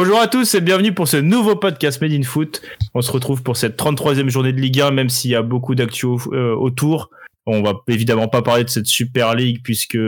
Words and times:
Bonjour 0.00 0.20
à 0.20 0.28
tous 0.28 0.54
et 0.54 0.60
bienvenue 0.60 0.92
pour 0.94 1.08
ce 1.08 1.16
nouveau 1.16 1.56
podcast 1.56 2.00
Made 2.00 2.12
in 2.12 2.22
Foot. 2.22 2.62
On 2.94 3.02
se 3.02 3.10
retrouve 3.10 3.42
pour 3.42 3.56
cette 3.56 3.76
33e 3.76 4.28
journée 4.28 4.52
de 4.52 4.60
Ligue 4.60 4.80
1, 4.80 4.92
même 4.92 5.08
s'il 5.08 5.32
y 5.32 5.34
a 5.34 5.42
beaucoup 5.42 5.74
d'actu 5.74 6.06
euh, 6.06 6.54
autour. 6.54 7.10
On 7.46 7.64
va 7.64 7.72
évidemment 7.88 8.28
pas 8.28 8.40
parler 8.40 8.62
de 8.62 8.68
cette 8.68 8.86
Super 8.86 9.34
League 9.34 9.58
puisque 9.64 9.98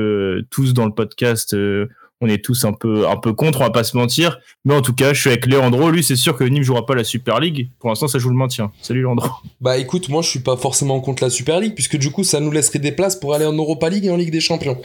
tous 0.48 0.74
dans 0.74 0.86
le 0.86 0.92
podcast 0.92 1.54
euh, 1.54 1.88
on 2.20 2.28
est 2.28 2.44
tous 2.44 2.64
un 2.64 2.72
peu 2.72 3.08
un 3.08 3.16
peu 3.16 3.32
contre, 3.32 3.60
on 3.60 3.64
va 3.64 3.70
pas 3.70 3.84
se 3.84 3.96
mentir. 3.96 4.38
Mais 4.64 4.74
en 4.74 4.82
tout 4.82 4.92
cas, 4.92 5.14
je 5.14 5.20
suis 5.20 5.30
avec 5.30 5.46
Léandro. 5.46 5.90
Lui, 5.90 6.04
c'est 6.04 6.16
sûr 6.16 6.36
que 6.36 6.44
Nîmes 6.44 6.62
jouera 6.62 6.84
pas 6.84 6.94
la 6.94 7.04
Super 7.04 7.40
League. 7.40 7.70
Pour 7.78 7.88
l'instant, 7.88 8.08
ça 8.08 8.18
joue 8.18 8.28
le 8.28 8.36
maintien. 8.36 8.70
Salut 8.82 9.00
Léandro. 9.00 9.28
Bah 9.60 9.78
écoute, 9.78 10.08
moi 10.08 10.22
je 10.22 10.28
suis 10.28 10.40
pas 10.40 10.56
forcément 10.56 11.00
contre 11.00 11.22
la 11.22 11.30
Super 11.30 11.60
League 11.60 11.74
puisque 11.74 11.96
du 11.96 12.10
coup 12.10 12.24
ça 12.24 12.40
nous 12.40 12.50
laisserait 12.50 12.78
des 12.78 12.92
places 12.92 13.16
pour 13.16 13.34
aller 13.34 13.46
en 13.46 13.52
Europa 13.52 13.88
League 13.88 14.06
et 14.06 14.10
en 14.10 14.16
Ligue 14.16 14.32
des 14.32 14.40
Champions. 14.40 14.78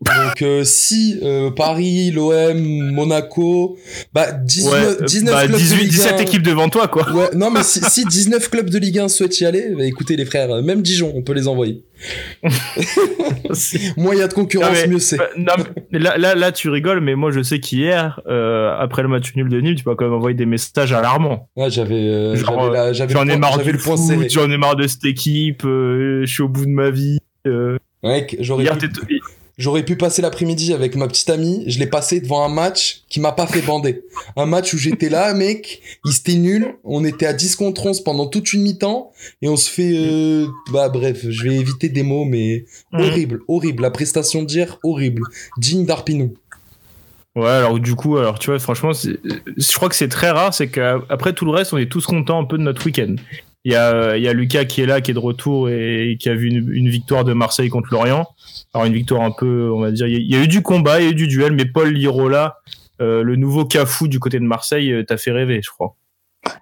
Donc 0.00 0.42
euh, 0.42 0.64
si 0.64 1.18
euh, 1.22 1.50
Paris, 1.50 2.10
l'OM, 2.10 2.90
Monaco, 2.92 3.78
bah 4.12 4.32
19, 4.32 5.04
19 5.04 5.34
bah, 5.34 5.46
clubs 5.46 5.56
18, 5.56 5.74
de 5.74 5.80
Ligue 5.80 5.90
17 5.90 6.12
1, 6.12 6.18
équipes 6.18 6.42
devant 6.42 6.68
toi, 6.68 6.88
quoi. 6.88 7.10
Ouais, 7.12 7.30
non 7.34 7.50
mais 7.50 7.62
si, 7.62 7.80
si 7.80 8.04
19 8.04 8.48
clubs 8.48 8.70
de 8.70 8.78
Ligue 8.78 8.98
1 8.98 9.08
souhaitent 9.08 9.38
y 9.40 9.44
aller, 9.44 9.70
bah 9.76 9.84
écoutez 9.84 10.16
les 10.16 10.24
frères, 10.24 10.62
même 10.62 10.82
Dijon, 10.82 11.12
on 11.14 11.22
peut 11.22 11.32
les 11.32 11.48
envoyer. 11.48 11.82
Moins 13.96 14.14
il 14.14 14.18
y 14.18 14.22
a 14.22 14.28
de 14.28 14.32
concurrence, 14.34 14.68
Non, 14.68 14.74
mais- 14.74 14.86
mieux 14.88 14.98
c'est. 14.98 15.16
Bah, 15.16 15.28
là, 15.92 16.16
là, 16.18 16.34
là, 16.34 16.52
tu 16.52 16.68
rigoles, 16.68 17.00
mais 17.00 17.14
moi, 17.14 17.30
je 17.30 17.42
sais 17.42 17.60
qu'hier, 17.60 18.20
euh, 18.26 18.74
après 18.78 19.02
le 19.02 19.08
match 19.08 19.34
nul 19.34 19.48
de 19.48 19.60
Nîmes, 19.60 19.74
tu 19.74 19.84
peux 19.84 19.94
quand 19.94 20.04
même 20.04 20.14
envoyer 20.14 20.36
des 20.36 20.46
messages 20.46 20.92
alarmants. 20.92 21.48
Ouais, 21.56 21.70
j'avais 21.70 21.94
euh, 21.94 22.34
j'avais 22.92 23.12
J'en 23.14 23.28
ai 23.28 23.36
marre 23.36 23.58
du 23.58 23.72
j'en 24.30 24.50
ai 24.50 24.56
marre 24.56 24.76
de 24.76 24.86
cette 24.86 25.04
équipe, 25.04 25.64
euh, 25.64 26.22
je 26.24 26.32
suis 26.32 26.42
au 26.42 26.48
bout 26.48 26.64
de 26.66 26.70
ma 26.70 26.90
vie. 26.90 27.18
Mec, 28.02 28.36
j'aurais 28.40 28.64
Hier, 28.64 28.76
j'aurais 29.58 29.84
pu 29.84 29.96
passer 29.96 30.22
l'après-midi 30.22 30.72
avec 30.72 30.96
ma 30.96 31.06
petite 31.08 31.28
amie, 31.30 31.64
je 31.66 31.78
l'ai 31.78 31.86
passé 31.86 32.20
devant 32.20 32.44
un 32.44 32.48
match 32.48 33.02
qui 33.08 33.20
m'a 33.20 33.32
pas 33.32 33.46
fait 33.46 33.60
bander. 33.62 34.02
Un 34.36 34.46
match 34.46 34.72
où 34.74 34.78
j'étais 34.78 35.08
là, 35.08 35.32
mec, 35.34 35.80
il 36.04 36.12
était 36.14 36.34
nul, 36.34 36.74
on 36.84 37.04
était 37.04 37.26
à 37.26 37.32
10 37.32 37.56
contre 37.56 37.86
11 37.86 38.00
pendant 38.02 38.26
toute 38.26 38.52
une 38.52 38.62
mi-temps, 38.62 39.12
et 39.42 39.48
on 39.48 39.56
se 39.56 39.70
fait... 39.70 39.92
euh, 39.94 40.46
Bah 40.72 40.88
bref, 40.88 41.26
je 41.28 41.42
vais 41.44 41.54
éviter 41.56 41.88
des 41.88 42.02
mots, 42.02 42.24
mais 42.24 42.64
Mm. 42.92 43.00
horrible, 43.00 43.40
horrible. 43.48 43.82
La 43.82 43.90
prestation 43.90 44.42
d'hier, 44.42 44.78
horrible. 44.82 45.22
Digne 45.58 45.84
d'Arpinou. 45.86 46.34
Ouais, 47.34 47.48
alors 47.48 47.78
du 47.78 47.94
coup, 47.94 48.18
alors 48.18 48.38
tu 48.38 48.50
vois, 48.50 48.58
franchement, 48.58 48.92
je 48.92 49.74
crois 49.74 49.88
que 49.88 49.94
c'est 49.96 50.08
très 50.08 50.30
rare, 50.30 50.52
c'est 50.52 50.68
qu'après 50.68 51.32
tout 51.32 51.46
le 51.46 51.50
reste, 51.52 51.72
on 51.72 51.78
est 51.78 51.90
tous 51.90 52.04
contents 52.04 52.38
un 52.38 52.44
peu 52.44 52.58
de 52.58 52.62
notre 52.62 52.84
week-end. 52.84 53.16
Il 53.64 53.72
y 53.72 53.76
a, 53.76 54.16
il 54.16 54.22
y 54.22 54.28
a 54.28 54.32
Lucas 54.32 54.64
qui 54.64 54.80
est 54.80 54.86
là, 54.86 55.00
qui 55.00 55.12
est 55.12 55.14
de 55.14 55.20
retour 55.20 55.68
et 55.68 56.16
qui 56.18 56.28
a 56.28 56.34
vu 56.34 56.48
une, 56.48 56.72
une 56.72 56.88
victoire 56.88 57.24
de 57.24 57.32
Marseille 57.32 57.68
contre 57.68 57.88
Lorient. 57.92 58.26
Alors 58.74 58.86
une 58.86 58.94
victoire 58.94 59.22
un 59.22 59.30
peu, 59.30 59.70
on 59.72 59.80
va 59.80 59.90
dire, 59.92 60.06
il 60.06 60.12
y 60.12 60.16
a, 60.16 60.18
il 60.18 60.30
y 60.30 60.34
a 60.36 60.42
eu 60.42 60.48
du 60.48 60.62
combat, 60.62 61.00
il 61.00 61.04
y 61.04 61.08
a 61.08 61.10
eu 61.10 61.14
du 61.14 61.28
duel, 61.28 61.52
mais 61.52 61.64
Paul 61.64 61.92
Lirola, 61.92 62.58
euh, 63.00 63.22
le 63.22 63.36
nouveau 63.36 63.64
Cafou 63.64 64.08
du 64.08 64.18
côté 64.18 64.38
de 64.38 64.44
Marseille, 64.44 64.92
euh, 64.92 65.04
t'a 65.04 65.16
fait 65.16 65.30
rêver, 65.30 65.60
je 65.62 65.70
crois. 65.70 65.94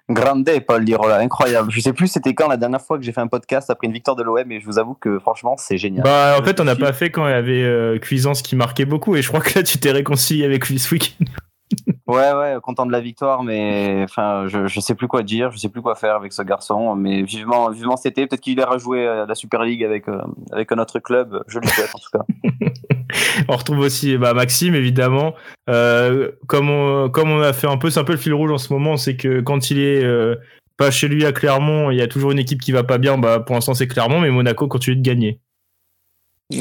Grande 0.09 0.47
Paul 0.67 0.83
Lirola, 0.83 1.17
incroyable. 1.17 1.71
Je 1.71 1.79
sais 1.79 1.93
plus 1.93 2.07
c'était 2.07 2.33
quand 2.35 2.47
la 2.47 2.57
dernière 2.57 2.81
fois 2.81 2.99
que 2.99 3.03
j'ai 3.03 3.11
fait 3.11 3.21
un 3.21 3.27
podcast 3.27 3.69
après 3.69 3.87
une 3.87 3.93
victoire 3.93 4.15
de 4.15 4.21
l'OM 4.21 4.51
et 4.51 4.59
je 4.59 4.65
vous 4.65 4.77
avoue 4.77 4.93
que 4.93 5.17
franchement 5.17 5.55
c'est 5.57 5.77
génial. 5.77 6.03
Bah 6.03 6.37
en 6.39 6.43
fait, 6.43 6.59
on 6.59 6.65
n'a 6.65 6.75
pas 6.75 6.93
fait 6.93 7.09
quand 7.09 7.27
il 7.27 7.31
y 7.31 7.33
avait 7.33 7.63
euh, 7.63 7.97
Cuisance 7.97 8.41
qui 8.41 8.55
marquait 8.55 8.85
beaucoup 8.85 9.15
et 9.15 9.21
je 9.23 9.27
crois 9.27 9.39
que 9.39 9.57
là, 9.57 9.63
tu 9.63 9.79
t'es 9.79 9.91
réconcilié 9.91 10.45
avec 10.45 10.69
lui 10.69 10.77
ce 10.77 10.93
week-end. 10.93 11.25
Ouais 12.11 12.33
ouais, 12.33 12.57
content 12.61 12.85
de 12.85 12.91
la 12.91 12.99
victoire 12.99 13.43
mais 13.43 14.01
enfin 14.03 14.47
je, 14.47 14.67
je 14.67 14.79
sais 14.79 14.95
plus 14.95 15.07
quoi 15.07 15.23
dire, 15.23 15.51
je 15.51 15.57
sais 15.57 15.69
plus 15.69 15.81
quoi 15.81 15.95
faire 15.95 16.15
avec 16.15 16.33
ce 16.33 16.41
garçon 16.41 16.95
mais 16.95 17.23
vivement 17.23 17.69
vivement 17.69 17.97
cet 17.97 18.17
été, 18.17 18.27
peut-être 18.27 18.41
qu'il 18.41 18.59
ira 18.59 18.77
jouer 18.77 19.07
à 19.07 19.25
la 19.25 19.35
Super 19.35 19.63
League 19.63 19.83
avec 19.83 20.07
euh, 20.07 20.21
avec 20.51 20.71
un 20.71 20.77
autre 20.79 20.99
club, 20.99 21.43
je 21.47 21.59
lui 21.59 21.67
souhaite 21.67 21.91
en 21.93 21.99
tout 21.99 22.09
cas. 22.11 22.25
On 23.47 23.55
retrouve 23.55 23.79
aussi 23.79 24.17
bah, 24.17 24.33
Maxime, 24.33 24.75
évidemment. 24.75 25.33
Euh, 25.69 26.31
comme, 26.47 26.69
on, 26.69 27.09
comme 27.09 27.29
on 27.29 27.41
a 27.41 27.53
fait 27.53 27.67
un 27.67 27.77
peu, 27.77 27.89
un 27.95 28.03
peu 28.03 28.13
le 28.13 28.17
fil 28.17 28.33
rouge 28.33 28.51
en 28.51 28.57
ce 28.57 28.73
moment, 28.73 28.97
c'est 28.97 29.15
que 29.15 29.41
quand 29.41 29.71
il 29.71 29.79
est 29.79 30.03
euh, 30.03 30.35
pas 30.77 30.91
chez 30.91 31.07
lui 31.07 31.25
à 31.25 31.31
Clermont, 31.31 31.91
il 31.91 31.97
y 31.97 32.01
a 32.01 32.07
toujours 32.07 32.31
une 32.31 32.39
équipe 32.39 32.61
qui 32.61 32.71
va 32.71 32.83
pas 32.83 32.97
bien. 32.97 33.17
Bah, 33.17 33.39
pour 33.39 33.55
l'instant, 33.55 33.73
c'est 33.73 33.87
Clermont, 33.87 34.19
mais 34.19 34.29
Monaco 34.29 34.67
continue 34.67 34.95
de 34.95 35.01
gagner. 35.01 35.39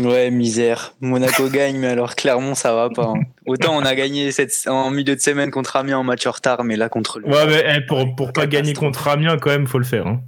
Ouais, 0.03 0.31
misère. 0.31 0.95
Monaco 1.01 1.49
gagne, 1.53 1.79
mais 1.79 1.89
alors 1.89 2.15
Clermont, 2.15 2.55
ça 2.55 2.75
va 2.75 2.91
pas. 2.91 3.07
hein. 3.17 3.21
Autant 3.47 3.77
on 3.77 3.81
a 3.85 3.95
gagné 3.95 4.31
cette, 4.33 4.55
en 4.69 4.91
milieu 4.91 5.17
de 5.17 5.21
semaine 5.21 5.51
contre 5.51 5.77
Amiens 5.77 5.99
en 5.99 6.05
match 6.05 6.27
en 6.27 6.31
retard, 6.31 6.63
mais 6.65 6.77
là 6.77 6.89
contre 6.89 7.19
lui. 7.19 7.27
Ouais, 7.29 7.47
mais 7.47 7.65
eh, 7.77 7.81
pour, 7.87 8.15
pour 8.15 8.33
pas 8.33 8.47
gagner 8.47 8.75
contre 8.75 9.09
Amiens, 9.09 9.37
quand 9.39 9.51
même, 9.51 9.67
faut 9.67 9.79
le 9.79 9.85
faire. 9.85 10.07
Hein. 10.07 10.21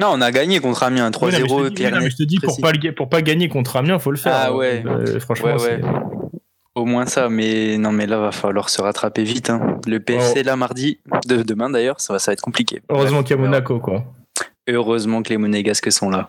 Non, 0.00 0.08
on 0.12 0.20
a 0.20 0.30
gagné 0.30 0.60
contre 0.60 0.82
Amiens, 0.84 1.10
Oui, 1.20 1.32
non, 1.32 1.38
mais 1.38 1.38
je 1.38 1.42
te 1.42 1.46
3-0, 1.48 1.70
dis- 1.70 1.84
oui, 1.84 1.90
mais 2.02 2.10
je 2.10 2.16
te 2.16 2.22
dis, 2.22 2.38
pour 2.38 2.60
pas, 2.60 2.72
le 2.72 2.92
pour 2.94 3.08
pas 3.08 3.22
gagner 3.22 3.48
contre 3.48 3.76
Amiens, 3.76 3.98
faut 3.98 4.10
le 4.10 4.16
faire. 4.16 4.32
Ah 4.34 4.54
ouais. 4.54 4.82
Euh, 4.86 5.18
franchement, 5.20 5.54
Ouais, 5.56 5.62
ouais. 5.62 5.80
Au 6.76 6.84
moins 6.84 7.06
ça, 7.06 7.28
mais 7.28 7.78
non, 7.78 7.92
mais 7.92 8.06
là, 8.06 8.18
va 8.18 8.32
falloir 8.32 8.68
se 8.68 8.82
rattraper 8.82 9.22
vite. 9.22 9.48
hein. 9.50 9.78
Le 9.86 10.00
PFC, 10.00 10.42
là, 10.42 10.56
mardi, 10.56 10.98
de, 11.26 11.42
demain 11.42 11.70
d'ailleurs, 11.70 12.00
ça 12.00 12.12
va, 12.12 12.18
ça 12.18 12.30
va 12.30 12.34
être 12.34 12.40
compliqué. 12.40 12.82
heureusement 12.90 13.22
qu'il 13.22 13.36
y 13.36 13.38
a 13.38 13.42
Monaco, 13.42 13.78
quoi. 13.78 14.04
Heureusement 14.68 15.22
que 15.22 15.28
les 15.30 15.36
Monégasques 15.38 15.92
sont 15.92 16.10
là. 16.10 16.28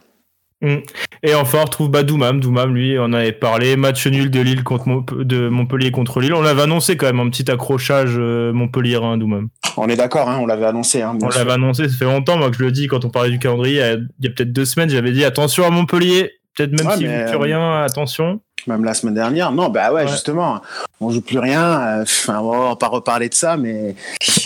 Et 0.62 1.36
enfin, 1.36 1.60
on 1.62 1.66
retrouve 1.66 1.90
bah, 1.90 2.04
Doumam. 2.04 2.40
Doumam, 2.40 2.74
lui, 2.74 2.98
on 3.00 3.14
avait 3.14 3.32
parlé. 3.32 3.76
Match 3.76 4.08
nul 4.08 4.32
de 4.32 4.40
Lille 4.40 4.64
contre 4.64 5.04
de 5.24 5.48
Montpellier 5.50 5.92
contre 5.92 6.22
Lille. 6.22 6.34
On 6.34 6.42
l'avait 6.42 6.64
annoncé 6.64 6.98
quand 6.98 7.06
même, 7.06 7.20
un 7.20 7.30
petit 7.30 7.50
accrochage 7.52 8.16
euh, 8.18 8.52
Montpellier, 8.54 8.96
hein, 8.96 9.18
Doumam. 9.18 9.50
On 9.78 9.88
est 9.90 9.96
d'accord, 9.96 10.30
hein, 10.30 10.40
on 10.42 10.46
l'avait 10.46 10.66
annoncé. 10.66 11.02
Hein, 11.02 11.18
On 11.22 11.30
l'avait 11.30 11.52
annoncé, 11.52 11.88
ça 11.90 11.98
fait 11.98 12.06
longtemps, 12.06 12.38
moi, 12.38 12.50
que 12.50 12.58
je 12.58 12.64
le 12.64 12.72
dis 12.72 12.88
quand 12.88 13.06
on 13.06 13.10
parlait 13.10 13.30
du 13.32 13.40
calendrier. 13.40 13.82
Il 14.22 14.26
y 14.26 14.28
a, 14.28 14.32
peut-être 14.32 14.54
deux 14.54 14.66
semaines, 14.66 14.90
j'avais 14.90 15.12
dit 15.12 15.24
attention 15.26 15.66
à 15.66 15.70
Montpellier. 15.70 16.32
Peut-être 16.56 16.72
même 16.72 16.88
Ouais, 16.88 16.96
s'il 16.98 17.08
mais, 17.10 17.26
plus 17.26 17.36
euh, 17.36 17.40
rien, 17.40 17.84
attention. 17.84 18.40
Même 18.68 18.86
la 18.86 18.94
semaine 18.94 19.14
dernière. 19.14 19.52
Non, 19.52 19.68
bah 19.70 19.92
ouais, 19.92 20.04
Ouais. 20.04 20.08
justement, 20.08 20.62
on 21.02 21.12
joue 21.12 21.22
plus 21.22 21.38
rien. 21.38 21.62
euh, 21.82 22.02
Enfin, 22.04 22.40
on 22.40 22.70
va 22.70 22.76
pas 22.78 22.88
reparler 22.88 23.28
de 23.30 23.34
ça, 23.34 23.58
mais 23.58 23.94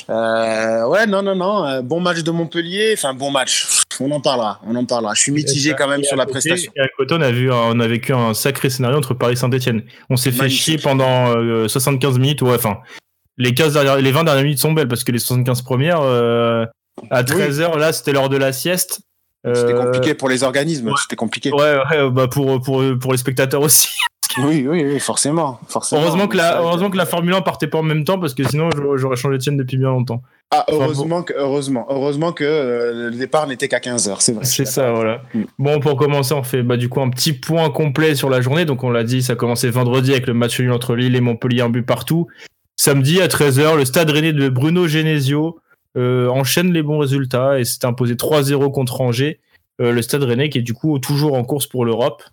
euh, 0.09 0.88
ouais, 0.88 1.06
non, 1.06 1.22
non, 1.22 1.36
non. 1.36 1.81
bon 1.84 2.00
match 2.02 2.24
de 2.24 2.31
Montpellier. 2.31 2.96
Enfin, 2.97 3.14
bon 3.14 3.30
match. 3.31 3.78
On 3.99 4.11
en 4.11 4.21
parlera. 4.21 4.59
On 4.65 4.75
en 4.75 4.85
parlera. 4.85 5.13
Je 5.13 5.21
suis 5.21 5.31
mitigé 5.31 5.73
quand 5.77 5.87
même 5.87 6.03
sur 6.03 6.15
la 6.15 6.25
côté- 6.25 6.39
prestation. 6.49 6.71
Et 6.75 6.81
à 6.81 6.87
côté, 6.97 7.15
on 7.17 7.21
a, 7.21 7.31
vu, 7.31 7.51
un- 7.51 7.55
on 7.55 7.79
a 7.79 7.87
vécu 7.87 8.13
un 8.13 8.33
sacré 8.33 8.69
scénario 8.69 8.97
entre 8.97 9.13
Paris 9.13 9.33
et 9.33 9.35
Saint-Etienne. 9.35 9.83
On 10.09 10.15
s'est 10.17 10.31
fait 10.31 10.49
chier 10.49 10.77
pendant 10.77 11.35
euh, 11.35 11.67
75 11.67 12.17
minutes. 12.19 12.41
Ouais, 12.41 12.55
enfin, 12.55 12.77
les, 13.37 13.53
15 13.53 13.73
dernières, 13.73 13.97
les 13.97 14.11
20 14.11 14.23
dernières 14.23 14.43
minutes 14.43 14.59
sont 14.59 14.71
belles 14.73 14.87
parce 14.87 15.03
que 15.03 15.11
les 15.11 15.19
75 15.19 15.61
premières, 15.63 16.01
euh, 16.01 16.65
à 17.09 17.23
13h, 17.23 17.77
là, 17.77 17.93
c'était 17.93 18.11
l'heure 18.13 18.29
de 18.29 18.37
la 18.37 18.51
sieste. 18.53 19.01
C'était 19.45 19.73
Euh, 19.73 19.83
compliqué 19.85 20.13
pour 20.16 20.27
les 20.29 20.43
organismes. 20.43 20.87
ouais. 20.87 20.93
C'était 21.01 21.16
compliqué. 21.16 21.51
Ouais, 21.53 21.77
ouais, 21.91 22.09
bah 22.11 22.27
pour, 22.27 22.61
pour, 22.61 22.83
pour 22.99 23.11
les 23.13 23.17
spectateurs 23.17 23.61
aussi. 23.61 23.87
Oui, 24.38 24.66
oui, 24.67 24.84
oui, 24.85 25.00
forcément, 25.00 25.59
forcément. 25.67 26.01
Heureusement 26.01 26.28
que, 26.28 26.38
la, 26.38 26.62
heureusement 26.62 26.90
que 26.90 26.97
la 26.97 27.06
Formule 27.06 27.34
1 27.34 27.41
partait 27.41 27.67
pas 27.67 27.79
en 27.79 27.84
même 27.84 28.03
temps 28.03 28.19
parce 28.19 28.34
que 28.34 28.44
sinon 28.44 28.69
j'aurais- 28.95 29.16
changé 29.17 29.38
de 29.38 29.41
chaîne 29.44 29.57
depuis 29.57 29.78
bien 29.78 29.90
longtemps. 29.90 30.22
Ah, 30.51 30.66
Enfin, 30.67 30.84
heureusement 30.85 31.23
que, 31.23 31.34
heureusement, 31.34 31.85
heureusement 31.90 32.31
que 32.31 32.44
euh, 32.44 33.09
le 33.09 33.16
départ 33.17 33.47
n'était 33.47 33.67
qu'à 33.67 33.79
15 33.79 34.09
h 34.09 34.16
C'est 34.19 34.34
vrai. 34.34 34.45
C'est 34.45 34.66
ça, 34.66 34.91
voilà. 34.91 35.22
Bon, 35.57 35.79
pour 35.79 35.95
commencer, 35.95 36.34
on 36.34 36.44
fait 36.44 36.63
bah, 36.63 36.78
du 36.78 36.90
coup 36.90 37.01
un 37.01 37.09
petit 37.09 37.34
point 37.34 37.69
complet 37.69 38.16
sur 38.16 38.29
la 38.29 38.41
journée. 38.41 38.66
Donc, 38.66 38.84
on 38.84 38.90
l'a 38.90 39.03
dit, 39.03 39.22
ça 39.22 39.34
a 39.34 39.35
commencé 39.35 39.69
vendredi 39.69 40.12
avec 40.12 40.28
le 40.28 40.34
match 40.34 40.59
nul 40.59 40.72
entre 40.72 40.96
Lille 40.96 41.16
et 41.16 41.22
Montpellier, 41.22 41.61
un 41.61 41.69
but 41.69 41.84
partout. 41.85 42.28
Samedi 42.78 43.22
à 43.22 43.28
13h, 43.28 43.78
le 43.78 43.85
stade 43.85 44.09
rennais 44.09 44.34
de 44.34 44.47
Bruno 44.50 44.88
Genesio 44.88 45.59
euh, 45.97 46.28
enchaîne 46.29 46.72
les 46.72 46.81
bons 46.84 47.00
résultats 47.00 47.59
et 47.59 47.66
s'est 47.66 47.85
imposé 47.85 48.16
3-0 48.16 48.72
contre 48.72 49.01
Angers. 49.01 49.40
Euh, 49.81 49.91
le 49.91 50.01
stade 50.01 50.23
rennais 50.23 50.50
qui 50.50 50.59
est 50.59 50.61
du 50.63 50.73
coup 50.73 50.97
toujours 51.00 51.34
en 51.35 51.44
course 51.44 51.67
pour 51.67 51.84
l'Europe. 51.85 52.23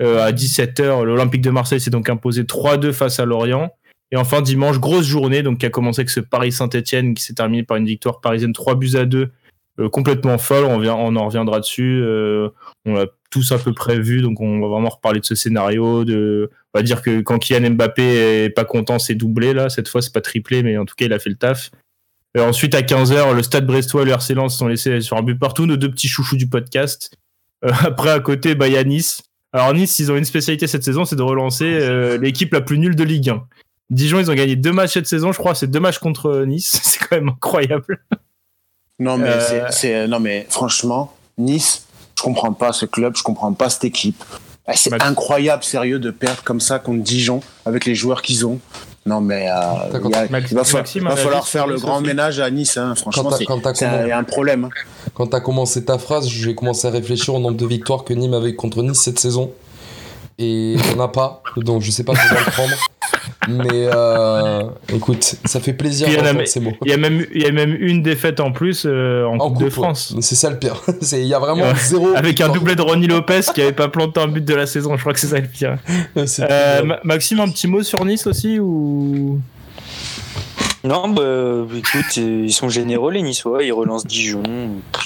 Euh, 0.00 0.24
à 0.24 0.32
17h, 0.32 1.04
l'Olympique 1.04 1.42
de 1.42 1.50
Marseille 1.50 1.80
s'est 1.80 1.90
donc 1.90 2.08
imposé 2.08 2.44
3-2 2.44 2.92
face 2.92 3.20
à 3.20 3.24
Lorient. 3.24 3.72
Et 4.10 4.16
enfin, 4.16 4.42
dimanche, 4.42 4.78
grosse 4.78 5.06
journée 5.06 5.42
donc 5.42 5.58
qui 5.58 5.66
a 5.66 5.70
commencé 5.70 6.00
avec 6.00 6.10
ce 6.10 6.20
Paris-Saint-Etienne 6.20 7.14
qui 7.14 7.22
s'est 7.22 7.34
terminé 7.34 7.62
par 7.62 7.76
une 7.76 7.86
victoire 7.86 8.20
parisienne 8.20 8.52
3 8.52 8.74
buts 8.74 8.96
à 8.96 9.04
2 9.04 9.30
euh, 9.80 9.88
complètement 9.88 10.38
folle. 10.38 10.64
On, 10.64 10.78
vient, 10.78 10.94
en 10.94 11.26
reviendra 11.26 11.60
dessus. 11.60 12.00
euh, 12.02 12.48
on 12.84 12.94
l'a 12.94 13.06
tous 13.30 13.52
à 13.52 13.58
peu 13.58 13.72
près 13.72 13.98
vu, 13.98 14.20
donc 14.20 14.40
on 14.40 14.60
va 14.60 14.68
vraiment 14.68 14.90
reparler 14.90 15.20
de 15.20 15.24
ce 15.24 15.34
scénario. 15.34 16.04
On 16.04 16.48
va 16.74 16.82
dire 16.82 17.00
que 17.00 17.22
quand 17.22 17.38
Kylian 17.38 17.70
Mbappé 17.70 18.44
est 18.44 18.50
pas 18.50 18.66
content, 18.66 18.98
c'est 18.98 19.14
doublé 19.14 19.54
là. 19.54 19.70
Cette 19.70 19.88
fois, 19.88 20.02
c'est 20.02 20.12
pas 20.12 20.20
triplé, 20.20 20.62
mais 20.62 20.76
en 20.76 20.84
tout 20.84 20.94
cas, 20.94 21.06
il 21.06 21.12
a 21.14 21.18
fait 21.18 21.30
le 21.30 21.36
taf. 21.36 21.70
Ensuite, 22.38 22.74
à 22.74 22.82
15h, 22.82 23.34
le 23.34 23.42
Stade 23.42 23.66
Brestois 23.66 24.02
et 24.02 24.04
le 24.06 24.12
RC 24.12 24.34
Lens 24.34 24.56
sont 24.56 24.68
laissés 24.68 25.00
sur 25.00 25.16
un 25.16 25.22
but 25.22 25.38
partout. 25.38 25.66
Nos 25.66 25.76
deux 25.76 25.90
petits 25.90 26.08
chouchous 26.08 26.36
du 26.36 26.48
podcast. 26.48 27.14
Après, 27.62 28.10
à 28.10 28.20
côté, 28.20 28.54
bah. 28.54 28.66
Alors 29.52 29.74
Nice, 29.74 29.98
ils 29.98 30.10
ont 30.10 30.16
une 30.16 30.24
spécialité 30.24 30.66
cette 30.66 30.84
saison, 30.84 31.04
c'est 31.04 31.16
de 31.16 31.22
relancer 31.22 31.64
euh, 31.66 32.16
l'équipe 32.18 32.52
la 32.54 32.60
plus 32.60 32.78
nulle 32.78 32.96
de 32.96 33.04
Ligue 33.04 33.30
1. 33.30 33.42
Dijon, 33.90 34.18
ils 34.20 34.30
ont 34.30 34.34
gagné 34.34 34.56
deux 34.56 34.72
matchs 34.72 34.94
cette 34.94 35.06
saison, 35.06 35.32
je 35.32 35.38
crois. 35.38 35.54
C'est 35.54 35.66
deux 35.66 35.80
matchs 35.80 35.98
contre 35.98 36.44
Nice. 36.46 36.80
C'est 36.82 36.98
quand 37.00 37.16
même 37.16 37.28
incroyable. 37.28 38.02
Non, 38.98 39.18
mais 39.18 39.28
Euh, 39.28 39.66
c'est- 39.70 40.06
non, 40.08 40.20
mais 40.20 40.46
franchement, 40.48 41.14
Nice, 41.36 41.86
je 42.16 42.22
comprends 42.22 42.52
pas 42.52 42.72
ce 42.72 42.86
club, 42.86 43.14
je 43.16 43.22
comprends 43.22 43.52
pas 43.52 43.68
cette 43.68 43.84
équipe. 43.84 44.22
Ah, 44.66 44.74
C'est 44.76 45.02
incroyable, 45.02 45.64
sérieux, 45.64 45.98
de 45.98 46.10
perdre 46.10 46.42
comme 46.44 46.60
ça 46.60 46.78
contre 46.78 47.02
Dijon 47.02 47.40
avec 47.66 47.84
les 47.84 47.94
joueurs 47.94 48.22
qu'ils 48.22 48.46
ont. 48.46 48.60
Non, 49.04 49.20
mais 49.20 49.48
euh, 49.48 49.52
il 50.08 50.14
a- 50.14 50.26
il 50.26 50.54
va, 50.54 50.62
falloir 51.16 51.46
faire 51.48 51.66
le 51.66 51.76
grand 51.76 52.00
ménage 52.00 52.38
à 52.38 52.48
Nice. 52.50 52.76
hein. 52.76 52.94
Franchement, 52.94 53.24
Quand 53.24 53.60
t'as- 53.60 53.74
c'est 53.74 53.84
un, 53.84 54.18
un 54.18 54.22
problème. 54.24 54.64
hein. 54.64 54.70
Quand 55.14 55.26
t'as 55.26 55.40
commencé 55.40 55.84
ta 55.84 55.98
phrase, 55.98 56.28
j'ai 56.28 56.54
commencé 56.54 56.86
à 56.86 56.90
réfléchir 56.90 57.34
au 57.34 57.40
nombre 57.40 57.56
de 57.56 57.66
victoires 57.66 58.04
que 58.04 58.14
Nîmes 58.14 58.34
avait 58.34 58.54
contre 58.54 58.80
Nice 58.82 59.00
cette 59.00 59.18
saison. 59.18 59.50
Et 60.44 60.74
on 60.92 60.96
n'a 60.96 61.06
pas, 61.08 61.42
donc 61.56 61.82
je 61.82 61.90
sais 61.92 62.02
pas 62.02 62.14
comment 62.14 62.40
le 62.44 62.50
prendre. 62.50 62.74
Mais 63.48 63.88
euh, 63.94 64.62
Écoute, 64.92 65.36
ça 65.44 65.60
fait 65.60 65.72
plaisir 65.72 66.08
il 66.08 66.14
y 66.14 66.16
a 66.16 66.20
d'entendre 66.20 66.40
mais- 66.40 66.46
ces 66.46 66.58
mots. 66.60 66.72
Il 66.84 66.90
y 66.90 66.94
a 66.94 66.96
même, 66.96 67.24
il 67.32 67.42
y 67.42 67.46
a 67.46 67.52
même 67.52 67.76
une 67.78 68.02
défaite 68.02 68.40
en 68.40 68.50
plus 68.52 68.84
euh, 68.86 69.24
en, 69.26 69.38
Coupe, 69.38 69.58
de 69.58 69.64
ouais. 69.64 69.70
France. 69.70 70.14
C'est 70.20 70.34
ça 70.34 70.50
le 70.50 70.58
pire. 70.58 70.80
Il 71.12 71.18
y 71.26 71.34
a 71.34 71.38
vraiment 71.38 71.62
Ouais. 71.64 71.74
zéro. 71.76 72.08
Avec 72.16 72.40
un 72.40 72.48
doublé 72.48 72.74
de 72.74 72.82
Ronnie 72.82 73.06
Lopez 73.06 73.40
qui 73.54 73.62
avait 73.62 73.72
pas 73.72 73.88
planté 73.88 74.20
un 74.20 74.28
but 74.28 74.44
de 74.44 74.54
la 74.54 74.66
saison. 74.66 74.96
Je 74.96 75.00
crois 75.00 75.12
que 75.12 75.20
c'est 75.20 75.28
ça 75.28 75.38
le 75.38 75.46
pire. 75.46 75.76
Euh, 76.16 76.82
Maxime, 77.04 77.40
un 77.40 77.48
petit 77.48 77.66
mot 77.68 77.82
sur 77.82 78.04
Nice 78.04 78.26
aussi 78.26 78.58
ou? 78.58 79.40
Non, 80.84 81.08
bah, 81.08 81.64
écoute, 81.76 82.18
euh, 82.18 82.42
ils 82.44 82.52
sont 82.52 82.68
généreux 82.68 83.12
les 83.12 83.22
Niçois, 83.22 83.62
ils 83.62 83.72
relancent 83.72 84.06
Dijon, 84.06 84.42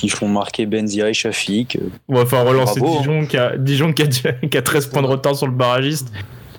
ils 0.02 0.11
font 0.11 0.28
marquer 0.28 0.64
Benzia 0.67 1.08
et 1.11 1.14
Shafik. 1.14 1.76
euh, 1.76 1.88
On 2.08 2.14
va 2.14 2.23
enfin 2.23 2.43
relancer 2.43 2.81
Bravo. 2.81 2.99
Dijon 2.99 3.26
qui 3.26 3.37
a, 3.37 3.56
Dijon 3.58 3.93
qui 3.93 4.02
a, 4.02 4.06
qui 4.50 4.56
a 4.56 4.62
13 4.62 4.87
points 4.87 5.02
de 5.02 5.06
retard 5.06 5.37
sur 5.37 5.46
le 5.46 5.52
barragiste. 5.52 6.11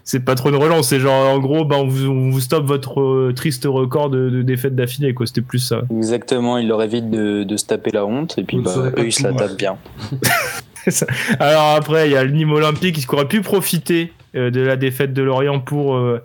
C'est 0.03 0.23
pas 0.23 0.35
trop 0.35 0.49
une 0.49 0.55
relance, 0.55 0.87
c'est 0.87 1.01
genre 1.01 1.33
en 1.33 1.39
gros, 1.39 1.65
ben, 1.65 1.77
on, 1.79 1.87
vous, 1.87 2.05
on 2.05 2.29
vous 2.29 2.39
stoppe 2.39 2.65
votre 2.65 3.01
euh, 3.01 3.33
triste 3.35 3.65
record 3.67 4.09
de, 4.09 4.29
de 4.29 4.41
défaites 4.41 4.73
d'affilée, 4.75 5.13
quoi. 5.13 5.25
C'était 5.27 5.41
plus 5.41 5.59
ça. 5.59 5.81
Exactement, 5.91 6.57
ils 6.57 6.67
leur 6.67 6.81
évitent 6.81 7.09
de, 7.09 7.43
de 7.43 7.57
se 7.57 7.65
taper 7.65 7.91
la 7.91 8.05
honte, 8.05 8.37
et 8.37 8.43
puis 8.43 8.57
bah, 8.59 8.73
eux 8.97 9.05
ils 9.05 9.11
se 9.11 9.23
la 9.23 9.33
tapent 9.33 9.57
bien. 9.57 9.77
Alors 11.39 11.75
après, 11.75 12.07
il 12.07 12.13
y 12.13 12.15
a 12.15 12.23
le 12.23 12.31
Nîmes 12.31 12.51
Olympique 12.53 12.95
qui 13.05 13.15
aurait 13.15 13.27
pu 13.27 13.41
profiter 13.41 14.13
euh, 14.35 14.49
de 14.49 14.61
la 14.61 14.77
défaite 14.77 15.13
de 15.13 15.21
Lorient 15.21 15.59
pour, 15.59 15.95
euh, 15.95 16.21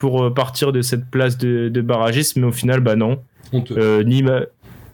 pour 0.00 0.24
euh, 0.24 0.30
partir 0.34 0.72
de 0.72 0.82
cette 0.82 1.08
place 1.08 1.38
de, 1.38 1.68
de 1.68 1.80
barragiste, 1.80 2.36
mais 2.36 2.46
au 2.46 2.52
final, 2.52 2.80
bah 2.80 2.96
non. 2.96 3.20
Euh, 3.72 4.02
Nîmes, 4.02 4.46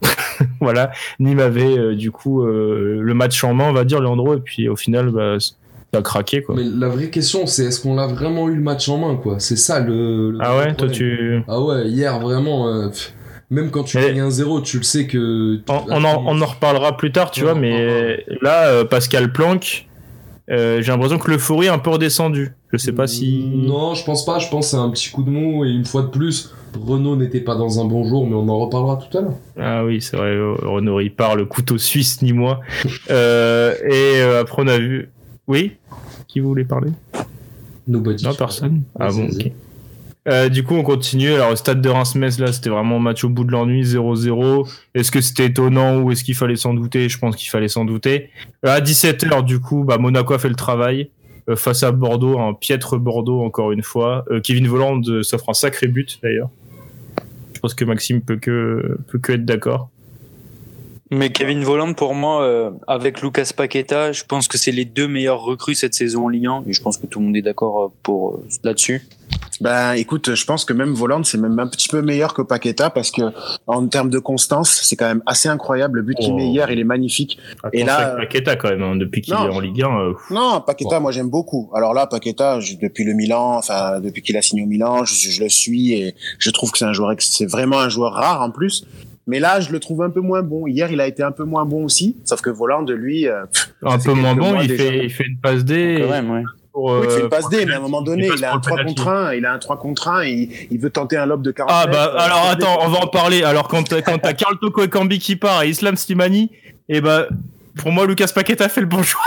voilà, 0.60 0.90
Nîmes 1.18 1.38
avait 1.38 1.78
euh, 1.78 1.94
du 1.94 2.10
coup 2.10 2.42
euh, 2.42 3.00
le 3.00 3.14
match 3.14 3.42
en 3.44 3.54
main, 3.54 3.68
on 3.68 3.72
va 3.72 3.84
dire, 3.84 4.00
Leandro, 4.00 4.34
et 4.34 4.40
puis 4.40 4.68
au 4.68 4.76
final, 4.76 5.10
bah, 5.10 5.36
ça 5.38 5.54
a 5.98 6.02
craqué, 6.02 6.42
quoi. 6.42 6.56
Mais 6.56 6.64
la 6.64 6.88
vraie 6.88 7.08
question, 7.08 7.46
c'est 7.46 7.66
est-ce 7.66 7.80
qu'on 7.80 7.98
a 7.98 8.06
vraiment 8.06 8.48
eu 8.48 8.56
le 8.56 8.62
match 8.62 8.88
en 8.88 8.98
main, 8.98 9.16
quoi? 9.16 9.38
C'est 9.38 9.56
ça 9.56 9.80
le. 9.80 10.32
le 10.32 10.38
Ah 10.40 10.58
ouais, 10.58 10.74
toi 10.74 10.88
tu. 10.88 11.42
Ah 11.48 11.60
ouais, 11.60 11.86
hier 11.86 12.18
vraiment. 12.18 12.90
même 13.50 13.70
quand 13.70 13.84
tu 13.84 13.98
gagnes 13.98 14.22
1-0, 14.28 14.62
tu 14.62 14.78
le 14.78 14.82
sais 14.82 15.06
que. 15.06 15.60
On, 15.68 15.84
on 15.88 16.04
en, 16.04 16.24
on 16.26 16.40
en 16.40 16.46
reparlera 16.46 16.96
plus 16.96 17.12
tard, 17.12 17.30
tu 17.30 17.42
On 17.42 17.44
vois, 17.44 17.54
mais 17.54 18.24
là, 18.42 18.84
Pascal 18.84 19.32
Planck, 19.32 19.86
euh, 20.50 20.80
j'ai 20.80 20.92
l'impression 20.92 21.18
que 21.18 21.30
l'euphorie 21.30 21.66
est 21.66 21.70
un 21.70 21.78
peu 21.78 21.90
redescendue. 21.90 22.52
Je 22.72 22.76
sais 22.76 22.92
pas 22.92 23.06
si. 23.06 23.50
Non, 23.54 23.94
je 23.94 24.04
pense 24.04 24.24
pas. 24.24 24.38
Je 24.38 24.48
pense 24.48 24.68
c'est 24.68 24.76
un 24.76 24.90
petit 24.90 25.10
coup 25.10 25.22
de 25.22 25.30
mou. 25.30 25.64
Et 25.64 25.70
une 25.70 25.84
fois 25.84 26.02
de 26.02 26.08
plus, 26.08 26.54
Renault 26.80 27.16
n'était 27.16 27.40
pas 27.40 27.56
dans 27.56 27.80
un 27.80 27.84
bon 27.84 28.04
jour, 28.04 28.26
mais 28.26 28.34
on 28.34 28.48
en 28.48 28.58
reparlera 28.58 28.96
tout 28.96 29.18
à 29.18 29.22
l'heure. 29.22 29.34
Ah 29.58 29.84
oui, 29.84 30.00
c'est 30.00 30.16
vrai, 30.16 30.36
Renaud, 30.36 31.00
il 31.00 31.14
parle 31.14 31.46
couteau 31.46 31.78
suisse, 31.78 32.22
ni 32.22 32.32
moi. 32.32 32.60
Euh, 33.10 33.74
et 33.88 34.20
euh, 34.20 34.40
après, 34.40 34.62
on 34.62 34.68
a 34.68 34.78
vu. 34.78 35.10
Oui? 35.48 35.72
Qui 36.28 36.40
voulait 36.40 36.64
parler? 36.64 36.90
Nobody. 37.86 38.24
Non, 38.24 38.34
personne. 38.34 38.82
Ah 38.98 39.08
bon, 39.10 39.26
ok. 39.26 39.52
Euh, 40.28 40.48
du 40.48 40.64
coup, 40.64 40.74
on 40.74 40.82
continue. 40.82 41.32
Alors, 41.32 41.52
au 41.52 41.56
stade 41.56 41.80
de 41.80 41.88
Reims-Metz, 41.88 42.38
là, 42.38 42.52
c'était 42.52 42.70
vraiment 42.70 42.96
un 42.96 43.00
match 43.00 43.24
au 43.24 43.28
bout 43.28 43.44
de 43.44 43.52
l'ennui, 43.52 43.84
0-0. 43.84 44.68
Est-ce 44.94 45.10
que 45.10 45.20
c'était 45.20 45.46
étonnant 45.46 46.00
ou 46.00 46.10
est-ce 46.10 46.24
qu'il 46.24 46.34
fallait 46.34 46.56
s'en 46.56 46.74
douter? 46.74 47.08
Je 47.08 47.18
pense 47.18 47.36
qu'il 47.36 47.48
fallait 47.48 47.68
s'en 47.68 47.84
douter. 47.84 48.30
Euh, 48.64 48.76
à 48.76 48.80
17h, 48.80 49.44
du 49.44 49.60
coup, 49.60 49.84
bah, 49.84 49.98
Monaco 49.98 50.36
fait 50.38 50.48
le 50.48 50.56
travail 50.56 51.10
euh, 51.48 51.54
face 51.54 51.82
à 51.82 51.92
Bordeaux, 51.92 52.40
un 52.40 52.54
piètre 52.54 52.98
Bordeaux, 52.98 53.40
encore 53.42 53.70
une 53.72 53.82
fois. 53.82 54.24
Kevin 54.42 54.66
Voland 54.66 55.02
s'offre 55.22 55.50
un 55.50 55.54
sacré 55.54 55.86
but, 55.86 56.18
d'ailleurs. 56.22 56.50
Je 57.54 57.60
pense 57.60 57.74
que 57.74 57.84
Maxime 57.84 58.20
peut 58.20 58.36
que, 58.36 58.98
peut 59.08 59.18
que 59.18 59.32
être 59.32 59.44
d'accord. 59.44 59.90
Mais 61.12 61.30
Kevin 61.30 61.62
Voland, 61.62 61.92
pour 61.94 62.14
moi, 62.14 62.42
euh, 62.42 62.70
avec 62.88 63.22
Lucas 63.22 63.50
Paqueta, 63.56 64.10
je 64.10 64.24
pense 64.24 64.48
que 64.48 64.58
c'est 64.58 64.72
les 64.72 64.84
deux 64.84 65.06
meilleurs 65.06 65.40
recrues 65.40 65.76
cette 65.76 65.94
saison 65.94 66.24
en 66.24 66.28
Ligue 66.28 66.46
1, 66.48 66.64
et 66.68 66.72
je 66.72 66.82
pense 66.82 66.96
que 66.98 67.06
tout 67.06 67.20
le 67.20 67.26
monde 67.26 67.36
est 67.36 67.42
d'accord 67.42 67.84
euh, 67.84 67.88
pour 68.02 68.32
euh, 68.34 68.44
là-dessus. 68.64 69.06
Ben, 69.60 69.92
écoute, 69.92 70.34
je 70.34 70.44
pense 70.44 70.64
que 70.64 70.72
même 70.72 70.92
Voland, 70.94 71.22
c'est 71.22 71.38
même 71.38 71.58
un 71.60 71.68
petit 71.68 71.88
peu 71.88 72.02
meilleur 72.02 72.34
que 72.34 72.42
Paqueta 72.42 72.90
parce 72.90 73.10
que 73.12 73.22
en 73.68 73.86
termes 73.86 74.10
de 74.10 74.18
constance, 74.18 74.80
c'est 74.82 74.96
quand 74.96 75.06
même 75.06 75.22
assez 75.26 75.48
incroyable. 75.48 76.00
Le 76.00 76.02
but 76.04 76.16
qu'il 76.16 76.32
Oh. 76.32 76.36
met 76.36 76.48
hier, 76.48 76.70
il 76.70 76.78
est 76.80 76.84
magnifique. 76.84 77.38
Et 77.72 77.82
Attention 77.82 77.86
là, 77.86 78.12
avec 78.14 78.28
Paqueta, 78.30 78.56
quand 78.56 78.68
même, 78.70 78.82
hein, 78.82 78.96
depuis 78.96 79.22
qu'il 79.22 79.32
est 79.32 79.36
Non. 79.36 79.52
en 79.54 79.60
Ligue 79.60 79.82
1. 79.82 79.98
euh, 80.00 80.12
Non, 80.30 80.60
Paqueta, 80.60 80.98
moi 81.00 81.12
j'aime 81.12 81.30
beaucoup. 81.30 81.70
Alors 81.74 81.94
là, 81.94 82.06
Paqueta, 82.06 82.60
je- 82.60 82.74
depuis 82.76 83.04
le 83.04 83.14
Milan, 83.14 83.56
enfin 83.56 84.00
depuis 84.00 84.22
qu'il 84.22 84.36
a 84.36 84.42
signé 84.42 84.62
au 84.64 84.66
Milan, 84.66 85.04
je, 85.04 85.14
je 85.30 85.42
le 85.42 85.48
suis 85.48 85.92
et 85.94 86.14
je 86.38 86.50
trouve 86.50 86.70
que 86.72 86.78
c'est 86.78 86.84
un 86.84 86.92
joueur, 86.92 87.14
c'est 87.20 87.46
vraiment 87.50 87.78
un 87.78 87.88
joueur 87.88 88.12
rare 88.12 88.42
en 88.42 88.50
plus. 88.50 88.84
Mais 89.26 89.40
là, 89.40 89.60
je 89.60 89.70
le 89.72 89.80
trouve 89.80 90.02
un 90.02 90.10
peu 90.10 90.20
moins 90.20 90.42
bon. 90.42 90.66
Hier, 90.66 90.90
il 90.90 91.00
a 91.00 91.06
été 91.06 91.22
un 91.22 91.32
peu 91.32 91.44
moins 91.44 91.64
bon 91.64 91.84
aussi. 91.84 92.16
Sauf 92.24 92.40
que 92.40 92.50
Voland, 92.50 92.82
de 92.82 92.94
lui, 92.94 93.26
euh, 93.26 93.44
un 93.82 93.98
peu 93.98 94.12
moins 94.12 94.34
bon, 94.34 94.60
il 94.60 94.70
fait, 94.70 95.04
il 95.04 95.10
fait 95.10 95.24
une 95.24 95.38
passe 95.38 95.64
D. 95.64 95.98
Quand 96.00 96.10
même, 96.10 96.30
ouais. 96.30 96.42
pour, 96.72 96.84
oui, 96.84 97.00
il 97.04 97.10
fait 97.10 97.20
euh, 97.20 97.22
une 97.24 97.28
passe 97.28 97.48
D, 97.48 97.66
mais 97.66 97.72
à 97.72 97.78
un 97.78 97.80
moment 97.80 98.02
donné, 98.02 98.30
il 98.32 98.44
a 98.44 98.52
un 98.52 98.56
le 98.56 98.60
3 98.60 98.76
penalty. 98.76 98.94
contre 98.94 99.08
1, 99.08 99.34
il 99.34 99.46
a 99.46 99.52
un 99.52 99.58
3 99.58 99.78
contre 99.78 100.08
1 100.08 100.22
et 100.22 100.30
il, 100.30 100.50
il 100.70 100.78
veut 100.78 100.90
tenter 100.90 101.16
un 101.16 101.26
lob 101.26 101.42
de 101.42 101.50
40 101.50 101.72
Ah 101.74 101.86
bah 101.86 102.12
euh, 102.14 102.18
alors 102.18 102.46
attends, 102.50 102.78
on 102.82 102.88
va 102.88 102.98
en 103.00 103.08
parler. 103.08 103.42
Alors 103.42 103.66
quand 103.66 103.82
t'as 103.82 104.00
quand 104.00 104.18
t'as 104.18 104.32
Carl 104.32 104.58
Toko 104.60 104.84
Ekambi 104.84 105.18
qui 105.18 105.34
part 105.34 105.64
et 105.64 105.70
Islam 105.70 105.96
Slimani, 105.96 106.50
et 106.88 107.00
bah 107.00 107.26
pour 107.76 107.90
moi 107.90 108.06
Lucas 108.06 108.30
Paqueta 108.34 108.68
fait 108.68 108.80
le 108.80 108.86
bon 108.86 109.02
choix. 109.02 109.22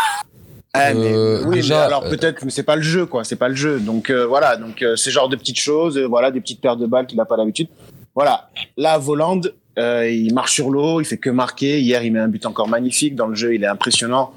Ah, 0.73 0.93
mais, 0.93 1.13
Euh, 1.13 1.43
oui, 1.45 1.57
déjà, 1.57 1.79
mais 1.79 1.85
alors 1.85 2.05
euh, 2.05 2.09
peut-être 2.09 2.39
que 2.39 2.49
c'est 2.49 2.63
pas 2.63 2.75
le 2.75 2.81
jeu, 2.81 3.05
quoi. 3.05 3.23
C'est 3.23 3.35
pas 3.35 3.49
le 3.49 3.55
jeu. 3.55 3.79
Donc 3.79 4.09
euh, 4.09 4.25
voilà, 4.25 4.55
donc 4.57 4.81
euh, 4.81 4.95
ce 4.95 5.09
genre 5.09 5.29
de 5.29 5.35
petites 5.35 5.59
choses, 5.59 5.97
euh, 5.97 6.05
voilà, 6.07 6.31
des 6.31 6.41
petites 6.41 6.61
paires 6.61 6.77
de 6.77 6.85
balles 6.85 7.07
qu'il 7.07 7.17
n'a 7.17 7.25
pas 7.25 7.37
l'habitude. 7.37 7.67
Voilà. 8.15 8.49
Là, 8.77 8.97
Voland, 8.97 9.41
euh, 9.79 10.09
il 10.09 10.33
marche 10.33 10.53
sur 10.53 10.69
l'eau, 10.69 10.99
il 11.01 11.05
fait 11.05 11.17
que 11.17 11.29
marquer. 11.29 11.79
Hier, 11.79 12.03
il 12.03 12.11
met 12.11 12.19
un 12.19 12.27
but 12.27 12.45
encore 12.45 12.67
magnifique 12.67 13.15
dans 13.15 13.27
le 13.27 13.35
jeu, 13.35 13.55
il 13.55 13.63
est 13.63 13.67
impressionnant. 13.67 14.31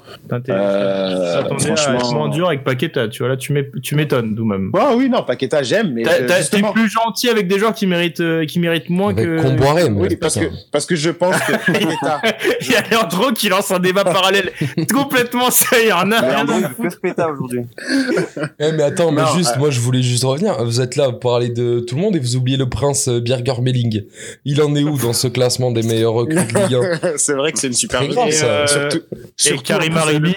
Euh, 0.49 1.39
à 1.41 1.45
franchement- 1.45 1.95
être 1.99 2.13
moins 2.13 2.29
dur 2.29 2.47
avec 2.47 2.63
Paqueta, 2.63 3.07
tu 3.07 3.19
vois 3.19 3.29
là 3.29 3.37
tu 3.37 3.53
m'é- 3.53 3.69
tu 3.81 3.95
m'étonnes 3.95 4.35
d'où 4.35 4.45
même. 4.45 4.71
Ouais, 4.73 4.81
oui, 4.95 5.09
non, 5.09 5.23
Paqueta, 5.23 5.63
j'aime, 5.63 5.91
mais 5.93 6.07
euh, 6.07 6.27
T'es 6.27 6.37
justement, 6.37 6.71
plus 6.71 6.89
gentil 6.89 7.29
avec 7.29 7.47
des 7.47 7.59
joueurs 7.59 7.73
qui 7.73 7.87
méritent 7.87 8.19
euh, 8.21 8.45
qui 8.45 8.59
méritent 8.59 8.89
moins 8.89 9.11
Avec 9.11 9.25
que. 9.25 9.41
Comboiré, 9.41 9.89
mais 9.89 10.01
oui, 10.07 10.15
parce 10.15 10.35
que 10.35 10.45
putain. 10.45 10.55
parce 10.71 10.85
que 10.85 10.95
je 10.95 11.09
pense 11.09 11.35
que 11.39 11.51
Paqueta, 11.71 12.21
Il 12.61 12.71
y 12.71 12.75
a 12.75 12.83
Leandro 12.89 13.31
qui 13.31 13.49
lance 13.49 13.71
un 13.71 13.79
débat 13.79 14.03
parallèle 14.03 14.51
complètement 14.93 15.51
sérieux. 15.51 15.93
rien 15.93 16.11
à- 16.11 16.21
rien 16.21 16.45
à- 16.47 17.31
aujourd'hui. 17.31 17.61
Eh 18.59 18.71
mais 18.71 18.83
attends, 18.83 19.11
mais 19.11 19.21
Non, 19.21 19.27
juste, 19.35 19.53
euh, 19.55 19.59
moi 19.59 19.69
je 19.69 19.79
voulais 19.79 20.01
juste 20.01 20.23
revenir. 20.23 20.63
Vous 20.63 20.81
êtes 20.81 20.95
là 20.95 21.09
pour 21.09 21.19
parler 21.19 21.49
de 21.49 21.79
tout 21.79 21.95
le 21.95 22.01
monde 22.01 22.15
et 22.15 22.19
vous 22.19 22.35
oubliez 22.35 22.57
le 22.57 22.67
prince 22.69 23.07
euh, 23.07 23.19
Birger 23.19 23.61
Melling. 23.61 24.03
Il 24.45 24.61
en 24.61 24.75
est 24.75 24.83
où 24.83 24.97
dans 24.97 25.13
ce 25.13 25.27
classement 25.33 25.71
des 25.71 25.83
meilleurs 25.83 26.13
recrues 26.13 26.35
de 26.35 26.59
Ligue 26.59 26.75
1 27.03 27.17
c'est 27.17 27.33
vrai 27.33 27.51
que 27.51 27.59
c'est 27.59 27.67
une 27.67 27.73
super 27.73 28.03
idée. 28.03 28.13
Et, 28.13 28.43
euh, 28.43 28.67
Surtout, 28.67 29.01
surtout 29.35 29.63
Karim 29.63 29.97
Arribi. 29.97 30.35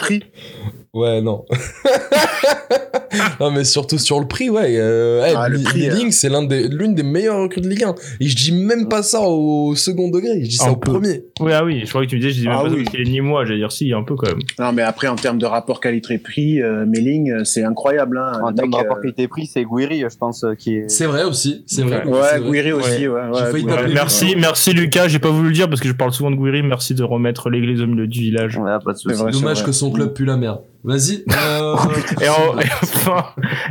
Ouais, 0.96 1.20
non. 1.20 1.44
non, 3.40 3.50
mais 3.50 3.64
surtout 3.64 3.98
sur 3.98 4.18
le 4.18 4.26
prix, 4.26 4.48
ouais. 4.48 4.76
Euh, 4.78 5.30
Ah, 5.36 5.48
le 5.48 5.62
prix, 5.62 5.80
Liling, 5.80 6.10
c'est 6.10 6.30
des, 6.48 6.68
l'une 6.68 6.94
des 6.94 7.02
meilleures 7.02 7.38
recrues 7.42 7.60
de 7.60 7.68
Ligue 7.68 7.84
1. 7.84 7.94
Et 8.20 8.28
je 8.28 8.34
dis 8.34 8.52
même 8.52 8.88
pas 8.88 9.02
ça 9.02 9.20
au 9.20 9.74
second 9.74 10.08
degré, 10.08 10.42
je 10.42 10.48
dis 10.48 10.56
ça 10.56 10.68
Un 10.68 10.72
au 10.72 10.76
peu. 10.76 10.92
premier. 10.92 11.24
Oui 11.40 11.52
ah 11.52 11.64
oui, 11.64 11.82
je 11.84 11.90
crois 11.90 12.02
que 12.02 12.08
tu 12.08 12.16
me 12.16 12.20
disais, 12.22 12.32
je 12.32 12.40
dis 12.40 12.48
même 12.48 12.56
Ah 12.58 12.62
pas 12.62 12.70
ça 12.70 12.98
ni 13.04 13.20
moi, 13.20 13.44
j'allais 13.44 13.58
dire 13.58 13.72
si 13.72 13.92
un 13.92 14.02
peu 14.04 14.16
quand 14.16 14.28
même. 14.28 14.38
Non, 14.58 14.72
mais 14.72 14.80
après, 14.82 15.08
en 15.08 15.16
termes 15.16 15.38
de 15.38 15.44
rapport 15.44 15.80
qualité-prix, 15.80 16.62
euh, 16.62 16.86
Melling, 16.86 17.30
euh, 17.30 17.44
c'est 17.44 17.62
incroyable. 17.62 18.18
Hein. 18.18 18.40
En 18.42 18.52
termes 18.54 18.70
de 18.70 18.76
rapport 18.76 18.96
euh, 18.96 19.02
qualité-prix, 19.02 19.46
c'est 19.46 19.64
Gouiri, 19.64 20.00
je 20.00 20.16
pense, 20.16 20.44
euh, 20.44 20.54
qui 20.54 20.76
est. 20.76 20.88
C'est 20.88 21.06
vrai 21.06 21.24
aussi, 21.24 21.62
c'est 21.66 21.82
vrai. 21.82 22.04
Ouais, 22.06 22.38
vrai. 22.38 22.40
Guiri 22.50 22.72
aussi, 22.72 23.06
ouais. 23.06 23.20
Guiri. 23.54 23.92
merci, 23.92 24.34
merci 24.38 24.72
Lucas, 24.72 25.08
j'ai 25.08 25.18
pas 25.18 25.30
voulu 25.30 25.48
le 25.48 25.54
dire 25.54 25.68
parce 25.68 25.82
que 25.82 25.88
je 25.88 25.92
parle 25.94 26.12
souvent 26.12 26.30
de 26.30 26.36
Gouiri, 26.36 26.62
merci 26.62 26.94
de 26.94 27.02
remettre 27.02 27.50
l'église 27.50 27.82
au 27.82 27.86
milieu 27.86 28.06
du 28.06 28.20
village. 28.20 28.56
Ouais, 28.56 28.70
pas 28.82 28.92
de 28.92 28.96
soucis. 28.98 29.14
C'est 29.16 29.22
vrai. 29.22 29.32
Dommage 29.32 29.62
que 29.62 29.72
son 29.72 29.90
club 29.90 30.14
pue 30.14 30.24
la 30.24 30.36
merde. 30.38 30.60
Vas-y. 30.86 31.24
euh, 31.30 31.76
Et, 32.22 32.28
en- 32.28 32.58
et 32.60 32.64
enfin, 32.82 33.24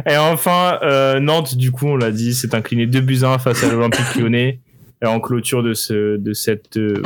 et 0.07 0.17
enfin 0.17 0.77
euh, 0.83 1.19
Nantes, 1.19 1.55
du 1.55 1.71
coup, 1.71 1.87
on 1.87 1.95
l'a 1.95 2.11
dit, 2.11 2.33
s'est 2.35 2.53
incliné 2.53 2.85
2 2.85 2.99
buts 2.99 3.19
à 3.23 3.33
1 3.33 3.39
face 3.39 3.63
à 3.63 3.69
l'Olympique 3.71 4.15
lyonnais 4.15 4.59
et 5.01 5.07
en 5.07 5.19
clôture 5.19 5.63
de, 5.63 5.73
ce, 5.73 6.17
de 6.17 6.33
cette 6.33 6.77
euh, 6.77 7.01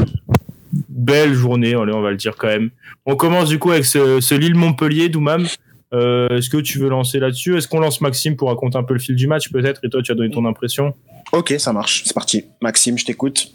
belle 0.89 1.33
journée, 1.33 1.73
allez, 1.75 1.93
on 1.93 2.01
va 2.01 2.11
le 2.11 2.17
dire 2.17 2.35
quand 2.37 2.47
même. 2.47 2.69
On 3.05 3.15
commence 3.15 3.49
du 3.49 3.59
coup 3.59 3.71
avec 3.71 3.85
ce, 3.85 4.19
ce 4.19 4.35
Lille-Montpellier, 4.35 5.09
Doumam. 5.09 5.45
Euh, 5.93 6.27
Est-ce 6.37 6.49
que 6.51 6.57
tu 6.57 6.77
veux 6.77 6.89
lancer 6.89 7.19
là-dessus? 7.19 7.57
Est-ce 7.57 7.67
qu'on 7.67 7.79
lance 7.79 7.99
Maxime 8.01 8.35
pour 8.35 8.49
raconter 8.49 8.77
un 8.77 8.83
peu 8.83 8.93
le 8.93 8.99
fil 8.99 9.15
du 9.15 9.25
match 9.27 9.49
peut-être? 9.51 9.79
Et 9.83 9.89
toi, 9.89 10.01
tu 10.03 10.11
as 10.11 10.15
donné 10.15 10.29
ton 10.29 10.45
impression? 10.45 10.93
Ok, 11.31 11.55
ça 11.57 11.73
marche. 11.73 12.03
C'est 12.05 12.13
parti. 12.13 12.45
Maxime, 12.61 12.97
je 12.97 13.05
t'écoute. 13.05 13.51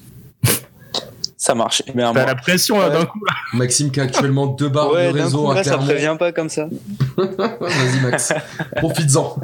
Ça 1.37 1.55
marche. 1.55 1.83
Eh 1.87 1.93
bien, 1.93 2.13
T'as 2.13 2.21
moi- 2.21 2.27
la 2.27 2.35
pression 2.37 2.79
là 2.79 2.89
Ouais. 2.89 2.95
d'un 2.95 3.05
coup 3.07 3.25
là. 3.25 3.35
Maxime 3.55 3.91
qui 3.91 4.01
a 4.01 4.05
actuellement 4.05 4.47
deux 4.47 4.69
barres 4.69 4.93
Ouais, 4.93 5.13
de 5.13 5.19
réseau 5.21 5.45
coup, 5.47 5.51
à 5.51 5.65
ça 5.65 5.79
prévient 5.79 6.17
pas 6.19 6.33
comme 6.33 6.49
ça. 6.49 6.69
Vas-y 7.17 8.01
Max, 8.03 8.33
profites-en. 8.77 9.37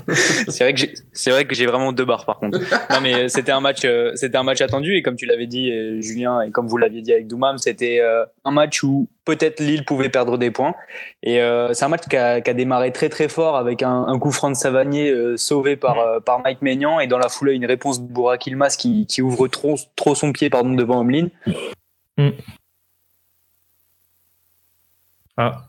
C'est 0.48 0.64
vrai 0.64 0.74
que 0.74 0.80
j'ai, 0.80 0.94
c'est 1.12 1.30
vrai 1.30 1.44
que 1.46 1.54
j'ai 1.54 1.66
vraiment 1.66 1.92
deux 1.92 2.04
barres 2.04 2.24
par 2.24 2.38
contre. 2.38 2.58
Non 2.90 3.00
mais 3.02 3.14
euh, 3.14 3.28
c'était 3.28 3.52
un 3.52 3.60
match, 3.60 3.80
euh, 3.84 4.12
c'était 4.14 4.36
un 4.36 4.42
match 4.42 4.60
attendu 4.60 4.94
et 4.96 5.02
comme 5.02 5.16
tu 5.16 5.26
l'avais 5.26 5.46
dit 5.46 5.70
euh, 5.70 6.00
Julien 6.00 6.40
et 6.42 6.50
comme 6.50 6.66
vous 6.68 6.76
l'aviez 6.76 7.02
dit 7.02 7.12
avec 7.12 7.26
Doumam, 7.26 7.58
c'était 7.58 8.00
euh, 8.00 8.24
un 8.44 8.50
match 8.50 8.82
où 8.82 9.08
peut-être 9.36 9.60
Lille 9.60 9.84
pouvait 9.84 10.08
perdre 10.08 10.38
des 10.38 10.50
points. 10.50 10.74
Et 11.22 11.40
euh, 11.40 11.72
c'est 11.72 11.84
un 11.84 11.88
match 11.88 12.06
qui 12.08 12.16
a, 12.16 12.40
qui 12.40 12.50
a 12.50 12.54
démarré 12.54 12.92
très 12.92 13.08
très 13.08 13.28
fort 13.28 13.56
avec 13.56 13.82
un, 13.82 14.06
un 14.06 14.18
coup 14.18 14.30
franc 14.30 14.50
de 14.50 14.54
Savanier 14.56 15.10
euh, 15.10 15.36
sauvé 15.36 15.76
par 15.76 15.98
euh, 15.98 16.20
par 16.20 16.40
Mike 16.40 16.62
Maignan 16.62 17.00
et 17.00 17.06
dans 17.06 17.18
la 17.18 17.28
foulée 17.28 17.54
une 17.54 17.66
réponse 17.66 18.00
de 18.00 18.12
Burak 18.12 18.46
Ilmaz 18.46 18.76
qui, 18.76 19.06
qui 19.06 19.22
ouvre 19.22 19.48
trop 19.48 19.76
trop 19.96 20.14
son 20.14 20.32
pied 20.32 20.50
pardon 20.50 20.74
devant 20.74 21.00
Omlin. 21.00 21.28
Ah, 25.36 25.64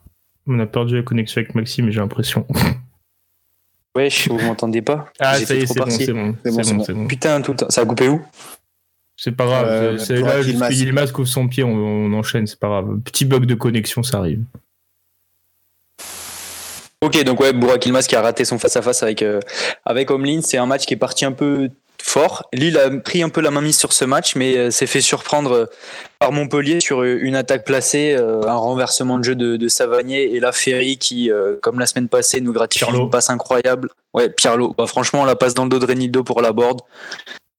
on 0.48 0.60
a 0.60 0.66
perdu 0.66 0.98
la 0.98 1.04
connexion 1.04 1.40
avec 1.40 1.56
Maxime, 1.56 1.90
j'ai 1.92 2.00
l'impression. 2.00 2.46
Wesh, 3.96 4.28
vous 4.28 4.40
m'entendez 4.40 4.82
pas 4.82 5.10
Ah, 5.20 5.36
ça 5.38 5.54
y 5.54 5.60
est, 5.60 5.66
c'est 5.66 5.80
bon, 5.80 5.90
c'est 5.90 6.94
bon. 6.94 7.08
Putain, 7.08 7.42
tout 7.42 7.52
le 7.52 7.58
temps. 7.58 7.70
Ça 7.70 7.82
a 7.82 7.86
coupé 7.86 8.08
où? 8.08 8.22
C'est 9.24 9.34
pas 9.34 9.46
grave. 9.46 9.68
Euh, 9.70 9.98
c'est 10.00 10.20
là, 10.20 10.40
Yilmaz 10.42 11.12
couvre 11.12 11.28
son 11.28 11.48
pied, 11.48 11.64
on, 11.64 11.70
on 11.76 12.12
enchaîne, 12.14 12.48
c'est 12.48 12.60
pas 12.60 12.70
grave. 12.70 12.98
Petit 13.06 13.24
bug 13.24 13.46
de 13.46 13.54
connexion, 13.54 14.02
ça 14.02 14.18
arrive. 14.18 14.42
Ok, 17.02 17.24
donc 17.24 17.40
ouais, 17.40 17.54
Burak 17.54 17.86
Yilmaz 17.86 18.08
qui 18.08 18.16
a 18.16 18.22
raté 18.22 18.46
son 18.46 18.58
face-à-face 18.58 19.04
avec, 19.04 19.22
euh, 19.22 19.40
avec 19.86 20.10
Omlin. 20.10 20.42
C'est 20.42 20.58
un 20.58 20.66
match 20.66 20.88
qui 20.88 20.96
est 20.96 20.98
parti 20.98 21.24
un 21.24 21.34
peu 21.34 21.70
fort. 22.02 22.50
Lille 22.52 22.80
a 22.80 22.90
pris 22.90 23.22
un 23.22 23.30
peu 23.30 23.42
la 23.42 23.52
mainmise 23.52 23.78
sur 23.78 23.94
ce 23.94 24.06
match, 24.06 24.36
mais 24.36 24.58
euh, 24.58 24.72
s'est 24.72 24.88
fait 24.88 25.02
surprendre 25.02 25.52
euh, 25.52 25.66
par 26.18 26.32
Montpellier 26.32 26.80
sur 26.80 27.04
euh, 27.04 27.20
une 27.22 27.36
attaque 27.36 27.64
placée, 27.64 28.16
euh, 28.18 28.42
un 28.48 28.56
renversement 28.56 29.20
de 29.20 29.24
jeu 29.24 29.36
de, 29.36 29.56
de 29.56 29.68
Savanier 29.68 30.34
et 30.34 30.40
la 30.40 30.52
Ferry 30.52 30.98
qui, 30.98 31.30
euh, 31.32 31.58
comme 31.62 31.78
la 31.78 31.86
semaine 31.86 32.10
passée, 32.10 32.42
nous 32.42 32.54
gratifie 32.54 32.86
Pirlo. 32.86 33.04
une 33.04 33.10
passe 33.12 33.30
incroyable. 33.30 33.90
Ouais, 34.16 34.30
Pirlo. 34.30 34.74
Bah, 34.76 34.88
franchement, 34.88 35.26
la 35.26 35.36
passe 35.36 35.54
dans 35.54 35.66
le 35.66 35.70
dos 35.70 35.78
de 35.78 35.86
Renildo 35.86 36.24
pour 36.24 36.42
la 36.42 36.54
board. 36.54 36.82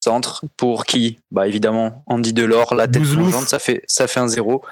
Centre 0.04 0.44
pour 0.56 0.84
qui? 0.84 1.18
Bah 1.30 1.46
évidemment 1.46 2.02
Andy 2.06 2.32
Delors, 2.32 2.74
la 2.74 2.88
tête 2.88 3.04
plongeante, 3.04 3.46
ça 3.46 3.60
fait 3.60 3.82
ça 3.86 4.08
fait 4.08 4.18
un 4.18 4.26
zéro. 4.26 4.62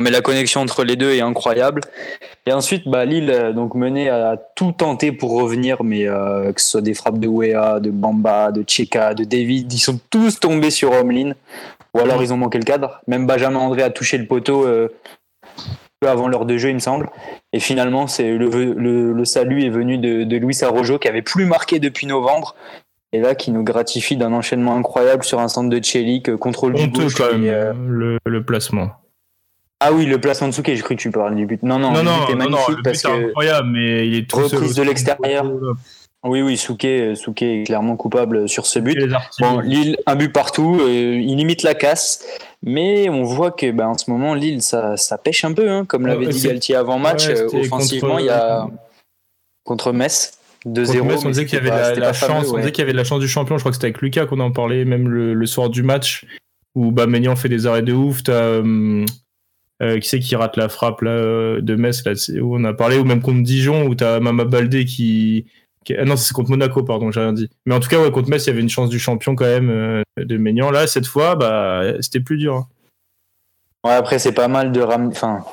Mais 0.00 0.10
la 0.10 0.22
connexion 0.22 0.60
entre 0.60 0.82
les 0.82 0.96
deux 0.96 1.12
est 1.12 1.20
incroyable. 1.20 1.82
Et 2.46 2.52
ensuite, 2.52 2.88
bah, 2.88 3.04
Lille 3.04 3.30
euh, 3.30 3.52
donc 3.52 3.76
mené 3.76 4.08
à 4.08 4.36
tout 4.56 4.72
tenter 4.72 5.12
pour 5.12 5.40
revenir, 5.40 5.84
mais 5.84 6.08
euh, 6.08 6.52
que 6.52 6.60
ce 6.60 6.68
soit 6.68 6.80
des 6.80 6.94
frappes 6.94 7.20
de 7.20 7.28
Wea, 7.28 7.78
de 7.78 7.90
Bamba, 7.90 8.50
de 8.50 8.64
Cheka, 8.66 9.14
de 9.14 9.22
David, 9.22 9.72
ils 9.72 9.78
sont 9.78 10.00
tous 10.10 10.40
tombés 10.40 10.70
sur 10.70 10.90
Omlin. 10.90 11.34
Ou 11.94 12.00
alors 12.00 12.20
ils 12.22 12.32
ont 12.32 12.38
manqué 12.38 12.58
le 12.58 12.64
cadre. 12.64 13.00
Même 13.06 13.26
Benjamin 13.26 13.60
André 13.60 13.82
a 13.82 13.90
touché 13.90 14.18
le 14.18 14.26
poteau 14.26 14.66
euh, 14.66 14.88
peu 16.00 16.08
avant 16.08 16.26
l'heure 16.26 16.46
de 16.46 16.58
jeu, 16.58 16.70
il 16.70 16.74
me 16.74 16.80
semble. 16.80 17.08
Et 17.52 17.60
finalement, 17.60 18.08
c'est 18.08 18.32
le, 18.32 18.48
le, 18.48 19.12
le 19.12 19.24
salut 19.24 19.64
est 19.64 19.70
venu 19.70 19.98
de, 19.98 20.24
de 20.24 20.36
Luis 20.36 20.64
Arrojo 20.64 20.98
qui 20.98 21.06
avait 21.06 21.22
plus 21.22 21.44
marqué 21.44 21.78
depuis 21.78 22.08
novembre. 22.08 22.56
Et 23.12 23.20
là, 23.20 23.34
qui 23.34 23.50
nous 23.50 23.62
gratifie 23.62 24.16
d'un 24.16 24.32
enchaînement 24.32 24.74
incroyable 24.76 25.22
sur 25.22 25.38
un 25.40 25.48
centre 25.48 25.68
de 25.68 25.82
Chelik, 25.84 26.34
contrôle 26.36 26.72
du 26.74 26.88
gauche. 26.88 27.14
quand 27.14 27.30
même, 27.32 27.44
euh, 27.44 27.72
le, 27.88 28.18
le 28.24 28.44
placement. 28.44 28.90
Ah 29.80 29.92
oui, 29.92 30.06
le 30.06 30.18
placement 30.20 30.48
de 30.48 30.52
Souquet, 30.54 30.76
j'ai 30.76 30.82
cru 30.82 30.96
que 30.96 31.00
tu 31.02 31.10
parlais 31.10 31.34
du 31.36 31.44
but. 31.44 31.62
Non, 31.62 31.78
non, 31.78 31.90
Non, 31.90 31.98
le 31.98 32.04
non, 32.04 32.12
est 32.28 32.34
non, 32.48 32.58
le 32.68 32.76
but 32.76 33.02
que. 33.02 33.26
incroyable, 33.26 33.68
mais 33.70 34.06
il 34.06 34.14
est 34.16 34.30
tout 34.30 34.36
Reprise 34.36 34.74
de 34.76 34.82
l'extérieur. 34.82 35.44
Oui, 36.24 36.40
oui, 36.40 36.56
Souquet, 36.56 37.16
Souquet 37.16 37.60
est 37.60 37.64
clairement 37.64 37.96
coupable 37.96 38.48
sur 38.48 38.64
ce 38.64 38.78
but. 38.78 38.96
Bon, 39.40 39.58
Lille, 39.58 39.98
un 40.06 40.14
but 40.14 40.32
partout, 40.32 40.78
euh, 40.80 40.88
il 40.88 41.34
limite 41.36 41.64
la 41.64 41.74
casse, 41.74 42.24
mais 42.62 43.08
on 43.10 43.24
voit 43.24 43.50
que 43.50 43.72
ben, 43.72 43.88
en 43.88 43.98
ce 43.98 44.08
moment, 44.08 44.32
Lille, 44.34 44.62
ça, 44.62 44.96
ça 44.96 45.18
pêche 45.18 45.44
un 45.44 45.52
peu, 45.52 45.68
hein, 45.68 45.84
comme 45.84 46.06
l'avait 46.06 46.26
Ouais, 46.26 46.32
dit 46.32 46.46
Galtier 46.46 46.76
avant 46.76 47.00
match. 47.00 47.26
Ouais, 47.26 47.40
euh, 47.40 47.48
offensivement, 47.64 48.10
contre- 48.10 48.20
il 48.20 48.26
y 48.26 48.30
a 48.30 48.68
contre 49.64 49.92
Metz, 49.92 50.38
2-0. 50.66 50.98
Contre 50.98 51.04
Metz, 51.04 51.24
on 51.24 51.28
disait 51.30 51.44
qu'il 51.46 51.54
y 51.54 51.60
avait 51.60 51.70
pas- 51.70 51.94
la, 51.94 52.12
fameux, 52.12 52.32
chance, 52.34 52.48
on 52.50 52.54
ouais. 52.54 52.60
disait 52.60 52.72
qu'il 52.72 52.82
y 52.82 52.84
avait 52.84 52.92
de 52.92 52.96
la 52.98 53.04
chance 53.04 53.20
du 53.20 53.28
champion. 53.28 53.56
Je 53.56 53.62
crois 53.62 53.70
que 53.72 53.76
c'était 53.76 53.86
avec 53.86 54.00
Lucas 54.00 54.26
qu'on 54.26 54.40
en 54.40 54.52
parlait, 54.52 54.84
même 54.84 55.08
le, 55.08 55.34
le 55.34 55.46
soir 55.46 55.70
du 55.70 55.82
match, 55.82 56.24
où 56.74 56.92
bah, 56.92 57.06
Maignan 57.06 57.34
fait 57.36 57.48
des 57.48 57.66
arrêts 57.66 57.82
de 57.82 57.92
ouf. 57.92 58.22
T'as, 58.22 58.32
euh, 58.32 59.04
euh, 59.82 59.98
qui 59.98 60.08
c'est 60.08 60.20
qui 60.20 60.36
rate 60.36 60.56
la 60.56 60.68
frappe 60.68 61.00
là, 61.02 61.10
euh, 61.10 61.60
de 61.60 61.74
Metz, 61.74 62.04
là, 62.04 62.12
où 62.40 62.56
on 62.56 62.62
a 62.64 62.72
parlé, 62.72 62.98
ou 62.98 63.04
même 63.04 63.20
contre 63.20 63.42
Dijon, 63.42 63.86
où 63.86 63.94
t'as 63.96 64.20
Mama 64.20 64.44
Baldé 64.44 64.84
qui. 64.84 65.46
qui- 65.84 65.96
Ah 65.96 66.04
non, 66.04 66.16
c'est 66.16 66.32
contre 66.32 66.50
Monaco, 66.50 66.84
pardon, 66.84 67.10
j'ai 67.10 67.20
rien 67.20 67.32
dit. 67.32 67.50
Mais 67.66 67.74
en 67.74 67.80
tout 67.80 67.88
cas, 67.88 68.00
ouais, 68.00 68.12
contre 68.12 68.28
Metz, 68.30 68.44
il 68.46 68.50
y 68.50 68.52
avait 68.52 68.60
une 68.62 68.68
chance 68.68 68.88
du 68.88 69.00
champion 69.00 69.34
quand 69.34 69.44
même 69.46 69.70
euh, 69.70 70.02
de 70.18 70.36
Maignan. 70.36 70.70
Là, 70.70 70.86
cette 70.86 71.06
fois, 71.06 71.34
bah, 71.34 71.82
c'était 72.00 72.20
plus 72.20 72.36
dur. 72.38 72.54
hein. 72.54 72.66
Ouais, 73.84 73.94
après, 73.94 74.20
c'est 74.20 74.30
pas 74.32 74.46
mal 74.46 74.70
de 74.70 74.80
ramener. 74.80 75.10
Enfin, 75.16 75.44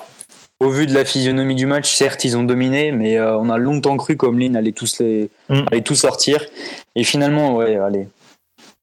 au 0.60 0.70
vu 0.70 0.86
de 0.88 0.94
la 0.94 1.06
physionomie 1.06 1.56
du 1.56 1.66
match, 1.66 1.94
certes, 1.96 2.24
ils 2.26 2.36
ont 2.38 2.44
dominé, 2.44 2.92
mais 2.92 3.18
euh, 3.18 3.38
on 3.38 3.50
a 3.50 3.58
longtemps 3.58 3.96
cru 3.98 4.18
qu'Omlin 4.18 4.56
allait 4.56 4.72
tous 4.74 5.00
les, 5.00 5.30
Mm. 5.50 5.62
allait 5.72 5.82
tout 5.82 5.96
sortir. 5.96 6.46
Et 6.96 7.04
finalement, 7.04 7.56
ouais, 7.56 7.78
allez. 7.78 8.08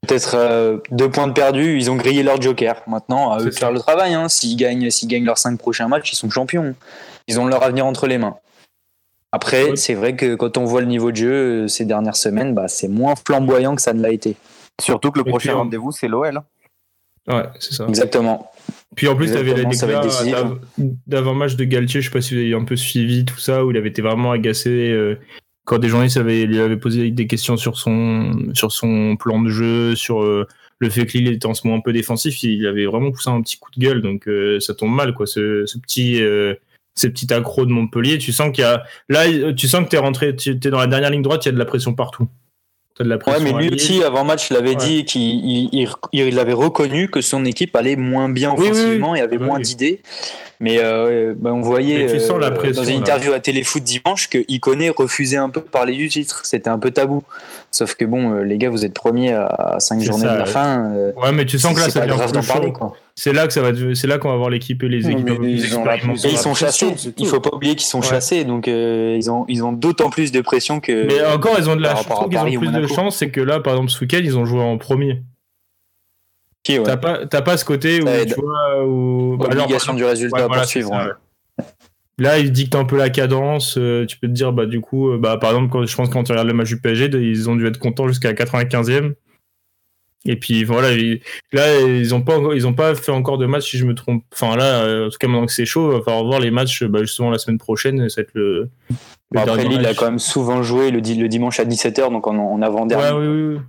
Peut-être 0.06 0.34
euh, 0.36 0.78
deux 0.90 1.10
points 1.10 1.26
de 1.26 1.32
perdus, 1.32 1.76
ils 1.76 1.90
ont 1.90 1.96
grillé 1.96 2.22
leur 2.22 2.40
joker. 2.40 2.82
Maintenant, 2.86 3.32
à 3.32 3.40
eux 3.40 3.46
de 3.46 3.50
faire 3.50 3.72
le 3.72 3.80
travail. 3.80 4.14
Hein. 4.14 4.28
S'ils 4.28 4.56
gagnent, 4.56 4.88
s'ils 4.90 5.08
gagnent 5.08 5.24
leurs 5.24 5.38
cinq 5.38 5.58
prochains 5.58 5.88
matchs, 5.88 6.12
ils 6.12 6.16
sont 6.16 6.30
champions. 6.30 6.74
Ils 7.28 7.40
ont 7.40 7.46
leur 7.46 7.62
avenir 7.62 7.84
entre 7.86 8.06
les 8.06 8.18
mains. 8.18 8.36
Après, 9.32 9.70
Ouais. 9.70 9.76
c'est 9.76 9.94
vrai 9.94 10.14
que 10.14 10.34
quand 10.36 10.56
on 10.58 10.64
voit 10.64 10.80
le 10.80 10.86
niveau 10.86 11.10
de 11.10 11.16
jeu 11.16 11.32
euh, 11.64 11.68
ces 11.68 11.84
dernières 11.84 12.16
semaines, 12.16 12.54
bah, 12.54 12.68
c'est 12.68 12.88
moins 12.88 13.14
flamboyant 13.16 13.74
que 13.74 13.82
ça 13.82 13.92
ne 13.92 14.00
l'a 14.00 14.10
été. 14.10 14.36
Surtout 14.80 15.10
que 15.10 15.18
le 15.18 15.26
Et 15.26 15.30
prochain 15.30 15.54
rendez-vous, 15.54 15.90
c'est 15.92 16.08
l'OL. 16.08 16.40
Ouais, 17.28 17.42
c'est 17.58 17.72
ça. 17.74 17.86
Exactement. 17.88 18.50
Puis 18.96 19.08
en 19.08 19.14
plus, 19.14 19.30
va 19.86 19.92
être 19.92 20.02
décisif. 20.02 20.34
d'avant-match 21.06 21.54
de 21.54 21.64
Galtier, 21.64 22.00
je 22.00 22.06
sais 22.06 22.12
pas 22.12 22.22
si 22.22 22.34
vous 22.34 22.40
avez 22.40 22.54
un 22.54 22.64
peu 22.64 22.76
suivi 22.76 23.24
tout 23.26 23.38
ça, 23.38 23.64
où 23.64 23.70
il 23.70 23.76
avait 23.76 23.90
été 23.90 24.00
vraiment 24.00 24.32
agacé 24.32 24.70
euh, 24.70 25.16
quand 25.64 25.78
des 25.78 25.88
journalistes 25.88 26.16
avaient, 26.16 26.46
lui 26.46 26.58
avaient 26.58 26.78
posé 26.78 27.10
des 27.10 27.26
questions 27.26 27.58
sur 27.58 27.78
son, 27.78 28.50
sur 28.54 28.72
son 28.72 29.16
plan 29.16 29.42
de 29.42 29.50
jeu, 29.50 29.94
sur 29.94 30.22
euh, 30.22 30.46
le 30.78 30.88
fait 30.88 31.04
que 31.04 31.18
Lille 31.18 31.28
était 31.28 31.46
en 31.46 31.52
ce 31.52 31.66
moment 31.66 31.78
un 31.78 31.82
peu 31.82 31.92
défensif. 31.92 32.42
Il 32.42 32.66
avait 32.66 32.86
vraiment 32.86 33.12
poussé 33.12 33.28
un 33.28 33.42
petit 33.42 33.58
coup 33.58 33.70
de 33.76 33.80
gueule, 33.80 34.00
donc 34.00 34.26
euh, 34.28 34.58
ça 34.60 34.74
tombe 34.74 34.94
mal, 34.94 35.12
quoi, 35.12 35.26
ce, 35.26 35.66
ce 35.66 35.78
petit. 35.78 36.22
ces 36.94 37.10
petits 37.10 37.30
accros 37.34 37.66
de 37.66 37.72
Montpellier, 37.72 38.16
tu 38.16 38.32
sens 38.32 38.50
qu'il 38.50 38.62
y 38.62 38.66
a. 38.66 38.82
Là, 39.10 39.52
tu 39.52 39.68
sens 39.68 39.84
que 39.84 39.90
t'es 39.90 39.98
rentré, 39.98 40.34
tu 40.34 40.52
es 40.52 40.70
dans 40.70 40.78
la 40.78 40.86
dernière 40.86 41.10
ligne 41.10 41.22
droite, 41.22 41.44
il 41.44 41.48
y 41.48 41.50
a 41.50 41.52
de 41.52 41.58
la 41.58 41.66
pression 41.66 41.92
partout. 41.92 42.28
T'as 42.96 43.04
de 43.04 43.08
la 43.10 43.16
Ouais, 43.16 43.40
mais 43.40 43.52
lui 43.52 43.74
aussi, 43.74 44.02
avant 44.02 44.24
match, 44.24 44.48
il 44.50 44.56
avait 44.56 44.70
Ouais. 44.70 44.76
dit 44.76 45.04
qu'il 45.04 45.20
il, 45.22 45.68
il- 45.72 45.88
il 46.28 46.38
avait 46.38 46.52
reconnu 46.54 47.08
que 47.08 47.20
son 47.20 47.44
équipe 47.44 47.76
allait 47.76 47.96
moins 47.96 48.28
bien 48.28 48.52
Oui, 48.52 48.56
oui, 48.64 48.70
offensivement 48.70 49.14
et 49.14 49.20
avait 49.20 49.36
Oui, 49.36 49.44
moins 49.44 49.58
oui. 49.58 49.64
d'idées. 49.64 50.00
Mais 50.60 50.78
euh, 50.80 51.34
ben, 51.36 51.52
on 51.52 51.60
voyait 51.60 52.06
Mais 52.06 52.12
tu 52.12 52.20
sens 52.20 52.40
la 52.40 52.46
euh, 52.46 52.50
pression, 52.52 52.82
dans 52.82 52.88
une 52.88 52.94
là. 52.94 53.00
interview 53.00 53.32
à 53.32 53.40
Téléfoot 53.40 53.82
dimanche 53.82 54.28
que 54.30 54.38
Iconé 54.48 54.90
refusait 54.90 55.36
un 55.36 55.50
peu 55.50 55.60
de 55.60 55.66
parler 55.66 55.94
du 55.96 56.08
titre. 56.08 56.40
C'était 56.44 56.70
un 56.70 56.78
peu 56.78 56.90
tabou. 56.90 57.22
Sauf 57.70 57.94
que 57.94 58.04
bon, 58.06 58.32
euh, 58.32 58.42
les 58.42 58.56
gars, 58.56 58.70
vous 58.70 58.84
êtes 58.86 58.94
premiers 58.94 59.32
à 59.34 59.76
5 59.78 59.98
C'est 60.00 60.06
journées 60.06 60.24
ça, 60.24 60.32
de 60.32 60.38
la 60.38 60.44
ouais. 60.44 60.50
fin. 60.50 60.92
Ouais, 61.16 61.32
mais 61.32 61.44
tu 61.44 61.58
sens 61.58 61.74
que 61.74 61.78
là, 61.80 61.84
c'est 61.86 61.90
ça 61.92 62.00
devient 62.06 62.16
grave 62.16 62.32
d'en 62.32 62.40
plus 62.40 62.48
parler. 62.48 62.72
C'est 63.14 63.32
là 63.32 63.46
que 63.46 63.52
ça 63.52 63.62
va, 63.62 63.70
c'est 63.94 64.06
là 64.06 64.18
qu'on 64.18 64.30
va 64.30 64.36
voir 64.36 64.50
l'équipe 64.50 64.82
et 64.82 64.88
les 64.88 65.00
Non, 65.02 65.10
équipes. 65.10 65.26
mais 65.28 65.34
plus 65.36 65.48
ils 66.24 66.30
ils 66.30 66.38
sont 66.38 66.54
chassés. 66.54 66.86
Il 67.04 67.12
tout. 67.12 67.24
faut 67.26 67.40
pas 67.40 67.54
oublier 67.54 67.74
qu'ils 67.74 67.86
sont 67.86 68.00
Ouais. 68.00 68.06
chassés. 68.06 68.44
Donc 68.44 68.68
euh, 68.68 69.14
ils 69.18 69.30
ont, 69.30 69.44
ils 69.48 69.62
ont 69.64 69.72
d'autant 69.72 70.10
plus 70.10 70.32
de 70.32 70.40
pression 70.40 70.80
que. 70.80 71.06
Mais 71.06 71.24
encore, 71.26 71.56
ils 71.58 71.68
ont 71.68 71.76
de 71.76 71.82
la 71.82 71.96
chance. 71.96 72.06
Paris 72.32 72.56
ont 72.56 72.60
plus 72.60 72.72
de 72.72 72.86
chance, 72.86 73.16
c'est 73.16 73.30
que 73.30 73.40
là, 73.40 73.60
par 73.60 73.74
exemple, 73.74 73.90
ce 73.90 74.00
week-end, 74.00 74.20
ils 74.22 74.36
ont 74.38 74.44
joué 74.46 74.60
en 74.60 74.76
premier. 74.78 75.22
Qui, 76.66 76.78
ouais. 76.80 76.84
T'as 76.84 76.96
pas, 76.96 77.26
t'as 77.26 77.42
pas 77.42 77.56
ce 77.56 77.64
côté 77.64 78.00
où 78.02 78.06
tu 78.26 78.34
vois 78.40 78.84
où. 78.84 79.36
bah, 79.38 79.46
Obligation 79.52 79.94
du 79.94 80.04
résultat 80.04 80.36
ouais, 80.36 80.42
à 80.42 80.46
voilà, 80.48 80.64
ça, 80.64 80.80
ouais. 80.80 80.84
ouais. 80.84 81.64
Là, 82.18 82.38
ils 82.40 82.50
dictent 82.50 82.74
un 82.74 82.84
peu 82.84 82.96
la 82.96 83.08
cadence. 83.08 83.76
euh, 83.78 84.04
tu 84.04 84.18
peux 84.18 84.26
te 84.26 84.32
dire, 84.32 84.52
bah, 84.52 84.66
du 84.66 84.80
coup, 84.80 85.10
euh, 85.12 85.16
bah, 85.18 85.36
par 85.36 85.50
exemple, 85.50 85.70
quand, 85.70 85.86
je 85.86 85.94
pense 85.94 86.08
que 86.08 86.12
quand 86.14 86.24
tu 86.24 86.32
regardes 86.32 86.48
le 86.48 86.54
match 86.54 86.66
du 86.66 86.80
PSG, 86.80 87.08
ils 87.12 87.48
ont 87.48 87.54
dû 87.54 87.68
être 87.68 87.78
contents 87.78 88.08
jusqu'à 88.08 88.26
la 88.28 88.34
95e. 88.34 89.14
Et 90.24 90.34
puis 90.34 90.64
voilà, 90.64 90.90
ils- 90.90 91.20
là, 91.52 91.80
ils 91.82 92.12
ont 92.16 92.20
pas, 92.22 92.36
encore- 92.36 92.54
ils 92.56 92.66
ont 92.66 92.72
pas 92.74 92.96
fait 92.96 93.12
encore 93.12 93.38
de 93.38 93.46
match, 93.46 93.70
si 93.70 93.78
je 93.78 93.84
me 93.84 93.94
trompe. 93.94 94.24
Enfin 94.32 94.56
là, 94.56 94.82
euh, 94.82 95.06
en 95.06 95.10
tout 95.10 95.18
cas, 95.20 95.28
maintenant 95.28 95.46
que 95.46 95.52
c'est 95.52 95.66
chaud, 95.66 95.92
il 95.92 95.98
va 95.98 96.02
falloir 96.02 96.24
voir 96.24 96.40
les 96.40 96.50
matchs, 96.50 96.82
bah, 96.82 96.98
justement, 97.02 97.30
la 97.30 97.38
semaine 97.38 97.58
prochaine. 97.58 98.08
Ça 98.08 98.22
va 98.22 98.24
être 98.24 98.34
le. 98.34 98.68
le 99.30 99.40
après, 99.40 99.62
Lille 99.68 99.86
a 99.86 99.94
quand 99.94 100.06
même 100.06 100.18
souvent 100.18 100.64
joué 100.64 100.90
le, 100.90 101.00
di- 101.00 101.14
le 101.14 101.28
dimanche 101.28 101.60
à 101.60 101.64
17h, 101.64 102.10
donc 102.10 102.26
en, 102.26 102.36
en 102.36 102.60
avant-dernier. 102.60 103.04
Ouais, 103.04 103.26
oui, 103.28 103.28
oui, 103.28 103.54
oui. 103.54 103.60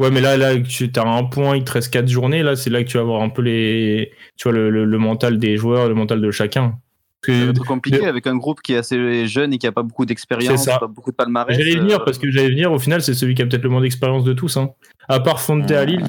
Ouais, 0.00 0.10
mais 0.10 0.20
là, 0.20 0.36
là, 0.36 0.58
tu 0.60 0.90
as 0.96 1.02
un 1.06 1.24
point, 1.24 1.56
il 1.56 1.64
te 1.64 1.72
reste 1.72 1.92
4 1.92 2.08
journées. 2.08 2.42
Là, 2.42 2.56
c'est 2.56 2.70
là 2.70 2.82
que 2.82 2.88
tu 2.88 2.96
vas 2.98 3.04
voir 3.04 3.22
un 3.22 3.28
peu 3.28 3.42
les, 3.42 4.10
tu 4.36 4.44
vois, 4.48 4.52
le, 4.52 4.68
le- 4.70 4.84
le 4.84 4.98
mental 4.98 5.38
des 5.38 5.56
joueurs, 5.56 5.88
le 5.88 5.94
mental 5.94 6.20
de 6.20 6.30
chacun. 6.30 6.78
Être 7.26 7.64
compliqué 7.64 8.04
avec 8.04 8.26
un 8.26 8.36
groupe 8.36 8.60
qui 8.60 8.74
est 8.74 8.76
assez 8.76 9.26
jeune 9.26 9.54
et 9.54 9.58
qui 9.58 9.66
a 9.66 9.72
pas 9.72 9.82
beaucoup 9.82 10.04
d'expérience, 10.04 10.62
C'est 10.64 10.78
pas 10.78 10.86
beaucoup 10.88 11.10
de 11.10 11.16
palmarès. 11.16 11.56
J'allais 11.56 11.72
y 11.72 11.76
venir 11.78 12.00
euh, 12.00 12.04
parce 12.04 12.18
que 12.18 12.30
j'allais 12.30 12.50
venir. 12.50 12.70
Au 12.70 12.78
final, 12.78 13.00
c'est 13.02 13.14
celui 13.14 13.34
qui 13.34 13.40
a 13.40 13.46
peut-être 13.46 13.62
le 13.62 13.70
moins 13.70 13.80
d'expérience 13.80 14.24
de 14.24 14.34
tous. 14.34 14.58
Hein. 14.58 14.72
À 15.08 15.20
part 15.20 15.40
Fonte 15.40 15.70
à 15.70 15.84
Lille, 15.86 16.02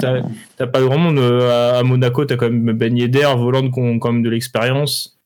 t'as 0.57 0.67
pas 0.67 0.81
grand 0.81 0.97
monde. 0.97 1.17
Euh, 1.19 1.75
À, 1.75 1.77
à 1.79 1.83
Monaco, 1.83 2.25
t'as 2.25 2.35
quand 2.35 2.49
même 2.49 2.73
Ben 2.77 2.97
Yedder, 2.97 3.29
Voland 3.37 3.69
qui 3.71 3.79
ont 3.79 3.97
quand 3.97 4.11
même 4.11 4.23
de 4.23 4.29
l'expérience. 4.29 5.17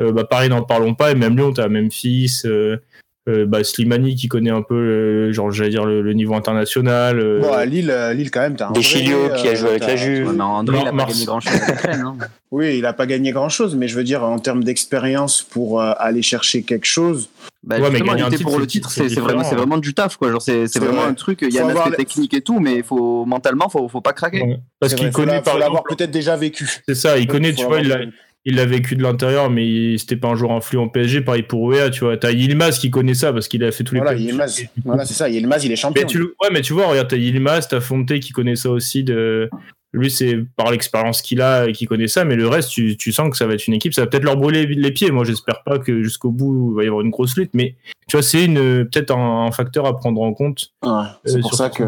Euh, 0.00 0.10
bah, 0.10 0.24
Paris, 0.24 0.48
n'en 0.48 0.62
parlons 0.62 0.94
pas. 0.94 1.12
Et 1.12 1.14
même 1.14 1.36
Lyon, 1.36 1.52
t'as 1.52 1.68
Memphis, 1.68 2.40
euh, 2.44 2.78
bah, 3.26 3.64
Slimani 3.64 4.14
qui 4.14 4.28
connaît 4.28 4.50
un 4.50 4.62
peu, 4.62 4.74
euh, 4.76 5.32
genre, 5.32 5.50
j'allais 5.50 5.70
dire 5.70 5.84
le, 5.84 6.00
le 6.00 6.12
niveau 6.12 6.34
international. 6.34 7.18
euh, 7.18 7.40
Bon, 7.40 7.52
à 7.52 7.64
Lille, 7.64 7.90
euh, 7.90 8.12
Lille 8.12 8.30
quand 8.30 8.40
même, 8.40 8.54
t'as 8.54 8.68
un 8.68 8.72
Des 8.72 8.80
vrai, 8.80 8.88
Chilio 8.88 9.16
qui 9.36 9.48
a 9.48 9.50
euh, 9.50 9.54
joué 9.56 9.68
avec 9.70 9.86
la 9.86 9.96
Juve. 9.96 10.28
ouais, 10.28 10.32
mais 10.34 10.42
André, 10.42 10.76
Non, 10.76 10.82
il 10.84 10.88
a 10.88 10.92
pas 10.92 11.04
gagné 11.06 11.24
grand 11.24 11.40
chose 11.40 11.52
hein. 11.88 12.16
Oui, 12.52 12.78
il 12.78 12.86
a 12.86 12.92
pas 12.92 13.06
gagné 13.06 13.32
grand 13.32 13.48
chose, 13.48 13.74
mais 13.74 13.88
je 13.88 13.96
veux 13.96 14.04
dire, 14.04 14.22
en 14.22 14.38
termes 14.38 14.62
d'expérience 14.62 15.42
pour 15.42 15.80
euh, 15.80 15.92
aller 15.98 16.22
chercher 16.22 16.62
quelque 16.62 16.86
chose, 16.86 17.28
Bah, 17.64 17.76
Ouais, 17.76 17.80
mais 17.82 17.90
justement, 17.90 18.12
gagner 18.12 18.22
un 18.22 18.24
lutter 18.26 18.36
titre, 18.38 18.48
pour 18.50 18.58
le 18.58 18.64
c'est- 18.64 18.68
titre, 18.68 18.90
c'est 18.92 19.08
vraiment, 19.20 19.42
c'est 19.42 19.56
vraiment 19.56 19.78
du 19.78 19.92
taf, 19.92 20.16
quoi. 20.16 20.30
Genre, 20.30 20.40
c'est 20.40 20.66
vraiment 20.78 21.00
vrai. 21.02 21.10
un 21.10 21.14
truc. 21.14 21.40
Il 21.42 21.52
y 21.52 21.58
a 21.58 21.66
un 21.66 21.70
aspect 21.70 21.90
les- 21.90 21.96
technique 21.96 22.32
et 22.34 22.40
tout, 22.42 22.60
mais 22.60 22.82
faut 22.84 23.24
mentalement, 23.24 23.68
faut, 23.68 23.88
faut 23.88 24.00
pas 24.00 24.12
craquer. 24.12 24.58
Parce 24.78 24.94
qu'il 24.94 25.06
faut 25.10 25.12
connaît, 25.22 25.42
par 25.42 25.58
l'avoir 25.58 25.80
exemple, 25.82 25.96
peut-être 25.96 26.12
déjà 26.12 26.36
vécu. 26.36 26.68
c'est 26.86 26.94
ça, 26.94 27.18
il 27.18 27.26
connaît, 27.26 27.52
tu 27.52 27.64
vois, 27.64 27.80
il 27.80 28.12
il 28.48 28.54
l'a 28.54 28.64
vécu 28.64 28.94
de 28.94 29.02
l'intérieur, 29.02 29.50
mais 29.50 29.98
c'était 29.98 30.14
pas 30.14 30.28
un 30.28 30.36
joueur 30.36 30.52
influent 30.52 30.88
PSG. 30.88 31.20
Pareil 31.20 31.42
pour 31.42 31.62
OEA, 31.62 31.90
tu 31.90 32.04
vois. 32.04 32.16
T'as 32.16 32.30
Yilmaz 32.30 32.78
qui 32.78 32.90
connaît 32.90 33.14
ça 33.14 33.32
parce 33.32 33.48
qu'il 33.48 33.64
a 33.64 33.72
fait 33.72 33.82
tous 33.82 33.96
les 33.96 34.00
Voilà. 34.00 34.16
Yilmaz. 34.16 34.62
Voilà, 34.84 35.04
c'est 35.04 35.14
ça. 35.14 35.28
Yilmaz, 35.28 35.64
il 35.64 35.72
est 35.72 35.76
champion. 35.76 36.00
Mais 36.00 36.06
tu, 36.06 36.18
le- 36.18 36.36
ouais, 36.40 36.50
mais 36.52 36.60
tu 36.60 36.72
vois, 36.72 36.86
regarde, 36.86 37.08
t'as 37.08 37.16
Yilmaz, 37.16 37.66
t'as 37.68 37.80
Fonte 37.80 38.20
qui 38.20 38.30
connaît 38.30 38.54
ça 38.54 38.70
aussi 38.70 39.02
de, 39.02 39.50
Lui, 39.92 40.12
c'est 40.12 40.38
par 40.54 40.70
l'expérience 40.70 41.22
qu'il 41.22 41.42
a 41.42 41.66
et 41.66 41.72
qu'il 41.72 41.88
connaît 41.88 42.06
ça, 42.06 42.24
mais 42.24 42.36
le 42.36 42.46
reste, 42.46 42.70
tu, 42.70 42.96
tu, 42.96 43.10
sens 43.10 43.30
que 43.30 43.36
ça 43.36 43.48
va 43.48 43.54
être 43.54 43.66
une 43.66 43.74
équipe. 43.74 43.92
Ça 43.92 44.02
va 44.02 44.06
peut-être 44.06 44.22
leur 44.22 44.36
brûler 44.36 44.64
les 44.64 44.92
pieds. 44.92 45.10
Moi, 45.10 45.24
j'espère 45.24 45.64
pas 45.64 45.80
que 45.80 46.04
jusqu'au 46.04 46.30
bout, 46.30 46.70
il 46.70 46.76
va 46.76 46.84
y 46.84 46.86
avoir 46.86 47.02
une 47.02 47.10
grosse 47.10 47.36
lutte, 47.36 47.50
mais 47.52 47.74
tu 48.06 48.16
vois, 48.16 48.22
c'est 48.22 48.46
peut-être 48.46 49.10
un, 49.10 49.50
facteur 49.50 49.86
à 49.86 49.96
prendre 49.96 50.22
en 50.22 50.32
compte. 50.32 50.70
Ouais, 50.84 50.90
c'est 51.24 51.40
pour 51.40 51.54
ça 51.54 51.68
que 51.68 51.82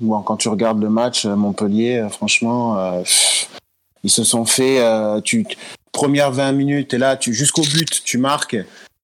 bon, 0.00 0.20
quand 0.20 0.36
tu 0.36 0.50
regardes 0.50 0.82
le 0.82 0.90
match, 0.90 1.24
Montpellier, 1.24 2.06
franchement, 2.10 3.02
ils 4.04 4.10
se 4.10 4.24
sont 4.24 4.44
fait. 4.44 4.82
tu 5.24 5.46
première 5.96 6.30
20 6.30 6.52
minutes, 6.52 6.92
et 6.92 6.98
là, 6.98 7.16
tu 7.16 7.32
jusqu'au 7.32 7.62
but, 7.62 8.04
tu 8.04 8.18
marques 8.18 8.58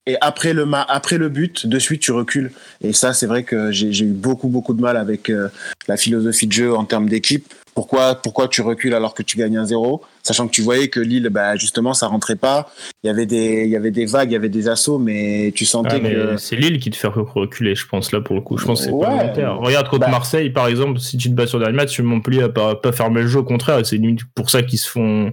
et 0.07 0.17
après 0.21 0.53
le, 0.53 0.69
après 0.89 1.17
le 1.17 1.29
but, 1.29 1.67
de 1.67 1.79
suite, 1.79 2.03
tu 2.03 2.11
recules. 2.11 2.51
Et 2.83 2.93
ça, 2.93 3.15
c'est 3.15 3.27
vrai 3.27 3.45
que 3.45 3.71
j'ai 3.71 4.05
eu 4.05 4.13
beaucoup, 4.13 4.49
beaucoup 4.49 4.75
de 4.75 4.83
mal 4.83 4.97
avec 4.97 5.31
euh, 5.31 5.49
la 5.87 5.97
philosophie 5.97 6.49
de 6.49 6.53
jeu 6.53 6.75
en 6.75 6.85
termes 6.85 7.09
d'équipe. 7.09 7.55
Pourquoi, 7.75 8.17
pourquoi 8.17 8.49
tu 8.49 8.61
recules 8.63 8.95
alors 8.95 9.15
que 9.15 9.23
tu 9.23 9.39
gagnes 9.39 9.57
un 9.57 9.65
zéro? 9.65 10.03
Sachant 10.25 10.49
que 10.49 10.53
tu 10.53 10.61
voyais 10.61 10.89
que 10.89 10.99
Lille, 10.99 11.29
bah, 11.31 11.57
justement, 11.57 11.95
ça 11.95 12.09
rentrait 12.09 12.37
pas. 12.37 12.71
Il 13.03 13.07
y 13.07 13.11
avait 13.11 13.27
des, 13.27 13.63
il 13.65 13.71
y 13.71 13.77
avait 13.77 13.93
des 13.93 14.05
vagues, 14.05 14.31
il 14.31 14.35
y 14.35 14.37
avait 14.37 14.49
des 14.49 14.69
assauts, 14.69 14.99
mais 14.99 15.53
tu 15.55 15.65
sentais 15.65 16.03
ah, 16.05 16.09
que. 16.09 16.37
C'est 16.37 16.57
Lille 16.57 16.81
qui 16.81 16.91
te 16.91 16.97
fait 16.97 17.09
reculer, 17.09 17.77
je 17.77 17.87
pense, 17.87 18.11
là, 18.11 18.21
pour 18.21 18.35
le 18.35 18.43
coup. 18.43 18.59
Je 18.59 18.67
pense 18.67 18.81
que 18.81 18.87
c'est 18.87 18.91
pas 18.91 19.17
volontaire. 19.17 19.57
Regarde 19.59 19.89
contre 19.89 20.01
bah 20.01 20.11
Marseille, 20.11 20.51
par 20.51 20.67
exemple, 20.67 20.99
si 20.99 21.17
tu 21.17 21.31
te 21.31 21.35
bats 21.35 21.47
sur 21.47 21.59
le 21.59 21.65
dernier 21.65 21.77
match, 21.77 21.99
Montpellier 22.01 22.43
a 22.43 22.49
pas, 22.49 22.75
pas 22.75 22.93
fermé 22.93 23.23
le 23.23 23.29
jeu, 23.29 23.39
au 23.39 23.45
contraire. 23.45 23.79
C'est 23.87 24.01
pour 24.35 24.51
ça 24.51 24.65
qu'ils 24.65 24.81
se 24.81 24.91
font, 24.91 25.33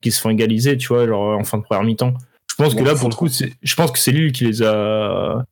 qu'ils 0.00 0.12
se 0.12 0.20
font 0.20 0.30
égaliser, 0.30 0.76
tu 0.76 0.88
vois, 0.88 1.06
genre 1.06 1.38
en 1.38 1.44
fin 1.44 1.58
de 1.58 1.62
première 1.62 1.84
mi-temps. 1.84 2.14
Je 2.50 2.54
pense 2.56 2.74
que 2.74 2.82
là, 2.82 2.94
pour 2.94 3.08
le 3.08 3.14
coup, 3.14 3.28
je 3.28 3.74
pense 3.76 3.90
que 3.92 3.98
c'est 3.98 4.12
lui 4.12 4.32
qui 4.32 4.44
les 4.44 4.62
a. 4.62 5.44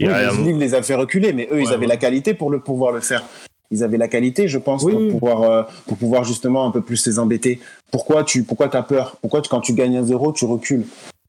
Oui, 0.00 0.08
Lille 0.44 0.58
les 0.58 0.74
a 0.74 0.82
fait 0.82 0.94
reculer, 0.94 1.32
mais 1.32 1.48
eux, 1.52 1.60
ils 1.60 1.72
avaient 1.72 1.86
la 1.86 1.96
qualité 1.96 2.34
pour 2.34 2.50
le 2.50 2.60
pouvoir 2.60 2.92
le 2.92 3.00
faire. 3.00 3.22
Ils 3.70 3.82
avaient 3.82 3.98
la 3.98 4.08
qualité, 4.08 4.48
je 4.48 4.58
pense, 4.58 4.82
pour 4.82 5.08
pouvoir 5.08 5.42
euh, 5.42 5.62
pour 5.86 5.96
pouvoir 5.96 6.24
justement 6.24 6.66
un 6.66 6.70
peu 6.70 6.80
plus 6.80 7.06
les 7.06 7.18
embêter. 7.18 7.60
Pourquoi 7.90 8.24
tu 8.24 8.42
pourquoi 8.44 8.74
as 8.74 8.82
peur? 8.82 9.16
Pourquoi 9.20 9.42
quand 9.42 9.60
tu 9.60 9.72
gagnes 9.72 9.96
un 9.96 10.04
zéro, 10.04 10.32
tu 10.32 10.44
recules? 10.44 10.84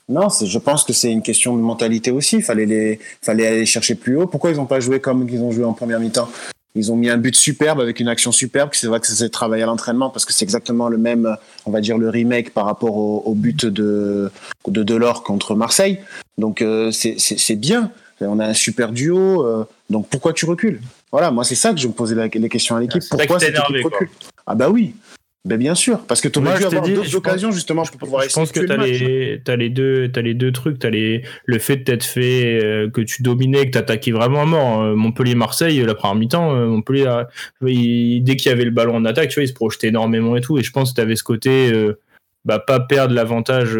Non, 0.07 0.27
je 0.29 0.59
pense 0.59 0.83
que 0.83 0.93
c'est 0.93 1.11
une 1.11 1.23
question 1.23 1.55
de 1.55 1.61
mentalité 1.61 2.11
aussi. 2.11 2.41
Fallait 2.41 2.65
les 2.65 2.99
fallait 3.21 3.47
aller 3.47 3.65
chercher 3.65 3.95
plus 3.95 4.17
haut. 4.17 4.27
Pourquoi 4.27 4.51
ils 4.51 4.57
n'ont 4.57 4.65
pas 4.65 4.79
joué 4.79 4.99
comme 4.99 5.27
ils 5.27 5.41
ont 5.41 5.51
joué 5.51 5.65
en 5.65 5.73
première 5.73 5.99
mi-temps? 5.99 6.29
Ils 6.75 6.91
ont 6.91 6.95
mis 6.95 7.09
un 7.09 7.17
but 7.17 7.35
superbe 7.35 7.79
avec 7.79 7.99
une 7.99 8.09
action 8.09 8.31
superbe. 8.31 8.69
C'est 8.73 8.87
vrai 8.87 8.99
que 8.99 9.07
ça 9.07 9.15
s'est 9.15 9.29
travaillé 9.29 9.63
à 9.63 9.65
l'entraînement 9.65 10.09
parce 10.09 10.25
que 10.25 10.33
c'est 10.33 10.43
exactement 10.43 10.89
le 10.89 10.97
même, 10.97 11.35
on 11.65 11.71
va 11.71 11.81
dire 11.81 11.97
le 11.97 12.09
remake 12.09 12.53
par 12.53 12.65
rapport 12.65 12.97
au, 12.97 13.33
but 13.33 13.65
de 13.65 14.31
de 14.67 14.83
Delors 14.83 15.23
contre 15.23 15.55
Marseille. 15.55 15.99
Donc 16.37 16.61
euh, 16.61 16.91
c'est 16.91 17.55
bien. 17.55 17.91
On 18.21 18.39
a 18.39 18.45
un 18.45 18.53
super 18.53 18.91
duo. 18.91 19.45
Euh, 19.45 19.65
donc 19.89 20.07
pourquoi 20.09 20.33
tu 20.33 20.45
recules? 20.45 20.81
Voilà, 21.11 21.31
moi 21.31 21.43
c'est 21.43 21.55
ça 21.55 21.73
que 21.73 21.79
je 21.79 21.87
me 21.87 21.93
posais 21.93 22.15
les 22.15 22.49
questions 22.49 22.75
à 22.75 22.81
l'équipe. 22.81 23.03
Pourquoi 23.09 23.39
cette 23.39 23.57
équipe 23.57 23.83
recule 23.85 24.09
Ah 24.45 24.55
bah 24.55 24.69
oui. 24.69 24.95
Ben 25.45 25.59
bien 25.59 25.75
sûr, 25.75 25.99
parce 26.07 26.21
que 26.21 26.27
tu 26.27 26.39
aurais 26.39 26.57
dû 26.57 26.65
avoir 26.65 26.81
d'autres 26.89 27.15
occasions 27.15 27.51
justement 27.51 27.83
pour 27.83 27.97
pouvoir 27.97 28.23
Je 28.23 28.33
pense 28.33 28.51
que 28.51 28.61
tu 28.61 28.71
as, 28.71 28.77
les, 28.77 29.39
as 29.47 29.55
les 29.55 29.69
deux, 29.69 30.11
as 30.15 30.21
les 30.21 30.33
deux 30.33 30.51
trucs, 30.51 30.83
as 30.83 30.89
les, 30.89 31.21
le 31.45 31.59
fait 31.59 31.77
de 31.77 31.83
t'être 31.83 32.03
fait 32.03 32.59
euh, 32.63 32.89
que 32.89 33.01
tu 33.01 33.21
dominais, 33.21 33.67
que 33.67 33.71
tu 33.71 33.77
attaquais 33.77 34.11
vraiment 34.11 34.41
à 34.41 34.45
mort. 34.45 34.81
Hein. 34.81 34.95
Montpellier-Marseille, 34.95 35.79
la 35.83 35.93
première 35.93 36.15
mi-temps, 36.15 36.55
euh, 36.55 36.65
Montpellier, 36.65 37.25
dès 37.61 38.35
qu'il 38.37 38.49
y 38.49 38.51
avait 38.51 38.65
le 38.65 38.71
ballon 38.71 38.95
en 38.95 39.05
attaque, 39.05 39.29
tu 39.29 39.35
vois, 39.35 39.43
il 39.43 39.47
se 39.47 39.53
projetait 39.53 39.89
énormément 39.89 40.35
et 40.35 40.41
tout. 40.41 40.57
Et 40.57 40.63
je 40.63 40.71
pense 40.71 40.89
que 40.89 40.95
tu 40.95 41.01
avais 41.01 41.15
ce 41.15 41.23
côté, 41.23 41.71
euh, 41.71 41.99
bah, 42.43 42.57
pas 42.57 42.79
perdre 42.79 43.13
l'avantage. 43.13 43.77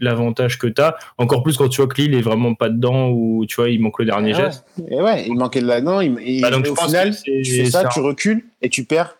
l'avantage 0.00 0.58
que 0.58 0.66
tu 0.66 0.82
as, 0.82 0.96
encore 1.16 1.44
plus 1.44 1.56
quand 1.56 1.68
tu 1.68 1.80
vois 1.80 1.88
que 1.88 1.98
Lille 1.98 2.14
est 2.14 2.20
vraiment 2.20 2.54
pas 2.54 2.68
dedans 2.68 3.08
ou 3.08 3.46
tu 3.48 3.56
vois 3.56 3.70
il 3.70 3.80
manque 3.80 4.00
le 4.00 4.04
dernier 4.04 4.34
ah 4.34 4.44
geste. 4.44 4.66
Et 4.90 5.00
ouais, 5.00 5.24
il 5.26 5.34
manquait 5.34 5.62
de 5.62 5.66
là 5.66 5.80
non, 5.80 6.02
il, 6.02 6.42
bah, 6.42 6.50
donc 6.50 6.68
au 6.68 6.76
final 6.76 7.16
tu 7.24 7.42
fais 7.42 7.70
ça, 7.70 7.88
tu 7.88 8.00
recules 8.00 8.44
et 8.60 8.68
tu 8.68 8.84
perds 8.84 9.16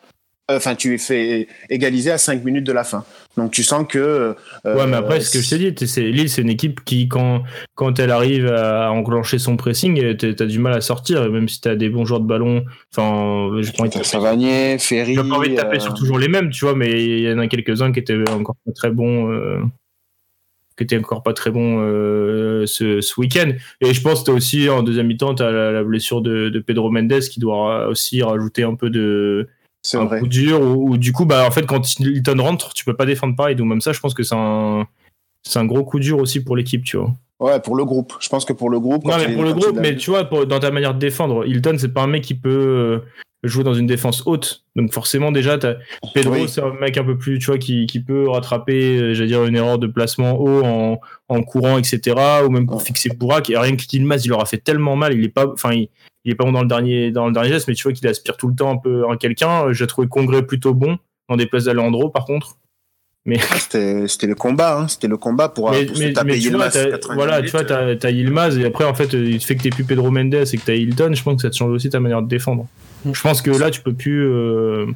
enfin 0.48 0.74
tu 0.74 0.94
es 0.94 0.98
fait 0.98 1.46
égaliser 1.68 2.10
à 2.10 2.18
5 2.18 2.44
minutes 2.44 2.64
de 2.64 2.72
la 2.72 2.84
fin. 2.84 3.04
Donc 3.36 3.52
tu 3.52 3.62
sens 3.62 3.86
que 3.88 3.98
euh, 3.98 4.34
Ouais, 4.64 4.86
mais 4.86 4.96
après 4.96 5.20
ce 5.20 5.30
que 5.30 5.40
je 5.40 5.50
t'ai 5.50 5.70
dit, 5.70 5.86
c'est 5.86 6.02
Lille 6.02 6.30
c'est 6.30 6.42
une 6.42 6.48
équipe 6.48 6.84
qui 6.84 7.08
quand 7.08 7.42
quand 7.74 7.98
elle 7.98 8.10
arrive 8.10 8.46
à 8.46 8.90
enclencher 8.90 9.38
son 9.38 9.56
pressing, 9.56 10.16
tu 10.16 10.34
as 10.38 10.46
du 10.46 10.58
mal 10.58 10.72
à 10.72 10.80
sortir 10.80 11.30
même 11.30 11.48
si 11.48 11.60
tu 11.60 11.68
as 11.68 11.76
des 11.76 11.88
bons 11.88 12.04
joueurs 12.04 12.20
de 12.20 12.26
ballon, 12.26 12.64
enfin 12.94 13.60
je 13.60 13.70
prends 13.72 13.88
Savanier, 14.02 14.78
Ferry. 14.78 15.14
J'ai 15.14 15.22
pas 15.22 15.36
envie 15.36 15.50
de 15.50 15.56
taper 15.56 15.76
euh, 15.76 15.80
sur 15.80 15.94
toujours 15.94 16.18
les 16.18 16.28
mêmes, 16.28 16.50
tu 16.50 16.64
vois, 16.64 16.74
mais 16.74 16.90
il 17.04 17.20
y 17.20 17.32
en 17.32 17.38
a 17.38 17.46
quelques-uns 17.46 17.92
qui 17.92 18.00
étaient 18.00 18.18
encore 18.30 18.56
pas 18.64 18.72
très 18.72 18.90
bons 18.90 19.30
euh, 19.30 19.60
qui 20.76 20.84
étaient 20.84 20.98
encore 20.98 21.22
pas 21.22 21.32
très 21.34 21.50
bons 21.50 21.80
ce, 22.66 23.00
ce 23.00 23.20
week-end. 23.20 23.50
Et 23.80 23.92
je 23.92 24.00
pense 24.00 24.22
que 24.22 24.30
aussi 24.30 24.68
en 24.68 24.84
deuxième 24.84 25.08
mi-temps, 25.08 25.34
tu 25.34 25.42
as 25.42 25.50
la, 25.50 25.82
blessure 25.82 26.22
de, 26.22 26.48
de, 26.50 26.60
Pedro 26.60 26.90
Mendes 26.90 27.20
qui 27.20 27.40
doit 27.40 27.88
aussi 27.88 28.22
rajouter 28.22 28.62
un 28.62 28.76
peu 28.76 28.88
de, 28.88 29.48
un 29.96 30.06
coup 30.06 30.26
dur 30.26 30.60
ou, 30.60 30.96
du 30.98 31.12
coup 31.12 31.24
bah 31.24 31.46
en 31.46 31.50
fait 31.50 31.66
quand 31.66 31.98
Hilton 32.00 32.42
rentre 32.42 32.72
tu 32.74 32.84
peux 32.84 32.94
pas 32.94 33.06
défendre 33.06 33.36
pareil. 33.36 33.56
Donc 33.56 33.68
même 33.68 33.80
ça 33.80 33.92
je 33.92 34.00
pense 34.00 34.14
que 34.14 34.22
c'est 34.22 34.34
un 34.36 34.86
c'est 35.42 35.58
un 35.58 35.64
gros 35.64 35.84
coup 35.84 35.98
dur 35.98 36.18
aussi 36.18 36.42
pour 36.42 36.56
l'équipe 36.56 36.84
tu 36.84 36.96
vois. 36.96 37.12
Ouais 37.40 37.60
pour 37.60 37.76
le 37.76 37.84
groupe. 37.84 38.14
Je 38.20 38.28
pense 38.28 38.44
que 38.44 38.52
pour 38.52 38.70
le 38.70 38.80
groupe 38.80 39.04
non 39.04 39.16
mais 39.16 39.34
pour 39.34 39.44
le 39.44 39.52
groupe 39.52 39.78
mais 39.80 39.96
tu 39.96 40.10
vois 40.10 40.24
dans 40.24 40.58
ta 40.58 40.70
manière 40.70 40.94
de 40.94 40.98
défendre 40.98 41.46
Hilton 41.46 41.76
c'est 41.78 41.92
pas 41.92 42.02
un 42.02 42.08
mec 42.08 42.22
qui 42.22 42.34
peut 42.34 42.48
euh, 42.50 42.98
jouer 43.44 43.62
dans 43.62 43.74
une 43.74 43.86
défense 43.86 44.24
haute. 44.26 44.64
Donc 44.74 44.92
forcément 44.92 45.30
déjà 45.30 45.58
Pedro 46.14 46.46
c'est 46.48 46.60
un 46.60 46.74
mec 46.74 46.96
un 46.96 47.04
peu 47.04 47.16
plus 47.16 47.38
tu 47.38 47.46
vois 47.46 47.58
qui, 47.58 47.86
qui 47.86 48.00
peut 48.00 48.28
rattraper 48.28 48.98
euh, 48.98 49.14
j'allais 49.14 49.28
dire 49.28 49.44
une 49.44 49.56
erreur 49.56 49.78
de 49.78 49.86
placement 49.86 50.40
haut 50.40 50.64
en, 50.64 51.00
en 51.28 51.42
courant 51.42 51.78
etc 51.78 52.16
ou 52.44 52.50
même 52.50 52.66
pour 52.66 52.82
fixer 52.82 53.10
Bourak 53.10 53.50
et 53.50 53.56
rien 53.56 53.76
que 53.76 53.84
Tilmaz 53.84 54.24
il 54.24 54.30
leur 54.30 54.42
a 54.42 54.46
fait 54.46 54.58
tellement 54.58 54.96
mal. 54.96 55.14
Il 55.14 55.24
est 55.24 55.28
pas 55.28 55.46
enfin 55.46 55.72
il, 55.72 55.88
il 56.28 56.32
est 56.32 56.34
pas 56.34 56.44
bon 56.44 56.52
dans 56.52 56.60
le 56.60 56.68
dernier 56.68 57.10
dans 57.10 57.26
le 57.26 57.32
dernier 57.32 57.48
geste, 57.48 57.68
mais 57.68 57.74
tu 57.74 57.84
vois 57.84 57.94
qu'il 57.94 58.06
aspire 58.06 58.36
tout 58.36 58.48
le 58.48 58.54
temps 58.54 58.70
un 58.70 58.76
peu 58.76 59.08
à 59.10 59.16
quelqu'un. 59.16 59.72
J'ai 59.72 59.86
trouvé 59.86 60.08
Congrès 60.08 60.42
plutôt 60.42 60.74
bon 60.74 60.98
dans 61.28 61.36
des 61.36 61.46
places 61.46 61.64
d'Alandro, 61.64 62.10
par 62.10 62.26
contre. 62.26 62.58
Mais 63.24 63.38
c'était 63.62 64.26
le 64.26 64.34
combat, 64.34 64.78
hein. 64.78 64.88
c'était 64.88 65.08
le 65.08 65.16
combat 65.16 65.48
pour, 65.48 65.70
mais, 65.70 65.86
pour 65.86 65.96
taper 66.14 66.38
Yilmaz. 66.38 66.78
Voilà, 67.14 67.40
tu 67.40 67.48
vois, 67.48 67.64
t'as 67.64 67.94
as 68.02 68.10
Yilmaz 68.10 68.58
et 68.58 68.66
après 68.66 68.84
en 68.84 68.94
fait, 68.94 69.14
il 69.14 69.40
fait 69.40 69.56
que 69.56 69.62
t'es 69.62 69.70
plus 69.70 69.84
Pedro 69.84 70.10
Mendes 70.10 70.34
et 70.34 70.56
que 70.56 70.64
t'as 70.64 70.74
Hilton. 70.74 71.12
Je 71.14 71.22
pense 71.22 71.36
que 71.36 71.42
ça 71.42 71.50
te 71.50 71.56
change 71.56 71.72
aussi 71.72 71.88
ta 71.88 71.98
manière 71.98 72.20
de 72.20 72.28
défendre. 72.28 72.66
Mm. 73.04 73.14
Je 73.14 73.20
pense 73.22 73.40
que 73.40 73.50
là, 73.50 73.70
tu 73.70 73.80
peux 73.80 73.94
plus, 73.94 74.26
euh, 74.26 74.86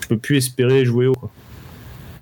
tu 0.00 0.08
peux 0.08 0.18
plus 0.18 0.38
espérer 0.38 0.86
jouer 0.86 1.06
haut. 1.06 1.14
Quoi. 1.14 1.30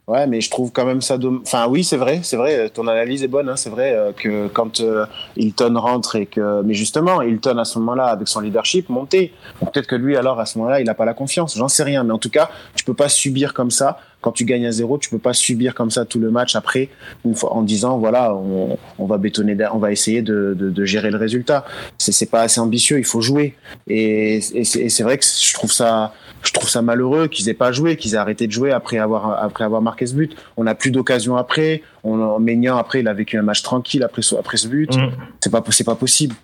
Ouais, 0.09 0.27
mais 0.27 0.41
je 0.41 0.51
trouve 0.51 0.73
quand 0.73 0.85
même 0.85 1.01
ça. 1.01 1.17
Enfin, 1.43 1.69
oui, 1.69 1.85
c'est 1.85 1.97
vrai, 1.97 2.21
c'est 2.25 2.37
vrai. 2.37 2.69
Ton 2.71 2.89
analyse 2.89 3.23
est 3.23 3.29
bonne. 3.29 3.49
Hein, 3.49 3.55
c'est 3.55 3.71
vrai 3.71 3.93
euh, 3.95 4.11
que 4.13 4.49
quand 4.49 4.81
euh, 4.81 5.07
Hilton 5.37 5.75
rentre 5.79 6.17
et 6.17 6.27
que, 6.27 6.61
mais 6.63 6.75
justement, 6.75 7.23
Hilton 7.23 7.57
à 7.59 7.65
ce 7.65 7.79
moment-là, 7.79 8.07
avec 8.07 8.27
son 8.27 8.41
leadership, 8.41 8.89
monté. 8.89 9.33
Peut-être 9.61 9.87
que 9.87 9.95
lui, 9.95 10.17
alors 10.17 10.41
à 10.41 10.47
ce 10.47 10.59
moment-là, 10.59 10.81
il 10.81 10.87
n'a 10.87 10.95
pas 10.95 11.05
la 11.05 11.15
confiance. 11.15 11.57
J'en 11.57 11.69
sais 11.69 11.85
rien, 11.85 12.03
mais 12.03 12.13
en 12.13 12.19
tout 12.19 12.31
cas, 12.31 12.51
tu 12.75 12.85
peux 12.85 12.95
pas 12.95 13.09
subir 13.09 13.55
comme 13.55 13.71
ça. 13.71 14.01
Quand 14.21 14.33
tu 14.33 14.45
gagnes 14.45 14.67
à 14.67 14.73
zéro, 14.73 14.99
tu 14.99 15.09
peux 15.09 15.19
pas 15.19 15.35
subir 15.35 15.75
comme 15.75 15.91
ça 15.91 16.05
tout 16.05 16.19
le 16.19 16.31
match 16.31 16.57
après, 16.57 16.89
une 17.25 17.35
fois, 17.35 17.53
en 17.53 17.63
disant 17.63 17.99
voilà, 17.99 18.35
on, 18.35 19.07
va 19.07 19.19
bétonner, 19.19 19.57
on 19.73 19.79
va 19.79 19.93
essayer 19.93 20.23
de, 20.23 20.55
de, 20.57 20.71
de 20.71 20.85
gérer 20.85 21.11
le 21.11 21.17
résultat. 21.17 21.65
C'est 21.99 22.31
pas 22.31 22.43
assez 22.43 22.61
ambitieux. 22.61 22.99
Il 22.99 23.05
faut 23.05 23.21
jouer. 23.21 23.55
Et 23.87 24.41
c'est 24.41 25.03
vrai 25.03 25.19
que 25.19 25.25
je 25.25 25.55
trouve 25.55 25.73
ça 25.73 26.13
je 26.45 26.53
trouve 26.53 26.69
ça 26.69 26.83
malheureux 26.83 27.29
qu'ils 27.29 27.49
aient 27.49 27.55
pas 27.55 27.73
joué, 27.73 27.97
qu'ils 27.97 28.15
aient 28.15 28.19
arrêté 28.19 28.47
de 28.47 28.53
jouer 28.53 28.73
après 28.73 28.99
avoir 28.99 29.43
après 29.43 29.65
avoir 29.65 29.83
marqué 29.83 30.07
ce 30.07 30.15
but. 30.15 30.37
On 30.57 30.65
n'a 30.65 30.75
plus 30.75 30.91
d'occasion 30.91 31.37
après. 31.37 31.83
On 32.05 32.39
Maignan 32.41 32.77
après 32.77 33.01
il 33.01 33.09
a 33.09 33.15
vécu 33.15 33.39
un 33.39 33.43
match 33.43 33.63
tranquille 33.63 34.03
après 34.03 34.23
ce, 34.23 34.35
après 34.35 34.57
ce 34.57 34.69
but. 34.69 34.97
Mm. 34.97 35.11
C'est 35.41 35.51
pas 35.51 35.63
c'est 35.71 35.85
pas 35.85 35.95
possible. 35.95 36.35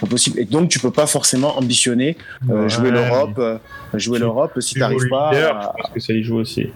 Pas 0.00 0.06
possible. 0.06 0.40
Et 0.40 0.44
donc 0.44 0.68
tu 0.68 0.78
peux 0.78 0.90
pas 0.90 1.06
forcément 1.06 1.56
ambitionner 1.58 2.16
euh, 2.50 2.68
jouer 2.68 2.90
l'Europe, 2.90 3.38
euh, 3.38 3.58
jouer 3.94 4.18
l'Europe 4.18 4.60
si 4.60 4.74
t'arrives 4.74 5.08
pas. 5.08 5.30
À... 5.30 5.72
Parce 5.76 5.90
que 5.94 6.00
ça 6.00 6.12
y 6.12 6.22
joue 6.22 6.36
aussi. 6.36 6.70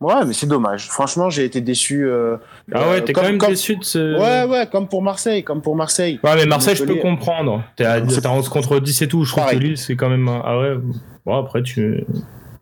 Ouais, 0.00 0.24
mais 0.26 0.32
c'est 0.32 0.46
dommage. 0.46 0.88
Franchement, 0.88 1.28
j'ai 1.28 1.44
été 1.44 1.60
déçu. 1.60 2.06
Euh, 2.06 2.38
ah 2.72 2.88
ouais, 2.88 3.02
t'es 3.02 3.12
quand 3.12 3.22
même 3.22 3.36
déçu 3.36 3.76
de 3.76 3.84
ce. 3.84 4.18
Ouais, 4.18 4.50
ouais, 4.50 4.66
comme 4.66 4.88
pour 4.88 5.02
Marseille, 5.02 5.44
comme 5.44 5.60
pour 5.60 5.76
Marseille. 5.76 6.18
Ouais, 6.24 6.36
mais 6.36 6.46
Marseille, 6.46 6.74
je 6.74 6.84
peux 6.84 6.94
comprendre. 6.94 7.62
T'es 7.76 7.84
à 7.84 8.00
11 8.00 8.48
contre 8.48 8.80
10 8.80 9.02
et 9.02 9.08
tout. 9.08 9.24
Je 9.24 9.32
trouve 9.32 9.50
que 9.50 9.56
Lille, 9.56 9.76
c'est 9.76 9.96
quand 9.96 10.08
même. 10.08 10.26
Ah 10.28 10.58
ouais. 10.58 10.76
Bon, 11.26 11.36
après, 11.36 11.62
tu. 11.62 12.04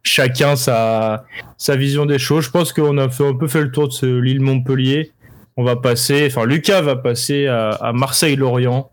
Chacun 0.03 0.57
sa, 0.57 1.25
vision 1.69 2.07
des 2.07 2.19
choses. 2.19 2.45
Je 2.45 2.51
pense 2.51 2.73
qu'on 2.73 2.99
a 2.99 3.09
fait, 3.09 3.27
un 3.27 3.35
peu 3.35 3.49
fait 3.49 3.61
le 3.61 3.71
tour 3.71 3.89
de 3.89 3.93
ce 3.93 4.07
Lille-Montpellier. 4.07 5.13
On 5.57 5.65
va 5.65 5.77
passer. 5.77 6.27
Enfin, 6.27 6.47
Lucas 6.47 6.83
va 6.83 6.97
passer 6.97 7.47
à, 7.47 7.71
à 7.71 7.93
Marseille-Lorient. 7.93 8.91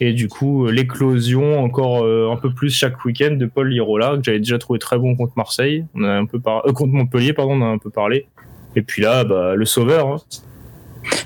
Et 0.00 0.14
du 0.14 0.28
coup, 0.28 0.66
euh, 0.66 0.70
l'éclosion 0.70 1.62
encore 1.62 2.04
euh, 2.04 2.30
un 2.32 2.36
peu 2.36 2.52
plus 2.52 2.70
chaque 2.70 3.04
week-end 3.04 3.32
de 3.32 3.44
Paul 3.44 3.68
Lirola, 3.68 4.16
que 4.16 4.22
j'avais 4.24 4.38
déjà 4.38 4.58
trouvé 4.58 4.78
très 4.78 4.98
bon 4.98 5.14
contre 5.14 5.34
Marseille. 5.36 5.84
On 5.94 6.04
a 6.04 6.12
un 6.12 6.24
peu 6.24 6.40
par... 6.40 6.66
Euh, 6.66 6.72
contre 6.72 6.92
Montpellier, 6.92 7.34
pardon, 7.34 7.60
on 7.60 7.62
a 7.62 7.66
un 7.66 7.78
peu 7.78 7.90
parlé. 7.90 8.26
Et 8.76 8.82
puis 8.82 9.02
là, 9.02 9.24
bah, 9.24 9.54
le 9.54 9.64
sauveur. 9.66 10.08
Hein. 10.08 10.16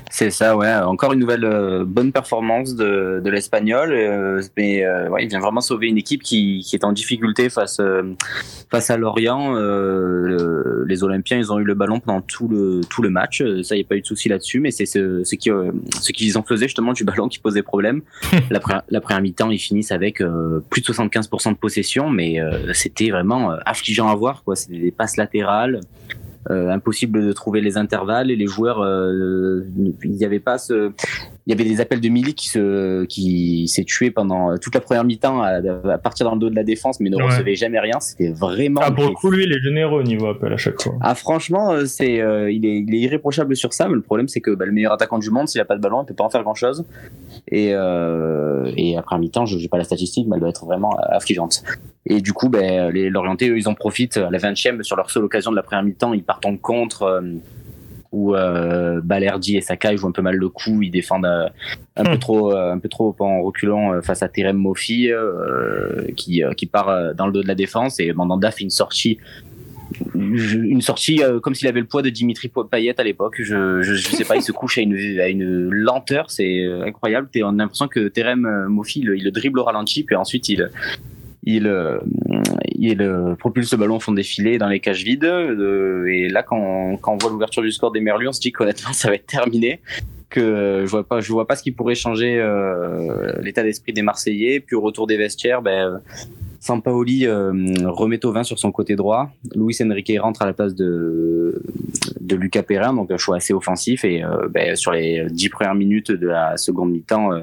C'est 0.09 0.29
ça, 0.29 0.55
ouais. 0.55 0.73
Encore 0.73 1.11
une 1.11 1.19
nouvelle 1.19 1.43
euh, 1.43 1.83
bonne 1.85 2.13
performance 2.13 2.75
de, 2.75 3.19
de 3.23 3.29
l'Espagnol. 3.29 3.91
euh, 3.91 4.41
mais 4.55 4.85
euh, 4.85 5.09
ouais, 5.09 5.23
il 5.25 5.29
vient 5.29 5.41
vraiment 5.41 5.59
sauver 5.59 5.87
une 5.87 5.97
équipe 5.97 6.23
qui, 6.23 6.61
qui 6.65 6.75
est 6.75 6.85
en 6.85 6.93
difficulté 6.93 7.49
face, 7.49 7.79
euh, 7.81 8.13
face 8.71 8.89
à 8.89 8.95
Lorient. 8.97 9.55
Euh, 9.57 10.27
le- 10.27 10.85
les 10.87 11.03
Olympiens, 11.03 11.37
ils 11.37 11.51
ont 11.51 11.59
eu 11.59 11.63
le 11.65 11.73
ballon 11.73 11.99
pendant 11.99 12.21
tout 12.21 12.47
le, 12.47 12.79
tout 12.89 13.01
le 13.01 13.09
match. 13.09 13.41
Euh, 13.41 13.61
Ça, 13.63 13.75
il 13.75 13.79
n'y 13.79 13.83
a 13.85 13.87
pas 13.87 13.95
eu 13.97 14.01
de 14.01 14.05
souci 14.05 14.29
là-dessus. 14.29 14.61
Mais 14.61 14.71
c'est 14.71 14.85
ce, 14.85 15.23
ce 15.25 15.35
qui, 15.35 15.51
euh, 15.51 15.71
ce 15.99 16.13
qu'ils 16.13 16.37
en 16.37 16.43
faisaient 16.43 16.67
justement 16.67 16.93
du 16.93 17.03
ballon 17.03 17.27
qui 17.27 17.39
posait 17.39 17.63
problème. 17.63 18.01
la, 18.49 18.59
pre- 18.59 18.83
la 18.89 19.01
première 19.01 19.21
mi-temps, 19.21 19.49
ils 19.49 19.59
finissent 19.59 19.91
avec 19.91 20.21
euh, 20.21 20.61
plus 20.69 20.81
de 20.81 20.87
75% 20.93 21.49
de 21.51 21.57
possession. 21.57 22.09
Mais 22.09 22.39
euh, 22.39 22.71
c'était 22.73 23.09
vraiment 23.09 23.51
euh, 23.51 23.57
affligeant 23.65 24.07
à 24.07 24.15
voir. 24.15 24.43
C'était 24.53 24.77
des 24.79 24.91
passes 24.91 25.17
latérales. 25.17 25.81
Euh, 26.51 26.69
impossible 26.69 27.25
de 27.25 27.33
trouver 27.33 27.59
les 27.59 27.75
intervalles 27.75 28.29
et 28.29 28.35
les 28.35 28.45
joueurs 28.45 28.79
euh, 28.79 29.63
il 30.03 30.11
n'y 30.11 30.25
avait 30.25 30.39
pas 30.39 30.59
ce 30.59 30.91
il 31.47 31.51
y 31.51 31.53
avait 31.53 31.69
des 31.69 31.79
appels 31.79 32.01
de 32.01 32.09
Milik 32.09 32.35
qui 32.35 32.49
se 32.49 33.05
qui 33.05 33.67
s'est 33.67 33.83
tué 33.83 34.09
pendant 34.11 34.57
toute 34.57 34.73
la 34.73 34.81
première 34.81 35.03
mi-temps 35.03 35.41
à, 35.41 35.59
à 35.91 35.97
partir 35.99 36.25
dans 36.25 36.33
le 36.33 36.39
dos 36.39 36.49
de 36.49 36.55
la 36.55 36.63
défense 36.63 36.99
mais 36.99 37.09
ne 37.09 37.17
Ouais. 37.17 37.23
recevait 37.23 37.55
jamais 37.55 37.79
rien 37.79 37.99
c'était 37.99 38.31
vraiment 38.31 38.81
Ah, 38.83 38.91
pour 38.91 39.03
le 39.05 39.11
coup, 39.11 39.29
lui, 39.29 39.43
il 39.43 39.51
est 39.53 39.61
généreux 39.61 39.99
au 39.99 40.03
niveau 40.03 40.27
appel 40.27 40.51
à 40.53 40.57
chaque 40.57 40.81
fois. 40.81 40.93
ah 41.01 41.13
franchement 41.15 41.71
euh, 41.71 41.85
c'est 41.85 42.19
euh, 42.19 42.51
il 42.51 42.65
est 42.65 42.79
il 42.79 42.93
est 42.95 42.99
irréprochable 42.99 43.55
sur 43.55 43.73
ça 43.73 43.87
mais 43.87 43.93
le 43.95 44.01
problème 44.01 44.27
c'est 44.27 44.41
que 44.41 44.51
bah, 44.51 44.65
le 44.65 44.71
meilleur 44.71 44.91
attaquant 44.93 45.19
du 45.19 45.29
monde 45.29 45.47
s'il 45.47 45.61
a 45.61 45.65
pas 45.65 45.75
de 45.75 45.81
ballon 45.81 46.01
il 46.03 46.05
peut 46.07 46.13
pas 46.15 46.23
en 46.23 46.29
faire 46.29 46.41
grand 46.43 46.55
chose 46.55 46.83
et 47.49 47.73
euh, 47.73 48.71
et 48.75 48.97
après 48.97 49.15
un 49.15 49.19
mi-temps 49.19 49.45
je 49.45 49.57
n'ai 49.57 49.67
pas 49.67 49.77
la 49.77 49.83
statistique 49.83 50.27
mais 50.27 50.35
elle 50.35 50.39
doit 50.41 50.49
être 50.49 50.65
vraiment 50.65 50.93
euh, 50.97 51.15
affligeante 51.17 51.63
et 52.07 52.21
du 52.21 52.33
coup 52.33 52.49
ben 52.49 52.89
les 52.91 53.09
Lorientais 53.09 53.49
eux 53.49 53.57
ils 53.57 53.67
en 53.67 53.73
profitent 53.75 54.17
à 54.17 54.29
la 54.31 54.37
20e 54.39 54.81
sur 54.83 54.95
leur 54.95 55.09
seule 55.11 55.23
occasion 55.23 55.51
de 55.51 55.55
la 55.55 55.63
première 55.63 55.83
mi-temps 55.83 56.13
ils 56.13 56.23
partent 56.23 56.45
en 56.45 56.57
contre 56.57 57.03
euh, 57.03 57.21
où 58.15 58.33
euh, 58.33 59.01
Balerdi 59.03 59.57
et 59.57 59.61
Sakai 59.61 59.97
jouent 59.97 60.07
un 60.07 60.13
peu 60.13 60.21
mal 60.21 60.37
le 60.37 60.47
coup, 60.47 60.81
ils 60.81 60.89
défendent 60.89 61.25
euh, 61.25 61.49
un 61.97 62.03
peu 62.05 62.15
Hmm. 62.15 62.19
trop, 62.19 62.53
euh, 62.53 62.71
un 62.71 62.79
peu 62.79 62.87
trop 62.87 63.13
en 63.19 63.41
reculant 63.41 64.01
face 64.01 64.23
à 64.23 64.29
Terem 64.29 64.55
Mofi 64.55 65.09
qui 66.15 66.41
qui 66.55 66.65
part 66.65 67.13
dans 67.13 67.27
le 67.27 67.33
dos 67.33 67.43
de 67.43 67.47
la 67.47 67.55
défense 67.55 67.99
et 67.99 68.13
Mandanda 68.13 68.51
fait 68.51 68.63
une 68.63 68.69
sortie 68.69 69.17
une 70.13 70.81
sortie 70.81 71.21
euh, 71.21 71.39
comme 71.39 71.53
s'il 71.53 71.67
avait 71.67 71.79
le 71.79 71.85
poids 71.85 72.01
de 72.01 72.09
Dimitri 72.09 72.51
Payet 72.71 72.99
à 72.99 73.03
l'époque. 73.03 73.35
Je, 73.39 73.81
je, 73.81 73.93
je 73.93 74.09
sais 74.09 74.25
pas, 74.25 74.35
il 74.35 74.41
se 74.41 74.51
couche 74.59 74.77
à 74.77 74.81
une, 74.81 75.19
à 75.19 75.27
une 75.27 75.69
lenteur, 75.69 76.31
c'est 76.31 76.65
incroyable. 76.85 77.29
On 77.43 77.59
a 77.59 77.63
l'impression 77.63 77.87
que 77.87 78.07
Terem 78.07 78.65
Mofi, 78.67 79.01
il, 79.01 79.13
il 79.17 79.23
le 79.23 79.31
dribble 79.31 79.59
au 79.59 79.63
ralenti, 79.63 80.03
puis 80.03 80.15
ensuite 80.15 80.49
il, 80.49 80.69
il, 81.45 81.67
euh, 81.67 81.99
euh, 82.83 83.35
propulse 83.35 83.71
le 83.71 83.77
ballon 83.77 83.97
au 83.97 83.99
fond 83.99 84.11
des 84.11 84.23
filets 84.23 84.57
dans 84.57 84.67
les 84.67 84.79
cages 84.79 85.03
vides. 85.03 85.23
euh, 85.23 86.05
et 86.07 86.27
là, 86.29 86.43
quand, 86.43 86.99
on 87.01 87.17
voit 87.17 87.29
l'ouverture 87.29 87.61
du 87.61 87.71
score 87.71 87.91
des 87.91 88.01
Merlus, 88.01 88.27
on 88.27 88.33
se 88.33 88.41
dit 88.41 88.51
qu'honnêtement, 88.51 88.93
ça 88.93 89.09
va 89.09 89.15
être 89.15 89.27
terminé. 89.27 89.79
Que 90.29 90.81
je 90.85 90.89
vois 90.89 91.03
pas, 91.03 91.21
je 91.21 91.31
vois 91.31 91.47
pas 91.47 91.55
ce 91.55 91.63
qui 91.63 91.71
pourrait 91.71 91.95
changer 91.95 92.43
l'état 93.41 93.63
d'esprit 93.63 93.93
des 93.93 94.01
Marseillais. 94.01 94.59
Puis 94.59 94.75
au 94.75 94.81
retour 94.81 95.07
des 95.07 95.17
vestiaires, 95.17 95.61
ben, 95.61 96.01
Sampaoli 96.65 97.27
euh, 97.27 97.51
remet 97.85 98.17
Tovin 98.17 98.43
sur 98.43 98.57
son 98.57 98.71
côté 98.71 98.95
droit. 98.95 99.29
Luis 99.53 99.77
Enrique 99.83 100.11
rentre 100.19 100.41
à 100.41 100.47
la 100.47 100.53
place 100.53 100.73
de, 100.73 101.61
de 102.19 102.35
Lucas 102.35 102.63
Perrin, 102.63 102.91
donc 102.91 103.11
un 103.11 103.17
choix 103.17 103.35
assez 103.35 103.53
offensif. 103.53 104.03
Et 104.03 104.23
euh, 104.23 104.47
ben, 104.49 104.75
sur 104.75 104.91
les 104.91 105.27
dix 105.29 105.49
premières 105.49 105.75
minutes 105.75 106.11
de 106.11 106.27
la 106.27 106.57
seconde 106.57 106.89
mi-temps, 106.91 107.33
euh, 107.33 107.41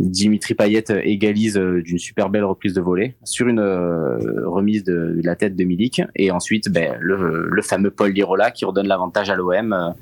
Dimitri 0.00 0.54
Payet 0.54 0.84
égalise 1.02 1.56
d'une 1.56 1.98
super 1.98 2.30
belle 2.30 2.44
reprise 2.44 2.72
de 2.72 2.80
volée 2.80 3.14
sur 3.22 3.48
une 3.48 3.60
remise 3.60 4.82
de, 4.82 5.20
la 5.22 5.36
tête 5.36 5.56
de 5.56 5.64
Milik. 5.64 6.00
Et 6.16 6.30
ensuite, 6.30 6.70
ben, 6.70 6.96
le, 7.00 7.48
le 7.50 7.62
fameux 7.62 7.90
Paul 7.90 8.12
Lirola 8.12 8.50
qui 8.50 8.64
redonne 8.64 8.88
l'avantage 8.88 9.28
à 9.28 9.36
l'OM. 9.36 9.94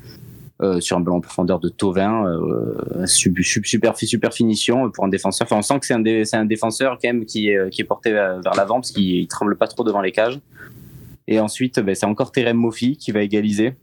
Euh, 0.61 0.75
euh, 0.75 0.79
sur 0.79 0.97
un 0.97 0.99
ballon 0.99 1.17
en 1.17 1.21
profondeur 1.21 1.59
de 1.59 1.69
Tovin, 1.69 2.25
euh, 2.25 3.05
sub- 3.05 3.39
sub- 3.41 3.65
super, 3.65 3.97
super 3.97 4.33
finition 4.33 4.89
pour 4.91 5.03
un 5.05 5.09
défenseur. 5.09 5.45
Enfin, 5.45 5.57
on 5.57 5.61
sent 5.61 5.79
que 5.79 5.85
c'est 5.85 5.93
un, 5.93 5.99
dé- 5.99 6.23
un 6.33 6.45
défenseur 6.45 6.97
quand 7.01 7.09
même 7.09 7.25
qui 7.25 7.49
est, 7.49 7.69
qui 7.69 7.81
est 7.81 7.85
porté 7.85 8.11
vers 8.11 8.39
l'avant 8.55 8.75
parce 8.75 8.91
qu'il 8.91 9.03
il 9.03 9.27
tremble 9.27 9.57
pas 9.57 9.67
trop 9.67 9.83
devant 9.83 10.01
les 10.01 10.11
cages. 10.11 10.39
Et 11.27 11.39
ensuite, 11.39 11.79
ben, 11.79 11.95
c'est 11.95 12.05
encore 12.05 12.31
Terem 12.31 12.57
Mofi 12.57 12.97
qui 12.97 13.11
va 13.11 13.21
égaliser. 13.21 13.75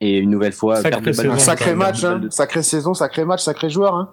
Et 0.00 0.18
une 0.18 0.30
nouvelle 0.30 0.52
fois, 0.52 0.76
saison, 0.76 1.00
de- 1.00 1.28
Un 1.30 1.38
sacré 1.38 1.74
match, 1.74 2.04
hein. 2.04 2.20
de- 2.20 2.30
sacrée 2.30 2.62
saison, 2.62 2.94
sacré 2.94 3.24
match, 3.24 3.42
sacré 3.42 3.68
joueur. 3.68 3.96
Hein. 3.96 4.10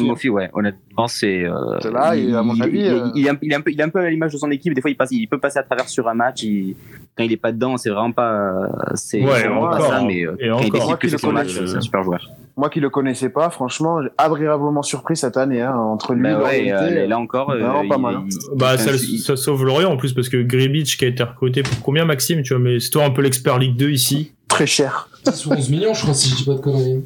Mofi, 0.00 0.30
ouais, 0.30 0.48
honnêtement, 0.54 1.06
c'est. 1.06 1.44
euh, 1.44 1.52
C'est 1.82 1.90
là, 1.92 2.16
et 2.16 2.32
à 2.34 2.42
mon 2.42 2.54
il, 2.54 2.62
avis, 2.62 2.78
il- 2.80 2.86
euh, 2.86 3.08
il 3.14 3.26
est 3.26 3.30
un, 3.30 3.36
il 3.42 3.52
est 3.52 3.54
un 3.54 3.60
peu, 3.60 3.70
il 3.70 3.78
est 3.78 3.82
un 3.82 3.88
peu 3.90 3.98
à 3.98 4.08
l'image 4.08 4.32
de 4.32 4.38
son 4.38 4.50
équipe. 4.50 4.72
Des 4.72 4.80
fois, 4.80 4.90
il 4.90 4.96
passe, 4.96 5.10
il 5.12 5.26
peut 5.28 5.38
passer 5.38 5.58
à 5.58 5.64
travers 5.64 5.86
sur 5.86 6.08
un 6.08 6.14
match. 6.14 6.42
Il, 6.44 6.76
quand 7.14 7.24
il 7.24 7.32
est 7.32 7.36
pas 7.36 7.52
dedans, 7.52 7.76
c'est 7.76 7.90
vraiment 7.90 8.12
pas, 8.12 8.70
c'est 8.94 9.20
Ouais, 9.22 9.28
c'est 9.34 9.48
vraiment 9.48 9.64
encore, 9.64 9.78
pas 9.78 9.88
ça. 9.98 10.02
Mais 10.06 10.24
euh, 10.26 10.34
et 10.40 10.48
quand 10.48 10.60
il 10.60 10.66
encore. 10.68 10.70
décide 10.70 10.86
Moi 10.88 10.96
que 10.96 11.00
qui 11.02 11.10
c'est 11.10 11.16
le 11.16 11.18
son 11.18 11.32
match, 11.32 11.54
connais, 11.54 11.66
c'est 11.66 11.76
un 11.76 11.80
super 11.82 12.02
joueur. 12.04 12.30
Moi 12.56 12.70
qui 12.70 12.80
le 12.80 12.88
connaissais 12.88 13.28
pas, 13.28 13.50
franchement, 13.50 14.00
agréablement 14.16 14.82
surpris 14.82 15.16
cette 15.16 15.36
année 15.36 15.60
hein, 15.60 15.76
entre 15.76 16.14
lui 16.14 16.22
Bah 16.22 16.30
et 16.30 16.42
ouais, 16.42 16.64
et, 16.68 16.72
euh, 16.72 17.06
là 17.06 17.18
encore, 17.18 17.50
euh, 17.50 17.58
Vraiment 17.58 17.86
pas 17.86 17.96
il- 17.96 18.00
mal, 18.02 18.14
hein. 18.14 18.24
il- 18.30 18.56
Bah, 18.58 18.78
ça, 18.78 18.92
il- 18.94 19.18
ça 19.18 19.36
sauve 19.36 19.64
Lorient 19.66 19.90
en 19.92 19.96
plus 19.98 20.14
parce 20.14 20.30
que 20.30 20.38
Gribic 20.42 20.86
qui 20.86 21.04
a 21.04 21.08
été 21.08 21.22
recruté 21.22 21.62
pour 21.62 21.82
combien, 21.82 22.06
Maxime 22.06 22.42
Tu 22.42 22.54
vois, 22.54 22.62
mais 22.62 22.80
c'est 22.80 22.90
toi 22.90 23.04
un 23.04 23.10
peu 23.10 23.20
l'expert 23.20 23.58
Ligue 23.58 23.76
2 23.76 23.90
ici. 23.90 24.32
Très 24.58 24.66
cher. 24.66 25.08
10 25.24 25.46
ou 25.46 25.52
11 25.52 25.70
millions, 25.70 25.94
je 25.94 26.02
crois, 26.02 26.14
si 26.14 26.30
je 26.30 26.36
dis 26.36 26.44
pas 26.44 26.54
de 26.54 26.58
conneries. 26.60 27.04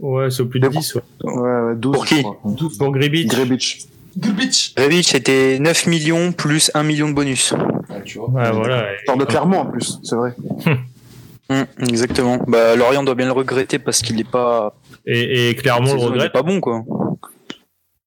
Ouais, 0.00 0.30
c'est 0.30 0.42
au 0.42 0.46
plus 0.46 0.60
de 0.60 0.68
Mais 0.68 0.76
10. 0.76 0.94
Ouais. 0.94 1.02
Ouais, 1.24 1.60
ouais, 1.68 1.74
12. 1.76 1.94
Pour 1.94 2.06
qui 2.06 2.16
je 2.16 2.22
crois. 2.22 2.38
Pour 2.78 2.92
Gribic. 2.92 3.28
Grebic. 3.28 3.86
Gulbich 4.18 4.72
Rebic, 4.78 5.06
c'était 5.08 5.58
9 5.58 5.86
millions 5.88 6.32
plus 6.32 6.70
1 6.74 6.82
million 6.84 7.08
de 7.08 7.14
bonus. 7.14 7.52
ah, 7.90 8.00
tu 8.04 8.18
vois. 8.18 8.30
Ouais, 8.30 8.50
voilà. 8.50 8.86
Sort 9.04 9.16
de 9.18 9.24
Clermont 9.24 9.58
en 9.60 9.66
plus, 9.66 9.98
c'est 10.02 10.16
vrai. 10.16 10.34
Hum, 11.48 11.64
exactement. 11.78 12.38
Bah, 12.48 12.74
Lorient 12.74 13.04
doit 13.04 13.14
bien 13.14 13.26
le 13.26 13.32
regretter 13.32 13.78
parce 13.78 14.02
qu'il 14.02 14.18
est 14.18 14.28
pas. 14.28 14.74
Et, 15.06 15.50
et 15.50 15.54
clairement, 15.54 15.92
le 15.94 15.98
il 16.00 16.02
est 16.02 16.06
regrette. 16.06 16.32
pas 16.32 16.42
bon, 16.42 16.60
quoi. 16.60 16.82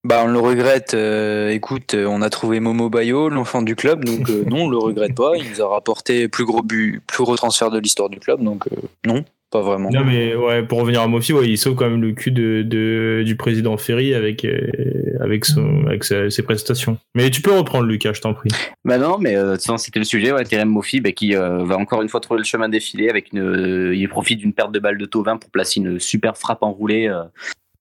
Bah, 0.06 0.22
on 0.26 0.28
le 0.32 0.40
regrette. 0.40 0.94
euh, 0.94 1.50
écoute, 1.50 1.94
euh, 1.94 2.06
on 2.06 2.22
a 2.22 2.30
trouvé 2.30 2.60
Momo 2.62 2.90
Bayo, 2.90 3.28
l'enfant 3.30 3.62
du 3.62 3.76
club, 3.76 4.06
donc 4.06 4.30
euh, 4.30 4.46
non, 4.46 4.64
on 4.66 4.70
le 4.70 4.78
regrette 4.78 5.14
pas. 5.16 5.34
Il 5.36 5.50
nous 5.50 5.62
a 5.62 5.68
rapporté 5.68 6.28
plus 6.30 6.46
gros 6.46 6.62
but, 6.64 7.02
plus 7.06 7.24
gros 7.24 7.36
transfert 7.36 7.70
de 7.70 7.80
l'histoire 7.80 8.10
du 8.10 8.20
club, 8.20 8.42
donc 8.42 8.68
euh, 8.72 8.76
non, 9.06 9.26
pas 9.52 9.60
vraiment. 9.62 9.90
Non, 9.92 10.06
mais 10.06 10.36
ouais, 10.36 10.64
pour 10.64 10.80
revenir 10.80 11.02
à 11.02 11.08
Mofi, 11.08 11.34
ouais, 11.34 11.50
il 11.50 11.58
sauve 11.58 11.76
quand 11.76 11.90
même 11.90 12.02
le 12.02 12.14
cul 12.14 12.32
de, 12.32 12.62
de- 12.66 13.24
du 13.26 13.36
président 13.36 13.76
Ferry 13.76 14.14
avec, 14.14 14.46
euh, 14.46 14.72
avec, 15.20 15.44
son, 15.44 15.86
avec 15.88 16.06
sa- 16.06 16.30
ses 16.30 16.44
prestations. 16.44 16.98
Mais 17.14 17.30
tu 17.30 17.42
peux 17.42 17.52
reprendre, 17.52 17.86
Lucas, 17.86 18.14
je 18.14 18.22
t'en 18.22 18.34
prie. 18.34 18.50
Bah 18.86 18.98
non, 19.00 19.18
mais 19.20 19.36
euh, 19.36 19.58
c'était 19.58 20.00
le 20.00 20.06
sujet. 20.06 20.32
Ouais, 20.32 20.46
Terem 20.46 20.70
Mofi, 20.70 21.02
bah, 21.02 21.12
qui 21.12 21.36
euh, 21.36 21.66
va 21.66 21.78
encore 21.78 22.02
une 22.04 22.10
fois 22.10 22.22
trouver 22.22 22.38
le 22.38 22.46
chemin 22.46 22.70
défilé 22.70 23.10
avec 23.10 23.34
une. 23.34 23.40
euh, 23.42 23.94
il 23.94 24.08
profite 24.08 24.40
d'une 24.40 24.54
perte 24.54 24.72
de 24.72 24.80
balle 24.80 24.98
de 24.98 25.06
Tovin 25.06 25.36
pour 25.36 25.50
placer 25.52 25.82
une 25.82 26.00
super 26.00 26.38
frappe 26.38 26.64
enroulée 26.64 27.10
euh, 27.10 27.24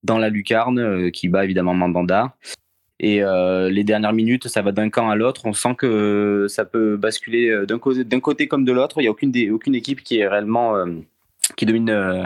dans 0.05 0.19
la 0.19 0.29
lucarne 0.29 0.79
euh, 0.79 1.11
qui 1.11 1.29
bat 1.29 1.45
évidemment 1.45 1.75
Mandanda. 1.75 2.35
Et 3.01 3.23
euh, 3.23 3.71
les 3.71 3.85
dernières 3.85 4.13
minutes, 4.13 4.49
ça 4.49 4.61
va 4.61 4.73
d'un 4.73 4.91
camp 4.91 5.09
à 5.09 5.15
l'autre. 5.15 5.43
On 5.45 5.53
sent 5.53 5.77
que 5.77 6.47
ça 6.49 6.65
peut 6.65 6.97
basculer 6.97 7.49
euh, 7.49 7.65
d'un 7.65 7.79
côté, 8.21 8.49
comme 8.49 8.65
de 8.65 8.73
l'autre. 8.73 8.97
Il 8.99 9.03
n'y 9.03 9.07
a 9.09 9.11
aucune, 9.13 9.31
des- 9.31 9.51
aucune 9.51 9.77
équipe 9.77 10.03
qui 10.03 10.19
est 10.19 10.27
réellement 10.27 10.75
euh, 10.75 10.87
qui 11.57 11.65
domine, 11.65 11.91
euh, 11.91 12.25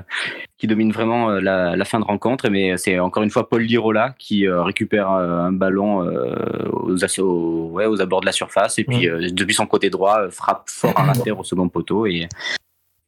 qui 0.57 0.67
domine 0.67 0.91
vraiment 0.91 1.29
euh, 1.31 1.41
la, 1.41 1.77
la 1.77 1.85
fin 1.85 2.01
de 2.01 2.05
rencontre. 2.05 2.49
Mais 2.49 2.79
c'est 2.79 2.99
encore 2.99 3.23
une 3.23 3.29
fois 3.31 3.51
Paul 3.51 3.63
Lirola 3.63 4.15
qui 4.19 4.47
euh, 4.47 4.63
récupère 4.63 5.11
euh, 5.13 5.41
un 5.41 5.53
ballon 5.53 6.07
euh, 6.07 6.35
aux, 6.73 7.05
ass- 7.05 7.19
aux- 7.21 7.69
ouais, 7.73 7.85
aux 7.85 8.01
abords 8.01 8.23
de 8.23 8.27
la 8.27 8.33
surface 8.33 8.79
et 8.79 8.85
puis 8.85 9.09
euh, 9.11 9.29
depuis 9.31 9.55
son 9.55 9.67
côté 9.67 9.91
droit 9.91 10.21
euh, 10.23 10.31
frappe 10.31 10.65
fort 10.71 10.99
à 10.99 11.07
la 11.07 11.13
terre 11.13 11.39
au 11.39 11.45
second 11.45 11.69
poteau 11.69 12.07
et 12.07 12.29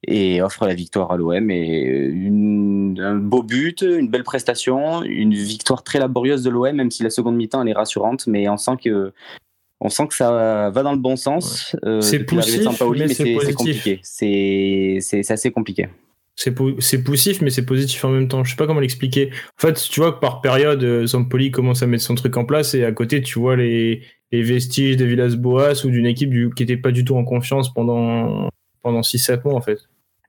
et 0.09 0.43
offre 0.43 0.67
la 0.67 0.75
victoire 0.75 1.11
à 1.13 1.17
l'OM 1.17 1.51
et 1.51 1.83
une, 2.09 2.99
un 3.01 3.15
beau 3.17 3.43
but, 3.43 3.83
une 3.83 4.09
belle 4.09 4.25
prestation, 4.25 5.03
une 5.03 5.35
victoire 5.35 5.83
très 5.83 5.99
laborieuse 5.99 6.43
de 6.43 6.51
l'OM 6.51 6.73
même 6.75 6.91
si 6.91 7.03
la 7.03 7.11
seconde 7.11 7.37
mi-temps 7.37 7.63
elle 7.63 7.69
est 7.69 7.73
rassurante 7.75 8.27
mais 8.27 8.49
on 8.49 8.57
sent 8.57 8.77
que 8.85 9.13
on 9.81 9.89
sent 9.91 10.07
que 10.09 10.15
ça 10.15 10.71
va 10.71 10.83
dans 10.83 10.93
le 10.93 10.99
bon 10.99 11.17
sens. 11.17 11.77
euh, 11.85 12.01
C'est 12.01 12.21
de 12.21 12.25
poussif, 12.25 12.63
mais 12.93 13.07
mais 13.09 13.15
c'est 13.15 13.53
compliqué. 13.55 14.01
C'est 15.01 15.31
assez 15.33 15.51
compliqué. 15.51 15.89
C'est 16.37 16.53
pou- 16.53 16.81
c'est 16.81 17.05
poussif, 17.05 17.41
mais 17.43 17.51
c'est 17.51 17.65
positif 17.65 18.05
en 18.05 18.09
même 18.09 18.27
temps. 18.27 18.43
Je 18.43 18.51
sais 18.51 18.57
pas 18.57 18.67
comment 18.67 18.81
l'expliquer. 18.81 19.31
En 19.31 19.61
fait, 19.61 19.75
tu 19.75 20.01
vois 20.01 20.13
que 20.13 20.19
par 20.21 20.41
période, 20.41 20.83
euh, 20.83 21.07
Sampoli 21.07 21.51
commence 21.53 21.83
à 21.83 21.87
mettre 21.87 22.03
son 22.03 22.15
truc 22.17 22.37
en 22.37 22.45
place 22.45 22.75
et 22.75 22.85
à 22.85 22.91
côté, 22.93 23.23
tu 23.23 23.39
vois 23.39 23.55
les, 23.57 24.03
les 24.33 24.43
vestiges 24.43 24.97
des 24.97 25.07
Villas-Boas 25.07 25.85
ou 25.85 25.91
d'une 25.91 26.07
équipe 26.07 26.31
du, 26.31 26.51
qui 26.57 26.65
était 26.65 26.77
pas 26.77 26.91
du 26.91 27.05
tout 27.05 27.15
en 27.17 27.25
confiance 27.25 27.73
pendant, 27.73 28.49
pendant 28.83 29.01
6-7 29.03 29.43
mois, 29.45 29.55
en 29.55 29.61
fait. 29.61 29.79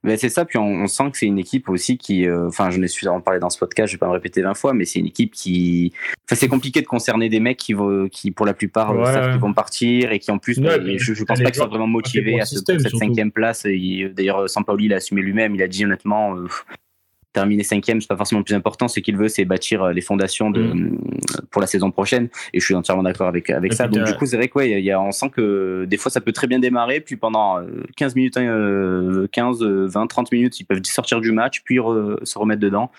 Ben, 0.06 0.16
c'est 0.16 0.28
ça, 0.28 0.44
puis 0.44 0.56
on, 0.56 0.64
on 0.64 0.86
sent 0.86 1.10
que 1.10 1.18
c'est 1.18 1.26
une 1.26 1.38
équipe 1.38 1.68
aussi 1.68 1.98
qui, 1.98 2.26
euh, 2.26 2.46
enfin, 2.48 2.70
je 2.70 2.78
n'ai 2.78 2.86
suffisamment 2.88 3.20
parlé 3.20 3.40
dans 3.40 3.50
ce 3.50 3.58
podcast, 3.58 3.88
je 3.90 3.96
vais 3.96 3.98
pas 3.98 4.06
me 4.06 4.12
répéter 4.12 4.40
20 4.40 4.54
fois, 4.54 4.72
mais 4.72 4.84
c'est 4.84 5.00
une 5.00 5.06
équipe 5.06 5.32
qui, 5.34 5.92
enfin, 6.26 6.36
c'est 6.36 6.48
compliqué 6.48 6.80
de 6.80 6.86
concerner 6.86 7.28
des 7.28 7.40
mecs 7.40 7.56
qui, 7.58 7.72
vont, 7.72 8.08
qui 8.08 8.30
pour 8.30 8.46
la 8.46 8.54
plupart, 8.54 8.92
euh, 8.92 8.98
Ouais. 8.98 9.12
savent 9.12 9.32
qu'ils 9.32 9.40
vont 9.40 9.52
partir 9.52 10.12
et 10.12 10.18
qui 10.18 10.30
en 10.30 10.38
plus, 10.38 10.58
Ouais, 10.58 10.78
ben, 10.78 10.84
mais 10.86 10.98
je, 10.98 11.12
je 11.12 11.24
pense 11.24 11.38
pas 11.40 11.46
qu'ils 11.46 11.56
soient 11.56 11.66
vraiment 11.66 11.86
motivés 11.88 12.40
à 12.40 12.44
ce, 12.44 12.54
système, 12.56 12.76
pour 12.76 12.82
cette 12.82 12.90
surtout. 12.92 13.04
cinquième 13.06 13.32
place. 13.32 13.64
Il- 13.68 14.14
D'ailleurs, 14.14 14.48
Sampaoli 14.48 14.88
l'a 14.88 14.96
assumé 14.96 15.22
lui-même, 15.22 15.54
il 15.54 15.62
a 15.62 15.68
dit 15.68 15.84
honnêtement, 15.84 16.36
euh, 16.36 16.46
terminer 17.36 17.62
cinquième, 17.62 18.00
c'est 18.00 18.08
pas 18.08 18.16
forcément 18.16 18.40
le 18.40 18.44
plus 18.44 18.54
important. 18.54 18.88
Ce 18.88 18.98
qu'il 19.00 19.16
veut, 19.16 19.28
c'est 19.28 19.44
bâtir 19.44 19.82
euh, 19.82 19.92
les 19.92 20.00
fondations 20.00 20.50
de, 20.50 20.62
Mm. 20.62 20.98
pour 21.50 21.60
la 21.60 21.66
saison 21.66 21.90
prochaine. 21.90 22.28
Et 22.52 22.60
je 22.60 22.64
suis 22.64 22.74
entièrement 22.74 23.02
d'accord 23.02 23.28
avec, 23.28 23.50
avec 23.50 23.72
Et 23.72 23.74
ça. 23.76 23.86
Donc, 23.88 24.04
t'as- 24.04 24.10
du 24.12 24.18
coup, 24.18 24.26
c'est 24.26 24.36
vrai 24.36 24.48
que, 24.48 24.58
ouais, 24.58 24.70
il 24.70 24.84
y 24.84 24.90
a, 24.90 25.00
on 25.00 25.12
sent 25.12 25.30
que 25.30 25.84
des 25.86 25.96
fois, 25.98 26.10
ça 26.10 26.20
peut 26.20 26.32
très 26.32 26.46
bien 26.46 26.58
démarrer. 26.58 27.00
Puis 27.00 27.16
pendant 27.16 27.58
euh, 27.58 27.84
15 27.96 28.14
minutes, 28.16 28.36
euh, 28.38 29.26
15, 29.32 29.62
euh, 29.62 29.86
20, 29.86 30.06
30 30.06 30.32
minutes, 30.32 30.58
ils 30.60 30.64
peuvent 30.64 30.80
sortir 30.84 31.20
du 31.20 31.30
match, 31.32 31.62
puis 31.64 31.76
re- 31.78 32.24
se 32.24 32.38
remettre 32.38 32.60
dedans. 32.60 32.90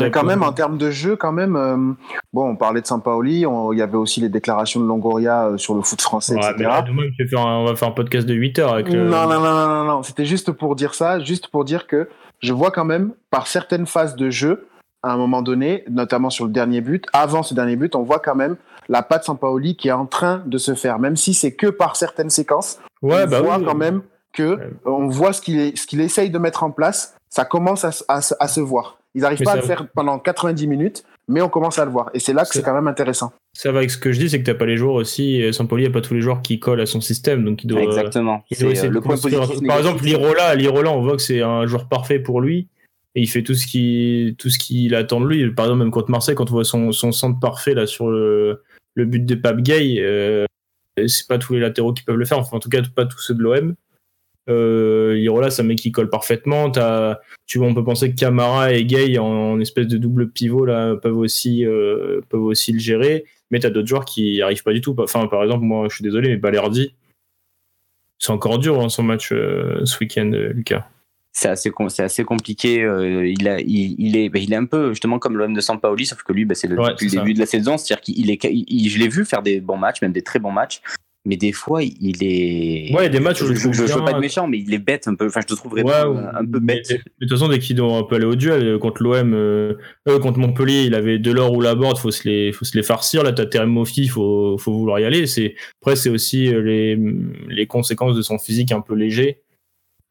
Mais 0.00 0.10
quand 0.10 0.24
même, 0.24 0.42
en 0.42 0.52
termes 0.52 0.78
de 0.78 0.90
jeu, 0.90 1.14
quand 1.16 1.32
même, 1.32 1.54
euh, 1.56 1.76
bon, 2.32 2.48
on 2.50 2.56
parlait 2.56 2.80
de 2.80 2.86
Sampaoli, 2.86 3.44
il 3.72 3.78
y 3.78 3.82
avait 3.82 3.96
aussi 3.98 4.20
les 4.20 4.30
déclarations 4.30 4.80
de 4.80 4.86
Longoria 4.86 5.46
euh, 5.48 5.56
sur 5.58 5.74
le 5.74 5.82
foot 5.82 6.00
français, 6.00 6.34
Ouais, 6.34 6.40
mais 6.56 6.64
etc. 6.64 6.68
là, 6.70 6.82
demain, 6.82 7.02
je 7.18 7.22
vais 7.22 7.28
faire 7.28 7.40
un- 7.46 7.58
on 7.58 7.64
va 7.66 7.76
faire 7.76 7.88
un 7.88 7.92
podcast 7.92 8.26
de 8.26 8.32
8 8.34 8.58
heures 8.58 8.72
avec 8.72 8.88
le. 8.90 9.04
Non, 9.04 9.26
non, 9.28 9.40
non, 9.40 9.54
non, 9.54 9.68
non, 9.68 9.84
non. 9.84 10.02
C'était 10.02 10.24
juste 10.24 10.52
pour 10.52 10.74
dire 10.74 10.94
ça, 10.94 11.18
juste 11.20 11.48
pour 11.48 11.64
dire 11.66 11.86
que 11.86 12.08
je 12.40 12.52
vois 12.52 12.70
quand 12.70 12.84
même, 12.84 13.12
par 13.30 13.46
certaines 13.46 13.86
phases 13.86 14.16
de 14.16 14.30
jeu, 14.30 14.68
à 15.02 15.12
un 15.12 15.16
moment 15.16 15.42
donné, 15.42 15.84
notamment 15.88 16.30
sur 16.30 16.44
le 16.46 16.50
dernier 16.52 16.80
but, 16.80 17.06
avant 17.12 17.42
ce 17.42 17.54
dernier 17.54 17.76
but, 17.76 17.94
on 17.94 18.02
voit 18.02 18.18
quand 18.18 18.34
même 18.34 18.56
la 18.88 19.02
patte 19.02 19.24
Sampaoli 19.24 19.76
qui 19.76 19.88
est 19.88 19.92
en 19.92 20.06
train 20.06 20.42
de 20.46 20.58
se 20.58 20.74
faire, 20.74 20.98
même 20.98 21.16
si 21.16 21.34
c'est 21.34 21.52
que 21.52 21.66
par 21.68 21.94
certaines 21.96 22.30
séquences. 22.30 22.78
Ouais, 23.02 23.24
on 23.24 23.28
bah 23.28 23.40
voit 23.42 23.58
oui. 23.58 23.64
quand 23.64 23.74
même 23.76 24.02
que 24.32 24.56
Ouais. 24.56 24.70
on 24.86 25.06
voit 25.08 25.32
ce 25.32 25.40
qu'il 25.40 25.76
ce 25.78 25.86
qu'il 25.86 26.00
essaye 26.00 26.30
de 26.30 26.38
mettre 26.38 26.62
en 26.64 26.70
place. 26.70 27.14
Ça 27.28 27.44
commence 27.44 27.84
à, 27.84 27.92
se- 27.92 28.04
à 28.08 28.20
se- 28.22 28.34
à 28.40 28.48
se 28.48 28.60
voir. 28.60 28.98
Ils 29.14 29.22
n'arrivent 29.22 29.42
pas 29.42 29.52
à 29.52 29.56
le 29.56 29.62
faire 29.62 29.86
pendant 29.94 30.18
90 30.18 30.66
minutes, 30.66 31.04
mais 31.28 31.40
on 31.42 31.48
commence 31.48 31.78
à 31.78 31.84
le 31.84 31.90
voir. 31.90 32.10
Et 32.14 32.18
c'est 32.20 32.32
là 32.32 32.42
que 32.44 32.48
c'est 32.52 32.62
quand 32.62 32.74
même 32.74 32.88
intéressant. 32.88 33.32
Ça 33.52 33.70
va 33.70 33.78
avec 33.78 33.90
ce 33.90 33.98
que 33.98 34.12
je 34.12 34.18
dis, 34.18 34.30
c'est 34.30 34.40
que 34.40 34.44
t'as 34.46 34.54
pas 34.54 34.66
les 34.66 34.76
joueurs 34.76 34.94
aussi. 34.94 35.52
Sampoli 35.52 35.86
a 35.86 35.90
pas 35.90 36.00
tous 36.00 36.14
les 36.14 36.20
joueurs 36.20 36.42
qui 36.42 36.58
collent 36.58 36.80
à 36.80 36.86
son 36.86 37.00
système, 37.00 37.44
donc 37.44 37.62
il 37.64 37.66
doit. 37.68 37.82
Exactement. 37.82 38.42
il 38.50 38.56
C'est 38.56 38.62
doit 38.64 38.70
euh, 38.70 38.72
essayer 38.72 38.88
de 38.88 38.94
le 38.94 39.00
point 39.00 39.12
construire- 39.14 39.40
positif. 39.40 39.66
Par 39.68 39.78
exemple, 39.78 40.04
Lirola, 40.04 40.54
Lirola, 40.54 40.90
on 40.92 41.02
voit 41.02 41.16
que 41.16 41.22
c'est 41.22 41.42
un 41.42 41.66
joueur 41.66 41.86
parfait 41.88 42.18
pour 42.18 42.40
lui. 42.40 42.68
Et 43.14 43.22
il 43.22 43.26
fait 43.26 43.42
tout 43.42 43.54
ce 43.54 43.66
qui, 43.66 44.36
tout 44.38 44.48
ce 44.50 44.58
qu'il 44.58 44.94
attend 44.94 45.20
de 45.20 45.26
lui. 45.26 45.50
Par 45.50 45.64
exemple, 45.66 45.80
même 45.80 45.90
contre 45.90 46.10
Marseille, 46.10 46.34
quand 46.34 46.48
on 46.50 46.54
voit 46.54 46.64
son, 46.64 46.92
son 46.92 47.10
centre 47.10 47.40
parfait 47.40 47.74
là 47.74 47.86
sur 47.86 48.10
le, 48.10 48.62
le 48.94 49.04
but 49.06 49.24
de 49.24 49.34
Pape 49.34 49.60
Gay, 49.60 49.96
euh, 49.98 50.44
c'est 51.06 51.26
pas 51.26 51.38
tous 51.38 51.54
les 51.54 51.60
latéraux 51.60 51.92
qui 51.92 52.04
peuvent 52.04 52.16
le 52.16 52.24
faire. 52.24 52.38
Enfin, 52.38 52.56
en 52.58 52.60
tout 52.60 52.68
cas, 52.68 52.80
pas 52.94 53.06
tous 53.06 53.18
ceux 53.18 53.34
de 53.34 53.42
l'OM. 53.42 53.74
Euh, 54.48 55.14
Lirola, 55.14 55.50
c'est 55.50 55.62
un 55.62 55.66
mec 55.66 55.78
qui 55.78 55.92
colle 55.92 56.08
parfaitement. 56.10 56.70
Tu 57.46 57.58
vois, 57.58 57.66
on 57.66 57.74
peut 57.74 57.84
penser 57.84 58.10
que 58.12 58.18
Camara 58.18 58.72
et 58.72 58.84
Gay 58.84 59.18
en, 59.18 59.24
en 59.26 59.60
espèce 59.60 59.86
de 59.86 59.96
double 59.98 60.30
pivot 60.30 60.64
là 60.64 60.96
peuvent 60.96 61.16
aussi, 61.18 61.64
euh, 61.64 62.20
peuvent 62.28 62.42
aussi 62.42 62.72
le 62.72 62.78
gérer. 62.78 63.24
Mais 63.50 63.58
t'as 63.60 63.70
d'autres 63.70 63.88
joueurs 63.88 64.04
qui 64.04 64.22
n'y 64.32 64.42
arrivent 64.42 64.62
pas 64.62 64.72
du 64.72 64.80
tout. 64.80 64.94
Enfin, 64.98 65.26
par 65.26 65.42
exemple, 65.42 65.64
moi, 65.64 65.86
je 65.88 65.94
suis 65.94 66.02
désolé, 66.02 66.28
mais 66.28 66.36
Balerdi, 66.36 66.94
c'est 68.18 68.30
encore 68.32 68.58
dur 68.58 68.80
hein, 68.80 68.88
son 68.88 69.02
match 69.02 69.30
euh, 69.32 69.84
ce 69.84 69.98
week-end, 70.00 70.30
euh, 70.34 70.52
Lucas. 70.52 70.86
c'est 71.32 71.48
assez 71.48 71.70
com- 71.70 71.88
assez 71.98 72.24
compliqué 72.24 72.80
il 73.24 73.48
a 73.48 73.60
il, 73.60 73.94
il 73.98 74.16
est 74.16 74.28
bah, 74.28 74.40
il 74.40 74.52
est 74.52 74.56
un 74.56 74.64
peu 74.64 74.88
justement 74.90 75.18
comme 75.20 75.36
l'homme 75.36 75.54
de 75.54 75.60
Sampaoli 75.60 76.04
sauf 76.04 76.22
que 76.24 76.32
lui 76.32 76.44
bah, 76.44 76.54
c'est 76.56 76.66
le, 76.66 76.76
Ouais, 76.80 76.90
depuis 76.90 77.06
le 77.06 77.12
ça. 77.12 77.20
début 77.20 77.34
de 77.34 77.38
la 77.38 77.46
saison 77.46 77.78
c'est-à-dire 77.78 78.00
qu'il 78.02 78.28
est 78.30 78.42
il- 78.44 78.88
je 78.90 78.98
l'ai 78.98 79.06
vu 79.08 79.24
faire 79.24 79.42
des 79.42 79.60
bons 79.60 79.76
matchs 79.76 80.02
même 80.02 80.10
des 80.12 80.22
très 80.22 80.40
bons 80.40 80.50
matchs 80.50 80.80
mais 81.28 81.36
des 81.36 81.52
fois 81.52 81.82
il 81.82 82.16
est 82.22 82.92
Ouais, 82.92 83.00
il 83.00 83.04
y 83.04 83.06
a 83.06 83.08
des 83.08 83.20
matchs 83.20 83.42
où 83.42 83.46
je, 83.46 83.54
je 83.54 83.72
je, 83.72 83.86
je 83.86 83.92
veux 83.92 84.04
pas 84.04 84.10
être 84.12 84.20
méchant 84.20 84.48
mais 84.48 84.58
il 84.58 84.74
est 84.74 84.78
bête 84.78 85.06
un 85.06 85.14
peu 85.14 85.26
enfin 85.26 85.42
je 85.42 85.46
te 85.46 85.54
trouve 85.54 85.72
vraiment 85.72 85.88
Ouais, 85.90 86.22
un 86.34 86.44
peu 86.44 86.58
bête 86.58 86.78
mais 86.90 86.96
De 86.96 87.02
toute 87.26 87.30
façon, 87.30 87.48
dès 87.48 87.58
qu'il 87.58 87.76
doit 87.76 87.96
un 87.96 88.02
peu 88.02 88.16
aller 88.16 88.24
au 88.24 88.34
duel 88.34 88.78
contre 88.78 89.02
l'OM, 89.02 89.34
euh, 89.34 89.74
euh, 90.08 90.18
contre 90.18 90.38
Montpellier, 90.38 90.84
il 90.84 90.94
avait 90.94 91.18
Delors 91.18 91.52
ou 91.52 91.60
Laborde, 91.60 91.98
faut 91.98 92.10
se 92.10 92.28
les, 92.28 92.52
faut 92.52 92.64
se 92.64 92.76
les 92.76 92.82
farcir. 92.82 93.22
Là, 93.22 93.32
t'as 93.32 93.46
Terem 93.46 93.70
Moffi, 93.70 94.08
faut, 94.08 94.56
faut 94.58 94.72
vouloir 94.72 95.00
y 95.00 95.04
aller. 95.04 95.26
C'est 95.26 95.54
après, 95.80 95.96
c'est 95.96 96.10
aussi 96.10 96.52
euh, 96.52 96.62
les, 96.62 96.98
les 97.48 97.66
conséquences 97.66 98.16
de 98.16 98.22
son 98.22 98.38
physique 98.38 98.72
un 98.72 98.80
peu 98.80 98.94
léger, 98.94 99.42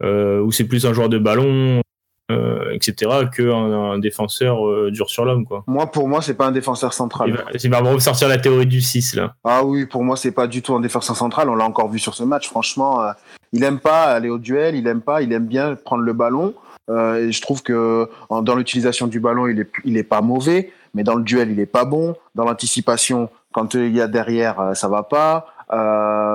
euh, 0.03 0.41
où 0.41 0.51
c'est 0.51 0.67
plus 0.67 0.85
un 0.85 0.93
joueur 0.93 1.09
de 1.09 1.17
ballon, 1.17 1.81
euh, 2.29 2.71
etc., 2.71 3.11
qu'un 3.35 3.53
un 3.93 3.99
défenseur 3.99 4.67
euh, 4.67 4.91
dur 4.91 5.09
sur 5.09 5.23
l'homme, 5.25 5.45
quoi. 5.45 5.63
Moi, 5.67 5.87
pour 5.87 6.07
moi, 6.09 6.21
c'est 6.21 6.33
pas 6.33 6.47
un 6.47 6.51
défenseur 6.51 6.93
central. 6.93 7.29
Il 7.63 7.69
va, 7.69 7.81
va 7.81 7.91
ressortir 7.91 8.27
la 8.27 8.37
théorie 8.37 8.65
du 8.65 8.81
6 8.81 9.15
là. 9.15 9.33
Ah 9.45 9.63
oui, 9.63 9.85
pour 9.85 10.03
moi, 10.03 10.17
c'est 10.17 10.31
pas 10.33 10.47
du 10.47 10.61
tout 10.61 10.75
un 10.75 10.81
défenseur 10.81 11.15
central. 11.15 11.49
On 11.49 11.55
l'a 11.55 11.65
encore 11.65 11.89
vu 11.89 11.99
sur 11.99 12.13
ce 12.15 12.23
match. 12.23 12.49
Franchement, 12.49 13.01
euh, 13.03 13.11
il 13.53 13.63
aime 13.63 13.79
pas 13.79 14.03
aller 14.03 14.29
au 14.29 14.37
duel, 14.39 14.75
il 14.75 14.87
aime 14.87 15.01
pas, 15.01 15.21
il 15.21 15.31
aime 15.31 15.45
bien 15.47 15.75
prendre 15.75 16.03
le 16.03 16.13
ballon. 16.13 16.53
Et 16.89 17.31
je 17.33 17.41
trouve 17.41 17.63
que 17.63 18.09
en- 18.29 18.41
dans 18.41 18.55
l'utilisation 18.55 19.07
du 19.07 19.19
ballon, 19.19 19.47
il 19.47 19.59
est, 19.59 19.69
il 19.83 19.97
est 19.97 20.03
pas 20.03 20.21
mauvais, 20.21 20.71
mais 20.93 21.03
dans 21.03 21.15
le 21.15 21.23
duel, 21.23 21.51
il 21.51 21.59
est 21.59 21.65
pas 21.65 21.83
bon. 21.83 22.15
Dans 22.35 22.45
l'anticipation, 22.45 23.29
quand 23.53 23.73
il 23.73 23.93
y 23.95 23.99
a 24.01 24.07
derrière, 24.07 24.71
ça 24.73 24.87
va 24.87 25.03
pas. 25.03 25.47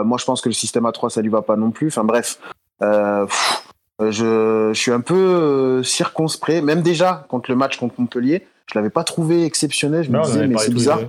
Moi, 0.04 0.18
je 0.18 0.24
pense 0.26 0.40
que 0.42 0.48
le 0.50 0.54
système 0.54 0.84
à 0.86 0.92
3 0.92 1.08
ça 1.10 1.22
lui 1.22 1.30
va 1.30 1.40
pas 1.42 1.56
non 1.56 1.70
plus. 1.70 1.88
Enfin 1.88 2.04
bref, 2.04 2.38
pff, 2.80 3.64
je, 4.10 4.70
je 4.72 4.78
suis 4.78 4.92
un 4.92 5.00
peu 5.00 5.14
euh, 5.14 5.82
circonspect. 5.82 6.62
Même 6.62 6.82
déjà 6.82 7.26
contre 7.28 7.50
le 7.50 7.56
match 7.56 7.76
contre 7.76 7.94
Montpellier, 7.98 8.46
je 8.66 8.78
l'avais 8.78 8.90
pas 8.90 9.04
trouvé 9.04 9.44
exceptionnel. 9.44 10.04
Je 10.04 10.10
me 10.10 10.22
disais, 10.22 10.46
mais 10.46 10.58
c'est 10.58 10.74
bizarre. 10.74 11.00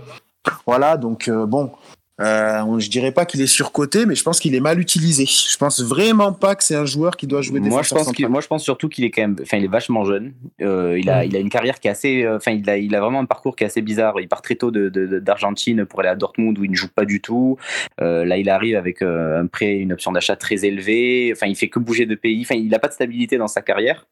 Voilà, 0.66 0.98
donc 0.98 1.30
euh, 1.30 1.46
bon, 1.46 1.72
euh, 2.24 2.80
je 2.80 2.90
dirais 2.90 3.12
pas 3.12 3.26
qu'il 3.26 3.42
est 3.42 3.48
surcoté, 3.48 4.06
mais 4.06 4.16
je 4.16 4.24
pense 4.24 4.40
qu'il 4.40 4.56
est 4.56 4.60
mal 4.60 4.80
utilisé. 4.80 5.26
Je 5.26 5.58
pense 5.58 5.82
vraiment 5.82 6.32
pas 6.34 6.56
que 6.56 6.64
c'est 6.64 6.76
un 6.76 6.86
joueur 6.86 7.18
qui 7.18 7.28
doit 7.28 7.42
jouer 7.42 7.60
moi 7.70 7.82
je 7.84 7.90
pense 7.96 8.08
moi 8.30 8.42
je 8.42 8.48
pense 8.48 8.64
surtout 8.64 8.88
qu'il 8.90 9.04
est 9.04 9.12
quand 9.12 9.22
même 9.22 9.36
enfin 9.42 9.58
il 9.58 9.66
est 9.66 9.68
vachement 9.72 10.06
jeune. 10.06 10.34
Euh, 10.62 10.98
il 11.00 11.10
a 11.10 11.26
il 11.26 11.36
a 11.36 11.40
une 11.40 11.50
carrière 11.50 11.80
qui 11.80 11.88
est 11.88 11.92
assez 11.92 12.24
euh, 12.24 12.38
enfin 12.38 12.52
il 12.52 12.70
a 12.70 12.78
il 12.78 12.96
a 12.96 13.02
vraiment 13.02 13.20
un 13.20 13.26
parcours 13.26 13.56
qui 13.56 13.64
est 13.64 13.68
assez 13.68 13.82
bizarre. 13.82 14.20
Il 14.22 14.28
part 14.28 14.42
très 14.42 14.56
tôt 14.56 14.72
de 14.72 14.90
de- 14.90 15.06
de- 15.06 15.20
d'Argentine 15.20 15.86
pour 15.86 16.00
aller 16.00 16.10
à 16.10 16.16
Dortmund 16.16 16.58
où 16.58 16.64
il 16.64 16.72
ne 16.72 16.76
joue 16.76 16.88
pas 16.94 17.06
du 17.06 17.22
tout. 17.22 17.58
Euh, 18.02 18.26
là 18.26 18.38
il 18.38 18.50
arrive 18.50 18.76
avec 18.78 19.02
un 19.02 19.48
prêt 19.48 19.76
une 19.78 19.94
option 19.94 20.12
d'achat 20.12 20.36
très 20.36 20.66
élevée. 20.66 21.32
Enfin 21.36 21.48
il 21.48 21.56
fait 21.56 21.68
que 21.70 21.80
bouger 21.80 22.06
de 22.06 22.16
pays. 22.16 22.42
Enfin 22.42 22.56
il 22.56 22.74
a 22.74 22.80
pas 22.80 22.88
de 22.88 22.94
stabilité 22.94 23.38
dans 23.38 23.48
sa 23.48 23.62
carrière 23.62 24.06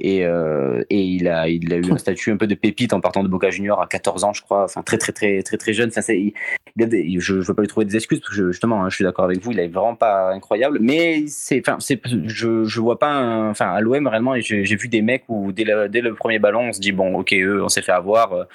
et, 0.00 0.24
euh, 0.24 0.82
et 0.90 1.00
il 1.02 1.28
a 1.28 1.48
il 1.48 1.72
a 1.72 1.76
eu 1.76 1.92
un 1.92 1.98
statut 1.98 2.30
un 2.30 2.36
peu 2.36 2.46
de 2.46 2.54
pépite 2.54 2.92
en 2.92 3.00
partant 3.00 3.22
de 3.22 3.28
Boca 3.28 3.50
Junior 3.50 3.80
à 3.80 3.86
14 3.86 4.24
ans 4.24 4.32
je 4.32 4.42
crois. 4.42 4.64
Enfin 4.64 4.82
très 4.82 4.98
très 4.98 5.12
très 5.12 5.42
très 5.42 5.56
très 5.56 5.72
jeune. 5.72 5.90
Enfin, 5.96 6.12
il, 6.12 6.32
il 6.76 7.20
je 7.20 7.34
ne 7.34 7.40
veux 7.40 7.54
pas 7.54 7.62
lui 7.62 7.68
trouver 7.68 7.86
des 7.86 7.96
excuses 7.96 8.20
parce 8.20 8.36
que 8.36 8.50
justement 8.52 8.82
hein, 8.84 8.90
je 8.90 8.94
suis 8.96 9.04
d'accord 9.04 9.24
avec 9.24 9.42
vous. 9.42 9.52
Il 9.52 9.58
est 9.60 9.68
vraiment 9.68 9.94
pas 9.94 10.32
incroyable. 10.32 10.78
Mais 10.80 11.24
c'est 11.26 11.60
enfin 11.66 11.78
c'est 11.80 12.00
je 12.26 12.64
je 12.64 12.80
vois 12.80 12.98
pas 12.98 13.10
un- 13.12 13.50
enfin 13.50 13.70
à 13.70 13.80
l'OM 13.80 14.06
réellement 14.06 14.34
j'ai 14.38 14.62
vu 14.76 14.88
des 14.88 15.02
mecs 15.02 15.24
où 15.28 15.52
dès 15.52 15.64
le, 15.64 15.88
dès 15.88 16.00
le 16.00 16.14
premier 16.14 16.38
ballon 16.38 16.68
on 16.68 16.72
se 16.72 16.80
dit 16.80 16.92
bon 16.92 17.14
ok 17.18 17.32
eux 17.34 17.62
on 17.62 17.68
s'est 17.68 17.82
fait 17.82 17.92
avoir. 17.92 18.46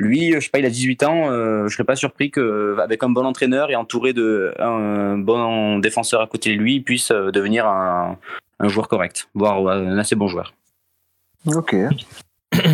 Lui 0.00 0.32
je 0.32 0.40
sais 0.40 0.50
pas 0.50 0.60
il 0.60 0.66
a 0.66 0.70
18 0.70 1.02
ans 1.02 1.30
euh, 1.32 1.66
je 1.66 1.74
serais 1.74 1.84
pas 1.84 1.96
surpris 1.96 2.30
que 2.30 2.76
avec 2.80 3.02
un 3.02 3.08
bon 3.08 3.24
entraîneur 3.26 3.70
et 3.70 3.74
entouré 3.74 4.12
de 4.12 4.54
un 4.60 5.18
bon 5.18 5.78
défenseur 5.80 6.20
à 6.20 6.28
côté 6.28 6.54
de 6.54 6.60
lui 6.60 6.76
il 6.76 6.82
puisse 6.84 7.10
euh, 7.10 7.32
devenir 7.32 7.66
un 7.66 8.16
un 8.60 8.68
joueur 8.68 8.86
correct 8.86 9.28
voire 9.34 9.66
un 9.66 9.98
assez 9.98 10.14
bon 10.14 10.28
joueur 10.28 10.54
Ok. 11.46 11.76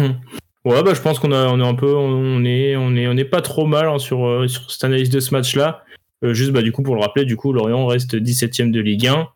Ouais, 0.65 0.83
bah, 0.83 0.95
je 0.95 1.01
pense 1.03 1.19
qu'on 1.19 1.31
on 1.31 1.61
est 1.61 1.67
un 1.67 1.75
peu, 1.75 1.95
on 1.95 2.43
est, 2.43 2.75
on 2.75 2.97
est, 2.97 3.07
on 3.07 3.17
est 3.19 3.27
pas 3.27 3.43
trop 3.43 3.67
mal 3.67 3.87
hein, 3.87 3.99
sur, 3.99 4.27
euh, 4.27 4.49
sur 4.49 4.71
cette 4.71 4.85
analyse 4.85 5.11
de 5.11 5.21
ce 5.21 5.35
match-là. 5.35 5.85
Euh, 6.25 6.33
juste, 6.33 6.53
bah, 6.53 6.63
du 6.63 6.73
coup, 6.73 6.83
pour 6.83 6.95
le 6.95 7.03
rappeler, 7.03 7.27
du 7.27 7.37
coup, 7.37 7.53
Lorient 7.53 7.85
reste 7.85 8.15
17ème 8.15 8.71
de 8.71 8.81
Ligue 8.81 9.09
1, 9.09 9.29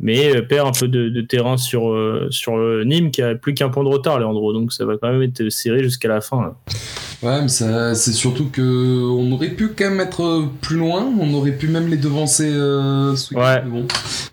mais 0.00 0.34
euh, 0.36 0.42
perd 0.42 0.68
un 0.68 0.72
peu 0.72 0.88
de, 0.88 1.08
de 1.08 1.20
terrain 1.20 1.56
sur, 1.56 1.90
euh, 1.90 2.26
sur 2.30 2.56
euh, 2.56 2.84
Nîmes, 2.84 3.10
qui 3.10 3.22
a 3.22 3.34
plus 3.34 3.54
qu'un 3.54 3.68
point 3.68 3.84
de 3.84 3.88
retard, 3.88 4.18
Leandro. 4.18 4.52
Donc, 4.52 4.72
ça 4.72 4.84
va 4.84 4.94
quand 5.00 5.10
même 5.12 5.22
être 5.22 5.48
serré 5.50 5.82
jusqu'à 5.84 6.08
la 6.08 6.20
fin. 6.20 6.40
là. 6.42 6.54
Ouais, 7.22 7.40
mais 7.42 7.48
c'est 7.48 8.12
surtout 8.12 8.48
que 8.50 8.60
on 9.08 9.30
aurait 9.30 9.50
pu 9.50 9.68
quand 9.78 9.88
même 9.90 10.00
être 10.00 10.48
plus 10.60 10.76
loin, 10.76 11.06
on 11.20 11.32
aurait 11.34 11.52
pu 11.52 11.68
même 11.68 11.86
les 11.88 11.96
devancer 11.96 12.50
euh, 12.52 13.14
ce 13.14 13.32
Ouais. 13.32 13.62
mais 13.64 13.70
bon. 13.70 13.86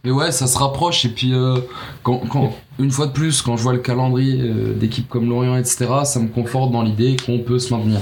Mais 0.04 0.10
ouais, 0.10 0.32
ça 0.32 0.48
se 0.48 0.58
rapproche 0.58 1.06
et 1.06 1.10
puis 1.10 1.32
euh, 1.36 1.58
quand, 2.02 2.18
quand- 2.28 2.52
une 2.80 2.90
fois 2.90 3.06
de 3.06 3.12
plus, 3.12 3.44
quand 3.44 3.58
je 3.58 3.62
vois 3.62 3.74
le 3.74 3.80
calendrier 3.80 4.42
euh, 4.42 4.74
d'équipes 4.74 5.08
comme 5.08 5.30
Lorient, 5.30 5.56
etc., 5.58 5.86
ça 6.06 6.20
me 6.20 6.30
conforte 6.30 6.72
dans 6.72 6.82
l'idée 6.82 7.16
qu'on 7.24 7.38
peut 7.40 7.60
se 7.60 7.72
maintenir. 7.72 8.00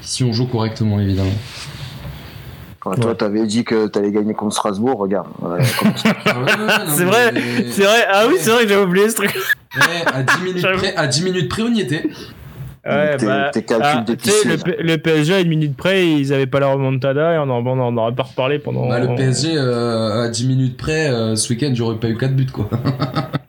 Si 0.00 0.24
on 0.24 0.32
joue 0.32 0.46
correctement, 0.46 0.98
évidemment. 1.00 1.28
Quand 2.80 2.94
toi, 2.98 3.14
t'avais 3.14 3.46
dit 3.46 3.62
que 3.64 3.86
t'allais 3.88 4.10
gagner 4.10 4.32
contre 4.32 4.54
Strasbourg, 4.54 4.98
regarde. 4.98 5.28
Ouais, 5.42 5.58
C'est 6.88 7.04
mais- 7.04 7.10
vrai, 7.10 7.34
C'est 7.70 7.82
vrai, 7.82 8.06
ah 8.10 8.24
oui, 8.26 8.34
c'est 8.38 8.50
vrai 8.50 8.62
que 8.64 8.68
j'avais 8.70 8.82
oublié 8.84 9.08
ce 9.10 9.16
truc. 9.16 9.34
Ouais, 9.76 10.12
à 10.12 10.22
10 10.22 10.42
minutes 10.42 10.66
près, 10.78 10.94
à 10.96 11.06
10 11.06 11.22
minutes 11.24 11.48
près, 11.48 11.62
on 11.62 11.72
y 11.74 11.80
était. 11.80 12.08
Ouais, 12.86 13.16
tes, 13.18 13.26
bah, 13.26 13.50
tes 13.52 13.62
calculs 13.62 13.86
ah, 13.86 14.02
tu 14.06 14.12
d'épicier. 14.12 14.56
sais, 14.56 14.56
le, 14.78 14.82
le 14.82 14.96
PSG 14.98 15.34
à 15.34 15.40
une 15.40 15.48
minute 15.48 15.76
près, 15.76 16.06
ils 16.08 16.32
avaient 16.32 16.46
pas 16.46 16.60
la 16.60 16.68
remontada 16.68 17.34
et 17.34 17.38
on 17.38 17.42
en, 17.42 17.64
on 17.66 17.78
en 17.78 17.96
aurait 17.98 18.14
pas 18.14 18.22
reparlé 18.22 18.58
pendant. 18.58 18.88
Bah, 18.88 18.98
le 19.00 19.14
PSG, 19.14 19.50
euh, 19.54 20.24
à 20.24 20.28
10 20.30 20.46
minutes 20.46 20.76
près, 20.78 21.10
euh, 21.10 21.36
ce 21.36 21.52
week-end, 21.52 21.72
j'aurais 21.74 21.96
pas 21.96 22.08
eu 22.08 22.16
4 22.16 22.34
buts, 22.34 22.46
quoi. 22.46 22.70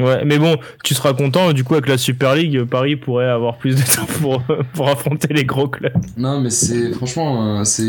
Ouais, 0.02 0.26
mais 0.26 0.39
bon, 0.39 0.56
tu 0.84 0.96
seras 0.96 1.13
content. 1.13 1.54
Du 1.54 1.63
coup, 1.63 1.76
avec 1.76 1.88
la 1.88 2.00
Super 2.00 2.34
League, 2.34 2.63
Paris 2.63 2.96
pourrait 2.96 3.28
avoir 3.30 3.58
plus 3.58 3.76
de 3.76 3.82
temps 3.82 4.08
pour, 4.20 4.41
pour 4.74 4.89
affronter 4.89 5.32
les 5.32 5.46
gros 5.46 5.67
clubs. 5.67 5.94
Non, 6.17 6.41
mais 6.41 6.50
c'est 6.50 6.91
franchement, 6.91 7.60
euh, 7.60 7.63
c'est. 7.63 7.84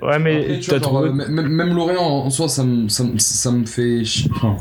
Ouais, 0.00 0.18
mais 0.20 0.36
Après, 0.42 0.60
vois, 0.60 0.78
genre, 0.78 0.80
trouvé. 0.80 1.10
même, 1.10 1.48
même 1.48 1.74
Lorient 1.74 2.00
en 2.00 2.30
soi, 2.30 2.46
ça 2.48 2.62
me, 2.62 2.88
ça, 2.88 3.02
me- 3.02 3.18
ça 3.18 3.50
me 3.50 3.66
fait 3.66 4.04
chier. 4.04 4.30
enfin, 4.36 4.56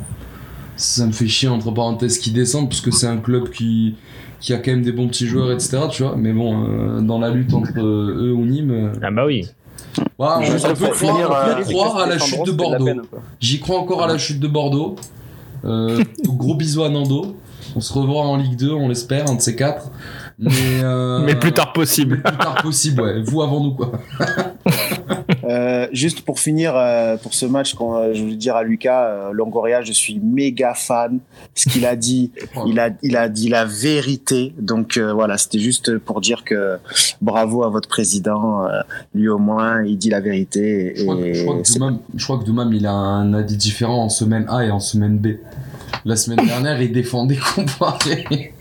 ça 0.76 1.06
me 1.06 1.12
fait 1.12 1.28
chier 1.28 1.50
entre 1.50 1.70
parenthèses 1.72 2.18
qui 2.18 2.32
descendent 2.32 2.68
parce 2.70 2.82
que 2.82 2.90
c'est 2.90 3.06
un 3.08 3.18
club 3.18 3.50
qui, 3.52 3.96
qui 4.42 4.54
a 4.54 4.58
quand 4.58 4.72
même 4.72 4.82
des 4.82 4.92
bons 4.92 5.08
petits 5.08 5.28
joueurs, 5.28 5.52
etc. 5.52 5.78
Tu 5.90 6.04
vois, 6.04 6.16
mais 6.18 6.34
bon, 6.34 6.66
euh, 6.68 7.00
dans 7.02 7.20
la 7.20 7.30
lutte 7.30 7.54
entre 7.54 7.78
euh, 7.80 8.28
eux 8.28 8.34
ou 8.34 8.44
Nîmes, 8.46 8.72
euh, 8.72 8.92
Ah 9.02 9.12
bah 9.12 9.26
oui. 9.26 9.48
on, 10.18 10.42
Juste 10.42 10.66
on 10.66 10.74
peut 10.74 10.88
croire, 10.88 10.96
finir, 10.96 11.30
on 11.30 11.54
peut 11.56 11.62
euh, 11.62 11.64
croire 11.64 11.98
à 12.00 12.08
la 12.08 12.18
chute 12.18 12.46
de 12.46 12.52
Bordeaux. 12.52 13.02
J'y 13.40 13.60
crois 13.60 13.80
encore 13.80 14.04
à 14.04 14.08
la 14.08 14.18
chute 14.18 14.40
de 14.40 14.48
Bordeaux. 14.48 14.96
Euh, 15.64 16.04
gros 16.26 16.56
bisous 16.56 16.84
à 16.84 16.90
Nando. 16.90 17.36
On 17.76 17.80
se 17.80 17.94
revoit 17.94 18.24
en 18.24 18.36
Ligue 18.36 18.58
2, 18.58 18.72
on 18.72 18.90
l'espère, 18.90 19.30
un 19.30 19.36
de 19.36 19.42
ces 19.42 19.56
quatre. 19.56 19.92
Mais, 20.42 20.52
euh, 20.84 21.20
Mais 21.26 21.36
plus 21.36 21.52
tard 21.52 21.72
possible. 21.74 22.16
le 22.18 22.22
plus 22.24 22.38
tard 22.38 22.56
possible, 22.62 23.02
ouais. 23.02 23.22
Vous 23.22 23.42
avant 23.42 23.64
nous, 23.64 23.74
quoi. 23.76 23.92
Euh, 25.44 25.88
juste 25.92 26.22
pour 26.22 26.40
finir, 26.40 26.74
euh, 26.76 27.18
pour 27.18 27.34
ce 27.34 27.46
match, 27.46 27.74
quand, 27.74 27.96
euh, 27.98 28.14
je 28.14 28.22
voulais 28.22 28.36
dire 28.36 28.56
à 28.56 28.64
Lucas, 28.64 29.08
euh, 29.08 29.32
Longoria, 29.34 29.82
je 29.82 29.92
suis 29.92 30.20
méga 30.20 30.74
fan. 30.76 31.20
Ce 31.56 31.68
qu'il 31.68 31.86
a 31.86 31.96
dit, 31.96 32.32
il 32.68 32.80
a, 32.80 32.90
il 33.02 33.18
a 33.18 33.28
dit 33.28 33.50
la 33.50 33.66
vérité. 33.66 34.54
Donc 34.60 34.98
euh, 34.98 35.12
voilà, 35.14 35.38
c'était 35.38 35.60
juste 35.60 35.98
pour 36.00 36.22
dire 36.22 36.44
que 36.44 36.78
bravo 37.22 37.64
à 37.64 37.70
votre 37.70 37.90
président. 37.90 38.66
euh, 38.66 38.82
lui 39.16 39.28
au 39.30 39.40
moins, 39.40 39.84
il 39.84 39.98
dit 39.98 40.10
la 40.10 40.22
vérité. 40.22 40.94
Je 40.96 41.04
crois, 41.04 41.18
que- 41.18 41.34
je 41.34 41.44
crois 41.44 41.58
que 41.62 41.68
c'est- 41.68 41.80
Doumam, 41.80 42.00
je 42.16 42.24
crois 42.24 42.38
que 42.40 42.46
Doumam, 42.46 42.72
il 42.74 42.86
a 42.86 42.94
un 42.94 43.34
avis 43.34 43.58
différent 43.58 44.04
en 44.04 44.10
semaine 44.10 44.46
A 44.48 44.64
et 44.66 44.72
en 44.72 44.80
semaine 44.80 45.18
B. 45.18 45.28
La 46.06 46.16
semaine 46.16 46.46
dernière, 46.46 46.82
il 46.82 46.92
défendait 46.92 47.38
Comboiré. 47.56 48.54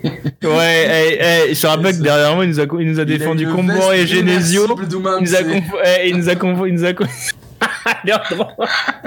Ouais, 0.43 0.87
hey, 0.89 1.19
hey, 1.49 1.55
je 1.55 1.61
te 1.61 1.67
rappelle 1.67 1.97
que 1.97 2.03
derrière 2.03 2.35
moi, 2.35 2.45
il 2.45 2.51
nous 2.51 2.61
a, 2.61 2.65
il 2.81 2.91
nous 2.91 3.01
a 3.01 3.05
défendu 3.05 3.47
Comboiré 3.47 4.03
et 4.03 4.07
Genesio. 4.07 4.67
Il 4.67 5.23
nous 5.23 5.35
a 5.37 5.41
il 6.05 6.17
nous 6.17 6.29
a 6.29 6.33
il 6.67 6.75
nous 6.75 6.85
a 6.85 6.93
con- 6.93 7.07
Léandre. 8.05 8.57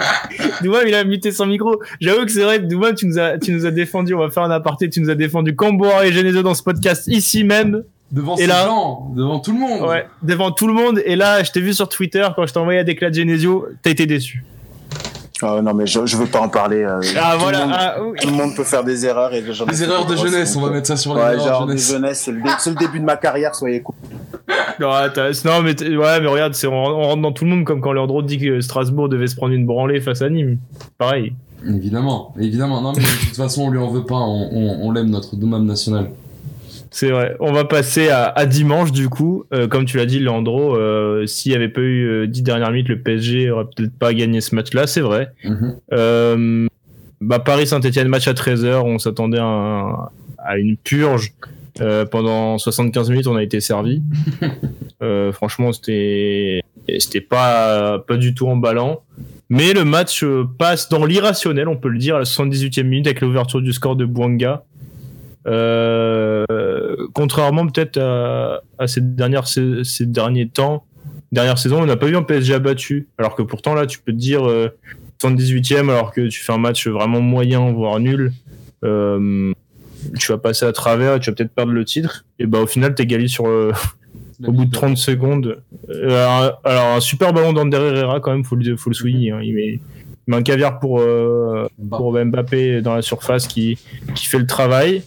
Doumam, 0.62 0.88
il 0.88 0.96
a 0.96 1.04
muté 1.04 1.32
son 1.32 1.46
micro. 1.46 1.80
J'avoue 2.02 2.26
que 2.26 2.32
c'est 2.32 2.44
vrai, 2.44 2.60
Doumam, 2.60 2.94
tu 2.96 3.06
nous 3.08 3.20
as, 3.20 3.38
tu 3.38 3.52
nous 3.52 3.66
as 3.66 3.72
défendu, 3.72 4.14
on 4.14 4.20
va 4.20 4.30
faire 4.30 4.44
un 4.44 4.52
aparté, 4.52 4.90
tu 4.90 5.00
nous 5.02 5.10
as 5.10 5.16
défendu 5.16 5.56
Comboiré 5.56 6.10
et 6.10 6.14
Genesio 6.14 6.42
dans 6.44 6.54
ce 6.54 6.64
podcast 6.64 7.08
ici 7.08 7.44
même. 7.44 7.84
Devant 8.12 8.36
Et 8.36 8.42
ces 8.42 8.48
là- 8.48 8.66
gens, 8.66 9.12
devant 9.16 9.40
tout 9.40 9.54
le 9.54 9.60
monde. 9.60 9.88
Ouais, 9.90 10.06
devant 10.22 10.52
tout 10.52 10.68
le 10.68 10.74
monde. 10.74 11.02
Et 11.06 11.16
là, 11.16 11.44
je 11.44 11.52
t'ai 11.52 11.62
vu 11.62 11.74
sur 11.74 11.90
Twitter 11.90 12.26
quand 12.36 12.46
je 12.46 12.54
t'ai 12.54 12.60
envoyé 12.60 12.80
à 12.80 12.84
Déclat 12.84 13.10
de 13.10 13.16
Genesio, 13.16 13.68
t'as 13.82 13.90
été 13.92 14.06
déçu. 14.06 14.44
Ah, 15.44 15.62
non, 15.62 15.74
mais 15.74 15.86
je, 15.86 16.06
je 16.06 16.16
veux 16.18 16.26
pas 16.26 16.40
en 16.42 16.50
parler. 16.50 16.84
euh, 16.84 17.02
Ah 17.20 17.34
tout 17.36 17.42
voilà. 17.42 17.60
Le 17.60 17.66
monde, 17.66 17.76
ah, 17.78 17.96
oui. 18.04 18.18
tout 18.22 18.28
le 18.30 18.34
monde 18.34 18.56
peut 18.56 18.64
faire 18.64 18.84
des 18.84 19.06
erreurs 19.06 19.34
et 19.34 19.42
fait 19.78 19.84
erreurs 19.84 20.06
des 20.06 20.14
de 20.14 20.20
jeunesse, 20.20 20.56
on 20.56 20.62
va 20.62 20.70
mettre 20.72 20.88
ça 20.88 20.96
sur 20.98 21.14
les 21.16 21.22
Ouais, 21.22 21.34
erreurs 21.34 21.48
genre 21.48 21.66
de 21.66 21.72
jeunesse. 21.72 21.92
jeunesse, 21.92 22.22
c'est 22.22 22.32
le, 22.32 22.42
dé- 22.42 22.50
c'est 22.60 22.70
le 22.70 22.76
début 22.78 23.00
de 23.00 23.06
ma 23.06 23.18
carrière, 23.18 23.54
soyez 23.56 23.82
cool. 23.82 23.96
Non, 24.80 25.62
mais, 25.62 25.76
t- 25.76 25.96
ouais, 25.96 26.20
mais 26.22 26.28
regarde, 26.28 26.54
c'est, 26.54 26.68
on, 26.68 26.74
on 26.74 27.02
rentre 27.04 27.22
dans 27.22 27.32
tout 27.32 27.44
le 27.46 27.52
monde 27.52 27.66
comme 27.66 27.82
quand 27.82 27.92
Leandro 27.94 28.22
dit 28.22 28.38
que 28.40 28.62
Strasbourg 28.62 29.10
devait 29.10 29.28
se 29.28 29.36
prendre 29.36 29.54
une 29.54 29.66
branlée 29.66 30.02
face 30.02 30.22
à 30.22 30.30
Nîmes. 30.30 30.58
Pareil. 30.98 31.34
Évidemment, 31.66 32.34
évidemment. 32.40 32.82
Non, 32.82 32.92
mais 32.94 33.02
de 33.02 33.26
toute 33.28 33.36
façon, 33.38 33.64
on 33.64 33.70
lui 33.70 33.80
en 33.80 33.90
veut 33.90 34.04
pas. 34.06 34.16
On, 34.20 34.50
on, 34.52 34.80
on 34.88 34.92
l'aime, 34.92 35.10
notre 35.10 35.36
Doumam 35.36 35.66
national. 35.66 36.10
C'est 36.96 37.10
vrai. 37.10 37.36
On 37.40 37.52
va 37.52 37.66
passer 37.66 38.10
à, 38.10 38.26
à 38.28 38.46
dimanche 38.46 38.92
du 38.92 39.10
coup. 39.10 39.46
Euh, 39.52 39.68
comme 39.68 39.86
tu 39.86 39.98
l'as 39.98 40.06
dit, 40.06 40.20
Leandro, 40.20 40.76
euh, 40.78 41.26
s'il 41.26 41.52
n'y 41.52 41.56
avait 41.56 41.68
pas 41.70 41.82
eu 41.82 42.06
euh, 42.08 42.28
10 42.28 42.44
dernières 42.44 42.70
minutes, 42.70 42.88
le 42.90 43.00
PSG 43.00 43.50
aurait 43.50 43.66
peut-être 43.66 43.98
pas 43.98 44.14
gagné 44.14 44.42
ce 44.42 44.54
match-là, 44.54 44.86
c'est 44.86 45.02
vrai. 45.02 45.30
Mhm. 45.44 45.76
Euh, 45.92 46.68
bah, 47.20 47.40
Paris-Saint-Etienne, 47.40 48.10
match 48.10 48.28
à 48.28 48.34
13h, 48.34 48.84
on 48.84 49.00
s'attendait 49.00 49.40
à, 49.40 49.44
un- 49.44 50.10
à 50.38 50.58
une 50.60 50.78
purge. 50.78 51.34
Euh, 51.82 52.06
pendant 52.06 52.60
75 52.60 53.10
minutes, 53.10 53.26
on 53.26 53.36
a 53.36 53.44
été 53.44 53.60
servi. 53.60 54.02
Euh, 55.02 55.34
franchement, 55.34 55.74
c'était 55.74 56.62
c'était 56.98 57.20
pas 57.20 58.00
pas 58.08 58.16
du 58.16 58.34
tout 58.34 58.48
emballant. 58.48 59.02
Mais 59.50 59.74
le 59.74 59.84
match 59.84 60.24
euh, 60.24 60.46
passe 60.58 60.88
dans 60.88 61.04
l'irrationnel, 61.04 61.68
on 61.68 61.76
peut 61.76 61.90
le 61.90 61.98
dire, 61.98 62.16
à 62.16 62.20
la 62.20 62.24
78e 62.24 62.84
minute 62.84 63.08
avec 63.08 63.20
l'ouverture 63.20 63.62
du 63.62 63.74
score 63.74 63.98
de 63.98 64.06
Bouanga. 64.06 64.64
Euh, 65.46 65.93
contrairement 67.14 67.68
peut-être 67.68 67.98
à, 67.98 68.62
à 68.80 68.88
ces, 68.88 69.02
dernières, 69.02 69.48
ces, 69.48 69.84
ces 69.84 70.06
derniers 70.06 70.50
temps, 70.50 70.86
dernière 71.32 71.58
saison, 71.58 71.82
on 71.82 71.86
n'a 71.86 71.98
pas 71.98 72.08
eu 72.08 72.16
un 72.16 72.24
PSG 72.24 72.54
abattu. 72.54 73.08
Alors 73.18 73.36
que 73.36 73.42
pourtant, 73.42 73.74
là, 73.74 73.86
tu 73.86 74.00
peux 74.00 74.12
te 74.12 74.18
dire 74.18 74.48
euh, 74.48 74.70
78e, 75.22 75.90
alors 75.90 76.12
que 76.12 76.28
tu 76.28 76.42
fais 76.44 76.54
un 76.54 76.58
match 76.58 76.88
vraiment 76.88 77.22
moyen, 77.22 77.72
voire 77.72 78.00
nul. 78.00 78.34
Euh, 78.84 79.52
tu 80.20 80.32
vas 80.32 80.38
passer 80.38 80.66
à 80.66 80.74
travers 80.74 81.20
tu 81.20 81.30
vas 81.30 81.36
peut-être 81.36 81.54
perdre 81.54 81.72
le 81.72 81.86
titre. 81.86 82.26
Et 82.40 82.46
bah, 82.46 82.60
au 82.60 82.68
final, 82.68 82.94
t'égalises 82.94 83.32
sur 83.32 83.48
le, 83.48 83.72
au 84.46 84.52
bout 84.52 84.66
de 84.66 84.72
30 84.72 84.98
secondes. 84.98 85.62
Euh, 85.90 86.10
alors, 86.10 86.62
alors, 86.64 86.86
un 86.98 87.00
super 87.00 87.34
ballon 87.34 87.54
d'Ander 87.54 87.78
Herrera, 87.78 88.20
quand 88.20 88.32
même, 88.32 88.44
faut 88.44 88.56
le, 88.56 88.76
faut 88.78 88.90
le 88.90 88.96
souligner. 88.96 89.32
hein. 89.32 89.40
Il, 89.42 89.54
met, 89.56 89.68
il 89.68 89.80
met 90.28 90.38
un 90.38 90.44
caviar 90.44 90.80
pour, 90.80 91.00
euh, 91.00 91.68
pour 91.90 92.12
Mbappé 92.14 92.82
dans 92.82 92.96
la 92.96 93.02
surface 93.02 93.48
qui, 93.48 93.78
qui 94.16 94.26
fait 94.26 94.40
le 94.40 94.48
travail. 94.48 95.04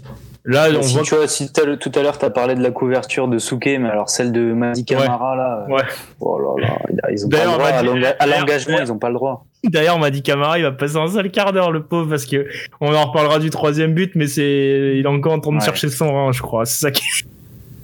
Là, 0.49 0.69
on 0.79 0.83
si 0.83 0.95
voit 0.95 1.03
tu 1.03 1.15
vois, 1.17 1.27
si 1.27 1.53
tout 1.53 1.93
à 1.95 2.03
l'heure, 2.03 2.19
tu 2.19 2.25
as 2.25 2.31
parlé 2.31 2.55
de 2.55 2.63
la 2.63 2.71
couverture 2.71 3.27
de 3.27 3.37
Souquet, 3.39 3.79
mais 3.79 3.89
alors 3.89 4.09
celle 4.09 4.31
de 4.31 4.53
Madi 4.53 4.85
Camara, 4.85 5.35
là. 5.35 5.67
Ouais. 5.69 5.83
Oh 6.21 6.39
là 6.39 6.65
là, 6.93 7.11
ils 7.11 7.27
ont 7.27 7.29
pas 7.29 7.39
le 7.39 7.43
D'ailleurs, 7.45 7.59
droit. 7.59 7.95
Madi- 7.95 8.15
à 8.19 8.27
l'engagement, 8.27 8.79
ils 8.81 8.93
ont 8.93 8.99
pas 8.99 9.09
le 9.09 9.15
droit. 9.15 9.45
D'ailleurs, 9.65 9.97
on 9.97 9.99
m'a 9.99 10.11
dit 10.11 10.23
Camara, 10.23 10.59
il 10.59 10.63
va 10.63 10.71
passer 10.71 10.97
un 10.97 11.09
seul 11.09 11.31
quart 11.33 11.53
d'heure, 11.53 11.73
le 11.73 11.83
pauvre, 11.83 12.09
parce 12.09 12.27
que 12.27 12.47
on 12.81 12.95
en 12.95 13.07
reparlera 13.07 13.41
du 13.41 13.51
troisième 13.51 13.93
but, 13.93 14.13
mais 14.15 14.29
c'est, 14.29 14.93
il 14.97 15.05
est 15.05 15.09
encore 15.09 15.33
en 15.33 15.41
train 15.41 15.51
de 15.51 15.57
Ouais. 15.57 15.65
chercher 15.65 15.89
son 15.89 16.13
rang, 16.13 16.31
je 16.31 16.43
crois. 16.43 16.65
C'est 16.65 16.79
ça 16.81 16.91
qui. 16.93 17.03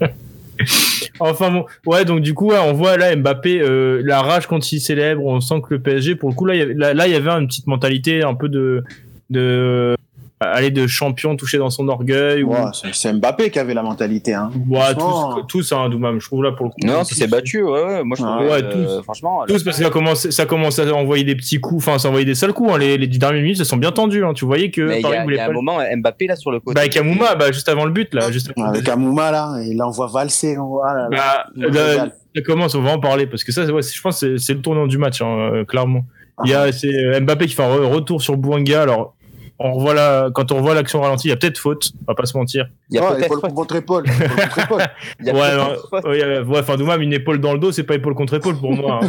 enfin 1.20 1.50
bon, 1.50 1.64
ouais, 1.86 2.04
donc 2.04 2.20
du 2.20 2.34
coup, 2.34 2.48
ouais, 2.50 2.58
on 2.64 2.72
voit 2.72 2.96
là 2.96 3.14
Mbappé, 3.16 3.60
euh, 3.60 4.00
la 4.04 4.22
rage 4.22 4.46
quand 4.46 4.70
il 4.72 4.80
célèbre, 4.80 5.24
on 5.24 5.40
sent 5.40 5.60
que 5.62 5.74
le 5.74 5.80
PSG, 5.80 6.14
pour 6.14 6.28
le 6.30 6.34
coup, 6.36 6.44
là, 6.44 6.54
il 6.54 6.58
y 6.58 6.62
avait, 6.62 6.74
là, 6.74 6.94
là, 6.94 7.06
il 7.08 7.12
y 7.12 7.16
avait 7.16 7.30
une 7.30 7.46
petite 7.48 7.66
mentalité 7.66 8.22
un 8.22 8.34
peu 8.34 8.48
de, 8.48 8.84
de, 9.30 9.96
aller 10.42 10.70
de 10.70 10.86
champion 10.86 11.36
touché 11.36 11.58
dans 11.58 11.70
son 11.70 11.88
orgueil. 11.88 12.42
ou- 12.42 12.50
Ouais, 12.52 12.58
c'est- 12.72 12.92
c'est 12.92 13.12
Mbappé 13.12 13.50
qui 13.50 13.58
avait 13.58 13.74
la 13.74 13.82
mentalité. 13.82 14.34
Hein. 14.34 14.50
Ouais, 14.68 14.80
Franchement, 14.92 15.34
tous, 15.42 15.46
tous, 15.68 15.72
hein, 15.72 15.88
Doumam, 15.88 16.20
je 16.20 16.26
trouve 16.26 16.42
là 16.42 16.52
pour 16.52 16.66
le 16.66 16.70
coup. 16.70 16.76
Non, 16.84 17.04
ça 17.04 17.14
s'est 17.14 17.26
battu, 17.26 17.62
ouais, 17.62 17.70
ouais. 17.84 18.04
Moi, 18.04 18.16
je 18.18 18.24
Ah, 18.24 18.36
trouvais, 18.36 18.50
ouais, 18.50 18.62
euh, 18.64 18.96
tous. 18.98 19.02
franchement. 19.04 19.42
Tous 19.46 19.62
parce 19.64 19.76
que 19.78 19.84
ça 19.84 19.90
commence, 19.90 20.28
ça 20.30 20.46
commence 20.46 20.78
à 20.78 20.92
envoyer 20.94 21.24
des 21.24 21.34
petits 21.36 21.60
coups, 21.60 21.86
enfin, 21.86 21.98
ça 21.98 22.08
envoyait 22.08 22.26
des 22.26 22.34
sales 22.34 22.52
coups. 22.52 22.72
Hein. 22.72 22.78
Les, 22.78 22.98
les 22.98 23.06
dix 23.06 23.18
dernières 23.18 23.42
minutes, 23.42 23.56
se 23.58 23.64
sont 23.64 23.76
bien 23.76 23.92
tendues. 23.92 24.24
Hein. 24.24 24.32
Tu 24.34 24.44
voyais 24.44 24.70
que 24.70 24.80
il 24.80 25.00
y 25.00 25.06
a, 25.06 25.16
il 25.20 25.22
voulait 25.22 25.36
y 25.36 25.40
a 25.40 25.44
pas 25.46 25.50
un 25.50 25.54
moment, 25.54 25.78
Mbappé, 25.96 26.26
là, 26.26 26.36
sur 26.36 26.50
le 26.50 26.60
côté. 26.60 26.74
Bah, 26.74 26.80
avec 26.82 26.96
Amouma, 26.96 27.34
bah, 27.34 27.52
juste 27.52 27.68
avant 27.68 27.84
le 27.84 27.90
but, 27.92 28.12
là. 28.14 28.30
Juste 28.30 28.50
avant 28.56 28.64
le 28.66 28.70
Avec 28.70 28.84
but. 28.84 28.90
Amouma, 28.90 29.30
là, 29.30 29.54
il 29.64 29.76
l'envoie 29.76 30.06
valser. 30.08 30.56
Voilà, 30.56 31.08
là. 31.10 31.46
Bah, 31.56 31.68
là, 32.34 32.42
commence, 32.46 32.74
on 32.74 32.82
va 32.82 32.92
en 32.92 32.98
parler, 33.00 33.26
parce 33.26 33.44
que 33.44 33.52
ça, 33.52 33.66
c'est- 33.66 33.72
ouais, 33.72 33.82
c'est- 33.82 33.94
je 33.94 34.00
pense 34.02 34.18
c'est- 34.20 34.38
c'est 34.38 34.54
le 34.54 34.60
tournant 34.62 34.86
du 34.86 34.98
match, 34.98 35.20
hein, 35.20 35.50
euh, 35.54 35.64
clairement. 35.64 36.04
Il 36.44 36.50
y 36.50 36.54
a, 36.54 36.72
c'est 36.72 36.88
euh, 36.88 37.20
Mbappé 37.20 37.46
qui 37.46 37.54
fait 37.54 37.62
un 37.62 37.68
re- 37.76 37.84
retour 37.92 38.22
sur 38.22 38.36
Bouanga, 38.36 38.82
alors, 38.82 39.14
on 39.58 39.72
revoit 39.74 39.94
la, 39.94 40.30
quand 40.34 40.50
on 40.50 40.56
revoit 40.56 40.74
l'action 40.74 41.00
ralentie, 41.00 41.28
il 41.28 41.30
y 41.30 41.34
a 41.34 41.36
peut-être 41.36 41.58
faute, 41.58 41.92
on 42.02 42.10
va 42.12 42.14
pas 42.16 42.26
se 42.26 42.36
mentir. 42.36 42.66
Il 42.90 42.96
y 42.96 42.98
a 42.98 43.02
Ouais, 43.02 43.16
peut-être 43.16 43.26
épaule 43.26 43.40
faute. 43.40 43.54
contre 43.54 43.76
épaule. 43.82 44.04
Il 45.20 45.26
y 45.26 45.30
a 45.30 45.34
ouais, 45.34 45.56
non, 45.56 45.76
faute. 45.88 46.04
ouais, 46.04 46.38
ouais, 46.40 46.58
enfin, 46.58 46.98
une 46.98 47.12
épaule 47.12 47.38
dans 47.40 47.52
le 47.52 47.58
dos, 47.60 47.70
c'est 47.72 47.84
pas 47.84 47.94
épaule 47.94 48.14
contre 48.14 48.34
épaule 48.34 48.56
pour 48.58 48.72
moi. 48.72 49.00
hein, 49.02 49.08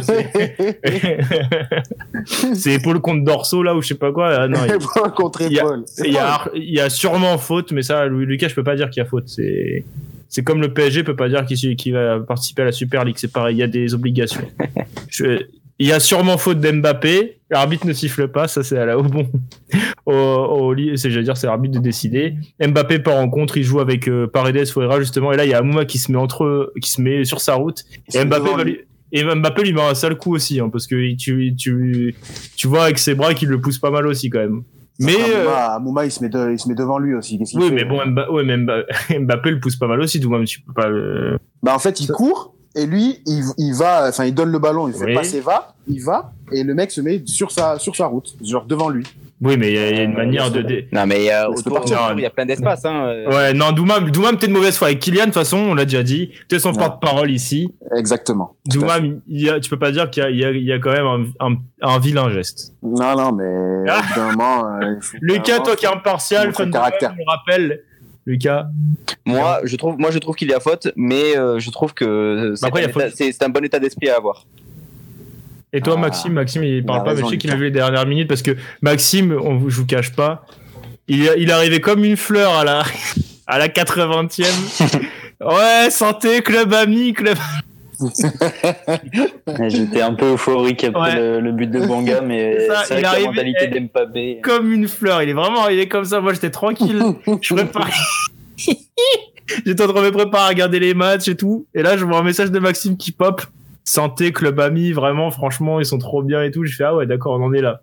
c'est- 2.54 2.74
épaule 2.74 3.00
contre 3.00 3.24
dorso, 3.24 3.62
là, 3.62 3.74
ou 3.74 3.82
je 3.82 3.88
sais 3.88 3.94
pas 3.94 4.12
quoi. 4.12 4.34
Ah, 4.42 4.48
non, 4.48 4.58
il- 4.66 4.74
Épaule 4.74 5.12
contre 5.14 5.42
Il 5.42 5.52
y 5.52 5.58
a- 5.58 5.62
épaule. 5.62 5.84
Il 6.04 6.12
y, 6.12 6.18
a, 6.18 6.48
il 6.54 6.70
y 6.74 6.80
a 6.80 6.90
sûrement 6.90 7.38
faute, 7.38 7.72
mais 7.72 7.82
ça, 7.82 8.06
Louis 8.06 8.26
Lucas, 8.26 8.48
je 8.48 8.54
peux 8.54 8.64
pas 8.64 8.76
dire 8.76 8.90
qu'il 8.90 9.02
y 9.02 9.06
a 9.06 9.08
faute. 9.08 9.28
C'est, 9.28 9.84
c'est 10.28 10.42
comme 10.42 10.60
le 10.60 10.72
PSG 10.72 11.04
peut 11.04 11.16
pas 11.16 11.28
dire 11.28 11.44
qu'il, 11.46 11.76
qu'il 11.76 11.92
va 11.94 12.20
participer 12.20 12.62
à 12.62 12.66
la 12.66 12.72
Super 12.72 13.04
League. 13.04 13.16
C'est 13.18 13.32
pareil, 13.32 13.56
il 13.56 13.58
y 13.58 13.62
a 13.62 13.66
des 13.68 13.94
obligations. 13.94 14.46
Je- 15.08 15.42
il 15.78 15.88
y 15.88 15.92
a 15.92 16.00
sûrement 16.00 16.38
faute 16.38 16.60
d'Mbappé. 16.60 17.40
L'arbitre 17.50 17.86
ne 17.86 17.92
siffle 17.92 18.28
pas, 18.28 18.48
ça 18.48 18.62
c'est 18.62 18.78
à 18.78 18.86
la 18.86 18.98
au 18.98 19.02
bon. 19.02 19.28
Au, 20.06 20.12
au, 20.12 20.74
c'est, 20.96 21.10
j'allais 21.10 21.24
dire, 21.24 21.36
c'est 21.36 21.46
l'arbitre 21.46 21.78
de 21.78 21.82
décider. 21.82 22.34
Mbappé 22.60 22.98
part 22.98 23.16
en 23.16 23.30
contre, 23.30 23.56
il 23.56 23.62
joue 23.62 23.80
avec 23.80 24.06
euh, 24.06 24.26
Paredes, 24.26 24.66
Ferreira 24.66 25.00
justement. 25.00 25.32
Et 25.32 25.36
là, 25.36 25.46
il 25.46 25.50
y 25.50 25.54
a 25.54 25.58
Amouma 25.58 25.86
qui 25.86 25.96
se 25.98 26.12
met 26.12 26.18
entre, 26.18 26.44
eux- 26.44 26.72
qui 26.82 26.90
se 26.90 27.00
met 27.00 27.24
sur 27.24 27.40
sa 27.40 27.54
route. 27.54 27.84
Et 28.14 28.22
Mbappé, 28.22 28.50
va 28.54 28.64
lui, 28.64 28.80
et 29.12 29.24
Mbappé 29.24 29.62
lui 29.62 29.72
met 29.72 29.80
un 29.80 29.94
sale 29.94 30.16
coup 30.18 30.34
aussi, 30.34 30.60
hein, 30.60 30.68
parce 30.68 30.86
que 30.86 31.14
tu, 31.14 31.54
tu, 31.56 32.14
tu 32.56 32.66
vois 32.66 32.84
avec 32.84 32.98
ses 32.98 33.14
bras 33.14 33.32
qu'il 33.32 33.48
le 33.48 33.60
pousse 33.62 33.78
pas 33.78 33.90
mal 33.90 34.06
aussi 34.06 34.28
quand 34.28 34.40
même. 34.40 34.62
Mais, 35.00 35.14
euh, 35.14 35.46
Amouma, 35.48 35.74
Amouma, 35.74 36.04
il, 36.04 36.10
se 36.10 36.22
met 36.22 36.28
de- 36.28 36.52
il 36.52 36.58
se 36.58 36.68
met 36.68 36.74
devant 36.74 36.98
lui 36.98 37.14
aussi. 37.14 37.40
Oui, 37.54 37.70
mais 37.72 37.84
bon, 37.84 37.98
Mba- 38.04 38.30
ouais, 38.30 38.44
mais 38.44 38.58
Mbappé 39.20 39.52
le 39.52 39.58
pousse 39.60 39.76
pas 39.76 39.86
mal 39.86 40.00
aussi, 40.02 40.20
tout 40.20 40.28
même, 40.28 40.44
tu 40.44 40.60
peux 40.60 40.74
pas 40.74 40.88
le... 40.88 41.38
Bah, 41.62 41.74
en 41.74 41.78
fait, 41.78 41.98
il 42.00 42.08
court 42.08 42.54
et 42.76 42.86
lui, 42.86 43.20
il, 43.26 43.42
il 43.58 43.72
va, 43.74 44.08
enfin, 44.08 44.24
il 44.24 44.34
donne 44.34 44.50
le 44.50 44.58
ballon, 44.58 44.88
il 44.88 44.94
fait 44.94 45.04
Oui. 45.06 45.14
passer 45.14 45.40
va, 45.40 45.74
il 45.88 46.02
va 46.02 46.32
et 46.52 46.62
le 46.64 46.74
mec 46.74 46.90
se 46.90 47.00
met 47.00 47.22
sur 47.26 47.50
sa, 47.50 47.78
sur 47.78 47.94
sa 47.96 48.06
route, 48.06 48.34
genre 48.44 48.64
devant 48.66 48.88
lui. 48.88 49.04
Oui, 49.42 49.56
mais 49.58 49.72
il 49.72 49.74
y, 49.74 49.78
a 49.78 49.90
il 49.90 49.96
y 49.96 50.00
a 50.00 50.02
une 50.04 50.12
Euh, 50.12 50.16
manière 50.16 50.50
de... 50.50 50.60
laisse-le. 50.60 50.82
dé- 50.82 50.88
Non, 50.92 51.06
mais 51.06 51.30
euh, 51.30 51.48
autour, 51.48 51.84
il 52.16 52.20
y 52.22 52.24
a 52.26 52.30
plein 52.30 52.46
d'espace. 52.46 52.84
Hein. 52.84 53.04
euh. 53.08 53.28
Ouais, 53.30 53.52
non, 53.52 53.72
Doumam, 53.72 54.08
Doumam, 54.10 54.38
t'es 54.38 54.46
de 54.46 54.52
mauvaise 54.52 54.76
foi. 54.78 54.86
Avec 54.88 55.00
Kylian, 55.00 55.22
de 55.22 55.24
toute 55.26 55.34
façon, 55.34 55.58
on 55.58 55.74
l'a 55.74 55.84
déjà 55.84 56.02
dit. 56.02 56.30
T'es 56.48 56.58
son 56.60 56.70
Ouais. 56.70 56.78
porte-parole 56.78 57.30
ici. 57.30 57.68
Exactement. 57.96 58.54
Il 58.72 59.20
y 59.28 59.50
a, 59.50 59.60
tu 59.60 59.68
peux 59.68 59.78
pas 59.78 59.90
dire 59.90 60.08
qu'il 60.08 60.22
y 60.22 60.44
a, 60.44 60.50
y 60.50 60.58
y 60.76 60.80
quand 60.80 60.92
même 60.92 61.06
un, 61.40 61.48
un, 61.48 61.56
un 61.82 61.98
vilain 61.98 62.30
geste. 62.30 62.72
Non, 62.82 63.16
non, 63.16 63.32
mais 63.32 63.44
Ah. 63.88 64.02
euh, 64.82 64.94
Lucas, 65.20 65.60
toi 65.60 65.76
qui 65.76 65.84
es 65.84 65.88
impartial, 65.88 66.54
fan 66.54 66.68
de 66.68 66.72
caractère. 66.72 67.12
Je 67.12 67.18
me 67.20 67.28
rappelle. 67.28 67.80
Lucas. 68.26 68.66
Moi, 69.26 69.60
je 69.64 69.76
trouve, 69.76 69.98
moi, 69.98 70.10
je 70.10 70.18
trouve 70.18 70.34
qu'il 70.34 70.48
y 70.48 70.54
a 70.54 70.60
faute, 70.60 70.88
mais 70.96 71.36
euh, 71.36 71.58
je 71.58 71.70
trouve 71.70 71.92
que 71.94 72.54
c'est 72.56 72.66
un, 72.66 72.70
état- 72.88 73.10
c'est- 73.14 73.32
c'est 73.32 73.44
un 73.44 73.48
bon 73.48 73.64
état 73.64 73.78
d'esprit 73.78 74.08
à 74.08 74.16
avoir. 74.16 74.46
Et 75.72 75.80
toi, 75.80 75.94
Ah. 75.96 76.00
Maxime, 76.00 76.32
Maxime, 76.34 76.62
il 76.64 76.84
parle 76.84 77.00
a 77.00 77.02
pas, 77.04 77.14
mais 77.14 77.22
je 77.22 77.26
sais 77.26 77.38
qu'il 77.38 77.50
a 77.50 77.56
vu 77.56 77.64
les 77.64 77.70
dernières 77.70 78.06
minutes 78.06 78.28
parce 78.28 78.42
que 78.42 78.56
Maxime, 78.80 79.36
on 79.42 79.56
vous, 79.56 79.70
je 79.70 79.76
vous 79.76 79.86
cache 79.86 80.12
pas, 80.12 80.46
il, 81.08 81.50
arrivé 81.50 81.80
comme 81.80 82.04
une 82.04 82.16
fleur 82.16 82.52
à 82.54 82.64
la, 82.64 82.82
à 83.46 83.58
la 83.58 83.68
80e. 83.68 84.44
ouais, 85.40 85.90
santé, 85.90 86.42
club 86.42 86.72
ami, 86.72 87.12
club. 87.12 87.36
J'étais 89.68 90.00
un 90.00 90.14
peu 90.14 90.32
euphorique 90.34 90.84
après 90.84 91.14
Ouais. 91.14 91.16
le, 91.16 91.40
le 91.40 91.52
but 91.52 91.70
de 91.70 91.86
Banga, 91.86 92.20
mais 92.20 92.66
C'est 92.86 93.00
la 93.00 93.18
mentalité 93.20 93.68
d'Mbappé. 93.68 94.40
Comme 94.42 94.72
une 94.72 94.88
fleur, 94.88 95.22
il 95.22 95.28
est 95.28 95.34
vraiment 95.34 95.62
arrivé 95.62 95.88
comme 95.88 96.04
ça. 96.04 96.20
Moi, 96.20 96.32
j'étais 96.32 96.50
tranquille. 96.50 97.02
Je 97.40 97.54
préparais. 97.54 97.90
J'étais 99.66 99.82
en 99.84 99.88
train 99.88 100.00
de 100.00 100.06
me 100.06 100.12
préparer 100.12 100.44
à 100.44 100.48
regarder 100.48 100.80
les 100.80 100.94
matchs 100.94 101.28
et 101.28 101.36
tout. 101.36 101.66
Et 101.74 101.82
là, 101.82 101.96
je 101.98 102.04
vois 102.04 102.18
un 102.18 102.22
message 102.22 102.50
de 102.50 102.58
Maxime 102.58 102.96
qui 102.96 103.12
pop. 103.12 103.42
Santé, 103.84 104.32
club 104.32 104.58
ami, 104.60 104.92
vraiment, 104.92 105.30
franchement, 105.30 105.78
ils 105.80 105.84
sont 105.84 105.98
trop 105.98 106.22
bien 106.22 106.42
et 106.42 106.50
tout. 106.50 106.64
Je 106.64 106.74
fais, 106.74 106.84
ah 106.84 106.94
ouais, 106.96 107.04
d'accord, 107.06 107.38
on 107.38 107.44
en 107.44 107.52
est 107.52 107.60
là. 107.60 107.82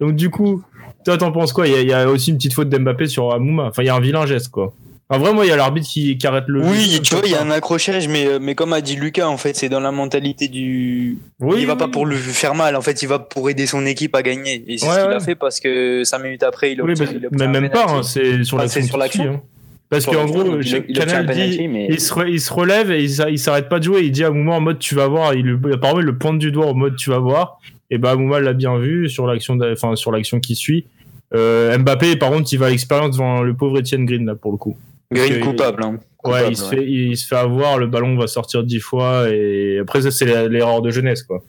Donc, 0.00 0.16
du 0.16 0.28
coup, 0.30 0.62
toi, 1.04 1.16
t'en 1.16 1.30
penses 1.30 1.52
quoi? 1.52 1.68
Il 1.68 1.72
y, 1.72 1.76
a, 1.76 1.80
il 1.82 1.88
y 1.88 1.92
a 1.92 2.10
aussi 2.10 2.30
une 2.30 2.36
petite 2.36 2.54
faute 2.54 2.68
d'Mbappé 2.68 3.06
sur 3.06 3.32
Amouma. 3.32 3.66
Enfin, 3.66 3.84
il 3.84 3.86
y 3.86 3.88
a 3.88 3.94
un 3.94 4.00
vilain 4.00 4.26
geste, 4.26 4.48
quoi. 4.48 4.74
En 5.08 5.18
vrai, 5.18 5.32
moi, 5.32 5.44
il 5.46 5.48
y 5.48 5.52
a 5.52 5.56
l'arbitre 5.56 5.86
qui, 5.88 6.18
qui 6.18 6.26
arrête 6.26 6.44
le. 6.48 6.62
Oui, 6.62 6.94
le- 6.96 6.98
tu 7.00 7.14
vois, 7.14 7.24
il 7.24 7.30
y 7.30 7.34
a 7.36 7.42
un 7.42 7.50
accrochage, 7.52 8.08
mais, 8.08 8.26
euh, 8.26 8.38
mais 8.40 8.56
comme 8.56 8.72
a 8.72 8.80
dit 8.80 8.96
Lucas, 8.96 9.28
en 9.28 9.36
fait, 9.36 9.54
c'est 9.54 9.68
dans 9.68 9.78
la 9.78 9.92
mentalité 9.92 10.48
du. 10.48 11.18
Oui, 11.38 11.58
il 11.60 11.66
va 11.66 11.74
oui, 11.74 11.78
pas 11.78 11.84
oui. 11.84 11.90
pour 11.92 12.06
lui 12.06 12.16
faire 12.16 12.56
mal, 12.56 12.74
en 12.74 12.80
fait, 12.80 13.02
il 13.02 13.06
va 13.06 13.20
pour 13.20 13.48
aider 13.48 13.66
son 13.66 13.86
équipe 13.86 14.16
à 14.16 14.22
gagner. 14.22 14.64
Et 14.66 14.78
c'est 14.78 14.86
Ouais, 14.88 14.94
ce 14.94 14.98
qu'il 15.02 15.08
ouais. 15.10 15.14
a 15.14 15.20
fait 15.20 15.34
parce 15.36 15.60
que 15.60 16.02
5 16.02 16.18
minutes 16.18 16.42
après, 16.42 16.72
il 16.72 16.82
Oui, 16.82 16.94
il 16.96 17.26
obtient 17.26 17.46
mais 17.46 17.60
même 17.60 17.70
pas, 17.70 17.86
hein, 17.88 18.02
c'est 18.02 18.42
sur 18.42 18.58
Ah, 18.58 18.64
l'action. 18.98 19.24
hein. 19.34 19.40
Parce 19.88 20.04
qu'en 20.06 20.24
gros, 20.24 20.42
il- 20.60 20.66
il 20.66 20.76
obtient 20.76 21.04
Canal 21.06 21.16
un 21.16 21.20
dit, 21.20 21.26
penalty, 21.40 21.68
mais- 21.68 21.86
il, 21.88 22.00
se 22.00 22.12
re- 22.12 22.28
il 22.28 22.40
se 22.40 22.52
relève 22.52 22.90
et 22.90 23.04
il, 23.04 23.10
s'a- 23.10 23.30
il 23.30 23.38
s'arrête 23.38 23.68
pas 23.68 23.78
de 23.78 23.84
jouer. 23.84 24.00
Il 24.02 24.10
dit 24.10 24.24
à 24.24 24.32
Mouma 24.32 24.54
en 24.54 24.60
mode 24.60 24.80
tu 24.80 24.96
vas 24.96 25.06
voir. 25.06 25.34
Il, 25.34 25.46
le- 25.46 25.72
apparemment, 25.74 26.00
il 26.00 26.06
le 26.06 26.18
pointe 26.18 26.40
du 26.40 26.50
doigt 26.50 26.66
en 26.66 26.74
mode 26.74 26.96
tu 26.96 27.10
vas 27.10 27.20
voir. 27.20 27.60
Et 27.92 27.98
bah, 27.98 28.16
Mouma 28.16 28.40
l'a 28.40 28.52
bien 28.54 28.76
vu 28.78 29.08
sur 29.08 29.28
l'action, 29.28 29.56
enfin, 29.72 29.94
sur 29.94 30.10
l'action 30.10 30.40
qui 30.40 30.56
suit. 30.56 30.86
Euh, 31.34 31.78
Mbappé, 31.78 32.16
par 32.16 32.30
contre, 32.32 32.52
il 32.52 32.58
va 32.58 32.66
à 32.66 32.70
l'expérience 32.70 33.12
devant 33.12 33.42
le 33.42 33.54
pauvre 33.54 33.78
Etienne 33.78 34.04
Green, 34.06 34.26
là, 34.26 34.34
pour 34.34 34.50
le 34.50 34.58
coup. 34.58 34.76
Green 35.12 35.40
coupable. 35.40 35.82
hein. 35.84 35.98
Ouais, 36.24 36.48
il 36.50 36.56
se, 36.56 36.64
fait, 36.64 36.84
il 36.84 37.16
se 37.16 37.26
fait 37.28 37.36
avoir, 37.36 37.78
le 37.78 37.86
ballon 37.86 38.16
va 38.16 38.26
sortir 38.26 38.64
dix 38.64 38.80
fois. 38.80 39.28
Et 39.30 39.78
après, 39.80 40.02
ça, 40.02 40.10
c'est 40.10 40.48
l'erreur 40.48 40.82
de 40.82 40.90
jeunesse, 40.90 41.22
quoi. 41.22 41.44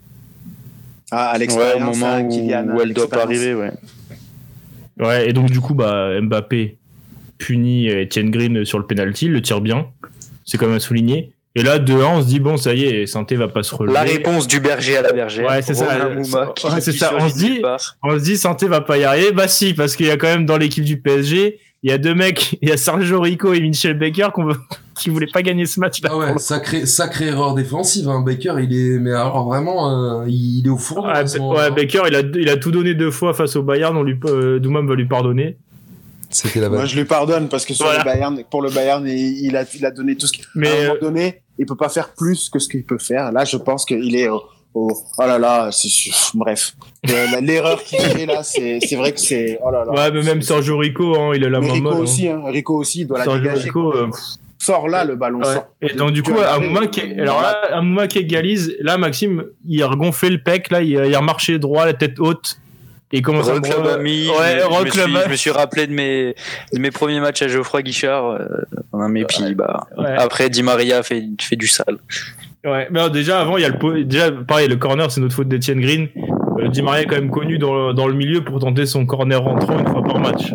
Ah, 1.09 1.29
à 1.29 1.31
Ouais, 1.31 1.35
au 1.37 1.39
l'expérience, 1.39 1.97
moment 1.97 2.13
hein, 2.13 2.23
où, 2.23 2.29
Kylian, 2.29 2.67
où 2.75 2.81
elle 2.81 2.93
doit 2.93 3.09
pas 3.09 3.23
arriver, 3.23 3.55
ouais. 3.55 3.71
Ouais, 4.99 5.29
et 5.29 5.33
donc, 5.33 5.49
du 5.49 5.59
coup, 5.59 5.73
bah, 5.73 6.19
Mbappé 6.21 6.77
punit 7.37 7.89
Etienne 7.89 8.29
Green 8.31 8.65
sur 8.65 8.77
le 8.79 8.85
penalty, 8.85 9.27
le 9.27 9.41
tire 9.41 9.61
bien. 9.61 9.87
C'est 10.45 10.57
quand 10.57 10.67
même 10.67 10.75
à 10.75 10.79
souligner. 10.79 11.31
Et 11.55 11.63
là, 11.63 11.79
de 11.79 11.93
1, 11.93 12.05
on 12.17 12.21
se 12.21 12.27
dit, 12.27 12.39
bon, 12.39 12.55
ça 12.57 12.73
y 12.75 12.83
est, 12.85 13.07
Santé 13.07 13.35
va 13.35 13.47
pas 13.47 13.63
se 13.63 13.73
relever. 13.73 13.93
La 13.93 14.01
réponse 14.03 14.47
du 14.47 14.59
berger 14.59 14.97
à 14.97 15.01
la 15.01 15.11
bergère. 15.11 15.49
Ouais, 15.49 15.61
c'est 15.63 15.73
ça. 15.73 15.85
Romain 15.85 16.05
Euh, 16.11 16.15
Mouma, 16.15 16.53
qui- 16.55 16.67
ouais, 16.67 16.81
c'est 16.81 16.91
ça. 16.91 17.13
On 17.19 17.27
se 17.29 17.35
dit-. 17.35 17.61
On 18.03 18.19
se 18.19 18.23
dit, 18.23 18.37
Santé 18.37 18.67
va 18.67 18.81
pas 18.81 18.97
y 18.99 19.03
arriver. 19.03 19.31
Bah 19.31 19.47
si, 19.47 19.73
parce 19.73 19.95
qu'il 19.95 20.05
y 20.05 20.11
a 20.11 20.17
quand 20.17 20.27
même 20.27 20.45
dans 20.45 20.57
l'équipe 20.57 20.83
du 20.83 20.97
PSG, 21.01 21.59
il 21.87 21.91
y 21.91 21.93
a 21.93 21.97
deux 21.97 22.13
mecs, 22.13 22.57
il 22.61 22.67
y 22.69 22.71
a 22.73 22.77
Sergio 22.77 23.21
Rico 23.21 23.53
et 23.53 23.61
Michel 23.61 23.97
Baker 23.97 24.27
qu'on 24.33 24.43
veut- 24.45 24.57
qui 24.99 25.09
voulaient 25.09 25.27
pas 25.31 25.41
gagner 25.41 25.65
ce 25.65 25.79
match-là. 25.79 26.09
Ah 26.11 26.17
ouais, 26.17 26.33
sacré, 26.37 27.27
erreur 27.27 27.53
défensive, 27.55 28.09
hein. 28.09 28.21
Baker, 28.21 28.55
il 28.59 28.73
est, 28.75 28.99
mais 28.99 29.11
alors 29.11 29.45
vraiment, 29.47 30.21
euh, 30.21 30.25
il 30.27 30.63
est 30.65 30.69
au 30.69 30.77
four. 30.77 31.05
Ouais, 31.05 31.23
Ba- 31.23 31.39
ouais, 31.39 31.71
Baker, 31.71 32.01
il 32.07 32.15
a, 32.15 32.19
il 32.19 32.49
a 32.49 32.57
tout 32.57 32.71
donné 32.71 32.93
deux 32.93 33.11
fois 33.11 33.33
face 33.33 33.55
au 33.55 33.63
Bayern. 33.63 33.95
On 33.95 34.03
lui, 34.03 34.17
euh, 34.25 34.59
Doumam 34.59 34.87
va 34.87 34.95
lui 34.95 35.05
pardonner. 35.07 35.57
C'était 36.29 36.59
la 36.59 36.69
Moi, 36.69 36.85
je 36.85 36.97
lui 36.97 37.05
pardonne 37.05 37.47
parce 37.47 37.65
que 37.65 37.73
sur 37.73 37.85
Voilà. 37.85 37.99
le 37.99 38.05
Bayern, 38.05 38.43
pour 38.51 38.61
le 38.61 38.69
Bayern, 38.69 39.07
il, 39.07 39.45
il 39.45 39.55
a, 39.55 39.63
il 39.73 39.85
a 39.85 39.91
donné 39.91 40.15
tout 40.17 40.27
ce 40.27 40.33
qu'il. 40.33 40.43
Mais 40.55 40.67
à 40.67 40.71
un 40.71 40.75
euh, 40.75 40.87
moment 40.87 40.99
donné, 41.01 41.41
il 41.57 41.65
peut 41.65 41.77
pas 41.77 41.89
faire 41.89 42.13
plus 42.13 42.49
que 42.49 42.59
ce 42.59 42.67
qu'il 42.67 42.83
peut 42.83 42.97
faire. 42.97 43.31
Là, 43.31 43.45
je 43.45 43.55
pense 43.55 43.85
qu'il 43.85 44.13
est 44.15 44.27
au, 44.27 44.41
au- 44.77 44.91
oh 45.17 45.21
là 45.25 45.37
là, 45.39 45.69
c'est 45.71 45.89
bref. 46.33 46.73
L'erreur 47.41 47.83
qu'il 47.83 47.99
fait 47.99 48.25
là, 48.25 48.43
c'est 48.43 48.79
c'est 48.85 48.95
vrai 48.95 49.11
que 49.13 49.19
c'est 49.19 49.57
oh 49.63 49.71
là 49.71 49.83
là. 49.85 49.91
ouais, 49.91 50.11
mais 50.11 50.23
même 50.23 50.41
Sergio 50.41 50.77
Rico, 50.77 51.15
hein, 51.17 51.31
il 51.35 51.43
a 51.45 51.49
la 51.49 51.59
main 51.61 51.71
Rico 51.73 51.83
molle. 51.83 51.93
hein. 51.95 51.99
aussi, 51.99 52.27
hein. 52.27 52.41
Rico 52.45 52.75
aussi, 52.77 53.01
il 53.01 53.07
doit 53.07 53.23
la 53.23 53.37
dégager. 53.37 53.63
Rico, 53.65 53.93
euh, 53.95 54.07
Sors 54.59 54.87
là 54.89 55.03
le 55.05 55.15
ballon. 55.15 55.39
ouais. 55.39 55.45
sort. 55.53 55.67
Et 55.81 55.93
donc 55.93 56.11
du 56.11 56.23
coup, 56.23 56.33
à 56.39 56.59
Mouma 56.59 56.87
qui, 56.87 57.01
il- 57.01 57.21
alors 57.21 57.41
là, 57.41 57.59
à 57.71 57.81
Mouma 57.81 58.07
qui 58.07 58.17
égalise, 58.19 58.75
là 58.81 58.97
Maxime, 58.97 59.45
il 59.67 59.81
a 59.83 59.87
regonflé 59.87 60.29
le 60.29 60.39
pec, 60.41 60.69
là, 60.71 60.81
il 60.81 60.97
a, 60.99 61.05
il 61.05 61.13
a 61.15 61.19
remarché 61.19 61.59
droit, 61.59 61.85
la 61.85 61.93
tête 61.93 62.19
haute, 62.19 62.57
et 63.13 63.17
il 63.17 63.21
commence 63.21 63.47
à 63.47 63.53
Rock 63.53 63.63
Club 63.63 63.83
bro- 63.83 63.89
Ami, 63.91 64.27
Ouais, 64.27 64.57
je, 64.59 64.65
Rock 64.65 64.85
me 64.85 64.89
suis, 64.91 65.01
je 65.25 65.29
me 65.29 65.35
suis 65.35 65.51
rappelé 65.51 65.87
de 65.87 65.93
mes, 65.93 66.35
de 66.73 66.79
mes 66.79 66.91
premiers 66.91 67.19
matchs 67.21 67.41
à 67.43 67.47
Geoffroy 67.47 67.83
Guichard. 67.83 68.31
Euh, 68.31 68.47
mais 69.07 69.23
puis, 69.23 69.53
bah, 69.55 69.87
Ouais. 69.97 70.09
après, 70.17 70.49
Di 70.49 70.61
Maria 70.63 71.03
fait, 71.03 71.23
fait 71.39 71.55
du 71.55 71.67
sale. 71.67 71.99
Ouais, 72.65 72.87
mais 72.91 72.99
alors, 72.99 73.11
déjà 73.11 73.39
avant 73.39 73.57
il 73.57 73.61
y 73.61 73.65
a 73.65 73.69
le 73.69 74.03
déjà 74.03 74.31
pareil 74.31 74.67
le 74.67 74.75
corner 74.77 75.09
c'est 75.11 75.21
notre 75.21 75.35
faute 75.35 75.47
d'Etienne 75.47 75.79
Green. 75.79 76.09
Euh, 76.59 76.67
Di 76.69 76.81
Maria 76.81 77.03
est 77.03 77.05
quand 77.05 77.15
même 77.15 77.29
connu 77.29 77.57
dans 77.59 77.87
le, 77.89 77.93
dans 77.93 78.07
le 78.07 78.13
milieu 78.15 78.43
pour 78.43 78.59
tenter 78.59 78.85
son 78.85 79.05
corner 79.05 79.41
rentrant 79.41 79.77
une 79.79 79.87
fois 79.87 80.03
par 80.03 80.19
match. 80.19 80.51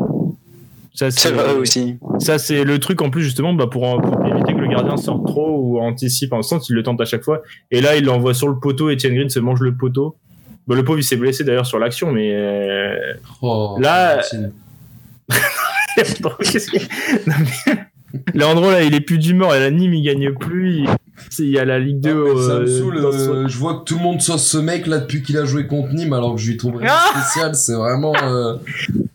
Ça 0.94 1.11
C'est 1.11 1.30
vrai 1.30 1.55
aussi. 1.55 1.96
ça 2.18 2.38
c'est 2.38 2.64
le 2.64 2.78
truc 2.78 3.00
en 3.00 3.09
plus 3.09 3.22
justement 3.22 3.55
bah, 3.55 3.66
pour, 3.70 3.98
pour 4.03 4.26
éviter 4.26 4.53
que 4.53 4.59
le 4.59 4.68
gardien 4.68 4.96
sorte 4.98 5.24
trop 5.26 5.57
ou 5.59 5.78
anticipe 5.80 6.32
en 6.34 6.42
sens 6.42 6.68
il 6.68 6.74
le 6.74 6.82
tente 6.82 7.00
à 7.00 7.07
chaque 7.07 7.22
fois 7.22 7.40
et 7.70 7.80
là 7.80 7.96
il 7.96 8.05
l'envoie 8.05 8.34
sur 8.34 8.48
le 8.48 8.59
poteau 8.59 8.90
Etienne 8.90 9.14
Green 9.14 9.30
se 9.30 9.38
mange 9.38 9.61
le 9.61 9.74
poteau. 9.74 10.16
Bah, 10.66 10.74
le 10.74 10.84
pauvre 10.84 10.98
il 10.98 11.05
s'est 11.05 11.16
blessé 11.16 11.44
d'ailleurs 11.44 11.66
sur 11.66 11.78
l'action 11.78 12.12
mais 12.12 12.30
euh, 12.34 13.14
Oh, 13.40 13.78
Là-. 13.80 14.20
Qu'est-ce 15.96 16.70
qu'il- 16.70 16.80
Non, 17.26 17.34
mais- 17.40 17.74
Leandro 18.34 18.70
là 18.70 18.82
il 18.82 18.94
est 18.94 19.00
plus 19.00 19.18
d'humeur 19.18 19.54
et 19.54 19.60
la 19.60 19.70
Nîmes 19.70 19.94
il 19.94 20.02
gagne 20.04 20.32
plus 20.34 20.84
il, 21.38 21.48
y 21.50 21.58
a 21.58 21.64
la 21.64 21.78
Ligue 21.78 22.00
2 22.00 22.10
Ah, 22.10 22.14
mais 22.34 22.42
ça 22.42 22.54
me 22.54 22.60
euh, 22.62 22.78
saoule, 22.78 22.96
euh, 22.98 23.48
je 23.48 23.56
vois 23.58 23.74
que 23.80 23.84
tout 23.84 23.96
le 23.96 24.02
monde 24.02 24.20
sauce 24.20 24.44
ce 24.44 24.58
mec 24.58 24.86
là 24.86 24.98
depuis 24.98 25.22
qu'il 25.22 25.38
a 25.38 25.44
joué 25.44 25.66
contre 25.66 25.92
Nîmes 25.92 26.12
alors 26.12 26.34
que 26.34 26.40
je 26.40 26.50
lui 26.50 26.56
trouve 26.56 26.76
rien 26.76 26.90
Ah 26.92 27.20
spécial, 27.20 27.54
c'est 27.54 27.74
vraiment 27.74 28.12
euh, 28.22 28.54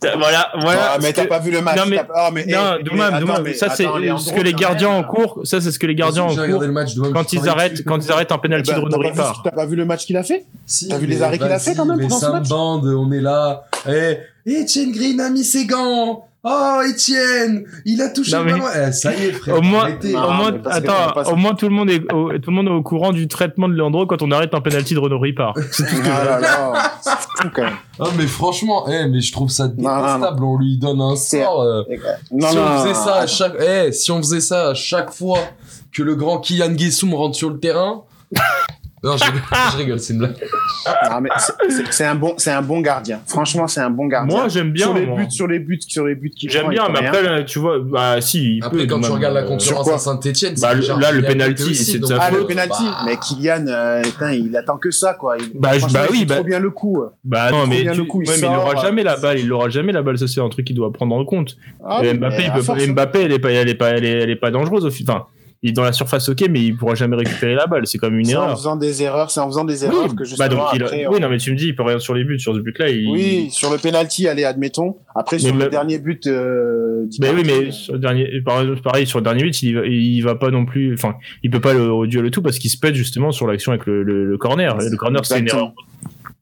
voilà 0.02 0.52
voilà 0.60 0.91
Ah, 0.93 0.98
mais 1.02 1.12
t'as 1.12 1.24
que- 1.24 1.30
pas 1.30 1.39
vu 1.39 1.52
le 1.52 1.62
match. 1.62 1.78
Non, 1.78 1.84
mais- 1.88 2.00
oh, 2.16 2.30
mais, 2.34 2.45
Non, 2.45 2.78
eh, 2.80 2.84
Doumam, 2.84 3.14
eh, 3.16 3.20
Doumam, 3.20 3.36
attends, 3.36 3.43
mais 3.43 3.54
ça 3.54 3.70
c'est 3.70 3.84
ce 3.84 4.34
que 4.34 4.41
les 4.41 4.54
gardiens 4.54 4.89
en 4.89 5.04
cours, 5.04 5.41
ça 5.43 5.60
c'est 5.60 5.72
ce 5.72 5.80
que 5.80 5.88
les 5.88 5.95
gardiens 5.95 6.24
en 6.24 6.36
cours 6.36 6.62
le 6.62 6.72
match 6.72 6.91
quand 7.14 7.34
ils 7.34 7.50
arrêtent 7.50 7.84
quand 7.84 7.98
ils 8.04 8.12
arrêtent 8.12 8.32
un 8.32 8.36
Eh 8.38 8.41
penalty 8.41 8.72
ben, 8.72 8.78
de 8.80 8.86
Renaud 8.86 8.91
t'as 8.98 8.98
pas 8.98 9.04
vu- 9.04 9.10
Ripard. 9.12 9.41
T'as 9.43 9.52
pas 9.52 9.66
vu 9.66 9.76
le 9.76 9.86
match 9.86 10.06
qu'il 10.06 10.18
a 10.18 10.24
fait 10.24 10.45
Si, 10.66 10.88
T'as 10.88 10.98
vu 10.98 11.08
mais 11.08 11.16
les 11.16 11.22
arrêts 11.24 11.38
qu'il 11.38 11.48
a 11.48 11.60
fait, 11.60 11.76
quand 11.76 11.86
même, 11.86 11.98
mais 11.98 12.04
pendant 12.08 12.20
ce 12.20 12.26
match 12.32 12.48
bande, 12.50 12.86
on 12.86 13.12
est 13.12 13.22
là. 13.22 13.66
Eh, 13.89 14.18
Etienne 14.50 14.91
Green 14.91 15.20
a 15.20 15.30
mis 15.30 15.43
ses 15.43 15.66
gants. 15.66 16.27
Oh, 16.44 16.82
Etienne, 16.88 17.66
il 17.84 18.02
a 18.02 18.10
touché 18.10 18.32
Non, 18.38 18.44
le 18.44 18.54
mais-. 18.56 18.62
Eh, 18.88 18.92
ça 18.94 19.14
y 19.14 19.26
est, 19.26 19.32
frère. 19.34 19.58
Au 19.58 19.62
moins. 19.62 19.90
Non, 19.90 20.44
au 20.46 20.68
attends, 20.70 21.24
ça. 21.24 21.34
au 21.34 21.36
moins 21.36 21.56
tout 21.56 21.68
le 21.68 21.74
monde 21.76 21.90
est 21.90 22.02
au, 22.14 22.32
tout 22.38 22.52
le 22.52 22.56
monde 22.56 22.68
est 22.68 22.72
au 22.72 22.84
courant 22.84 23.12
du 23.12 23.28
traitement 23.28 23.68
de 23.68 23.74
Leandro 23.74 24.06
quand 24.06 24.22
on 24.22 24.32
arrête 24.32 24.54
un 24.54 24.62
penalty 24.62 24.94
de 24.94 25.00
Renaud 25.00 25.20
Ripard. 25.20 25.54
Ah 26.06 26.24
là 26.24 26.40
là, 26.40 26.92
c'est 27.02 27.10
fou 27.12 27.50
quand 27.54 27.64
même. 27.64 27.74
Ah, 28.00 28.06
mais 28.18 28.28
franchement, 28.28 28.88
eh, 28.88 29.08
mais 29.08 29.20
je 29.20 29.32
trouve 29.34 29.50
ça 29.50 29.68
détestable. 29.68 30.44
On 30.44 30.58
lui 30.58 30.78
donne 30.78 31.02
un 31.02 31.16
C'est- 31.16 31.44
sort. 31.44 31.62
euh, 31.62 31.84
Non, 32.32 32.48
si 32.50 32.58
on 32.58 32.78
faisait 32.78 32.94
ça 32.94 33.16
à 33.16 33.28
chaque, 33.28 33.54
eh, 33.60 33.92
si 33.92 34.12
on 34.12 34.18
faisait 34.20 34.40
ça 34.40 34.70
à 34.70 34.74
chaque 34.74 35.12
fois 35.12 35.40
que 35.92 36.04
le 36.04 36.16
grand 36.16 36.38
Kylian 36.40 36.72
Guessoum 36.74 37.14
rentre 37.14 37.36
sur 37.36 37.50
le 37.50 37.60
terrain. 37.60 38.04
Non, 39.04 39.16
je 39.16 39.24
rigole, 39.26 39.41
je 39.72 39.78
rigole, 39.78 40.00
c'est 40.00 40.14
une 40.14 40.20
blague. 40.20 40.36
Non, 41.12 41.22
mais 41.22 41.30
c'est- 41.91 42.06
un 42.06 42.16
bon, 42.16 42.34
c'est 42.38 42.52
un 42.52 42.62
bon 42.62 42.82
gardien. 42.82 43.20
Franchement, 43.28 43.68
c'est 43.68 43.80
un 43.82 43.89
bon 43.89 44.08
gardien. 44.08 44.36
Moi 44.38 44.48
j'aime 44.48 44.72
bien. 44.72 44.86
sur 44.88 44.93
les 44.95 45.06
moi. 45.06 45.18
buts, 45.20 45.32
sur 45.32 45.48
les 45.48 45.60
buts, 45.60 45.80
sur 45.88 46.06
les 46.08 46.16
buts 46.16 46.32
qu'il 46.32 46.50
J'aime 46.50 46.70
bien, 46.70 46.88
mais 46.89 47.06
après 47.06 47.22
là, 47.22 47.43
tu 47.43 47.60
vois, 47.60 47.80
bah 47.80 48.20
si. 48.22 48.58
il 48.58 48.64
Après, 48.64 48.80
peut, 48.80 48.86
quand 48.88 49.02
tu 49.02 49.12
regardes 49.12 49.36
la 49.36 49.41
euh, 49.41 49.48
concurrence 49.48 49.89
à 49.89 49.98
Saint-Etienne, 49.98 50.56
Bah, 50.62 50.74
là, 50.74 51.12
le 51.12 51.22
penalty, 51.22 51.76
c'est 51.76 52.00
de 52.00 52.06
sa 52.06 52.18
Ah, 52.20 52.32
le 52.32 52.45
penalty. 52.45 52.84
Bah, 52.84 53.04
Mais 53.06 53.18
Kylian, 53.18 53.66
euh, 53.68 54.02
putain, 54.02 54.32
il 54.32 54.56
attend 54.58 54.78
que 54.78 54.89
ça, 54.91 55.14
quoi. 55.14 55.38
Il, 55.38 55.52
Bah, 55.60 55.72
bah 55.93 56.06
il 56.08 56.12
oui, 56.12 56.26
bah- 56.26 56.36
trop 56.36 56.43
bien 56.43 56.60
le 56.60 56.72
coup. 56.72 57.04
Bah 57.24 57.48
Il 57.50 57.56
non, 57.56 57.68
mais, 57.68 57.82
il 57.82 58.45
aura 58.45 58.72
euh, 58.78 58.82
jamais 58.82 59.04
la 59.04 59.18
balle. 59.18 59.39
Il 59.39 59.52
aura 59.54 59.70
jamais 59.70 59.91
la 59.91 60.02
balle. 60.02 60.18
Ça 60.18 60.28
c'est 60.28 60.41
un 60.41 60.50
truc 60.50 60.66
qu'il 60.66 60.76
doit 60.76 60.91
prendre 60.91 61.16
en 61.16 61.24
compte. 61.26 61.58
Ah, 61.86 62.02
Mbappé. 62.02 62.50
Mbappé, 62.88 63.24
elle 63.24 63.32
est 63.34 63.39
pas, 63.39 63.52
elle 63.52 63.70
est 63.70 63.76
pas, 63.76 63.89
elle 63.91 64.30
est, 64.30 64.36
pas 64.36 64.52
dangereuse 64.52 64.86
au 64.86 64.91
final. 64.91 65.18
Enfin, 65.18 65.28
il 65.64 65.70
est 65.72 65.74
dans 65.74 65.84
la 65.84 65.91
surface, 65.91 66.30
ok, 66.30 66.45
mais 66.49 66.62
il 66.64 66.76
pourra 66.78 66.93
jamais 66.95 67.16
récupérer 67.16 67.55
la 67.55 67.66
balle. 67.68 67.88
C'est 67.88 67.97
comme 67.97 68.18
une 68.18 68.26
C'est 68.26 68.36
en 68.36 68.43
erreur. 68.43 68.58
faisant 68.58 68.76
des 68.76 69.01
erreurs, 69.03 69.32
c'est 69.32 69.39
en 69.39 69.47
faisant 69.47 69.66
des 69.66 69.84
erreurs 69.86 70.10
que 70.10 70.14
bah 70.20 70.24
justement 70.24 70.49
donc, 70.49 70.60
il 70.76 70.84
a- 70.84 70.86
après, 70.86 71.08
oui, 71.08 71.20
non, 71.20 71.30
mais 71.30 71.38
tu 71.38 71.51
me 71.51 71.58
dis, 71.58 71.68
il 71.68 71.76
peut 71.76 71.84
rien 71.84 71.99
sur 71.99 72.14
les 72.14 72.24
buts. 72.24 72.39
Sur 72.39 72.53
ce 72.53 72.60
but-là, 72.60 72.89
il. 72.89 73.08
Oui, 73.10 73.49
sur 73.51 73.72
le 73.72 73.78
penalty, 73.78 74.28
allez, 74.28 74.43
admettons. 74.43 74.97
Après, 75.16 75.39
sur 75.39 75.51
le 75.53 75.60
même- 75.60 75.70
dernier 75.70 75.97
but, 75.97 76.28
euh, 76.28 77.05
Ben 77.20 77.34
oui, 77.36 77.41
mais 77.45 77.72
sur 77.72 77.93
le 77.93 77.99
dernier, 77.99 78.30
par- 78.45 78.64
pareil, 78.84 79.08
sur 79.08 79.20
le 79.20 79.24
dernier 79.24 79.43
but, 79.43 79.64
il 79.64 79.74
va, 79.76 79.86
il 79.88 80.22
va 80.22 80.36
pas 80.36 80.51
non 80.51 80.66
plus, 80.66 80.93
enfin, 80.93 81.16
il 81.43 81.49
peut 81.49 81.60
pas 81.62 81.74
le, 81.74 82.05
duel 82.08 82.26
et 82.28 82.32
tout 82.32 82.41
parce 82.43 82.60
qu'il 82.60 82.70
se 82.70 82.78
pète 82.78 82.95
justement 82.95 83.32
sur 83.32 83.47
l'action 83.47 83.72
avec 83.72 83.86
le, 83.88 84.03
le, 84.03 84.26
le 84.26 84.38
corner. 84.38 84.78
Le 84.78 84.95
corner, 84.97 85.26
c'est 85.26 85.39
une 85.39 85.47
erreur. 85.47 85.74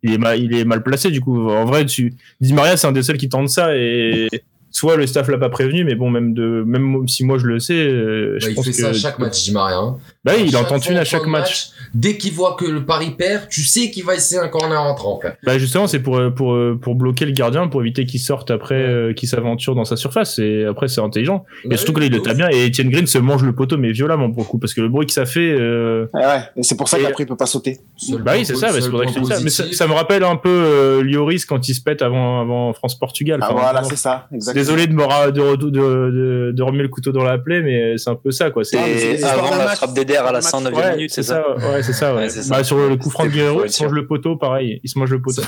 Il 0.03 0.13
est 0.13 0.18
mal, 0.20 0.39
il 0.39 0.53
est 0.55 0.66
mal 0.66 0.84
placé, 0.84 1.09
du 1.09 1.20
coup. 1.22 1.49
En 1.49 1.66
vrai, 1.66 1.86
tu, 1.86 2.13
Di 2.41 2.53
Maria, 2.53 2.78
c'est 2.78 2.86
un 2.86 2.91
des 2.91 3.01
seuls 3.01 3.18
qui 3.18 3.28
tente 3.30 3.49
ça 3.49 3.76
et 3.76 4.28
soit 4.76 4.97
le 4.97 5.07
staff 5.07 5.30
l'a 5.30 5.38
pas 5.38 5.47
prévenu, 5.47 5.86
mais 5.86 5.95
bon, 5.95 6.09
même 6.09 6.34
de, 6.34 6.63
même 6.67 7.07
si 7.07 7.23
moi 7.23 7.38
je 7.38 7.45
le 7.45 7.59
sais, 7.59 7.73
euh, 7.73 8.38
je 8.39 8.45
Bah, 8.45 8.51
il 8.51 8.55
pense 8.55 8.65
fait 8.65 8.71
que. 8.71 8.78
ça 8.78 8.89
à 8.89 8.93
chaque 8.93 9.19
match, 9.19 9.41
Di 9.45 9.53
Maria. 9.53 9.78
Hein. 9.78 9.97
Bah 10.26 10.34
il 10.36 10.55
en 10.57 10.65
tente 10.65 10.86
une 10.89 10.97
à 10.97 11.01
en 11.01 11.05
chaque 11.05 11.28
match. 11.28 11.69
Dès 11.93 12.17
qu'il 12.17 12.34
voit 12.34 12.55
que 12.59 12.65
le 12.65 12.84
Paris 12.86 13.11
perd, 13.17 13.47
tu 13.47 13.61
sais 13.63 13.89
qu'il 13.89 14.03
va 14.03 14.15
essayer 14.15 14.41
un 14.41 14.49
corner 14.49 14.82
entrant. 14.82 15.17
Quoi. 15.21 15.32
Bah 15.43 15.57
justement, 15.57 15.88
c'est 15.88 15.99
pour, 15.99 16.19
pour, 16.36 16.57
pour 16.82 16.95
bloquer 16.95 17.26
le 17.26 17.32
gardien, 17.32 17.67
pour 17.67 17.80
éviter 17.82 18.05
qu'il 18.05 18.19
sorte 18.19 18.51
après, 18.51 18.76
euh, 18.82 19.13
qu'il 19.13 19.30
s'aventure 19.30 19.76
dans 19.76 19.86
sa 19.86 19.95
surface. 19.95 20.39
Et 20.39 20.65
après, 20.65 20.89
c'est 20.89 20.99
intelligent. 20.99 21.45
Et 21.63 21.69
Bah 21.69 21.78
surtout 21.78 21.91
oui, 21.91 21.95
que 21.95 21.99
là, 22.01 22.05
il 22.07 22.11
le 22.13 22.21
tape 22.21 22.36
bien. 22.38 22.49
Et 22.49 22.67
Etienne 22.67 22.89
Green 22.89 23.07
se 23.07 23.17
mange 23.17 23.43
le 23.43 23.53
poteau, 23.55 23.78
mais 23.78 23.91
violemment 23.93 24.30
pour 24.30 24.43
le 24.43 24.47
coup, 24.49 24.57
parce 24.57 24.73
que 24.73 24.82
le 24.82 24.89
bruit 24.89 25.05
que 25.07 25.13
ça 25.13 25.26
fait. 25.26 25.55
euh, 25.57 26.07
Ouais, 26.13 26.26
ouais. 26.26 26.41
Et 26.57 26.63
c'est 26.63 26.76
pour 26.76 26.89
ça 26.89 26.99
Et- 26.99 27.03
qu'après, 27.03 27.23
il 27.23 27.28
peut 27.28 27.38
pas 27.38 27.45
sauter. 27.45 27.80
Seul 27.95 28.21
Bah 28.21 28.34
oui, 28.36 28.45
c'est 28.45 28.55
ça, 28.55 28.73
c'est 28.73 28.89
pour 28.89 28.99
ça 28.99 29.05
que 29.05 29.11
je 29.19 29.23
ça. 29.26 29.39
Mais 29.41 29.49
ça, 29.49 29.88
me 29.88 29.93
rappelle 29.93 30.23
un 30.23 30.36
peu 30.36 30.49
euh, 30.49 31.01
Lloris 31.01 31.45
quand 31.45 31.69
il 31.69 31.73
se 31.76 31.82
pète 31.82 32.01
avant, 32.01 32.41
avant 32.41 32.73
France-Portugal. 32.73 33.39
Ah, 33.41 33.49
voilà, 33.53 33.84
c'est 33.84 33.95
ça, 33.95 34.28
exactement. 34.34 34.64
Désolé 34.66 34.88
de, 34.88 34.93
me 34.93 35.03
ra- 35.03 35.32
de, 35.32 35.55
de, 35.55 35.70
de, 35.70 36.51
de 36.53 36.63
remettre 36.63 36.84
le 36.84 36.89
couteau 36.89 37.11
dans 37.11 37.24
la 37.24 37.38
plaie, 37.38 37.61
mais 37.61 37.97
c'est 37.97 38.09
un 38.09 38.16
peu 38.16 38.32
ça, 38.32 38.51
quoi. 38.51 38.63
C'est 38.63 38.78
Ah, 39.24 39.32
avant 39.32 39.51
la 39.57 39.66
match. 39.66 39.78
frappe 39.78 39.93
d'Eder 39.93 40.18
à 40.18 40.32
la 40.32 40.39
L'histoire 40.39 40.61
d'un 40.61 40.70
109e 40.72 40.76
match. 40.76 40.86
Ouais, 40.86 40.95
minute, 40.97 41.11
c'est 41.11 41.24
ça, 41.24 41.43
ouais, 41.55 41.84
c'est 41.84 41.93
ça, 41.93 42.13
ouais. 42.13 42.22
Ouais, 42.22 42.30
c'est 42.30 42.43
ça. 42.43 42.55
Bah, 42.55 42.63
sur 42.63 42.78
le 42.78 42.95
coup 42.97 43.09
franc 43.09 43.28
Guerrero, 43.28 43.63
il 43.66 43.72
se 43.72 43.84
mange 43.84 43.93
le 43.93 44.05
poteau, 44.07 44.36
pareil. 44.36 44.80
Il 44.84 44.89
se 44.89 44.97
mange 44.99 45.11
le 45.11 45.22
poteau. 45.22 45.41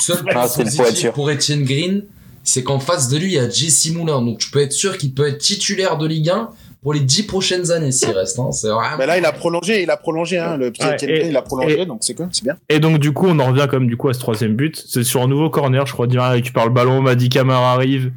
Seul, 0.00 0.16
Ah, 0.34 0.46
positif 0.48 1.10
pour 1.12 1.30
Etienne 1.30 1.64
Green, 1.64 2.04
c'est 2.44 2.62
qu'en 2.62 2.78
face 2.78 3.08
de 3.08 3.18
lui, 3.18 3.26
il 3.26 3.32
y 3.34 3.38
a 3.38 3.48
Jesse 3.48 3.90
Moulin. 3.92 4.22
Donc 4.22 4.38
tu 4.38 4.50
peux 4.50 4.60
être 4.60 4.72
sûr 4.72 4.96
qu'il 4.96 5.12
peut 5.14 5.26
être 5.28 5.38
titulaire 5.38 5.98
de 5.98 6.06
Ligue 6.06 6.30
1 6.30 6.50
pour 6.82 6.94
les 6.94 7.00
10 7.00 7.24
prochaines 7.24 7.70
années 7.70 7.90
s'il 7.92 8.10
reste. 8.10 8.38
Hein. 8.38 8.52
C'est 8.52 8.68
vraiment... 8.68 8.96
Mais 8.98 9.06
là, 9.06 9.18
il 9.18 9.24
a 9.24 9.32
prolongé, 9.32 9.82
il 9.82 9.90
a 9.90 9.96
prolongé, 9.96 10.38
hein, 10.38 10.56
le 10.56 10.70
petit 10.70 10.86
Ouais, 10.86 10.96
et- 11.02 11.28
il 11.28 11.36
a 11.36 11.42
prolongé, 11.42 11.80
et- 11.80 11.86
donc 11.86 11.98
c'est 12.02 12.14
quoi, 12.14 12.28
c'est 12.30 12.44
bien. 12.44 12.56
Et 12.68 12.78
donc, 12.80 12.98
du 12.98 13.12
coup, 13.12 13.26
on 13.26 13.38
en 13.40 13.46
revient 13.48 13.66
comme 13.68 13.86
du 13.88 13.96
coup 13.96 14.08
à 14.08 14.14
ce 14.14 14.20
troisième 14.20 14.54
but. 14.54 14.82
C'est 14.88 15.02
sur 15.04 15.22
un 15.22 15.28
nouveau 15.28 15.50
corner, 15.50 15.84
je 15.86 15.92
crois, 15.92 16.06
Dira 16.06 16.30
récupère 16.30 16.64
le 16.66 16.72
ballon, 16.72 17.02
Madi 17.02 17.28
Camara 17.28 17.72
arrive, 17.72 18.12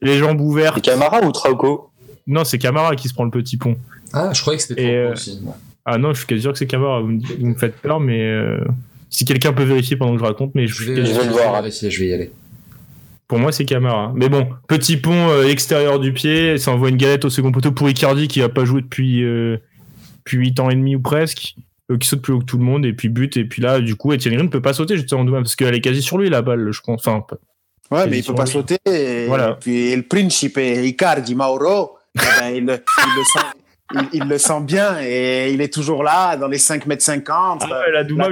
les 0.00 0.18
jambes 0.18 0.40
ouvertes. 0.40 0.76
C'est 0.76 0.90
Camara 0.90 1.22
ou 1.24 1.30
Trauco 1.32 1.90
Non, 2.26 2.44
c'est 2.44 2.58
Camara 2.58 2.96
qui 2.96 3.08
se 3.08 3.14
prend 3.14 3.24
le 3.24 3.30
petit 3.30 3.56
pont. 3.56 3.76
Ah, 4.12 4.30
je 4.32 4.40
croyais 4.40 4.58
que 4.58 4.64
c'était 4.64 4.82
trop 4.82 4.92
euh, 4.92 5.12
aussi. 5.12 5.40
Ah 5.84 5.98
non, 5.98 6.12
je 6.12 6.18
suis 6.18 6.26
quasi 6.26 6.42
sûr 6.42 6.52
que 6.52 6.58
c'est 6.58 6.66
Camara. 6.66 7.00
Vous 7.00 7.08
me, 7.08 7.18
dites- 7.18 7.38
vous 7.38 7.46
me 7.46 7.54
faites 7.54 7.76
peur, 7.76 7.98
mais 8.00 8.20
euh, 8.20 8.58
si 9.10 9.24
quelqu'un 9.24 9.52
peut 9.52 9.62
vérifier 9.64 9.96
pendant 9.96 10.12
que 10.14 10.18
je 10.18 10.24
raconte, 10.24 10.54
mais 10.54 10.66
je, 10.66 10.84
vais, 10.92 11.04
je 11.06 11.20
le 11.20 11.28
voir. 11.30 11.52
vérifier, 11.54 11.90
je 11.90 12.00
vais 12.00 12.08
y 12.08 12.12
aller. 12.14 12.32
Pour 13.32 13.38
moi, 13.38 13.50
c'est 13.50 13.64
Camara. 13.64 14.12
Mais 14.14 14.28
bon, 14.28 14.46
petit 14.68 14.98
pont 14.98 15.30
euh, 15.30 15.48
extérieur 15.48 15.98
du 15.98 16.12
pied, 16.12 16.58
ça 16.58 16.70
envoie 16.70 16.90
une 16.90 16.98
galette 16.98 17.24
au 17.24 17.30
second 17.30 17.50
poteau 17.50 17.72
pour 17.72 17.88
Icardi 17.88 18.28
qui 18.28 18.42
a 18.42 18.50
pas 18.50 18.66
joué 18.66 18.82
depuis, 18.82 19.24
euh, 19.24 19.56
depuis 20.18 20.36
8 20.36 20.60
ans 20.60 20.68
et 20.68 20.74
demi 20.74 20.96
ou 20.96 21.00
presque, 21.00 21.54
euh, 21.90 21.96
qui 21.96 22.06
saute 22.08 22.20
plus 22.20 22.34
haut 22.34 22.40
que 22.40 22.44
tout 22.44 22.58
le 22.58 22.64
monde, 22.64 22.84
et 22.84 22.92
puis 22.92 23.08
but. 23.08 23.38
Et 23.38 23.46
puis 23.46 23.62
là, 23.62 23.80
du 23.80 23.96
coup, 23.96 24.12
Etienne 24.12 24.34
Green 24.34 24.44
ne 24.48 24.50
peut 24.52 24.60
pas 24.60 24.74
sauter 24.74 24.98
justement, 24.98 25.24
parce 25.32 25.56
qu'elle 25.56 25.74
est 25.74 25.80
quasi 25.80 26.02
sur 26.02 26.18
lui 26.18 26.28
la 26.28 26.42
balle, 26.42 26.72
je 26.72 26.80
pense. 26.82 27.06
Enfin, 27.08 27.24
Ouais, 27.90 28.06
mais 28.06 28.18
il 28.18 28.22
peut 28.22 28.34
pas 28.34 28.44
lui. 28.44 28.50
sauter. 28.50 28.76
Et, 28.84 29.24
Voilà. 29.28 29.52
et 29.52 29.54
puis 29.58 29.96
le 29.96 30.02
principe 30.02 30.58
Icardi 30.58 31.34
Mauro, 31.34 31.96
eh 32.14 32.18
ben, 32.38 32.48
il, 32.54 32.66
le- 32.66 32.84
il 32.84 33.16
le 33.16 33.24
sent, 33.24 33.46
il, 34.12 34.20
il 34.24 34.28
le 34.28 34.36
sent 34.36 34.60
bien 34.60 34.96
et 35.02 35.52
il 35.54 35.62
est 35.62 35.72
toujours 35.72 36.02
là 36.02 36.36
dans 36.36 36.48
les 36.48 36.58
5 36.58 36.84
mètres 36.86 37.02
50. 37.02 37.62
Ah 37.64 37.80
ouais, 37.80 37.92
là, 37.92 38.04
Douma, 38.04 38.28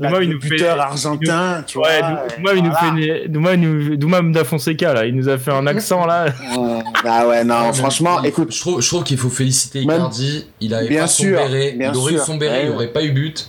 l'attaquant, 0.00 0.20
Douma, 0.20 0.24
il 0.24 0.30
nous 0.34 0.40
fait- 0.40 0.48
buteur 0.48 0.80
argentin, 0.80 1.62
tu 1.66 1.78
vois. 1.78 1.88
Ouais, 1.88 2.00
Douma, 2.36 2.52
il 2.54 2.62
nous 2.64 2.74
fait 2.74 2.88
une- 3.26 3.32
Douma, 3.32 3.54
il 3.54 3.60
nous- 3.60 3.96
Douma 3.96 4.20
da 4.22 4.44
Fonseca, 4.44 4.94
là, 4.94 5.06
il 5.06 5.14
nous 5.14 5.28
a 5.28 5.38
fait 5.38 5.52
un 5.52 5.66
accent 5.68 6.06
là. 6.06 6.26
Ah 7.04 7.26
ouais, 7.28 7.44
non, 7.44 7.72
franchement, 7.72 8.22
écoute, 8.22 8.52
je 8.52 8.60
trouve, 8.60 8.80
je 8.80 8.88
trouve 8.88 9.04
qu'il 9.04 9.18
faut 9.18 9.28
féliciter 9.30 9.80
Icardi. 9.80 10.46
Il 10.60 10.74
avait 10.74 10.88
Bien 10.88 11.02
pas 11.02 11.06
son 11.06 11.22
sûr, 11.22 11.36
béret. 11.38 11.72
bien 11.78 11.92
il 11.92 11.96
aurait 11.96 12.12
eu 12.12 12.16
sûr. 12.16 12.24
son 12.24 12.36
béret, 12.36 12.66
il 12.66 12.70
aurait 12.72 12.88
pas 12.92 13.02
eu 13.02 13.12
but. 13.12 13.48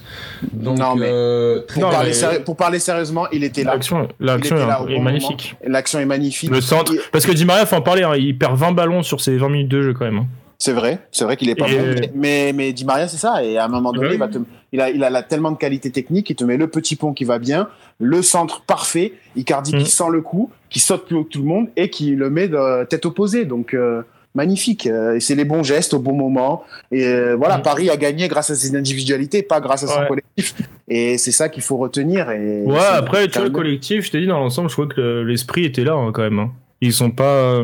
Donc, 0.53 0.77
Non, 0.79 0.95
mais- 0.95 1.05
euh, 1.09 1.61
pour, 1.67 1.81
Non, 1.83 1.89
parler 1.91 2.09
mais- 2.09 2.13
sérieux- 2.13 2.43
pour 2.43 2.55
parler 2.57 2.79
sérieusement, 2.79 3.27
il 3.31 3.43
était 3.43 3.63
là. 3.63 3.73
L'action, 3.73 4.07
l'action 4.19 4.55
Il 4.55 4.59
était 4.61 4.67
là 4.69 4.81
est, 4.89 4.99
magnifique. 4.99 5.55
L'action 5.65 5.99
est 5.99 6.05
magnifique. 6.05 6.49
Le 6.49 6.61
centre, 6.61 6.93
Il- 6.93 6.99
parce 7.11 7.25
que 7.25 7.31
Di 7.31 7.45
Maria, 7.45 7.65
faut 7.65 7.75
en 7.75 7.81
parler, 7.81 8.03
hein, 8.03 8.13
il 8.17 8.37
perd 8.37 8.55
20 8.57 8.71
ballons 8.71 9.03
sur 9.03 9.21
ses 9.21 9.37
20 9.37 9.49
minutes 9.49 9.69
de 9.69 9.81
jeu 9.81 9.93
quand 9.93 10.05
même. 10.05 10.17
hein. 10.17 10.25
C'est 10.57 10.73
vrai, 10.73 10.99
c'est 11.11 11.25
vrai 11.25 11.37
qu'il 11.37 11.49
est 11.49 11.55
pas 11.55 11.67
Et- 11.67 11.75
bon. 11.75 12.07
Mais, 12.15 12.53
mais, 12.55 12.71
Di 12.71 12.85
Maria, 12.85 13.07
c'est 13.07 13.17
ça. 13.17 13.43
Et 13.43 13.57
à 13.57 13.65
un 13.65 13.67
moment 13.67 13.91
donné, 13.91 14.09
Ouais. 14.09 14.13
il, 14.13 14.19
va 14.19 14.27
te- 14.27 14.37
il, 14.71 14.81
a, 14.81 14.89
il 14.89 15.03
a 15.03 15.09
la- 15.09 15.23
tellement 15.23 15.51
de 15.51 15.57
qualité 15.57 15.91
technique, 15.91 16.29
il 16.29 16.35
te 16.35 16.43
met 16.43 16.57
le 16.57 16.67
petit 16.67 16.95
pont 16.95 17.13
qui 17.13 17.23
va 17.25 17.39
bien, 17.39 17.67
le 17.99 18.21
centre 18.21 18.61
parfait, 18.65 19.13
Icardi 19.35 19.75
Mm. 19.75 19.79
qui 19.79 19.89
sent 19.91 20.09
le 20.11 20.21
coup, 20.21 20.49
qui 20.69 20.79
saute 20.79 21.05
plus 21.05 21.15
haut 21.15 21.23
que 21.23 21.29
tout 21.29 21.39
le 21.41 21.47
monde 21.47 21.67
et 21.75 21.89
qui 21.89 22.15
le 22.15 22.29
met 22.29 22.47
de 22.47 22.83
tête 22.85 23.05
opposée. 23.05 23.45
Donc, 23.45 23.73
euh, 23.73 24.01
magnifique. 24.33 24.87
Euh, 24.87 25.15
et 25.15 25.19
c'est 25.19 25.35
les 25.35 25.43
bons 25.43 25.61
gestes 25.61 25.93
au 25.93 25.99
bon 25.99 26.13
moment. 26.13 26.63
Et 26.91 27.05
euh, 27.05 27.35
voilà, 27.35 27.57
Mm. 27.57 27.63
Paris 27.63 27.89
a 27.89 27.97
gagné 27.97 28.29
grâce 28.29 28.49
à 28.49 28.55
ses 28.55 28.73
individualités, 28.77 29.43
pas 29.43 29.59
grâce 29.59 29.83
à 29.83 29.87
son 29.87 29.99
Ouais. 29.99 30.07
collectif. 30.07 30.55
Et 30.87 31.17
c'est 31.17 31.31
ça 31.33 31.49
qu'il 31.49 31.63
faut 31.63 31.75
retenir. 31.77 32.31
Et 32.31 32.61
Ouais, 32.63 32.77
après, 32.93 33.27
tu 33.27 33.39
vois, 33.39 33.47
le 33.47 33.53
collectif, 33.53 34.05
je 34.05 34.11
t'ai 34.11 34.21
dit, 34.21 34.27
dans 34.27 34.39
l'ensemble, 34.39 34.69
je 34.69 34.73
crois 34.75 34.87
que 34.87 34.99
le- 35.01 35.23
l'esprit 35.25 35.65
était 35.65 35.83
là 35.83 35.93
hein, 35.95 36.11
quand 36.13 36.21
même. 36.21 36.39
hein. 36.39 36.51
Ils 36.79 36.93
sont 36.93 37.11
pas. 37.11 37.63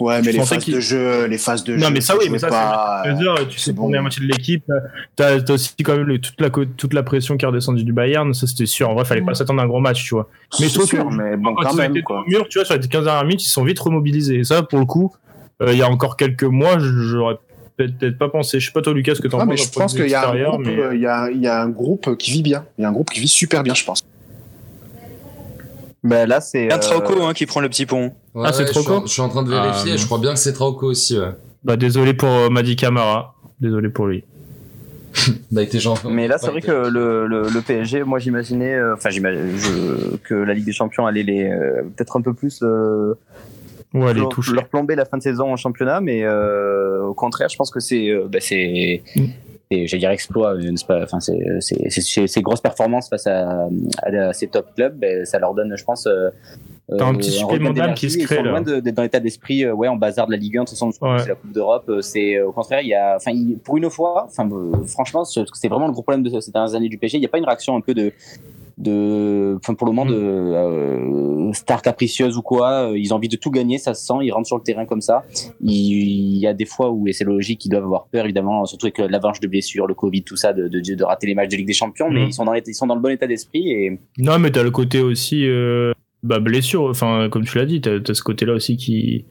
Euh, 0.00 0.04
Ouais, 0.04 0.18
je 0.20 0.26
mais 0.26 0.32
les 0.32 0.38
pensais 0.38 0.54
phases 0.56 0.66
de 0.68 0.80
jeu, 0.80 1.26
les 1.26 1.38
phases 1.38 1.64
de 1.64 1.74
Non, 1.76 1.86
jeu. 1.86 1.92
mais 1.94 2.00
ça, 2.02 2.16
oui, 2.18 2.28
mais 2.30 2.38
ça, 2.38 2.48
pas, 2.48 3.02
c'est 3.04 3.10
euh, 3.10 3.44
tu 3.48 3.58
sais 3.58 3.72
qu'on 3.74 3.88
est 3.88 3.92
bon. 3.92 3.98
à 3.98 4.02
moitié 4.02 4.22
de 4.22 4.28
l'équipe. 4.30 4.64
T'as 5.16 5.40
t'as 5.40 5.54
aussi 5.54 5.74
quand 5.82 5.96
même 5.96 6.18
toute, 6.18 6.38
la, 6.40 6.50
toute 6.50 6.92
la 6.92 7.02
pression 7.02 7.36
qui 7.38 7.44
est 7.44 7.48
redescendue 7.48 7.82
du 7.84 7.92
Bayern, 7.94 8.34
ça 8.34 8.46
c'était 8.46 8.66
sûr. 8.66 8.90
En 8.90 8.94
vrai, 8.94 9.04
fallait 9.06 9.22
pas 9.22 9.32
s'attendre 9.34 9.60
à 9.60 9.64
un 9.64 9.68
gros 9.68 9.80
match, 9.80 10.04
tu 10.04 10.14
vois. 10.14 10.28
Mais 10.60 10.68
je 10.68 10.74
trouve 10.74 10.86
sûr, 10.86 11.08
que- 11.08 11.14
mais 11.14 11.36
bon, 11.38 11.54
Quand 11.54 11.62
quand 11.62 11.70
ils 11.70 11.74
ont 11.74 11.76
même, 11.78 11.90
été 11.92 12.02
quoi. 12.02 12.24
mur, 12.26 12.46
tu 12.48 12.58
vois, 12.58 12.66
sur 12.66 12.76
les 12.76 12.86
15 12.86 13.04
dernières 13.04 13.24
minutes, 13.24 13.42
ils 13.44 13.48
sont 13.48 13.64
vite 13.64 13.78
remobilisés. 13.80 14.36
Et 14.40 14.44
ça, 14.44 14.62
pour 14.62 14.78
le 14.78 14.84
coup, 14.84 15.14
euh, 15.62 15.72
il 15.72 15.78
y 15.78 15.82
a 15.82 15.88
encore 15.90 16.16
quelques 16.18 16.42
mois, 16.44 16.76
j'aurais 16.78 17.36
peut-être 17.78 18.18
pas 18.18 18.28
pensé. 18.28 18.60
Je 18.60 18.66
sais 18.66 18.72
pas 18.72 18.82
toi, 18.82 18.92
Lucas, 18.92 19.14
ce 19.14 19.22
que 19.22 19.28
t'en 19.28 19.38
penses. 19.38 19.46
mais 19.48 19.56
je 19.56 19.70
pense 19.70 19.94
qu'il 19.94 20.08
y 20.08 20.14
a 20.14 20.20
un 20.20 20.22
extérieur, 20.24 20.52
groupe, 20.52 20.66
mais- 20.66 20.78
euh, 20.78 20.94
il 20.94 21.00
y 21.00 21.06
a, 21.06 21.30
il 21.30 21.40
y 21.40 21.46
a 21.46 21.62
un 21.62 21.68
groupe 21.70 22.16
qui 22.18 22.32
vit 22.32 22.42
bien. 22.42 22.66
Il 22.78 22.82
y 22.82 22.84
a 22.84 22.88
un 22.88 22.92
groupe 22.92 23.10
qui 23.10 23.20
vit 23.20 23.28
super 23.28 23.62
bien, 23.62 23.72
je 23.74 23.84
pense. 23.84 24.04
Ben 26.04 26.26
là, 26.28 26.40
c'est. 26.40 26.72
Un 26.72 26.76
euh, 26.76 26.78
Trauco 26.80 27.22
hein, 27.24 27.32
qui 27.34 27.46
prend 27.46 27.60
le 27.60 27.68
petit 27.68 27.86
pont. 27.86 28.12
Ouais, 28.36 28.42
Ah, 28.46 28.52
c'est 28.52 28.76
en- 28.78 28.82
court 28.84 29.02
Je 29.06 29.12
suis 29.12 29.22
en 29.22 29.28
train 29.28 29.42
de 29.42 29.50
vérifier. 29.50 29.92
Ah, 29.94 29.96
je 29.96 30.06
crois 30.06 30.18
bien 30.18 30.32
que 30.34 30.38
c'est 30.38 30.52
Trauco 30.52 30.86
aussi. 30.86 31.18
Ouais. 31.18 31.30
Bah, 31.64 31.76
désolé 31.76 32.14
pour 32.14 32.28
euh, 32.28 32.48
Madi 32.48 32.76
Camara. 32.76 33.34
Désolé 33.60 33.88
pour 33.88 34.06
lui. 34.06 34.22
Bah, 35.50 35.62
il 35.62 35.64
était 35.64 35.80
genre. 35.80 35.98
Mais 36.08 36.28
là, 36.28 36.36
c'est 36.38 36.46
Ouais, 36.46 36.52
vrai 36.52 36.60
que 36.60 36.88
le, 36.88 37.26
le, 37.26 37.48
le 37.48 37.60
PSG, 37.62 38.04
moi 38.04 38.18
j'imaginais, 38.18 38.74
euh, 38.74 38.94
enfin 38.94 39.10
j'imagine 39.10 39.56
je- 39.56 40.16
que 40.18 40.34
la 40.34 40.52
Ligue 40.54 40.66
des 40.66 40.72
Champions 40.72 41.06
allait 41.06 41.22
les 41.22 41.44
euh, 41.50 41.82
peut-être 41.96 42.16
un 42.16 42.20
peu 42.20 42.34
plus 42.34 42.60
euh, 42.62 43.14
Ouais, 43.94 44.12
les 44.12 44.20
leur, 44.20 44.68
plomber 44.68 44.94
la 44.94 45.06
fin 45.06 45.16
de 45.16 45.22
saison 45.22 45.50
en 45.50 45.56
championnat, 45.56 46.00
mais 46.02 46.22
euh, 46.24 47.02
au 47.04 47.14
contraire, 47.14 47.48
je 47.48 47.56
pense 47.56 47.70
que 47.70 47.80
c'est 47.80 48.10
euh, 48.10 48.26
bah, 48.30 48.38
c'est 48.42 49.02
C'est- 49.70 49.86
j'allais 49.86 50.00
dire 50.00 50.10
exploit, 50.10 50.54
euh, 50.54 50.74
Enfin, 51.02 51.18
ces 51.20 52.42
grosses 52.42 52.60
performances 52.60 53.08
face 53.08 53.26
à, 53.26 53.68
à, 54.02 54.32
ces 54.32 54.46
top 54.46 54.66
clubs, 54.76 55.04
ça 55.24 55.38
leur 55.38 55.54
donne, 55.54 55.76
je 55.76 55.84
pense. 55.84 56.06
euh, 56.06 56.30
T'as 56.88 57.04
un 57.04 57.14
euh, 57.14 57.18
petit 57.18 57.30
regain 57.30 57.38
supplément 57.48 57.70
d'âme 57.72 57.94
qui 57.94 58.08
se 58.08 58.18
crée, 58.18 58.40
là. 58.44 58.60
d'être 58.60 58.94
dans 58.94 59.02
l'état 59.02 59.18
d'esprit, 59.18 59.64
euh, 59.64 59.72
ouais, 59.74 59.88
en 59.88 59.96
bazar 59.96 60.26
de 60.28 60.30
la 60.30 60.36
Ligue 60.36 60.58
1. 60.58 60.60
De 60.60 60.68
toute 60.68 60.78
façon, 60.78 60.92
Ouais. 61.02 61.18
c'est 61.18 61.30
la 61.30 61.34
Coupe 61.34 61.50
d'Europe. 61.52 61.84
euh, 61.88 62.00
C'est 62.00 62.36
euh, 62.36 62.46
au 62.46 62.52
contraire, 62.52 62.80
il 62.80 62.86
y 62.86 62.94
a, 62.94 63.16
enfin, 63.16 63.32
pour 63.64 63.76
une 63.76 63.90
fois, 63.90 64.26
enfin, 64.28 64.48
euh, 64.52 64.84
franchement, 64.86 65.24
c'est 65.24 65.42
c'est 65.54 65.66
vraiment 65.66 65.86
le 65.88 65.92
gros 65.92 66.02
problème 66.02 66.22
de 66.22 66.38
ces 66.40 66.52
dernières 66.52 66.76
années 66.76 66.88
du 66.88 66.96
PSG. 66.96 67.16
Il 67.16 67.20
n'y 67.20 67.26
a 67.26 67.28
pas 67.28 67.38
une 67.38 67.44
réaction 67.44 67.74
un 67.76 67.80
peu 67.80 67.92
de, 67.92 68.12
de, 68.78 69.56
enfin, 69.56 69.74
pour 69.74 69.86
le 69.86 69.92
moment, 69.92 70.04
de 70.10 70.14
euh, 70.14 71.52
star 71.52 71.80
capricieuse 71.82 72.36
ou 72.36 72.42
quoi. 72.42 72.90
Euh, 72.90 72.98
Ils 72.98 73.12
ont 73.12 73.16
envie 73.16 73.28
de 73.28 73.36
tout 73.36 73.50
gagner, 73.50 73.78
ça 73.78 73.94
se 73.94 74.04
sent. 74.06 74.14
Ils 74.22 74.30
rentrent 74.32 74.46
sur 74.46 74.56
le 74.58 74.62
terrain 74.62 74.84
comme 74.84 75.00
ça. 75.00 75.24
Il, 75.62 76.36
y 76.38 76.46
a 76.46 76.52
des 76.54 76.66
fois 76.66 76.90
où, 76.90 77.08
et 77.08 77.12
c'est 77.12 77.24
logique, 77.24 77.64
ils 77.64 77.68
doivent 77.70 77.84
avoir 77.84 78.06
peur, 78.06 78.24
évidemment, 78.24 78.64
surtout 78.66 78.86
avec 78.86 78.98
l'avalanche 78.98 79.40
de 79.40 79.46
blessures, 79.48 79.86
le 79.86 79.94
Covid, 79.94 80.22
tout 80.22 80.36
ça, 80.36 80.52
de, 80.52 80.68
de, 80.68 80.80
de 80.94 81.04
rater 81.04 81.26
les 81.26 81.34
matchs 81.34 81.50
de 81.50 81.56
Ligue 81.56 81.66
des 81.66 81.72
Champions. 81.72 82.10
Mais 82.10 82.24
Mm. 82.24 82.28
ils 82.28 82.32
sont 82.34 82.44
dans, 82.44 82.54
ils 82.54 82.74
sont 82.74 82.86
dans 82.86 82.94
le 82.96 83.00
bon 83.00 83.10
état 83.10 83.26
d'esprit 83.26 83.70
et 83.70 83.98
Non, 84.18 84.38
mais 84.38 84.50
t'as 84.50 84.62
le 84.62 84.70
côté 84.70 85.00
aussi 85.00 85.46
euh, 85.46 85.92
bah, 86.22 86.38
blessure. 86.38 86.84
Enfin, 86.84 87.28
comme 87.30 87.44
tu 87.44 87.56
l'as 87.58 87.66
dit, 87.66 87.80
t'as 87.80 87.96
as 88.06 88.14
ce 88.14 88.22
côté-là 88.22 88.52
aussi 88.52 88.76
qui, 88.76 89.24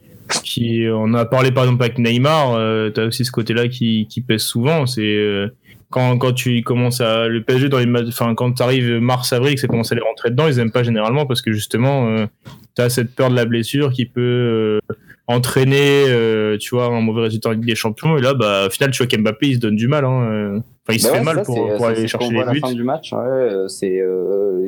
qui. 0.43 0.85
On 0.91 1.13
a 1.13 1.25
parlé 1.25 1.51
par 1.51 1.65
exemple 1.65 1.83
avec 1.83 1.99
Neymar. 1.99 2.53
Euh, 2.55 2.89
t'as 2.89 3.05
aussi 3.05 3.23
ce 3.25 3.31
côté-là 3.31 3.67
qui, 3.67 4.07
qui 4.07 4.21
pèse 4.21 4.41
souvent. 4.41 4.85
C'est 4.87 5.01
euh, 5.03 5.49
quand 5.95 6.17
quand 6.17 6.33
tu 6.33 6.61
commences 6.61 6.99
à 6.99 7.27
le 7.29 7.41
PSG 7.41 7.69
dans 7.69 7.79
les. 7.79 8.07
Enfin, 8.09 8.35
quand 8.35 8.51
t'arrives 8.51 8.99
mars 8.99 9.31
avril, 9.31 9.55
que 9.55 9.61
ça 9.61 9.67
commence 9.67 9.91
à 9.93 9.95
les 9.95 10.01
rentrer 10.01 10.29
dedans, 10.29 10.47
ils 10.47 10.59
aiment 10.59 10.71
pas 10.71 10.83
généralement 10.83 11.25
parce 11.25 11.41
que 11.41 11.53
justement, 11.53 12.07
euh, 12.09 12.25
t'as 12.75 12.89
cette 12.89 13.15
peur 13.15 13.29
de 13.29 13.35
la 13.35 13.45
blessure 13.45 13.93
qui 13.93 14.05
peut 14.05 14.21
euh, 14.21 14.79
entraîner, 15.27 16.03
euh, 16.09 16.57
tu 16.57 16.75
vois, 16.75 16.87
un 16.87 16.99
mauvais 17.01 17.21
résultat 17.21 17.49
en 17.49 17.51
Ligue 17.53 17.65
des 17.65 17.75
Champions. 17.75 18.17
Et 18.17 18.21
là, 18.21 18.33
bah, 18.33 18.65
au 18.67 18.69
final, 18.69 18.91
tu 18.91 18.97
vois 18.97 19.07
qu'Mbappé, 19.07 19.47
il 19.47 19.55
se 19.55 19.59
donne 19.59 19.75
du 19.77 19.87
mal. 19.87 20.03
Hein. 20.05 20.27
euh. 20.29 20.59
Enfin, 20.87 20.95
il 20.97 20.99
se 20.99 21.07
Bah 21.07 21.13
fait 21.13 21.19
ouais, 21.19 21.25
mal 21.25 21.35
ça, 21.37 21.43
pour, 21.43 21.85
aller 21.87 22.07
chercher 22.07 22.29
les 22.29 22.39
à 22.41 22.51
buts. 22.51 22.59
la 22.61 22.67
fin 22.67 22.73
du 22.75 22.83
match. 22.83 23.11
Ouais, 23.13 23.49
c'est 23.69 23.95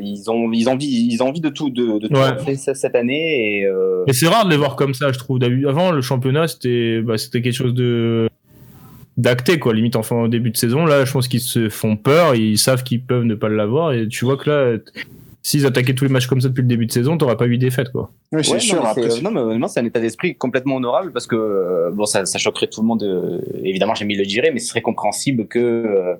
ils 0.01 0.31
ont 0.31 0.51
ils 0.53 0.67
ont 0.69 0.71
envie 0.71 0.87
ils 1.11 1.21
ont 1.21 1.27
envie 1.27 1.41
de 1.41 1.49
tout 1.49 1.69
de, 1.69 1.99
de 1.99 2.07
tout 2.07 2.13
Ouais. 2.15 2.37
faire 2.43 2.57
ce- 2.57 2.73
cette 2.73 2.95
année 2.95 3.59
et 3.59 3.67
Mais 4.07 4.13
c'est 4.13 4.27
rare 4.27 4.45
de 4.45 4.49
les 4.49 4.57
voir 4.57 4.75
comme 4.77 4.93
ça, 4.95 5.11
je 5.11 5.17
trouve. 5.19 5.39
Avant, 5.67 5.91
le 5.91 6.01
championnat, 6.01 6.47
c'était 6.47 7.01
bah, 7.01 7.17
c'était 7.19 7.41
quelque 7.41 7.53
chose 7.53 7.73
de 7.75 8.27
d'acté, 9.17 9.59
quoi. 9.59 9.73
Limite, 9.73 9.95
enfin, 9.95 10.15
au 10.23 10.27
début 10.27 10.51
de 10.51 10.57
saison, 10.57 10.85
là, 10.85 11.03
je 11.05 11.11
pense 11.11 11.27
qu'ils 11.27 11.41
se 11.41 11.69
font 11.69 11.97
peur, 11.97 12.35
ils 12.35 12.57
savent 12.57 12.83
qu'ils 12.83 13.01
peuvent 13.03 13.23
ne 13.23 13.35
pas 13.35 13.49
l'avoir, 13.49 13.93
et 13.93 14.07
tu 14.07 14.25
vois 14.25 14.37
que 14.37 14.49
là, 14.49 14.77
s'ils 15.41 15.65
attaquaient 15.65 15.95
tous 15.95 16.03
les 16.05 16.11
matchs 16.11 16.27
comme 16.27 16.41
ça 16.41 16.49
depuis 16.49 16.61
le 16.61 16.67
début 16.67 16.85
de 16.85 16.91
saison, 16.91 17.17
t'aurais 17.17 17.37
pas 17.37 17.47
eu 17.47 17.57
défaite, 17.57 17.89
quoi. 17.91 18.11
Oui, 18.33 18.43
c'est 18.43 18.51
ouais, 18.51 18.59
sûr. 18.59 18.75
non, 18.75 18.81
mais 18.83 18.89
après, 18.89 19.09
c'est- 19.09 19.21
non, 19.21 19.31
mais 19.31 19.39
honnêtement, 19.39 19.67
c'est 19.67 19.79
un 19.79 19.85
état 19.85 19.99
d'esprit 19.99 20.35
complètement 20.35 20.75
honorable 20.75 21.11
parce 21.13 21.25
que 21.25 21.35
euh, 21.35 21.89
bon, 21.91 22.05
ça, 22.05 22.25
ça 22.25 22.37
choquerait 22.37 22.67
tout 22.67 22.81
le 22.81 22.87
monde. 22.87 23.03
euh, 23.03 23.39
évidemment, 23.63 23.95
j'aime 23.95 24.09
bien 24.09 24.17
le 24.17 24.25
dire, 24.25 24.43
mais 24.53 24.59
ce 24.59 24.67
serait 24.67 24.81
compréhensible 24.81 25.47
que 25.47 25.59
euh, 25.59 26.13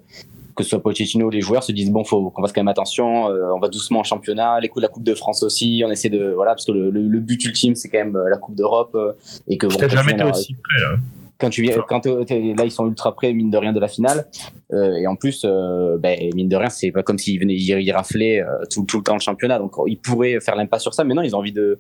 que 0.56 0.64
ce 0.64 0.70
soit 0.72 0.82
Pochettino, 0.82 1.30
les 1.30 1.42
joueurs 1.42 1.62
se 1.64 1.72
disent 1.72 1.92
bon, 1.92 2.04
faut 2.04 2.32
qu'on 2.32 2.42
fasse 2.42 2.52
quand 2.54 2.62
même 2.62 2.68
attention. 2.70 3.30
euh, 3.30 3.52
on 3.54 3.60
va 3.60 3.68
doucement 3.68 4.00
en 4.00 4.04
championnat, 4.04 4.60
les 4.60 4.70
coups 4.70 4.82
de 4.82 4.88
la 4.88 4.92
Coupe 4.92 5.04
de 5.04 5.14
France 5.14 5.44
aussi. 5.44 5.84
On 5.86 5.92
essaie 5.92 6.10
de 6.10 6.32
voilà 6.34 6.54
parce 6.54 6.66
que 6.66 6.72
le, 6.72 6.90
le, 6.90 7.02
le 7.02 7.20
but 7.20 7.44
ultime 7.46 7.76
c'est 7.76 7.90
quand 7.90 8.00
même 8.00 8.16
euh, 8.16 8.30
la 8.30 8.38
Coupe 8.38 8.56
d'Europe 8.56 8.92
euh, 8.96 9.12
et 9.48 9.58
que 9.58 9.68
bon, 9.68 9.78
jamais 9.90 10.14
été 10.14 10.24
aussi 10.24 10.56
près, 10.56 10.82
là. 10.82 10.96
Quand 11.40 11.50
tu 11.50 11.62
viens, 11.62 11.76
quand 11.88 12.02
t'es- 12.02 12.54
là 12.58 12.64
ils 12.66 12.72
sont 12.72 12.88
ultra 12.88 13.16
près 13.16 13.34
mine 13.34 13.50
de 13.52 13.58
rien 13.58 13.74
de 13.74 13.80
la 13.80 13.88
finale. 13.88 14.28
Euh, 14.74 14.96
et 14.96 15.08
en 15.08 15.16
plus 15.16 15.44
euh, 15.46 15.98
ben, 15.98 16.18
mine 16.36 16.50
de 16.50 16.56
rien 16.56 16.70
c'est 16.70 16.92
pas 16.92 17.04
comme 17.04 17.18
s'ils 17.18 17.40
venaient 17.40 17.92
raflaient 17.92 18.42
euh, 18.42 18.66
tout, 18.72 18.84
tout 18.86 18.98
le 18.98 19.04
temps 19.04 19.14
le 19.14 19.20
championnat. 19.20 19.60
Donc 19.60 19.74
ils 19.88 19.98
pourraient 19.98 20.40
faire 20.40 20.56
l'impasse 20.56 20.82
sur 20.82 20.94
ça. 20.94 21.04
Mais 21.04 21.14
non 21.14 21.22
ils 21.22 21.36
ont 21.36 21.40
envie 21.40 21.52
de 21.54 21.80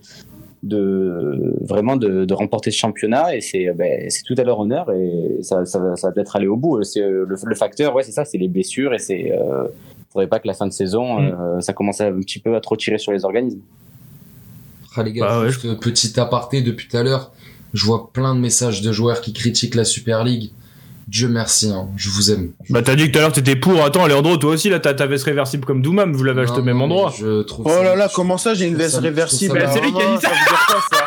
de 0.64 1.56
vraiment 1.62 1.96
de, 1.98 2.26
de 2.26 2.34
remporter 2.34 2.72
ce 2.72 2.78
championnat. 2.78 3.36
Et 3.36 3.42
c'est 3.42 3.72
ben, 3.74 4.10
c'est 4.10 4.24
tout 4.24 4.36
à 4.38 4.44
leur 4.44 4.60
honneur. 4.60 4.92
Et 4.92 5.42
ça, 5.42 5.66
ça, 5.66 5.96
ça 5.96 6.08
va 6.08 6.14
peut-être 6.14 6.36
aller 6.36 6.48
au 6.48 6.58
bout. 6.58 6.84
C'est 6.84 7.02
euh, 7.02 7.26
le, 7.28 7.36
le 7.44 7.56
facteur 7.56 7.96
ouais 7.96 8.04
c'est 8.04 8.12
ça 8.12 8.26
c'est 8.26 8.38
les 8.38 8.48
blessures. 8.48 8.94
Et 8.94 9.00
c'est 9.00 9.32
euh, 9.32 9.68
faudrait 10.12 10.28
pas 10.28 10.40
que 10.40 10.48
la 10.48 10.54
fin 10.54 10.68
de 10.68 10.72
saison 10.74 11.20
Mm. 11.20 11.26
euh, 11.40 11.62
ça 11.62 11.74
commence 11.74 12.02
à, 12.02 12.08
un 12.08 12.20
petit 12.20 12.40
peu 12.40 12.56
à 12.56 12.62
trop 12.62 12.76
tirer 12.76 12.98
sur 12.98 13.12
les 13.12 13.24
organismes. 13.26 13.62
Ah 14.96 15.04
les 15.04 15.14
gars, 15.14 15.26
Bah 15.28 15.42
ouais, 15.42 15.50
juste 15.50 15.66
euh, 15.66 15.76
petit 15.76 16.20
aparté 16.20 16.62
depuis 16.64 16.88
tout 16.88 16.98
à 16.98 17.04
l'heure, 17.04 17.32
je 17.74 17.86
vois 17.86 18.12
plein 18.14 18.34
de 18.36 18.40
messages 18.40 18.82
de 18.82 18.92
joueurs 18.92 19.22
qui 19.22 19.34
critiquent 19.34 19.76
la 19.76 19.86
Super 19.86 20.24
League. 20.24 20.52
Dieu 21.08 21.30
merci, 21.30 21.70
hein, 21.72 21.88
je 21.96 22.10
vous 22.10 22.32
aime. 22.32 22.52
Bah 22.70 22.82
t'as 22.82 22.96
dit 22.96 23.08
que 23.08 23.12
tout 23.14 23.20
à 23.20 23.22
l'heure 23.22 23.32
t'étais 23.32 23.56
pour. 23.56 23.82
Attends, 23.82 24.08
Leandro, 24.08 24.36
toi 24.36 24.52
aussi 24.52 24.70
là, 24.70 24.80
t'as 24.80 24.94
ta 24.94 25.06
veste 25.08 25.24
réversible 25.24 25.64
comme 25.64 25.82
Doomam, 25.82 26.12
vous 26.14 26.24
l'avez 26.26 26.42
acheté 26.42 26.60
au 26.60 26.64
même 26.64 26.82
endroit. 26.82 27.14
mais 27.14 27.26
Je 27.26 27.42
trouve 27.44 27.66
Oh 27.66 27.70
ça- 27.70 27.84
là 27.84 27.96
là, 27.96 28.10
comment 28.14 28.38
ça, 28.38 28.54
j'ai 28.54 28.66
une 28.66 28.76
veste 28.76 28.98
réversible 28.98 29.58
c'est 29.74 29.80
lui 29.82 29.94
qui 29.94 30.02
a 30.02 30.16
dit 30.16 30.22
ça. 30.22 30.28
Ça 30.28 30.30
veut 30.30 30.36
dire 30.36 30.66
quoi, 30.68 30.82
ça? 30.92 31.06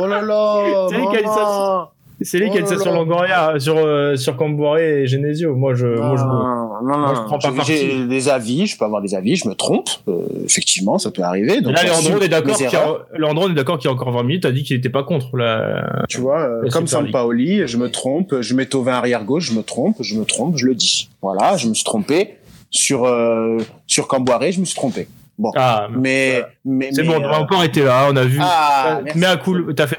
Oh 0.00 0.06
là 0.08 0.20
là 0.20 1.88
C'est 2.22 2.38
lui 2.38 2.50
qui 2.50 2.58
a 2.58 2.62
qui 2.62 2.72
a 2.72 2.76
dit 2.76 2.82
Oh 2.82 2.88
là. 2.88 2.94
Longoria, 2.94 3.54
sur 3.58 3.76
euh, 3.76 4.16
sur 4.16 4.36
Camboiré 4.36 5.02
et 5.02 5.06
Genesio. 5.06 5.54
Moi 5.54 5.74
je, 5.74 5.86
moi 5.86 6.16
je. 6.16 6.24
non, 6.24 6.32
non, 6.32 6.80
non, 6.82 6.98
moi, 6.98 7.14
je 7.14 7.20
prends 7.22 7.38
pas 7.38 7.52
J'ai- 7.64 8.06
des 8.06 8.28
avis, 8.28 8.66
je 8.66 8.78
peux 8.78 8.84
avoir 8.86 9.02
des 9.02 9.14
avis, 9.14 9.36
je 9.36 9.48
me 9.48 9.54
trompe. 9.54 9.90
euh, 10.08 10.26
effectivement, 10.44 10.98
ça 10.98 11.10
peut 11.10 11.22
arriver. 11.22 11.60
Donc 11.60 11.74
là, 11.74 11.82
Leandro, 11.82 12.00
j'assume 12.02 12.16
on 12.18 12.22
est 12.22 12.28
d'accord 12.28 12.56
qu'il 12.56 12.66
a, 12.76 12.98
Leandro, 13.16 13.48
est 13.50 13.54
d'accord 13.54 13.78
qu'il 13.78 13.88
y 13.88 13.92
a 13.92 13.94
encore 13.94 14.12
20 14.12 14.22
minutes, 14.22 14.42
t'as 14.44 14.50
dit 14.52 14.62
qu'il 14.62 14.76
était 14.76 14.88
pas 14.88 15.02
contre 15.02 15.36
la. 15.36 16.04
Tu 16.08 16.20
vois, 16.20 16.40
euh, 16.40 16.62
La 16.64 16.70
comme. 16.70 16.86
Sampaoli, 16.86 17.66
je 17.68 17.76
me 17.76 17.90
trompe, 17.90 18.40
je 18.40 18.54
mets 18.54 18.66
Tovin 18.66 18.92
arrière 18.94 19.24
gauche, 19.24 19.50
je 19.50 19.56
me 19.56 19.62
trompe, 19.62 19.96
je 20.00 20.14
me 20.14 20.24
trompe, 20.24 20.56
je 20.56 20.64
le 20.66 20.74
dis. 20.74 21.10
Voilà, 21.20 21.56
je 21.56 21.68
me 21.68 21.74
suis 21.74 21.84
trompé 21.84 22.36
sur 22.70 23.04
euh, 23.04 23.58
sur 23.86 24.08
je 24.10 24.60
me 24.60 24.64
suis 24.64 24.76
trompé. 24.76 25.08
Bon, 25.38 25.50
Ah, 25.54 25.88
mais 25.94 26.42
mais 26.64 26.88
c'est 26.92 27.02
mais, 27.02 27.08
bon, 27.08 27.14
euh, 27.14 27.26
on 27.26 27.30
va 27.30 27.40
encore 27.40 27.62
été 27.62 27.82
là, 27.82 28.08
on 28.10 28.16
a 28.16 28.24
vu. 28.24 28.38
Ah, 28.40 28.84
T'as- 28.96 29.02
merci. 29.02 29.18
mea 29.18 29.36
cul- 29.36 29.74
t'as 29.76 29.86
fait 29.86 29.96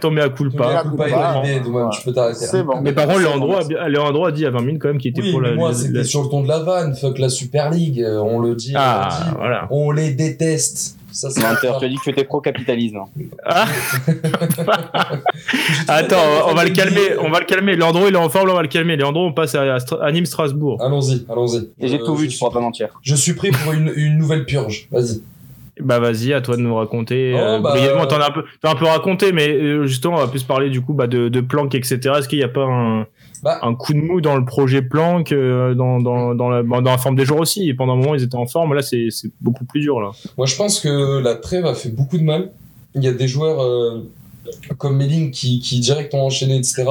Douman, 1.60 1.92
je 1.92 2.04
peux 2.04 2.12
t'arrêter. 2.12 2.40
c'est 2.46 2.64
bon. 2.64 2.82
Mais 2.82 2.92
par 2.92 3.06
contre, 3.06 3.18
C'est 3.20 3.24
Leandro, 3.26 3.48
bon, 3.50 3.58
a, 3.60 3.88
a 4.26 4.32
dit 4.32 4.46
à 4.48 4.50
20 4.50 4.62
minutes 4.62 4.82
quand 4.82 4.88
même 4.88 4.98
qu'il 4.98 5.12
était 5.12 5.22
Oui, 5.22 5.32
pour 5.32 5.42
mais 5.42 5.50
la. 5.52 5.56
moi, 5.56 5.74
c'était 5.76 6.00
la- 6.00 6.04
sur 6.06 6.24
le 6.24 6.30
ton 6.30 6.42
de 6.42 6.48
la 6.48 6.60
vanne. 6.60 6.96
Fuck 6.96 7.20
la 7.20 7.30
Super 7.30 7.70
League. 7.70 8.02
euh, 8.02 8.18
On 8.20 8.40
le 8.40 8.56
dit. 8.56 8.74
on 8.76 8.80
Ah, 8.80 9.10
le 9.12 9.26
dit. 9.26 9.32
voilà. 9.38 9.68
On 9.70 9.92
les 9.92 10.10
déteste. 10.12 10.98
Ça, 11.18 11.32
c'est 11.32 11.42
Menteur, 11.42 11.80
tu 11.80 11.86
as 11.86 11.90
dit 11.90 11.96
que 11.96 12.04
tu 12.04 12.10
étais 12.12 12.24
pro-capitalisme. 12.26 13.00
Ah. 13.44 13.66
Attends, 15.88 16.16
on 16.50 16.54
va 16.54 16.64
le 16.64 16.70
calmer, 16.72 17.18
on 17.20 17.30
va 17.30 17.40
le 17.40 17.46
calmer. 17.46 17.76
Leandro, 17.76 18.08
il 18.08 18.14
est 18.14 18.18
en 18.18 18.30
forme, 18.30 18.50
on 18.50 18.54
va 18.54 18.62
le 18.62 18.68
calmer. 18.68 18.96
Leandro, 18.98 19.26
on 19.26 19.34
passe 19.34 19.56
à, 19.56 19.62
à 19.74 19.78
Stra- 19.80 20.02
à 20.02 20.12
Nîmes 20.12 20.26
Strasbourg. 20.28 20.80
Allons-y, 20.82 21.26
allons-y. 21.30 21.70
Et 21.80 21.88
j'ai 21.88 21.96
Euh, 22.00 22.06
tout 22.06 22.16
vu, 22.16 22.26
je 22.26 22.30
tu 22.30 22.32
suis- 22.36 22.40
pourras 22.40 22.52
pas 22.52 22.60
mentir. 22.60 22.90
Je 23.02 23.16
suis 23.16 23.34
prêt 23.34 23.50
pour 23.50 23.74
une, 23.74 23.92
une 23.96 24.18
nouvelle 24.18 24.46
purge. 24.46 24.88
Vas-y. 24.92 25.22
Bah 25.80 26.00
vas-y, 26.00 26.34
à 26.34 26.42
toi 26.42 26.56
de 26.58 26.62
nous 26.62 26.76
raconter. 26.76 27.34
Oh, 27.36 27.40
euh, 27.40 27.60
bah, 27.60 27.72
brièvement, 27.72 28.04
euh, 28.04 28.06
t'en 28.08 28.20
as 28.20 28.28
un 28.28 28.32
peu, 28.32 28.44
t'as 28.62 28.72
un 28.72 28.76
peu 28.76 28.86
raconté, 28.86 29.32
mais 29.32 29.86
justement, 29.88 30.16
on 30.16 30.20
va 30.22 30.28
plus 30.28 30.44
parler 30.44 30.70
du 30.70 30.82
coup 30.82 30.94
bah, 30.94 31.06
de, 31.08 31.30
de 31.30 31.42
Planck, 31.42 31.74
etc. 31.76 32.00
Est-ce 32.18 32.28
qu'il 32.28 32.40
n'y 32.40 32.44
a 32.44 32.48
pas 32.50 32.66
un, 32.66 33.06
Bah. 33.44 33.60
un 33.62 33.76
coup 33.76 33.94
de 33.94 34.00
mou 34.00 34.22
dans 34.22 34.36
le 34.36 34.46
projet 34.46 34.82
Planck, 34.82 35.32
euh, 35.32 35.74
dans, 35.76 36.00
dans, 36.00 36.34
dans, 36.34 36.50
la, 36.50 36.64
dans 36.64 36.82
la 36.82 36.98
forme 36.98 37.16
des 37.16 37.26
joueurs 37.26 37.42
aussi 37.42 37.70
Et 37.70 37.74
pendant 37.74 37.94
un 37.94 37.98
moment, 37.98 38.16
ils 38.16 38.24
étaient 38.24 38.36
en 38.36 38.48
forme. 38.48 38.74
Là, 38.74 38.82
c'est 38.82 39.10
beaucoup 39.42 39.66
plus 39.66 39.82
dur 39.82 40.00
là. 40.00 40.12
Moi, 40.38 40.48
je 40.48 40.56
pense 40.56 40.80
que 40.80 41.20
la 41.20 41.36
trêve 41.36 41.66
a 41.66 41.74
fait 41.74 41.90
beaucoup 41.90 42.18
de 42.18 42.24
mal. 42.24 42.52
Il 42.96 43.04
y 43.04 43.08
a 43.08 43.14
des 43.14 43.28
joueurs 43.28 43.62
euh, 43.62 44.10
comme 44.78 44.98
Melling 44.98 45.32
qui, 45.32 45.60
qui 45.60 45.80
direct 45.80 46.14
ont 46.14 46.26
enchaîné, 46.26 46.58
etc. 46.58 46.86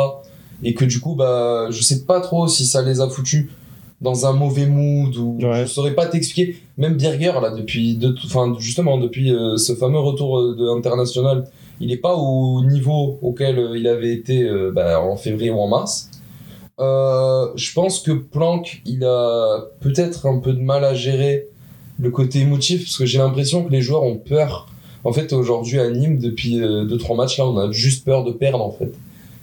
Et 0.63 0.75
que 0.75 0.85
du 0.85 1.01
coup, 1.01 1.15
bah, 1.15 1.69
je 1.71 1.83
sais 1.83 2.05
pas 2.05 2.21
trop 2.21 2.49
si 2.49 2.65
ça 2.67 2.83
les 2.83 3.01
a 3.01 3.09
foutus 3.09 3.47
dans 4.01 4.27
un 4.27 4.33
mauvais 4.33 4.67
mood 4.67 5.17
ou 5.17 5.39
Ouais. 5.43 5.63
je 5.63 5.67
saurais 5.67 5.95
pas 5.95 6.07
t'expliquer. 6.07 6.57
Même 6.79 6.95
Birger, 6.95 7.33
là, 7.41 7.51
depuis, 7.51 7.97
de, 7.97 8.15
enfin, 8.25 8.55
justement, 8.59 8.99
depuis 8.99 9.33
euh, 9.33 9.57
ce 9.57 9.75
fameux 9.75 9.99
retour 9.99 10.39
euh, 10.39 10.57
de 10.57 10.69
international, 10.79 11.47
il 11.81 11.93
est 11.93 11.97
pas 11.97 12.15
au 12.15 12.63
niveau 12.65 13.19
auquel 13.23 13.59
euh, 13.59 13.79
il 13.79 13.87
avait 13.87 14.13
été 14.13 14.49
bah, 14.73 15.01
en 15.01 15.17
février 15.17 15.51
ou 15.51 15.59
en 15.59 15.69
mars. 15.69 16.11
Euh, 16.79 17.49
je 17.57 17.73
pense 17.73 18.01
que 18.01 18.13
Planck, 18.13 18.83
il 18.85 19.05
a 19.05 19.65
peut-être 19.81 20.27
un 20.27 20.39
peu 20.39 20.53
de 20.53 20.61
mal 20.61 20.85
à 20.85 20.95
gérer 20.95 21.47
le 21.99 22.11
côté 22.11 22.41
émotif 22.41 22.85
parce 22.85 22.99
que 22.99 23.07
j'ai 23.07 23.19
l'impression 23.19 23.65
que 23.65 23.71
les 23.71 23.81
joueurs 23.81 24.03
ont 24.03 24.17
peur. 24.19 24.69
En 25.05 25.13
fait, 25.13 25.33
aujourd'hui 25.33 25.81
à 25.81 25.89
Nîmes, 25.89 26.19
depuis 26.19 26.61
2-3 26.61 27.17
matchs, 27.17 27.39
là, 27.39 27.47
on 27.47 27.57
a 27.57 27.71
juste 27.71 28.05
peur 28.05 28.25
de 28.25 28.33
perdre 28.33 28.63
en 28.63 28.73
fait. 28.73 28.93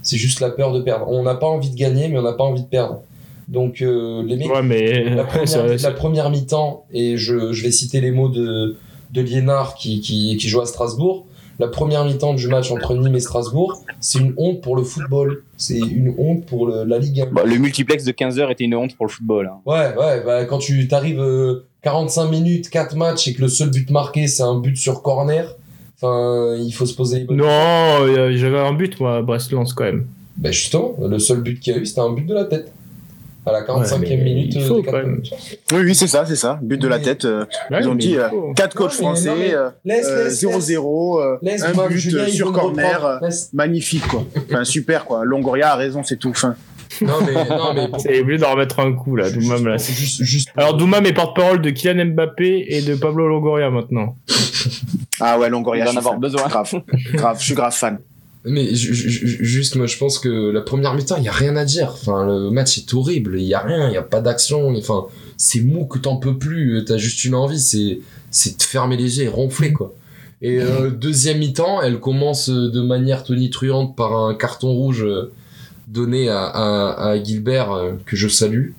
C'est 0.03 0.17
juste 0.17 0.41
la 0.41 0.49
peur 0.49 0.73
de 0.73 0.81
perdre. 0.81 1.07
On 1.09 1.23
n'a 1.23 1.35
pas 1.35 1.47
envie 1.47 1.69
de 1.69 1.75
gagner, 1.75 2.09
mais 2.09 2.19
on 2.19 2.23
n'a 2.23 2.33
pas 2.33 2.43
envie 2.43 2.61
de 2.61 2.67
perdre. 2.67 3.01
Donc 3.47 3.81
euh, 3.81 4.23
les 4.25 4.35
mecs, 4.35 4.51
Ouais, 4.51 4.61
mais 4.61 5.15
la 5.15 5.23
première, 5.91 6.29
mi-temps, 6.29 6.85
et 6.93 7.17
je, 7.17 7.51
je 7.53 7.63
vais 7.63 7.71
citer 7.71 8.01
les 8.01 8.11
mots 8.11 8.29
de, 8.29 8.77
de 9.11 9.21
Liénard 9.21 9.75
qui, 9.75 10.01
qui, 10.01 10.37
qui 10.37 10.47
joue 10.47 10.61
à 10.61 10.65
Strasbourg. 10.65 11.25
La 11.59 11.67
première 11.67 12.03
mi-temps 12.05 12.33
du 12.33 12.47
match 12.47 12.71
entre 12.71 12.95
Nîmes 12.95 13.15
et 13.15 13.19
Strasbourg, 13.19 13.83
c'est 13.99 14.19
une 14.19 14.33
honte 14.37 14.61
pour 14.61 14.75
le 14.75 14.83
football. 14.83 15.43
C'est 15.57 15.77
une 15.77 16.13
honte 16.17 16.45
pour 16.45 16.65
le- 16.67 16.83
la 16.83 16.97
Ligue 16.97 17.21
1. 17.21 17.25
Bah, 17.31 17.43
le 17.45 17.57
multiplex 17.57 18.03
de 18.05 18.11
15 18.11 18.39
heures 18.39 18.49
était 18.51 18.63
une 18.63 18.75
honte 18.75 18.95
pour 18.95 19.05
le 19.05 19.11
football. 19.11 19.47
hein. 19.53 19.59
Ouais, 19.65 19.95
ouais, 19.95 20.23
bah, 20.25 20.45
quand 20.45 20.57
tu 20.57 20.87
t'arrives 20.87 21.19
euh, 21.21 21.65
45 21.83 22.29
minutes, 22.31 22.69
4 22.69 22.95
matchs 22.95 23.27
et 23.27 23.33
que 23.35 23.41
le 23.41 23.47
seul 23.49 23.69
but 23.69 23.89
marqué 23.91 24.27
c'est 24.27 24.41
un 24.43 24.55
but 24.59 24.75
sur 24.77 25.01
corner, 25.03 25.55
enfin, 25.95 26.55
il 26.57 26.71
faut 26.71 26.85
se 26.87 26.95
poser 26.95 27.19
les 27.19 27.25
bonnes 27.25 27.37
Non, 27.37 27.45
euh, 27.45 28.35
j'avais 28.35 28.59
un 28.59 28.73
but, 28.73 28.99
moi, 28.99 29.17
à 29.17 29.21
Brest-Lens 29.21 29.73
quand 29.73 29.83
même. 29.83 30.07
Bah, 30.37 30.49
justement, 30.51 30.95
le 30.99 31.19
seul 31.19 31.41
but 31.41 31.59
qu'il 31.59 31.73
y 31.73 31.77
a 31.77 31.79
eu 31.79 31.85
c'était 31.85 32.01
un 32.01 32.11
but 32.11 32.25
de 32.25 32.33
la 32.33 32.45
tête. 32.45 32.73
À 33.45 33.51
la 33.51 33.61
45e 33.63 33.99
Ouais, 33.99 34.07
mais 34.09 34.23
minute 34.23 34.61
faut, 34.61 34.77
des 34.81 34.83
quatre. 34.83 35.05
Oui, 35.73 35.81
oui, 35.83 35.95
c'est 35.95 36.07
ça, 36.07 36.25
c'est 36.25 36.35
ça. 36.37 36.59
But 36.61 36.79
de 36.81 36.87
la 36.87 36.97
Mais- 36.97 37.03
tête. 37.03 37.25
euh, 37.25 37.45
Ouais, 37.71 37.79
ils 37.81 37.87
ont 37.89 37.95
dit 37.95 38.11
il 38.11 38.19
euh, 38.19 38.29
faut. 38.29 38.53
quatre 38.55 38.75
coachs 38.75 38.91
français, 38.93 39.53
euh, 39.53 39.69
Laisse, 39.83 40.07
euh, 40.07 40.23
laisse, 40.25 40.39
0-0, 40.43 41.19
euh, 41.19 41.37
un 41.43 41.87
but 41.87 41.97
Julien, 41.97 42.27
sur 42.27 42.51
corner, 42.53 43.19
magnifique 43.53 44.07
quoi. 44.07 44.23
Enfin 44.51 44.63
super 44.63 45.05
quoi. 45.05 45.25
Longoria 45.25 45.73
a 45.73 45.75
raison, 45.75 46.03
c'est 46.03 46.17
tout. 46.17 46.29
Enfin, 46.29 46.55
Non, 47.01 47.13
mais, 47.25 47.33
non, 47.33 47.73
mais 47.73 47.87
pour- 47.87 47.99
C'est 47.99 48.19
obligé 48.21 48.37
d'en 48.39 48.51
remettre 48.51 48.79
un 48.79 48.93
coup 48.93 49.15
là, 49.15 49.29
Doumam 49.29 49.67
là. 49.67 49.77
juste- 49.77 49.91
juste- 49.97 50.23
juste 50.23 50.51
pour- 50.53 50.61
Alors 50.63 50.75
Doumam 50.77 51.03
est 51.05 51.13
porte-parole 51.13 51.59
de 51.59 51.69
Kylian 51.71 52.05
Mbappé 52.13 52.65
et 52.69 52.81
de 52.81 52.95
Pablo 52.95 53.27
Longoria 53.27 53.69
maintenant. 53.71 54.15
ah 55.19 55.37
ouais, 55.39 55.49
Longoria, 55.49 55.89
en 55.91 55.97
avoir 55.97 56.17
besoin. 56.19 56.47
Grave, 56.47 56.71
grave, 57.13 57.37
je 57.39 57.45
suis 57.45 57.55
grave 57.55 57.73
fan. 57.73 57.97
Mais 58.45 58.75
ju- 58.75 58.93
ju- 58.93 59.09
ju- 59.09 59.37
juste, 59.45 59.75
moi, 59.77 59.85
je 59.87 59.97
pense 59.97 60.19
que 60.19 60.49
la 60.51 60.61
première 60.61 60.93
mi-temps, 60.95 61.15
il 61.17 61.23
y 61.23 61.29
a 61.29 61.31
rien 61.31 61.55
à 61.55 61.63
dire. 61.63 61.91
Enfin, 61.93 62.25
le 62.25 62.49
match 62.51 62.77
est 62.77 62.93
horrible. 62.93 63.39
Il 63.39 63.45
y 63.47 63.53
a 63.53 63.59
rien, 63.59 63.87
il 63.89 63.93
y 63.93 63.97
a 63.97 64.01
pas 64.01 64.19
d'action. 64.19 64.67
Enfin, 64.75 65.05
c'est 65.37 65.61
mou 65.61 65.85
que 65.85 65.97
t'en 65.97 66.17
peux 66.17 66.37
plus. 66.37 66.83
T'as 66.85 66.97
juste 66.97 67.23
une 67.23 67.35
envie, 67.35 67.59
c'est 67.59 67.99
c'est 68.31 68.57
de 68.57 68.63
fermer 68.63 68.97
les 68.97 69.19
yeux 69.19 69.25
et 69.25 69.27
ronfler 69.29 69.71
quoi. 69.73 69.93
Et 70.41 70.59
euh, 70.59 70.89
deuxième 70.89 71.37
mi-temps, 71.37 71.81
elle 71.81 71.99
commence 72.01 72.49
euh, 72.49 72.69
de 72.69 72.81
manière 72.81 73.23
tonitruante 73.23 73.95
par 73.95 74.13
un 74.13 74.35
carton 74.35 74.73
rouge 74.73 75.03
euh, 75.05 75.31
donné 75.87 76.27
à, 76.27 76.43
à, 76.43 77.09
à 77.11 77.23
Gilbert 77.23 77.71
euh, 77.71 77.93
que 78.05 78.17
je 78.17 78.27
salue. 78.27 78.71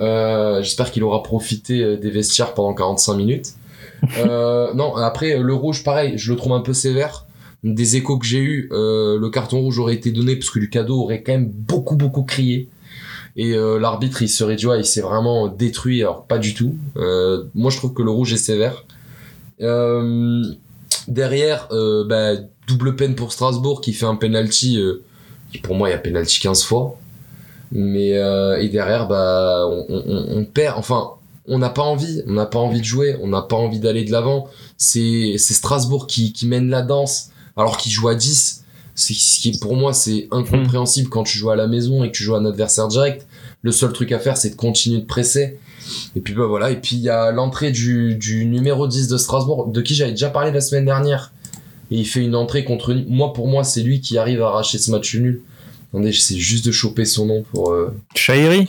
Euh, 0.00 0.62
J'espère 0.62 0.90
qu'il 0.90 1.04
aura 1.04 1.22
profité 1.22 1.80
euh, 1.84 1.96
des 1.96 2.10
vestiaires 2.10 2.54
pendant 2.54 2.74
45 2.74 3.14
minutes. 3.14 3.50
Euh, 4.18 4.74
non, 4.74 4.96
après 4.96 5.38
le 5.38 5.54
rouge, 5.54 5.84
pareil, 5.84 6.14
je 6.16 6.32
le 6.32 6.36
trouve 6.36 6.54
un 6.54 6.60
peu 6.60 6.72
sévère 6.72 7.25
des 7.64 7.96
échos 7.96 8.18
que 8.18 8.26
j'ai 8.26 8.38
eu, 8.38 8.68
euh, 8.72 9.18
le 9.18 9.30
carton 9.30 9.60
rouge 9.60 9.78
aurait 9.78 9.94
été 9.94 10.12
donné 10.12 10.36
parce 10.36 10.50
que 10.50 10.58
Lucado 10.58 11.00
aurait 11.00 11.22
quand 11.22 11.32
même 11.32 11.50
beaucoup 11.50 11.96
beaucoup 11.96 12.22
crié. 12.22 12.68
Et 13.38 13.52
euh, 13.52 13.78
l'arbitre, 13.78 14.22
il 14.22 14.28
serait 14.28 14.64
ouais, 14.64 14.80
il 14.80 14.84
s'est 14.84 15.02
vraiment 15.02 15.48
détruit. 15.48 16.00
Alors, 16.02 16.26
pas 16.26 16.38
du 16.38 16.54
tout. 16.54 16.74
Euh, 16.96 17.44
moi, 17.54 17.70
je 17.70 17.76
trouve 17.76 17.92
que 17.92 18.02
le 18.02 18.10
rouge 18.10 18.32
est 18.32 18.38
sévère. 18.38 18.84
Derrière, 21.08 21.68
bah, 22.08 22.32
double 22.66 22.96
peine 22.96 23.14
pour 23.14 23.32
Strasbourg 23.32 23.80
qui 23.80 23.92
fait 23.92 24.06
un 24.06 24.16
penalty. 24.16 24.80
pour 25.62 25.74
moi, 25.74 25.90
il 25.90 25.92
y 25.92 25.94
a 25.94 25.98
penalty 25.98 26.40
15 26.40 26.62
fois. 26.62 26.96
Mais 27.72 28.12
et 28.12 28.68
derrière, 28.70 29.06
bah, 29.06 29.66
on, 29.68 30.46
perd. 30.46 30.78
Enfin, 30.78 31.10
on 31.46 31.58
n'a 31.58 31.68
pas 31.68 31.82
envie. 31.82 32.22
On 32.26 32.32
n'a 32.32 32.46
pas 32.46 32.58
envie 32.58 32.80
de 32.80 32.86
jouer. 32.86 33.18
On 33.20 33.26
n'a 33.26 33.42
pas 33.42 33.56
envie 33.56 33.80
d'aller 33.80 34.04
de 34.04 34.12
l'avant. 34.12 34.48
C'est 34.78 35.36
Strasbourg 35.36 36.06
qui 36.06 36.46
mène 36.46 36.70
la 36.70 36.80
danse 36.80 37.32
alors 37.56 37.76
qu'il 37.76 37.92
joue 37.92 38.08
à 38.08 38.14
10. 38.14 38.64
C'est 38.94 39.14
ce 39.14 39.40
qui 39.40 39.58
pour 39.58 39.76
moi 39.76 39.92
c'est 39.92 40.28
incompréhensible 40.30 41.08
quand 41.10 41.24
tu 41.24 41.36
joues 41.36 41.50
à 41.50 41.56
la 41.56 41.66
maison 41.66 42.02
et 42.02 42.10
que 42.10 42.16
tu 42.16 42.22
joues 42.22 42.34
à 42.34 42.38
un 42.38 42.46
adversaire 42.46 42.88
direct. 42.88 43.26
Le 43.62 43.72
seul 43.72 43.92
truc 43.92 44.12
à 44.12 44.18
faire 44.18 44.36
c'est 44.36 44.50
de 44.50 44.56
continuer 44.56 45.00
de 45.00 45.06
presser. 45.06 45.58
Et 46.16 46.20
puis 46.20 46.34
bah 46.34 46.46
voilà, 46.46 46.70
et 46.70 46.80
puis 46.80 46.96
il 46.96 47.02
y 47.02 47.10
a 47.10 47.30
l'entrée 47.30 47.70
du, 47.70 48.16
du 48.16 48.46
numéro 48.46 48.88
10 48.88 49.08
de 49.08 49.18
Strasbourg, 49.18 49.68
de 49.68 49.80
qui 49.82 49.94
j'avais 49.94 50.12
déjà 50.12 50.30
parlé 50.30 50.50
la 50.50 50.60
semaine 50.60 50.84
dernière. 50.84 51.32
Et 51.90 51.96
il 51.96 52.06
fait 52.06 52.24
une 52.24 52.34
entrée 52.34 52.64
contre. 52.64 52.94
Moi 53.08 53.32
pour 53.32 53.48
moi 53.48 53.64
c'est 53.64 53.82
lui 53.82 54.00
qui 54.00 54.18
arrive 54.18 54.42
à 54.42 54.48
arracher 54.48 54.78
ce 54.78 54.90
match 54.90 55.14
nul. 55.14 55.42
Attendez, 55.90 56.12
j'essaie 56.12 56.36
juste 56.36 56.66
de 56.66 56.72
choper 56.72 57.04
son 57.04 57.26
nom 57.26 57.44
pour... 57.52 57.70
Euh, 57.70 57.94
Chahiri 58.14 58.68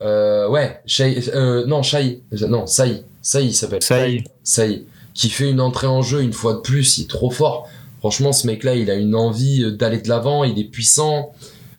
euh, 0.00 0.48
ouais, 0.48 0.80
Shai, 0.86 1.28
euh, 1.34 1.66
non, 1.66 1.82
Shai, 1.82 2.22
non, 2.48 2.66
Saï, 2.66 3.02
Saï 3.20 3.46
il 3.46 3.54
s'appelle. 3.54 3.82
Saï. 3.82 4.24
Saï, 4.44 4.84
qui 5.12 5.28
fait 5.28 5.50
une 5.50 5.60
entrée 5.60 5.88
en 5.88 6.02
jeu 6.02 6.22
une 6.22 6.32
fois 6.32 6.54
de 6.54 6.60
plus, 6.60 6.98
il 6.98 7.04
est 7.04 7.10
trop 7.10 7.30
fort. 7.30 7.68
Franchement, 7.98 8.32
ce 8.32 8.46
mec-là, 8.46 8.74
il 8.74 8.90
a 8.90 8.94
une 8.94 9.14
envie 9.14 9.64
euh, 9.64 9.70
d'aller 9.72 9.98
de 9.98 10.08
l'avant, 10.08 10.44
il 10.44 10.58
est 10.58 10.64
puissant. 10.64 11.32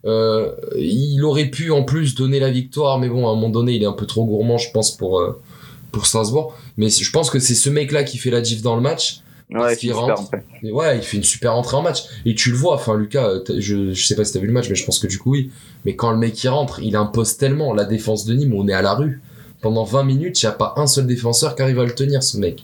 Euh, 0.06 0.52
il 0.78 1.24
aurait 1.24 1.48
pu 1.50 1.72
en 1.72 1.84
plus 1.84 2.16
donner 2.16 2.40
la 2.40 2.52
victoire, 2.52 3.00
mais 3.00 3.10
bon, 3.10 3.28
à 3.28 3.32
un 3.32 3.36
moment 3.36 3.50
donné, 3.50 3.74
il 3.74 3.84
est 3.84 3.88
un 3.88 3.94
peu 3.94 4.06
trop 4.06 4.26
gourmand, 4.26 4.58
je 4.58 4.72
pense, 4.72 4.96
pour, 4.96 5.20
euh, 5.20 5.42
pour 5.92 6.06
Strasbourg. 6.06 6.54
Mais 6.78 6.90
je 6.90 7.12
pense 7.12 7.30
que 7.30 7.40
c'est 7.40 7.56
ce 7.56 7.70
mec-là 7.70 8.04
qui 8.04 8.18
fait 8.18 8.32
la 8.32 8.42
diff 8.42 8.62
dans 8.62 8.76
le 8.76 8.82
match. 8.82 9.22
Ouais, 9.52 9.76
super 9.76 9.98
rentre. 9.98 10.32
ouais, 10.64 10.98
il 10.98 11.02
fait 11.02 11.18
une 11.18 11.24
super 11.24 11.56
entrée 11.56 11.76
en 11.76 11.82
match. 11.82 12.04
Et 12.26 12.36
tu 12.36 12.52
le 12.52 12.58
vois, 12.58 12.76
enfin, 12.76 12.96
Lucas, 12.96 13.40
je, 13.58 13.94
je 13.94 14.06
sais 14.06 14.16
pas 14.16 14.24
si 14.24 14.34
t'as 14.34 14.40
vu 14.40 14.48
le 14.48 14.54
match, 14.54 14.70
mais 14.70 14.76
je 14.76 14.86
pense 14.86 15.00
que 15.00 15.08
du 15.08 15.18
coup, 15.18 15.32
oui. 15.32 15.50
Mais 15.86 15.96
quand 15.96 16.12
le 16.12 16.18
mec 16.18 16.42
il 16.44 16.50
rentre, 16.50 16.80
il 16.82 16.96
impose 16.96 17.38
tellement 17.38 17.74
la 17.74 17.86
défense 17.86 18.26
de 18.26 18.36
Nîmes, 18.36 18.54
on 18.54 18.68
est 18.68 18.74
à 18.74 18.82
la 18.82 18.94
rue. 18.94 19.22
Pendant 19.62 19.84
20 19.84 20.04
minutes, 20.04 20.42
il 20.42 20.46
n'y 20.46 20.50
a 20.50 20.54
pas 20.54 20.74
un 20.78 20.88
seul 20.88 21.08
défenseur 21.08 21.56
qui 21.56 21.62
arrive 21.64 21.80
à 21.80 21.86
le 21.86 21.94
tenir, 21.94 22.24
ce 22.24 22.38
mec. 22.38 22.64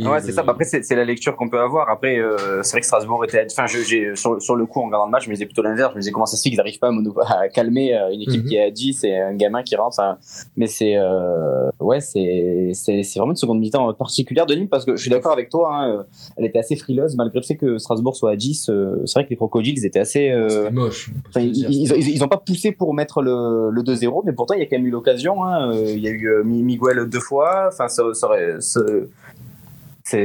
Et 0.00 0.06
Ouais, 0.06 0.20
c'est 0.20 0.32
ça. 0.32 0.42
Bah, 0.42 0.52
après, 0.52 0.64
c'est 0.64 0.82
c'est 0.84 0.96
la 0.96 1.04
lecture 1.04 1.36
qu'on 1.36 1.48
peut 1.48 1.60
avoir. 1.60 1.88
Après, 1.90 2.18
euh, 2.18 2.62
c'est 2.62 2.72
vrai 2.72 2.80
que 2.80 2.86
Strasbourg 2.86 3.24
était. 3.24 3.46
Enfin, 3.50 3.66
j'ai 3.66 4.14
sur, 4.16 4.40
sur 4.40 4.56
le 4.56 4.66
coup 4.66 4.80
en 4.80 4.86
regardant 4.86 5.06
le 5.06 5.10
match, 5.12 5.24
je 5.24 5.28
me 5.30 5.34
disais 5.34 5.46
plutôt 5.46 5.62
l'inverse. 5.62 5.90
Je 5.92 5.96
me 5.96 6.00
disais 6.00 6.12
comment 6.12 6.26
ça 6.26 6.36
se 6.36 6.42
fait 6.42 6.48
qu'ils 6.50 6.56
n'arrivent 6.58 6.78
pas 6.78 6.88
à, 6.88 6.92
mono- 6.92 7.14
à 7.20 7.48
calmer 7.48 7.94
euh, 7.96 8.10
une 8.12 8.22
équipe 8.22 8.42
Mhm. 8.42 8.48
qui 8.48 8.56
est 8.56 8.64
à 8.64 8.70
10 8.70 9.04
et 9.04 9.16
un 9.18 9.34
gamin 9.34 9.62
qui 9.62 9.76
rentre. 9.76 10.00
hein. 10.00 10.18
Mais 10.56 10.66
c'est 10.66 10.96
euh, 10.96 11.70
ouais, 11.80 12.00
c'est 12.00 12.72
vraiment 13.16 13.32
une 13.32 13.36
seconde 13.36 13.60
mi-temps 13.60 13.92
particulière 13.94 14.46
de 14.46 14.54
Nîmes 14.54 14.68
parce 14.68 14.84
que 14.84 14.96
je 14.96 15.00
suis 15.02 15.10
d'accord 15.10 15.32
avec 15.32 15.48
toi. 15.50 15.74
Hein, 15.74 15.90
euh, 15.98 16.02
elle 16.36 16.44
était 16.46 16.58
assez 16.58 16.76
frileuse 16.76 17.16
malgré 17.16 17.38
le 17.40 17.44
fait 17.44 17.56
que 17.56 17.78
Strasbourg 17.78 18.16
soit 18.16 18.30
à 18.32 18.36
10. 18.36 18.68
euh, 18.70 19.02
c'est 19.06 19.14
vrai 19.14 19.24
que 19.24 19.30
les 19.30 19.36
crocodiles 19.36 19.74
ils 19.78 19.86
étaient 19.86 20.00
assez. 20.00 20.30
euh, 20.30 20.70
moche. 20.70 21.10
ils, 21.36 21.52
dire, 21.52 21.68
ils, 21.70 21.86
c'était- 21.88 22.00
ils, 22.00 22.08
ils 22.16 22.24
ont 22.24 22.28
pas 22.28 22.36
poussé 22.38 22.72
pour 22.72 22.94
mettre 22.94 23.22
le, 23.22 23.70
le 23.70 23.82
2-0, 23.82 24.22
mais 24.24 24.32
pourtant 24.32 24.54
il 24.54 24.60
y 24.60 24.62
a 24.62 24.66
quand 24.66 24.76
même 24.76 24.86
eu 24.86 24.90
l'occasion. 24.90 25.44
Hein. 25.44 25.72
Il 25.74 25.98
y 26.00 26.08
a 26.08 26.10
eu 26.10 26.28
Mi- 26.44 26.62
Miguel 26.62 27.06
deux 27.08 27.20
fois. 27.20 27.68
Enfin, 27.68 27.88
ça, 27.88 28.02
ça 28.14 28.26
aurait, 28.26 28.60
ça, 28.60 28.80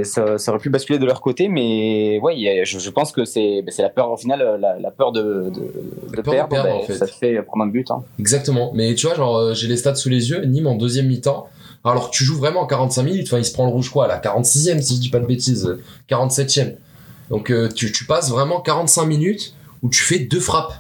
ça, 0.03 0.37
ça 0.37 0.51
aurait 0.51 0.59
pu 0.59 0.69
basculer 0.69 0.99
de 0.99 1.05
leur 1.05 1.21
côté, 1.21 1.47
mais 1.47 2.19
ouais, 2.21 2.33
a- 2.49 2.63
je, 2.63 2.79
je 2.79 2.89
pense 2.89 3.11
que 3.11 3.25
c'est 3.25 3.61
ben, 3.61 3.71
c'est 3.71 3.81
la 3.81 3.89
peur 3.89 4.11
au 4.11 4.17
final, 4.17 4.57
la, 4.59 4.79
la 4.79 4.91
peur 4.91 5.11
de, 5.11 5.21
de, 5.21 5.49
de 5.49 6.15
La 6.15 6.23
peur 6.23 6.33
de 6.45 6.49
perdre. 6.49 6.63
ben, 6.69 6.75
en 6.75 6.81
fait. 6.83 6.93
Ça 6.95 7.05
te 7.07 7.11
fait 7.11 7.41
prendre 7.43 7.63
un 7.63 7.67
but. 7.67 7.89
Hein. 7.91 8.03
Exactement. 8.19 8.71
Mais 8.73 8.95
tu 8.95 9.05
vois, 9.07 9.15
genre, 9.15 9.37
euh, 9.37 9.53
j'ai 9.53 9.67
les 9.67 9.77
stats 9.77 9.95
sous 9.95 10.09
les 10.09 10.29
yeux. 10.29 10.43
Nîmes 10.45 10.67
en 10.67 10.75
deuxième 10.75 11.07
mi-temps. 11.07 11.47
Alors 11.83 12.09
que 12.09 12.15
tu 12.15 12.23
joues 12.23 12.37
vraiment 12.37 12.65
45 12.65 13.03
minutes. 13.03 13.27
Enfin, 13.27 13.37
il 13.37 13.45
se 13.45 13.53
prend 13.53 13.65
le 13.65 13.71
rouge 13.71 13.89
quoi, 13.89 14.05
à 14.05 14.07
la 14.07 14.19
46e, 14.19 14.81
si 14.81 14.95
je 14.95 15.01
dis 15.01 15.09
pas 15.09 15.19
de 15.19 15.25
bêtises. 15.27 15.65
euh, 15.67 15.81
47e. 16.09 16.75
Donc, 17.29 17.51
euh, 17.51 17.69
tu, 17.69 17.91
tu 17.91 18.05
passes 18.05 18.29
vraiment 18.31 18.61
45 18.61 19.05
minutes 19.05 19.53
où 19.83 19.89
tu 19.89 20.01
fais 20.01 20.19
deux 20.19 20.39
frappes. 20.39 20.73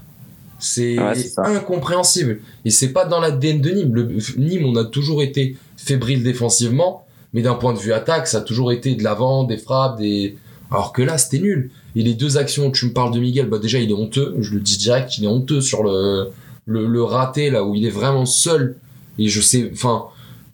C'est 0.57 0.97
Ouais, 0.97 1.13
incompréhensible. 1.37 2.39
Et 2.63 2.69
c'est 2.71 2.93
pas 2.93 3.05
dans 3.05 3.19
l'ADN 3.19 3.61
de 3.61 3.69
Nîmes. 3.71 3.93
Le, 3.95 4.07
Nîmes, 4.37 4.65
on 4.65 4.75
a 4.77 4.85
toujours 4.85 5.21
été 5.21 5.57
fébrile 5.77 6.23
défensivement. 6.23 7.04
Mais 7.35 7.43
d'un 7.43 7.53
point 7.53 7.73
de 7.73 7.77
vue 7.79 7.93
attaque, 7.93 8.25
ça 8.27 8.39
a 8.39 8.41
toujours 8.41 8.71
été 8.71 8.95
de 8.95 9.03
l'avant, 9.03 9.43
des 9.43 9.57
frappes, 9.57 9.97
des. 9.99 10.37
Alors 10.71 10.91
que 10.93 11.03
là, 11.03 11.19
c'était 11.19 11.37
nul. 11.39 11.69
Et 11.95 12.01
les 12.01 12.15
deux 12.15 12.37
actions, 12.37 12.71
tu 12.71 12.85
me 12.87 12.93
parles 12.93 13.13
de 13.13 13.19
Miguel, 13.19 13.47
bah 13.47 13.59
déjà, 13.59 13.77
il 13.77 13.91
est 13.91 13.93
honteux. 13.93 14.35
Je 14.39 14.53
le 14.55 14.59
dis 14.61 14.77
direct, 14.77 15.17
il 15.19 15.25
est 15.25 15.27
honteux 15.27 15.61
sur 15.61 15.83
le, 15.83 16.31
le, 16.65 16.87
le 16.87 17.03
raté, 17.03 17.51
là 17.51 17.63
où 17.63 17.75
il 17.75 17.85
est 17.85 17.91
vraiment 17.91 18.25
seul. 18.25 18.77
Et 19.19 19.27
je 19.29 19.41
sais, 19.41 19.69
enfin, 19.71 20.05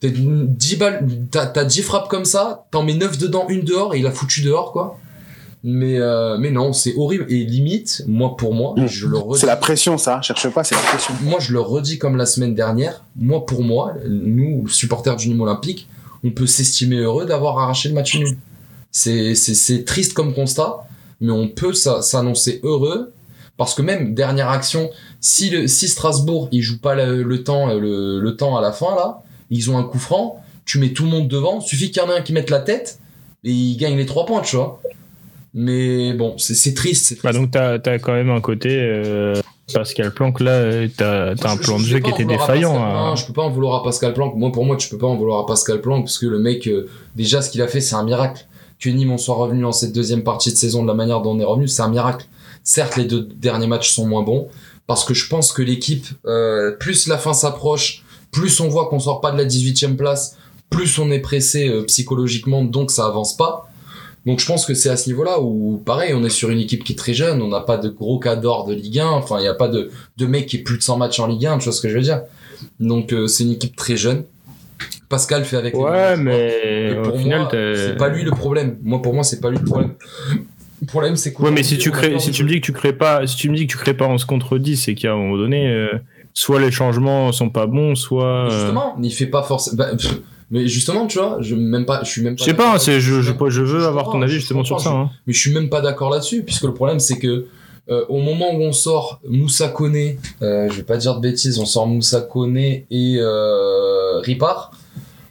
t'as 0.01 0.09
10 0.11 0.75
balles, 0.75 1.07
t'as, 1.32 1.45
t'as 1.45 1.63
10 1.63 1.82
frappes 1.84 2.09
comme 2.09 2.25
ça, 2.25 2.65
t'en 2.71 2.84
mets 2.84 2.93
9 2.95 3.17
dedans, 3.17 3.45
une 3.47 3.61
dehors, 3.63 3.95
et 3.95 3.99
il 3.99 4.05
a 4.07 4.11
foutu 4.11 4.41
dehors, 4.41 4.71
quoi. 4.73 4.97
Mais, 5.63 5.99
euh, 5.99 6.38
mais 6.39 6.49
non, 6.49 6.73
c'est 6.73 6.95
horrible. 6.97 7.27
Et 7.29 7.43
limite, 7.45 8.03
moi, 8.07 8.36
pour 8.36 8.53
moi, 8.55 8.73
Mm. 8.75 8.88
je 8.88 9.07
le 9.07 9.17
redis. 9.19 9.39
C'est 9.41 9.45
la 9.47 9.55
pression, 9.55 9.97
ça. 9.99 10.19
Cherche 10.21 10.49
pas, 10.49 10.63
c'est 10.63 10.73
la 10.75 10.82
pression. 10.82 11.13
Moi, 11.21 11.39
je 11.39 11.53
le 11.53 11.59
redis 11.61 11.99
comme 11.99 12.17
la 12.17 12.25
semaine 12.25 12.55
dernière. 12.55 13.03
Moi, 13.15 13.45
pour 13.45 13.63
moi, 13.63 13.93
nous, 14.09 14.67
supporters 14.67 15.15
du 15.15 15.29
Nîmes 15.29 15.41
Olympique, 15.41 15.88
on 16.24 16.32
peut 16.32 16.47
s'estimer 16.47 16.97
heureux 16.97 17.26
d'avoir 17.26 17.59
arraché 17.59 17.89
le 17.89 17.95
match 17.95 18.15
nul. 18.17 18.38
C'est, 18.91 19.86
triste 19.86 20.13
comme 20.13 20.34
constat, 20.34 20.78
mais 21.19 21.32
on 21.32 21.47
peut 21.47 21.74
s'a- 21.74 22.01
s'annoncer 22.01 22.59
heureux 22.63 23.13
parce 23.57 23.76
que 23.76 23.82
même 23.82 24.15
dernière 24.15 24.49
action, 24.49 24.89
si 25.19 25.49
le, 25.49 25.67
si 25.67 25.88
Strasbourg 25.88 26.49
il 26.51 26.61
joue 26.61 26.80
pas 26.80 26.95
le, 26.95 27.22
le 27.22 27.43
temps, 27.43 27.67
le, 27.67 28.19
le 28.19 28.36
temps 28.36 28.57
à 28.57 28.61
la 28.61 28.72
fin 28.72 28.95
là, 28.95 29.22
ils 29.49 29.69
ont 29.69 29.78
un 29.78 29.84
coup 29.84 29.99
franc, 29.99 30.43
tu 30.65 30.80
mets 30.80 30.89
tout 30.93 31.03
le 31.03 31.09
monde 31.09 31.28
devant, 31.28 31.61
suffit 31.61 31.91
qu'il 31.91 32.01
y 32.01 32.05
en 32.05 32.09
ait 32.09 32.17
un 32.17 32.22
qui 32.22 32.34
mette 32.34 32.49
la 32.49 32.59
tête 32.59 32.99
et 33.43 33.51
il 33.51 33.78
gagne 33.78 33.97
les 33.97 34.05
trois 34.05 34.26
points, 34.26 34.41
tu 34.41 34.55
vois. 34.55 34.82
Mais 35.53 36.13
bon, 36.13 36.38
c'est, 36.38 36.74
triste. 36.74 37.19
Bah 37.24 37.30
triste. 37.32 37.41
donc 37.41 37.51
t'as 37.51 37.74
as 37.91 37.99
quand 37.99 38.13
même 38.13 38.30
un 38.30 38.39
côté 38.41 38.69
euh, 38.80 39.36
Pascal 39.74 40.11
Planck 40.13 40.39
là, 40.39 40.51
euh, 40.51 40.88
t'as 40.95 41.32
un 41.32 41.36
Je- 41.36 41.61
plan 41.61 41.78
je 41.78 41.84
de 41.84 41.88
jeu 41.89 41.99
qui 41.99 42.09
était 42.09 42.26
défaillant. 42.26 42.74
Pascal- 42.74 42.95
hein. 42.95 43.05
Non, 43.09 43.15
je 43.15 43.26
peux 43.26 43.34
pas 43.34 43.41
en 43.43 43.49
vouloir 43.49 43.82
à 43.82 43.84
Pascal 43.84 44.13
Planck. 44.13 44.36
Moi, 44.36 44.51
pour 44.51 44.65
moi, 44.65 44.76
tu 44.76 44.89
peux 44.89 44.97
pas 44.97 45.07
en 45.07 45.15
vouloir 45.15 45.39
à 45.39 45.45
Pascal 45.45 45.82
Planck 45.82 46.05
parce 46.05 46.17
que 46.17 46.26
le 46.26 46.39
mec, 46.39 46.67
euh, 46.67 46.89
déjà, 47.15 47.41
ce 47.41 47.49
qu'il 47.49 47.61
a 47.61 47.67
fait, 47.67 47.82
c'est 47.82 47.95
un 47.95 48.03
miracle. 48.03 48.45
Que 48.80 48.89
Nîmes 48.89 49.11
en 49.11 49.17
soit 49.17 49.36
revenu 49.36 49.61
dans 49.61 49.72
cette 49.72 49.93
deuxième 49.93 50.24
partie 50.24 50.51
de 50.51 50.57
saison 50.57 50.82
de 50.82 50.88
la 50.88 50.93
manière 50.95 51.22
dont 51.22 51.32
on 51.36 51.39
est 51.39 51.43
revenu, 51.45 51.67
c'est 51.67 51.84
un 51.84 51.89
miracle. 51.89 52.26
Certes, 52.63 52.97
les 52.97 53.05
deux 53.05 53.22
derniers 53.36 53.67
matchs 53.67 53.91
sont 53.91 54.07
moins 54.07 54.24
bons 54.24 54.47
parce 54.88 55.03
que 55.05 55.13
je 55.13 55.28
pense 55.30 55.51
que 55.53 55.61
l'équipe, 55.61 56.05
euh, 56.26 56.72
plus 56.72 57.07
la 57.07 57.17
fin 57.17 57.34
s'approche, 57.34 58.03
plus 58.32 58.59
on 58.59 58.67
voit 58.69 58.88
qu'on 58.89 58.99
sort 58.99 59.22
pas 59.22 59.32
de 59.32 59.38
la 59.38 59.45
18e 59.45 59.95
place, 59.97 60.38
plus 60.69 60.97
on 60.99 61.11
est 61.11 61.19
pressé 61.19 61.67
euh, 61.69 61.84
psychologiquement, 61.84 62.63
donc 62.63 62.91
ça 62.91 63.05
avance 63.05 63.38
pas. 63.38 63.67
Donc 64.26 64.39
je 64.39 64.45
pense 64.45 64.65
que 64.65 64.74
c'est 64.76 64.89
à 64.89 64.97
ce 64.97 65.09
niveau-là 65.09 65.39
où, 65.41 65.82
pareil, 65.84 66.13
on 66.13 66.24
est 66.24 66.30
sur 66.30 66.49
une 66.51 66.59
équipe 66.59 66.84
qui 66.84 66.93
est 66.93 66.95
très 66.95 67.13
jeune, 67.15 67.41
on 67.41 67.47
n'a 67.47 67.61
pas 67.61 67.78
de 67.78 67.89
gros 67.89 68.19
cas 68.19 68.36
d'or 68.36 68.65
de 68.67 68.74
Ligue 68.74 68.99
1, 68.99 69.07
enfin 69.07 69.38
il 69.39 69.41
n'y 69.41 69.47
a 69.47 69.55
pas 69.55 69.67
de, 69.67 69.89
de 70.17 70.26
mec 70.28 70.45
qui 70.45 70.57
est 70.57 70.59
plus 70.63 70.78
de 70.78 70.84
100 70.84 70.97
matchs 70.97 71.19
en 71.19 71.26
Ligue 71.28 71.47
1, 71.47 71.57
tu 71.57 71.63
vois 71.65 71.74
ce 71.74 71.82
que 71.82 71.89
je 71.89 71.95
veux 71.95 72.01
dire. 72.03 72.22
Donc 72.80 73.13
euh, 73.13 73.26
c'est 73.28 73.43
une 73.43 73.51
équipe 73.53 73.76
très 73.76 73.97
jeune. 73.97 74.26
Pascal 75.09 75.43
fait 75.43 75.57
avec 75.57 75.74
les 75.74 75.80
Ouais, 75.80 76.15
mais 76.17 76.95
au 76.97 77.17
final, 77.17 77.47
c'est 77.76 77.97
pas 77.97 78.09
lui 78.09 78.24
le 78.24 78.32
problème. 78.32 78.78
Moi, 78.84 79.01
pour 79.01 79.13
moi, 79.13 79.24
c'est 79.24 79.41
pas 79.41 79.49
lui 79.49 79.57
le 79.57 79.65
problème. 79.65 79.93
Le 80.82 80.88
problème, 80.88 81.15
c'est 81.15 81.34
quoi 81.34 81.45
Ouais, 81.49 81.51
mais 81.51 81.63
si 81.63 81.78
tu 81.78 81.91
crées, 81.91 82.17
si 82.19 82.32
tu 82.32 82.43
me 82.43 82.49
dis 82.49 82.61
que 82.61 82.65
tu 82.65 82.72
crées 82.74 82.93
pas, 82.93 83.28
si 83.28 83.36
tu 83.36 83.49
me 83.49 83.55
dis 83.55 83.67
que 83.67 83.72
tu 83.72 83.78
crées 83.78 83.93
pas 83.93 84.07
11 84.07 84.24
contre 84.26 84.57
10, 84.57 84.78
c'est 84.78 84.95
qu'à 84.95 85.11
un 85.11 85.15
moment 85.17 85.38
donné, 85.38 85.67
euh, 85.67 85.89
soit 86.34 86.59
les 86.59 86.72
changements 86.72 87.32
sont 87.32 87.49
pas 87.49 87.67
bons, 87.67 87.95
soit. 87.95 88.45
euh, 88.47 88.49
Justement, 88.49 88.95
il 89.01 89.11
fait 89.13 89.28
pas 89.28 89.43
forcément. 89.43 89.78
bah, 89.78 89.91
mais 90.52 90.68
justement, 90.68 91.08
tu 91.08 91.18
vois, 91.18 91.38
je 91.39 91.56
même 91.56 91.86
pas, 91.86 92.04
je 92.04 92.10
suis 92.10 92.22
même 92.22 92.36
pas. 92.36 92.43
Je 92.43 92.49
sais 92.49 92.54
pas, 92.54 92.76
hein, 92.76 92.78
c'est, 92.78 92.99
je, 92.99 93.22
je, 93.22 93.62
veux 93.62 93.86
avoir 93.86 94.12
ton 94.12 94.22
avis 94.22 94.34
justement 94.34 94.64
sur 94.64 94.80
ça. 94.82 94.91
hein. 94.91 95.10
mais 95.26 95.34
je 95.34 95.39
suis 95.39 95.54
même 95.54 95.70
pas 95.70 95.82
d'accord 95.82 96.10
là-dessus, 96.10 96.43
puisque 96.43 96.64
le 96.64 96.74
problème 96.74 96.99
c'est 96.99 97.18
que 97.18 97.47
euh, 97.89 98.06
au 98.10 98.20
moment 98.20 98.54
où 98.54 98.62
on 98.62 98.74
sort 98.74 99.20
Moussa 99.28 99.70
Koné, 99.70 100.20
euh, 100.41 100.70
je 100.70 100.76
vais 100.76 100.84
pas 100.84 100.97
dire 100.97 101.16
de 101.16 101.22
bêtises, 101.22 101.58
on 101.58 101.66
sort 101.66 101.88
Moussa 101.88 102.22
Koné 102.22 102.86
et 102.91 103.16
euh, 103.18 104.20
Ripard 104.20 104.72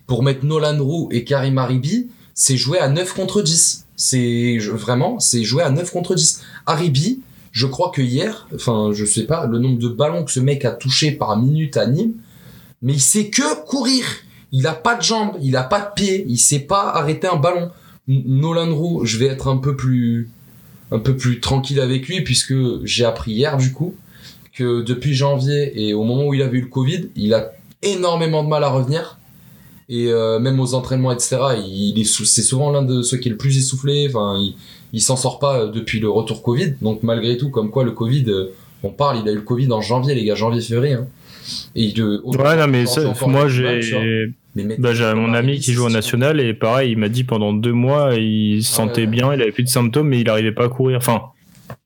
pour 0.06 0.22
mettre 0.22 0.44
Nolan 0.44 0.82
Roux 0.82 1.08
et 1.12 1.22
Karim 1.22 1.58
Aribi, 1.58 2.08
c'est 2.34 2.56
jouer 2.56 2.78
à 2.78 2.88
9 2.88 3.14
contre 3.14 3.42
10. 3.42 3.86
C'est 3.94 4.58
vraiment, 4.58 5.20
c'est 5.20 5.44
jouer 5.44 5.62
à 5.62 5.70
9 5.70 5.90
contre 5.92 6.14
10. 6.14 6.42
Aribi, 6.66 7.20
je 7.52 7.66
crois 7.66 7.90
que 7.90 8.02
hier, 8.02 8.48
enfin, 8.54 8.90
je 8.92 9.04
sais 9.04 9.24
pas 9.24 9.46
le 9.46 9.58
nombre 9.58 9.78
de 9.78 9.88
ballons 9.88 10.24
que 10.24 10.32
ce 10.32 10.40
mec 10.40 10.64
a 10.64 10.72
touché 10.72 11.12
par 11.12 11.36
minute 11.36 11.76
à 11.76 11.86
Nîmes, 11.86 12.14
mais 12.82 12.94
il 12.94 13.00
sait 13.00 13.28
que 13.28 13.64
courir. 13.66 14.04
Il 14.52 14.66
a 14.66 14.74
pas 14.74 14.96
de 14.96 15.02
jambes, 15.02 15.36
il 15.42 15.56
a 15.56 15.62
pas 15.62 15.80
de 15.80 15.94
pieds, 15.94 16.24
il 16.28 16.38
sait 16.38 16.60
pas 16.60 16.90
arrêter 16.90 17.26
un 17.26 17.36
ballon. 17.36 17.70
Nolan 18.08 18.74
Roux, 18.74 19.04
je 19.04 19.18
vais 19.18 19.26
être 19.26 19.48
un 19.48 19.58
peu 19.58 19.76
plus 19.76 20.30
un 20.90 20.98
peu 20.98 21.16
plus 21.16 21.38
tranquille 21.38 21.78
avec 21.78 22.08
lui 22.08 22.22
puisque 22.22 22.54
j'ai 22.84 23.04
appris 23.04 23.30
hier 23.30 23.56
du 23.56 23.72
coup 23.72 23.94
que 24.52 24.82
depuis 24.82 25.14
janvier 25.14 25.70
et 25.86 25.94
au 25.94 26.02
moment 26.02 26.26
où 26.26 26.34
il 26.34 26.42
a 26.42 26.48
vu 26.48 26.60
le 26.60 26.66
Covid, 26.66 27.10
il 27.14 27.32
a 27.32 27.52
énormément 27.82 28.42
de 28.42 28.48
mal 28.48 28.64
à 28.64 28.68
revenir 28.68 29.18
et 29.88 30.08
euh, 30.08 30.40
même 30.40 30.58
aux 30.58 30.74
entraînements 30.74 31.12
etc. 31.12 31.38
Il 31.64 32.00
est 32.00 32.04
c'est 32.04 32.42
souvent 32.42 32.72
l'un 32.72 32.82
de 32.82 33.02
ceux 33.02 33.18
qui 33.18 33.28
est 33.28 33.32
le 33.32 33.38
plus 33.38 33.56
essoufflé. 33.56 34.08
Enfin, 34.08 34.36
il, 34.38 34.56
il 34.92 35.00
s'en 35.00 35.16
sort 35.16 35.38
pas 35.38 35.60
euh, 35.60 35.70
depuis 35.70 36.00
le 36.00 36.10
retour 36.10 36.42
Covid. 36.42 36.74
Donc 36.82 37.02
malgré 37.02 37.36
tout, 37.36 37.50
comme 37.50 37.70
quoi 37.70 37.84
le 37.84 37.92
Covid, 37.92 38.24
euh, 38.28 38.52
on 38.82 38.90
parle, 38.90 39.18
il 39.18 39.28
a 39.28 39.32
eu 39.32 39.36
le 39.36 39.42
Covid 39.42 39.70
en 39.72 39.80
janvier 39.80 40.14
les 40.14 40.24
gars, 40.24 40.34
janvier 40.34 40.60
février. 40.60 40.94
Hein. 40.94 41.06
Et 41.74 41.84
il, 41.84 42.02
Ouais, 42.02 42.56
non, 42.56 42.66
mais 42.68 42.86
ça, 42.86 43.12
moi, 43.26 43.48
j'ai, 43.48 44.32
bah, 44.78 44.92
j'ai 44.94 45.14
mon 45.14 45.32
ami 45.34 45.58
qui 45.60 45.72
joue 45.72 45.86
au 45.86 45.90
national 45.90 46.40
et 46.40 46.54
pareil, 46.54 46.92
il 46.92 46.98
m'a 46.98 47.08
dit 47.08 47.24
pendant 47.24 47.52
deux 47.52 47.72
mois, 47.72 48.14
il 48.16 48.62
se 48.62 48.72
Ah 48.72 48.76
sentait 48.76 49.02
ouais. 49.02 49.06
bien, 49.06 49.32
il 49.34 49.40
avait 49.42 49.52
plus 49.52 49.62
de 49.64 49.68
symptômes, 49.68 50.08
mais 50.08 50.20
il 50.20 50.28
arrivait 50.28 50.52
pas 50.52 50.64
à 50.64 50.68
courir. 50.68 50.96
Enfin, 50.98 51.22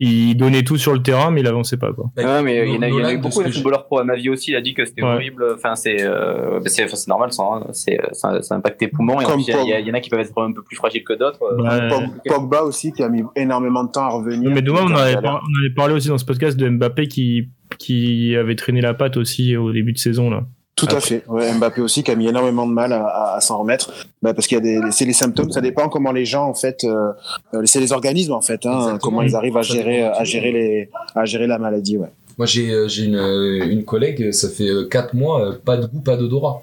il 0.00 0.34
donnait 0.34 0.62
tout 0.62 0.78
sur 0.78 0.94
le 0.94 1.02
terrain, 1.02 1.30
mais 1.30 1.42
il 1.42 1.46
avançait 1.46 1.76
pas, 1.76 1.92
quoi. 1.92 2.10
Bah, 2.16 2.22
Ouais, 2.24 2.42
mais 2.42 2.66
il 2.66 2.74
y 2.74 2.78
en 2.78 2.82
a, 2.82 2.88
il 2.88 2.94
y 2.94 2.94
en 2.94 2.98
a 2.98 3.02
Nolan, 3.02 3.10
eu 3.10 3.18
beaucoup 3.18 3.42
de 3.42 3.50
footballeurs 3.50 3.84
pro 3.84 3.98
à 3.98 4.04
ma 4.04 4.16
vie 4.16 4.30
aussi. 4.30 4.52
Il 4.52 4.56
a 4.56 4.62
dit 4.62 4.72
que 4.72 4.84
c'était 4.86 5.02
Ouais. 5.02 5.12
horrible. 5.12 5.44
Enfin, 5.54 5.74
c'est 5.76 5.98
euh, 6.00 6.58
bah, 6.60 6.70
normal, 7.06 7.32
ça. 7.32 7.42
hein. 7.42 7.66
C'est 7.72 7.98
ça, 8.12 8.40
ça 8.40 8.54
impacte 8.54 8.80
tes 8.80 8.88
poumons. 8.88 9.20
Et 9.20 9.24
il 9.38 9.46
y 9.68 9.72
a- 9.74 9.80
il 9.80 9.90
en 9.90 9.94
a 9.94 10.00
qui 10.00 10.08
peuvent 10.08 10.20
être 10.20 10.32
un 10.42 10.52
peu 10.52 10.62
plus 10.62 10.76
fragiles 10.76 11.04
que 11.04 11.12
d'autres. 11.12 11.40
Ouais. 11.62 11.88
Pog- 11.90 12.10
Pogba 12.26 12.62
aussi, 12.62 12.92
qui 12.92 13.02
a 13.02 13.10
mis 13.10 13.22
énormément 13.36 13.84
de 13.84 13.90
temps 13.90 14.04
à 14.04 14.08
revenir. 14.08 14.50
Mais 14.50 14.62
demain, 14.62 14.86
on, 14.88 14.94
avait 14.94 15.20
par- 15.20 15.42
on 15.44 15.60
avait 15.64 15.74
parlé 15.74 15.94
aussi 15.94 16.08
dans 16.08 16.18
ce 16.18 16.24
podcast 16.24 16.56
de 16.56 16.66
Mbappé 16.66 17.06
qui, 17.06 17.50
qui 17.78 18.34
avait 18.36 18.56
traîné 18.56 18.80
la 18.80 18.94
patte 18.94 19.18
aussi 19.18 19.54
au 19.56 19.70
début 19.70 19.92
de 19.92 19.98
saison, 19.98 20.30
là. 20.30 20.44
Tout 20.76 20.88
à 20.90 21.00
fait. 21.00 21.22
Ouais, 21.28 21.52
Mbappé 21.52 21.80
aussi 21.80 22.02
qui 22.02 22.10
a 22.10 22.16
mis 22.16 22.26
énormément 22.26 22.66
de 22.66 22.72
mal 22.72 22.92
à, 22.92 23.06
à- 23.06 23.36
à 23.36 23.40
s'en 23.40 23.58
remettre, 23.58 23.92
bah, 24.22 24.34
parce 24.34 24.46
qu'il 24.48 24.56
y 24.56 24.60
a 24.60 24.62
des, 24.62 24.80
c'est 24.90 25.04
les 25.04 25.12
symptômes. 25.12 25.52
Ça 25.52 25.60
dépend 25.60 25.88
comment 25.88 26.10
les 26.10 26.24
gens 26.24 26.46
en 26.46 26.54
fait, 26.54 26.82
euh, 26.84 27.12
euh, 27.54 27.62
c'est 27.64 27.78
les 27.80 27.92
organismes 27.92 28.32
en 28.32 28.40
fait, 28.40 28.66
hein, 28.66 28.98
comment 29.00 29.22
ils 29.22 29.36
arrivent 29.36 29.56
à 29.56 29.62
gérer, 29.62 30.00
de 30.02 30.06
à 30.06 30.24
gérer 30.24 30.50
les, 30.52 30.90
à 31.14 31.24
gérer 31.24 31.46
la 31.46 31.58
maladie. 31.58 31.96
Ouais. 31.96 32.08
Moi, 32.38 32.46
j'ai 32.46 32.70
euh, 32.72 32.88
j'ai 32.88 33.04
une, 33.04 33.14
euh, 33.14 33.64
une 33.68 33.84
collègue, 33.84 34.32
ça 34.32 34.48
fait 34.48 34.68
4 34.90 35.14
mois, 35.14 35.40
euh, 35.44 35.52
pas 35.64 35.76
de 35.76 35.86
goût, 35.86 36.00
pas 36.00 36.16
d'odorat. 36.16 36.62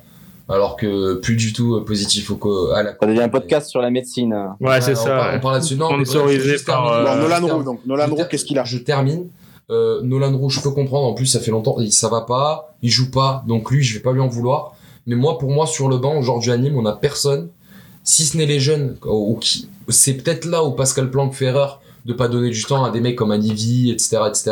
Alors 0.49 0.76
que 0.76 1.14
plus 1.14 1.38
du 1.38 1.53
tout 1.53 1.76
euh, 1.76 1.86
positif 1.86 2.30
au 2.32 2.36
co- 2.36 2.72
à 2.72 2.84
la 2.84 2.91
Ça 2.99 3.07
devient 3.07 3.22
un 3.22 3.30
podcast 3.30 3.70
sur 3.70 3.80
la 3.82 3.89
médecine. 3.89 4.36
Ouais, 4.59 4.82
c'est 4.82 4.91
on 4.91 4.95
ça. 4.95 5.09
parle- 5.09 5.30
ouais. 5.32 5.38
On 5.38 5.39
parle 5.39 5.53
là-dessus. 5.53 5.76
Non, 5.78 5.95
mais 5.95 6.03
Sponsorisé 6.03 6.39
bref, 6.39 6.51
juste 6.51 6.66
par. 6.68 6.91
Euh, 6.91 7.16
Nolan. 7.22 7.47
Roux, 7.55 7.64
donc 7.64 7.80
Nolan 7.86 8.07
Roux, 8.07 8.18
qu'est-ce 8.30 8.43
qu'il 8.43 8.59
a? 8.59 8.66
Je 8.66 8.80
termine. 8.80 9.28
Euh, 9.72 10.02
Nolan 10.04 10.38
Roux, 10.38 10.50
je 10.50 10.60
peux 10.60 10.72
comprendre. 10.72 11.08
En 11.08 11.14
plus, 11.14 11.26
ça 11.26 11.40
fait 11.40 11.52
longtemps, 11.52 11.78
ça 11.90 12.10
va 12.10 12.22
pas, 12.22 12.76
il 12.82 12.90
joue 12.90 13.10
pas. 13.10 13.44
Donc 13.48 13.72
lui, 13.72 13.84
je 13.84 13.94
vais 13.94 14.02
pas 14.02 14.12
lui 14.12 14.20
en 14.20 14.28
vouloir. 14.28 14.76
Mais 15.08 15.16
moi, 15.16 15.38
pour 15.38 15.52
moi, 15.52 15.66
sur 15.66 15.88
le 15.88 15.98
banc 15.98 16.18
aujourd'hui 16.18 16.52
à 16.52 16.58
Nîmes, 16.58 16.78
on 16.78 16.86
a 16.86 16.94
personne, 16.94 17.50
si 18.04 18.26
ce 18.26 18.38
n'est 18.38 18.46
les 18.46 18.60
jeunes, 18.60 18.98
c'est 19.88 20.14
peut-être 20.14 20.46
là 20.46 20.64
où 20.64 20.72
Pascal 20.72 21.10
Planck 21.10 21.34
fait 21.34 21.46
erreur 21.46 21.82
de 22.06 22.14
pas 22.14 22.28
donner 22.28 22.50
du 22.50 22.64
temps 22.64 22.84
à 22.84 22.92
des 22.92 23.00
mecs 23.00 23.16
comme 23.16 23.32
Anivi, 23.32 23.92
etc., 23.92 24.18
etc. 24.28 24.52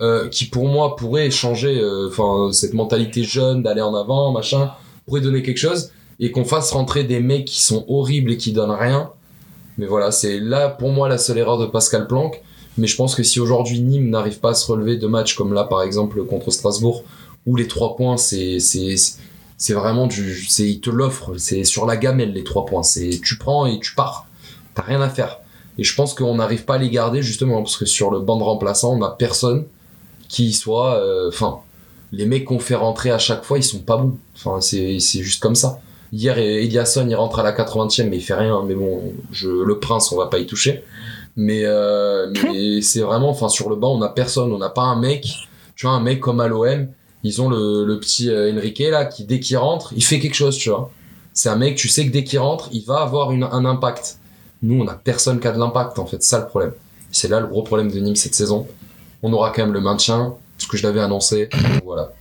Euh, 0.00 0.28
qui 0.28 0.44
pour 0.44 0.68
moi 0.68 0.94
pourrait 0.94 1.30
changer, 1.30 1.80
euh, 1.80 2.52
cette 2.52 2.72
mentalité 2.72 3.24
jeune 3.24 3.62
d'aller 3.62 3.80
en 3.80 3.94
avant, 3.94 4.30
machin, 4.30 4.70
pourrait 5.06 5.20
donner 5.20 5.42
quelque 5.42 5.58
chose 5.58 5.90
et 6.20 6.30
qu'on 6.30 6.44
fasse 6.44 6.70
rentrer 6.72 7.04
des 7.04 7.20
mecs 7.20 7.46
qui 7.46 7.62
sont 7.62 7.84
horribles 7.88 8.32
et 8.32 8.36
qui 8.36 8.52
donnent 8.52 8.70
rien. 8.70 9.10
Mais 9.76 9.86
voilà, 9.86 10.10
c'est 10.10 10.38
là 10.38 10.68
pour 10.68 10.90
moi 10.90 11.08
la 11.08 11.18
seule 11.18 11.38
erreur 11.38 11.58
de 11.58 11.66
Pascal 11.66 12.06
Planck. 12.06 12.42
Mais 12.78 12.86
je 12.86 12.96
pense 12.96 13.14
que 13.14 13.22
si 13.22 13.40
aujourd'hui 13.40 13.80
Nîmes 13.80 14.08
n'arrive 14.08 14.38
pas 14.38 14.50
à 14.50 14.54
se 14.54 14.70
relever 14.70 14.96
de 14.96 15.06
matchs 15.06 15.34
comme 15.36 15.52
là, 15.52 15.64
par 15.64 15.82
exemple, 15.82 16.24
contre 16.24 16.50
Strasbourg, 16.50 17.04
où 17.46 17.56
les 17.56 17.66
trois 17.66 17.96
points, 17.96 18.16
c'est, 18.16 18.58
c'est, 18.60 19.72
vraiment 19.72 20.06
du, 20.06 20.44
c'est, 20.46 20.68
il 20.68 20.80
te 20.80 20.90
l'offre, 20.90 21.36
c'est 21.36 21.64
sur 21.64 21.86
la 21.86 21.96
gamelle 21.96 22.32
les 22.32 22.44
trois 22.44 22.64
points. 22.64 22.82
C'est, 22.82 23.20
tu 23.22 23.36
prends 23.36 23.66
et 23.66 23.80
tu 23.80 23.94
pars. 23.94 24.26
T'as 24.74 24.82
rien 24.82 25.00
à 25.00 25.08
faire. 25.08 25.40
Et 25.76 25.84
je 25.84 25.94
pense 25.94 26.14
qu'on 26.14 26.36
n'arrive 26.36 26.64
pas 26.64 26.74
à 26.74 26.78
les 26.78 26.90
garder 26.90 27.22
justement 27.22 27.62
parce 27.62 27.76
que 27.76 27.86
sur 27.86 28.10
le 28.10 28.20
banc 28.20 28.36
de 28.36 28.42
remplaçants, 28.42 28.96
on 28.96 29.02
a 29.02 29.10
personne 29.10 29.64
qui 30.28 30.52
soit, 30.52 30.96
euh, 30.96 31.28
enfin, 31.28 31.60
les 32.12 32.26
mecs 32.26 32.44
qu'on 32.44 32.58
fait 32.58 32.74
rentrer 32.74 33.10
à 33.10 33.18
chaque 33.18 33.44
fois, 33.44 33.58
ils 33.58 33.64
sont 33.64 33.80
pas 33.80 33.96
bons. 33.96 34.16
Enfin, 34.36 34.60
c'est, 34.60 34.98
c'est 35.00 35.22
juste 35.22 35.42
comme 35.42 35.54
ça. 35.54 35.80
Hier, 36.12 36.38
Eliasson, 36.38 37.06
il 37.08 37.14
rentre 37.14 37.38
à 37.38 37.42
la 37.42 37.52
80e, 37.52 38.08
mais 38.08 38.16
il 38.16 38.22
fait 38.22 38.34
rien. 38.34 38.62
Mais 38.66 38.74
bon, 38.74 39.12
je, 39.30 39.48
le 39.48 39.78
prince, 39.78 40.10
on 40.12 40.16
va 40.16 40.26
pas 40.26 40.38
y 40.38 40.46
toucher. 40.46 40.82
Mais, 41.38 41.62
euh, 41.64 42.30
mais 42.44 42.82
c'est 42.82 43.00
vraiment, 43.00 43.30
enfin, 43.30 43.48
sur 43.48 43.70
le 43.70 43.76
banc, 43.76 43.96
on 43.96 44.02
a 44.02 44.10
personne. 44.10 44.52
On 44.52 44.58
n'a 44.58 44.68
pas 44.68 44.82
un 44.82 45.00
mec, 45.00 45.26
tu 45.76 45.86
vois, 45.86 45.94
un 45.94 46.00
mec 46.00 46.20
comme 46.20 46.40
à 46.40 46.48
l'OM. 46.48 46.88
Ils 47.24 47.40
ont 47.40 47.48
le, 47.48 47.84
le 47.86 47.98
petit 47.98 48.28
euh, 48.28 48.52
Enrique, 48.52 48.80
là, 48.80 49.06
qui, 49.06 49.24
dès 49.24 49.40
qu'il 49.40 49.56
rentre, 49.56 49.92
il 49.96 50.04
fait 50.04 50.18
quelque 50.20 50.34
chose, 50.34 50.58
tu 50.58 50.68
vois. 50.68 50.90
C'est 51.32 51.48
un 51.48 51.56
mec, 51.56 51.76
tu 51.76 51.88
sais 51.88 52.06
que 52.06 52.12
dès 52.12 52.24
qu'il 52.24 52.38
rentre, 52.38 52.68
il 52.72 52.84
va 52.84 53.00
avoir 53.00 53.32
une, 53.32 53.44
un 53.44 53.64
impact. 53.64 54.18
Nous, 54.62 54.80
on 54.82 54.86
a 54.88 54.94
personne 54.94 55.40
qui 55.40 55.46
a 55.46 55.52
de 55.52 55.58
l'impact, 55.58 55.98
en 55.98 56.06
fait. 56.06 56.22
C'est 56.22 56.30
ça 56.30 56.40
le 56.40 56.46
problème. 56.46 56.72
C'est 57.10 57.28
là 57.28 57.40
le 57.40 57.46
gros 57.46 57.62
problème 57.62 57.90
de 57.90 57.98
Nîmes 57.98 58.16
cette 58.16 58.34
saison. 58.34 58.66
On 59.22 59.32
aura 59.32 59.50
quand 59.50 59.62
même 59.62 59.72
le 59.72 59.80
maintien, 59.80 60.34
ce 60.58 60.66
que 60.66 60.76
je 60.76 60.82
l'avais 60.82 61.00
annoncé. 61.00 61.48
Voilà. 61.84 62.12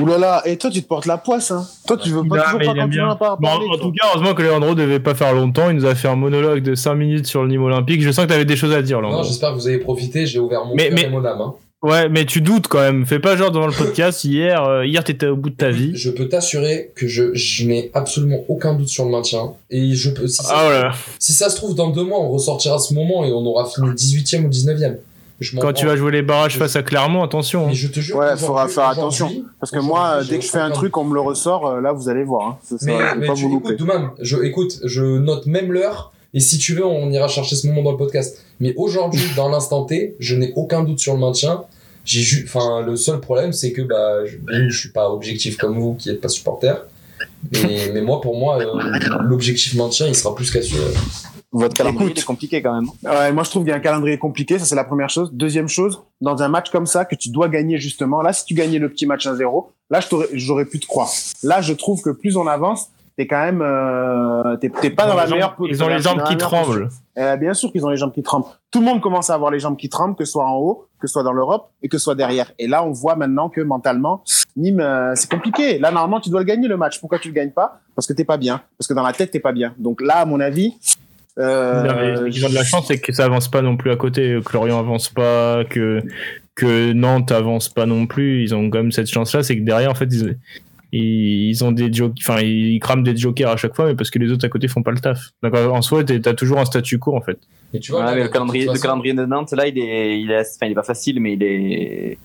Ouh 0.00 0.06
là 0.06 0.18
là, 0.18 0.42
et 0.46 0.56
toi 0.56 0.70
tu 0.70 0.82
te 0.82 0.88
portes 0.88 1.06
la 1.06 1.18
poisse, 1.18 1.50
hein 1.50 1.66
Toi 1.86 1.96
tu 1.96 2.10
veux 2.10 2.22
pas 2.26 2.36
Non, 2.36 2.42
toujours 2.44 2.58
pas 2.60 2.64
continuer 2.66 2.86
bien. 2.88 3.08
à 3.08 3.14
Bon, 3.14 3.36
parler, 3.42 3.66
en 3.66 3.68
toi. 3.74 3.78
tout 3.80 3.92
cas, 3.92 4.06
heureusement 4.12 4.34
que 4.34 4.42
Leandro 4.42 4.74
devait 4.74 5.00
pas 5.00 5.14
faire 5.14 5.32
longtemps. 5.34 5.70
Il 5.70 5.76
nous 5.76 5.86
a 5.86 5.94
fait 5.94 6.08
un 6.08 6.16
monologue 6.16 6.62
de 6.62 6.74
5 6.74 6.94
minutes 6.94 7.26
sur 7.26 7.42
le 7.42 7.48
Nîmes 7.48 7.62
olympique. 7.62 8.02
Je 8.02 8.10
sens 8.10 8.24
que 8.26 8.30
t'avais 8.30 8.44
des 8.44 8.56
choses 8.56 8.72
à 8.72 8.82
dire, 8.82 9.00
Non, 9.00 9.08
Leandro. 9.08 9.24
j'espère 9.24 9.50
que 9.50 9.54
vous 9.56 9.66
avez 9.68 9.78
profité. 9.78 10.26
J'ai 10.26 10.38
ouvert 10.38 10.64
mon 10.64 10.74
Mais- 10.74 10.84
cœur 10.88 10.94
mais- 10.94 11.02
et 11.04 11.08
mon 11.08 11.24
âme. 11.24 11.40
hein. 11.40 11.54
Ouais, 11.80 12.08
mais 12.08 12.24
tu 12.24 12.40
doutes 12.40 12.66
quand 12.66 12.80
même. 12.80 13.06
Fais 13.06 13.20
pas 13.20 13.36
genre 13.36 13.52
devant 13.52 13.68
le 13.68 13.72
podcast. 13.72 14.24
Hier, 14.24 14.64
euh, 14.64 14.84
hier 14.84 15.04
t'étais 15.04 15.26
au 15.28 15.36
bout 15.36 15.50
de 15.50 15.54
ta 15.54 15.70
vie. 15.70 15.92
Je 15.94 16.10
peux 16.10 16.28
t'assurer 16.28 16.90
que 16.96 17.06
je, 17.06 17.32
je 17.34 17.64
n'ai 17.66 17.92
absolument 17.94 18.40
aucun 18.48 18.74
doute 18.74 18.88
sur 18.88 19.04
le 19.04 19.12
maintien. 19.12 19.52
Et 19.70 19.94
je 19.94 20.10
peux, 20.10 20.26
si 20.26 20.42
ça, 20.42 20.54
Ah 20.56 20.64
voilà. 20.64 20.92
si 21.20 21.32
ça 21.32 21.48
se 21.50 21.54
trouve, 21.56 21.76
dans 21.76 21.90
deux 21.90 22.02
mois, 22.02 22.18
on 22.18 22.30
ressortira 22.30 22.74
à 22.74 22.78
ce 22.80 22.94
moment 22.94 23.24
et 23.24 23.30
on 23.32 23.46
aura 23.46 23.64
fini 23.66 23.90
18ème 23.94 24.46
ou 24.46 24.48
19ème. 24.48 24.96
Je 25.40 25.56
Quand 25.56 25.72
tu 25.72 25.86
vas 25.86 25.94
jouer 25.96 26.10
les 26.10 26.22
barrages 26.22 26.56
face 26.58 26.74
à 26.74 26.82
Clermont, 26.82 27.22
attention. 27.22 27.64
hein. 27.64 27.68
Mais 27.68 27.74
je 27.74 27.86
te 27.88 28.00
jure. 28.00 28.16
Ouais, 28.16 28.36
faudra 28.36 28.66
faire 28.66 28.88
attention. 28.88 29.30
Parce 29.60 29.70
que 29.70 29.78
moi, 29.78 30.20
dès 30.28 30.38
que 30.38 30.44
je 30.44 30.50
fais 30.50 30.58
un 30.58 30.70
truc, 30.70 30.96
on 30.96 31.04
me 31.04 31.14
le 31.14 31.20
ressort, 31.20 31.66
euh, 31.68 31.80
là 31.80 31.92
vous 31.92 32.08
allez 32.08 32.24
voir. 32.24 32.46
Hein. 32.48 32.58
Ça, 32.64 32.76
ça, 32.78 32.86
Mais, 32.86 32.98
faut 32.98 33.16
mais 33.20 33.26
pas 33.28 33.34
tu 33.34 33.42
vous 33.42 33.48
louper. 33.50 33.66
écoutes, 33.74 33.78
Doumam, 33.78 34.10
je, 34.20 34.36
écoute, 34.42 34.80
je 34.84 35.02
note 35.18 35.46
même 35.46 35.70
l'heure, 35.72 36.12
et 36.34 36.40
si 36.40 36.58
tu 36.58 36.74
veux, 36.74 36.84
on 36.84 37.08
ira 37.10 37.28
chercher 37.28 37.54
ce 37.54 37.66
moment 37.68 37.82
dans 37.82 37.92
le 37.92 37.96
podcast. 37.96 38.44
Mais 38.58 38.74
aujourd'hui, 38.76 39.22
dans 39.36 39.48
l'instant 39.48 39.84
T, 39.84 40.16
je 40.18 40.34
n'ai 40.34 40.52
aucun 40.56 40.82
doute 40.82 40.98
sur 40.98 41.14
le 41.14 41.20
maintien. 41.20 41.62
J'ai 42.04 42.20
ju- 42.22 42.44
enfin, 42.48 42.80
le 42.84 42.96
seul 42.96 43.20
problème, 43.20 43.52
c'est 43.52 43.70
que, 43.72 43.82
bah, 43.82 44.24
je, 44.26 44.38
je 44.70 44.76
suis 44.76 44.90
pas 44.90 45.08
objectif 45.10 45.56
comme 45.56 45.78
vous, 45.78 45.94
qui 45.94 46.10
êtes 46.10 46.20
pas 46.20 46.28
supporter. 46.28 46.74
Mais, 47.52 47.90
mais 47.94 48.00
moi, 48.00 48.20
pour 48.20 48.36
moi, 48.38 48.58
euh, 48.60 49.20
l'objectif 49.22 49.74
maintien, 49.74 50.06
il 50.08 50.14
sera 50.16 50.34
plus 50.34 50.50
qu'assuré. 50.50 50.82
Votre 51.50 51.74
calendrier 51.74 52.06
Écoute. 52.10 52.18
il 52.18 52.22
est 52.22 52.26
compliqué 52.26 52.62
quand 52.62 52.74
même. 52.74 52.90
Ouais, 53.04 53.32
moi 53.32 53.42
je 53.42 53.50
trouve 53.50 53.62
qu'il 53.62 53.70
y 53.70 53.72
a 53.72 53.76
un 53.76 53.80
calendrier 53.80 54.18
compliqué, 54.18 54.58
ça 54.58 54.64
c'est 54.66 54.74
la 54.74 54.84
première 54.84 55.08
chose. 55.08 55.30
Deuxième 55.32 55.68
chose, 55.68 56.02
dans 56.20 56.42
un 56.42 56.48
match 56.48 56.70
comme 56.70 56.86
ça 56.86 57.04
que 57.06 57.14
tu 57.14 57.30
dois 57.30 57.48
gagner 57.48 57.78
justement, 57.78 58.20
là 58.20 58.32
si 58.34 58.44
tu 58.44 58.54
gagnais 58.54 58.78
le 58.78 58.88
petit 58.90 59.06
match 59.06 59.26
1-0, 59.26 59.70
là 59.90 60.00
je 60.00 60.08
t'aurais- 60.08 60.28
j'aurais 60.34 60.66
pu 60.66 60.78
te 60.78 60.86
croire. 60.86 61.08
Là 61.42 61.62
je 61.62 61.72
trouve 61.72 62.02
que 62.02 62.10
plus 62.10 62.36
on 62.36 62.46
avance, 62.46 62.88
t'es 63.16 63.26
quand 63.26 63.40
même, 63.42 63.62
euh, 63.62 64.56
t'es 64.58 64.68
t'es 64.68 64.90
pas 64.90 65.06
dans 65.06 65.14
la 65.14 65.26
meilleure. 65.26 65.56
Ils 65.68 65.82
ont 65.82 65.88
les 65.88 66.00
jambes 66.00 66.22
qui 66.24 66.36
tremblent. 66.36 66.88
Euh, 67.18 67.36
bien 67.36 67.54
sûr 67.54 67.72
qu'ils 67.72 67.84
ont 67.84 67.88
les 67.88 67.96
jambes 67.96 68.12
qui 68.12 68.22
tremblent. 68.22 68.46
Tout 68.70 68.80
le 68.80 68.84
monde 68.84 69.00
commence 69.00 69.30
à 69.30 69.34
avoir 69.34 69.50
les 69.50 69.58
jambes 69.58 69.76
qui 69.78 69.88
tremblent, 69.88 70.14
que 70.16 70.24
ce 70.26 70.32
soit 70.32 70.46
en 70.46 70.54
haut, 70.56 70.86
que 71.00 71.06
ce 71.08 71.12
soit 71.14 71.22
dans 71.22 71.32
l'Europe 71.32 71.70
et 71.82 71.88
que 71.88 71.96
ce 71.96 72.04
soit 72.04 72.14
derrière. 72.14 72.52
Et 72.58 72.66
là 72.68 72.84
on 72.84 72.92
voit 72.92 73.16
maintenant 73.16 73.48
que 73.48 73.62
mentalement, 73.62 74.22
Nîmes 74.56 74.80
euh, 74.80 75.14
c'est 75.16 75.30
compliqué. 75.30 75.78
Là 75.78 75.90
normalement 75.92 76.20
tu 76.20 76.28
dois 76.28 76.40
le 76.40 76.46
gagner 76.46 76.68
le 76.68 76.76
match. 76.76 77.00
Pourquoi 77.00 77.18
tu 77.18 77.28
le 77.28 77.34
gagnes 77.34 77.52
pas? 77.52 77.80
Parce 77.96 78.06
que 78.06 78.12
t'es 78.12 78.24
pas 78.24 78.36
bien. 78.36 78.60
Parce 78.76 78.86
que 78.86 78.92
dans 78.92 79.02
la 79.02 79.14
tête 79.14 79.30
t'es 79.30 79.40
pas 79.40 79.52
bien. 79.52 79.74
Donc 79.78 80.02
là 80.02 80.18
à 80.18 80.24
mon 80.26 80.40
avis. 80.40 80.74
Euh, 81.38 82.28
Ils 82.32 82.44
ont 82.44 82.48
de 82.48 82.54
la 82.54 82.64
chance, 82.64 82.86
c'est 82.88 82.98
que 82.98 83.12
ça 83.12 83.24
avance 83.24 83.48
pas 83.48 83.62
non 83.62 83.76
plus 83.76 83.90
à 83.90 83.96
côté. 83.96 84.38
Que 84.44 84.52
Lorient 84.54 84.78
avance 84.78 85.08
pas, 85.08 85.64
que 85.64 86.02
que 86.54 86.92
Nantes 86.92 87.30
avance 87.30 87.68
pas 87.68 87.86
non 87.86 88.06
plus. 88.06 88.42
Ils 88.42 88.54
ont 88.54 88.68
quand 88.68 88.78
même 88.78 88.92
cette 88.92 89.10
chance-là, 89.10 89.42
c'est 89.42 89.56
que 89.56 89.62
derrière, 89.62 89.90
en 89.90 89.94
fait, 89.94 90.08
ils, 90.12 90.36
ils, 90.92 91.64
ont 91.64 91.70
des 91.70 91.92
jokers, 91.92 92.14
enfin, 92.20 92.40
ils 92.40 92.80
crament 92.80 93.04
des 93.04 93.16
jokers 93.16 93.50
à 93.50 93.56
chaque 93.56 93.76
fois, 93.76 93.86
mais 93.86 93.94
parce 93.94 94.10
que 94.10 94.18
les 94.18 94.32
autres 94.32 94.44
à 94.44 94.48
côté 94.48 94.68
font 94.68 94.82
pas 94.82 94.90
le 94.90 94.98
taf. 94.98 95.30
Donc 95.42 95.54
en 95.54 95.82
soi, 95.82 96.02
t'as 96.04 96.34
toujours 96.34 96.58
un 96.58 96.64
statu 96.64 96.98
quo 96.98 97.16
en 97.16 97.20
fait. 97.20 97.38
Et 97.72 97.80
tu 97.80 97.92
vois, 97.92 98.14
mais 98.14 98.22
le 98.22 98.28
calendrier, 98.28 98.66
le 98.66 99.14
de 99.14 99.26
Nantes, 99.26 99.52
là, 99.52 99.66
il 99.66 99.78
est, 99.78 100.20
il 100.20 100.30
est, 100.30 100.40
enfin, 100.40 100.66
il 100.66 100.72
est 100.72 100.74
pas 100.74 100.82
facile, 100.82 101.20
mais 101.20 101.34
il 101.34 101.42
est, 101.42 102.18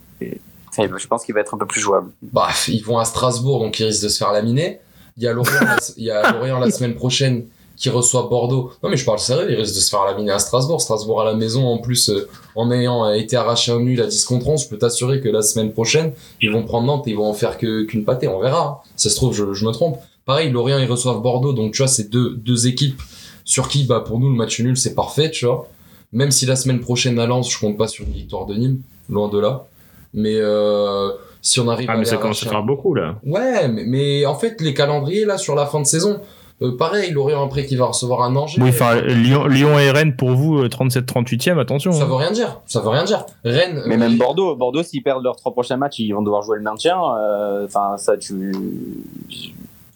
enfin, 0.69 0.89
je 0.97 1.07
pense 1.07 1.25
qu'il 1.25 1.35
va 1.35 1.41
être 1.41 1.53
un 1.53 1.57
peu 1.57 1.67
plus 1.67 1.81
jouable. 1.81 2.11
Bah, 2.21 2.49
ils 2.67 2.83
vont 2.83 2.97
à 2.97 3.05
Strasbourg, 3.05 3.59
donc 3.59 3.79
ils 3.79 3.85
risquent 3.85 4.03
de 4.03 4.09
se 4.09 4.17
faire 4.17 4.31
laminer. 4.31 4.79
Il 5.17 5.23
y 5.23 5.27
a 5.27 5.33
Lorient, 5.33 5.61
la, 5.61 5.77
il 5.97 6.03
y 6.05 6.11
a 6.11 6.31
Lorient 6.31 6.59
la 6.59 6.71
semaine 6.71 6.95
prochaine 6.95 7.45
qui 7.75 7.89
reçoit 7.89 8.23
Bordeaux. 8.29 8.71
Non, 8.83 8.89
mais 8.89 8.97
je 8.97 9.05
parle 9.05 9.19
sérieux, 9.19 9.51
ils 9.51 9.55
risquent 9.55 9.75
de 9.75 9.79
se 9.79 9.89
faire 9.89 10.05
laminer 10.05 10.31
à 10.31 10.39
Strasbourg. 10.39 10.79
Strasbourg 10.81 11.21
à 11.21 11.25
la 11.25 11.33
maison, 11.33 11.65
en 11.65 11.79
plus, 11.79 12.09
euh, 12.09 12.29
en 12.55 12.71
ayant 12.71 13.05
euh, 13.05 13.13
été 13.13 13.35
arraché 13.35 13.71
un 13.71 13.79
nul 13.79 13.99
à 14.01 14.05
10 14.07 14.25
contre 14.25 14.47
11, 14.47 14.63
je 14.63 14.69
peux 14.69 14.77
t'assurer 14.77 15.19
que 15.21 15.29
la 15.29 15.41
semaine 15.41 15.71
prochaine, 15.73 16.13
ils 16.41 16.51
vont 16.51 16.63
prendre 16.63 16.85
Nantes 16.87 17.07
et 17.07 17.11
ils 17.11 17.17
vont 17.17 17.25
en 17.27 17.33
faire 17.33 17.57
qu'une 17.57 18.05
pâtée. 18.05 18.27
On 18.27 18.39
verra. 18.39 18.83
hein. 18.85 18.89
Ça 18.95 19.09
se 19.09 19.15
trouve, 19.15 19.33
je, 19.33 19.53
je 19.53 19.65
me 19.65 19.71
trompe. 19.71 19.97
Pareil, 20.25 20.51
Lorient, 20.51 20.77
ils 20.77 20.89
reçoivent 20.89 21.21
Bordeaux, 21.21 21.51
donc 21.53 21.73
tu 21.73 21.79
vois, 21.79 21.87
c'est 21.87 22.09
deux, 22.09 22.35
deux 22.35 22.67
équipes 22.67 23.01
sur 23.43 23.67
qui, 23.67 23.83
bah, 23.83 23.99
pour 24.05 24.19
nous, 24.19 24.29
le 24.29 24.35
match 24.35 24.59
nul, 24.61 24.77
c'est 24.77 24.95
parfait, 24.95 25.29
tu 25.31 25.45
vois. 25.45 25.67
Même 26.13 26.31
si 26.31 26.45
la 26.45 26.55
semaine 26.55 26.79
prochaine 26.79 27.17
à 27.19 27.25
Lens, 27.25 27.51
je 27.51 27.59
compte 27.59 27.77
pas 27.77 27.87
sur 27.87 28.05
une 28.05 28.13
victoire 28.13 28.45
de 28.45 28.53
Nîmes, 28.53 28.81
loin 29.09 29.27
de 29.29 29.39
là. 29.39 29.65
Mais 30.13 30.35
euh, 30.35 31.09
si 31.41 31.59
on 31.59 31.67
arrive 31.67 31.87
Ah, 31.89 31.93
à 31.93 31.95
mais 31.95 32.01
aller 32.01 32.09
ça 32.09 32.17
commence 32.17 32.43
à 32.45 32.49
faire 32.49 32.61
beaucoup 32.63 32.93
là. 32.93 33.15
Ouais, 33.25 33.67
mais, 33.67 33.83
mais 33.83 34.25
en 34.27 34.35
fait, 34.35 34.61
les 34.61 34.73
calendriers, 34.75 35.25
là, 35.25 35.37
sur 35.39 35.55
la 35.55 35.65
fin 35.65 35.81
de 35.81 35.85
saison, 35.87 36.21
euh, 36.61 36.77
pareil, 36.77 37.11
Lorient 37.11 37.43
après 37.43 37.65
qui 37.65 37.75
va 37.75 37.85
recevoir 37.87 38.21
un 38.21 38.35
Angers. 38.35 38.61
Oui, 38.61 38.69
enfin, 38.69 39.01
Lyon, 39.01 39.47
Lyon 39.47 39.79
et 39.79 39.91
Rennes 39.91 40.15
pour 40.15 40.31
vous, 40.31 40.63
37-38e, 40.63 41.59
attention. 41.59 41.91
Ça 41.91 42.03
hein. 42.03 42.05
veut 42.05 42.13
rien 42.15 42.31
dire. 42.31 42.61
Ça 42.65 42.79
veut 42.79 42.89
rien 42.89 43.03
dire. 43.03 43.25
Rennes. 43.43 43.81
Mais 43.87 43.95
euh, 43.95 43.97
même 43.97 44.17
Bordeaux, 44.17 44.55
Bordeaux, 44.55 44.83
s'ils 44.83 45.03
perdent 45.03 45.23
leurs 45.23 45.35
trois 45.35 45.51
prochains 45.51 45.77
matchs, 45.77 45.99
ils 45.99 46.13
vont 46.13 46.21
devoir 46.21 46.41
jouer 46.43 46.57
le 46.57 46.63
maintien. 46.63 46.97
euh, 47.17 47.65
Enfin, 47.65 47.97
ça, 47.97 48.17
tu, 48.17 48.51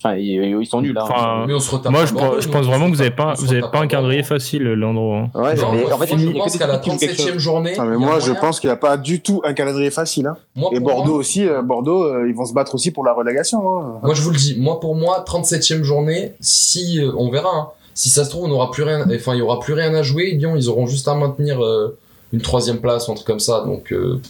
enfin, 0.04 0.16
ils, 0.16 0.58
ils 0.62 0.66
sont 0.66 0.82
nuls. 0.82 0.98
Hein. 0.98 1.02
Enfin, 1.04 1.45
Mais 1.48 1.54
on 1.54 1.60
se 1.60 1.72
Moi, 1.89 2.06
je, 2.06 2.14
Bordeaux, 2.14 2.36
pense- 2.36 2.64
je 2.64 2.70
vraiment 2.70 2.86
que 2.89 2.95
vous 2.95 3.02
avez 3.02 3.10
retape- 3.10 3.16
pas, 3.16 3.34
vous 3.36 3.52
avez 3.52 3.62
pas 3.62 3.80
un 3.80 3.88
calendrier 3.88 4.22
Bordeaux. 4.22 4.36
facile, 4.36 4.68
hein. 4.68 4.70
ouais, 5.34 5.56
Non, 5.56 5.72
mais 5.74 5.82
moi, 5.84 5.93
en 5.93 5.98
fait, 5.98 6.18
je 6.18 6.32
pense 6.38 6.58
qu'à 6.58 6.68
la 6.68 6.76
équipes 6.76 6.84
qui 6.84 6.89
jouent 6.91 6.98
quelque 6.98 7.16
37 7.16 7.30
e 7.30 7.32
chose. 7.34 7.41
journée. 7.41 7.74
Ah, 7.78 7.86
mais 7.86 7.98
moi, 7.98 8.20
je 8.20 8.32
pense 8.34 8.60
qu'il 8.60 8.70
n'y 8.70 8.74
a 8.74 8.78
pas 8.78 8.98
du 8.98 9.22
tout 9.22 9.41
un 9.43 9.54
calendrier 9.54 9.91
facile. 9.91 10.28
Hein. 10.28 10.38
Moi, 10.56 10.70
Et 10.74 10.80
Bordeaux 10.80 11.12
moi- 11.12 11.20
aussi, 11.20 11.48
euh, 11.48 11.62
Bordeaux, 11.62 12.04
euh, 12.04 12.28
ils 12.30 12.36
vont 12.36 12.45
se 12.45 12.54
battre 12.54 12.76
aussi 12.76 12.91
pour 12.91 13.04
la 13.06 13.14
relégation. 13.14 13.60
Hein. 13.60 14.00
Moi, 14.04 14.14
je 14.14 14.22
vous 14.22 14.32
le 14.32 14.38
dis, 14.38 14.56
moi, 14.60 14.80
pour 14.80 14.95
moi, 14.95 15.24
37ème 15.26 15.84
journée, 15.84 16.34
si, 16.39 17.00
euh, 17.02 17.12
on 17.18 17.30
verra, 17.32 17.50
hein. 17.56 17.68
si 17.93 18.10
ça 18.10 18.24
se 18.26 18.30
trouve, 18.30 18.45
on 18.45 18.48
n'aura 18.50 18.70
plus 18.72 18.84
rien, 18.84 19.06
enfin, 19.16 19.34
il 19.34 19.39
y 19.39 19.41
aura 19.41 19.60
plus 19.60 19.74
rien 19.74 19.93
à 19.95 20.04
jouer, 20.04 20.32
Lyon, 20.32 20.54
ils 20.56 20.70
auront 20.70 20.86
juste 20.86 21.08
à 21.08 21.16
maintenir 21.16 21.64
euh, 21.64 21.98
une 22.34 22.41
troisième 22.41 22.78
place, 22.80 23.08
ou 23.08 23.12
un 23.12 23.16
truc 23.16 23.26
comme 23.26 23.39
ça, 23.39 23.62
donc, 23.66 23.91
euh, 23.91 24.22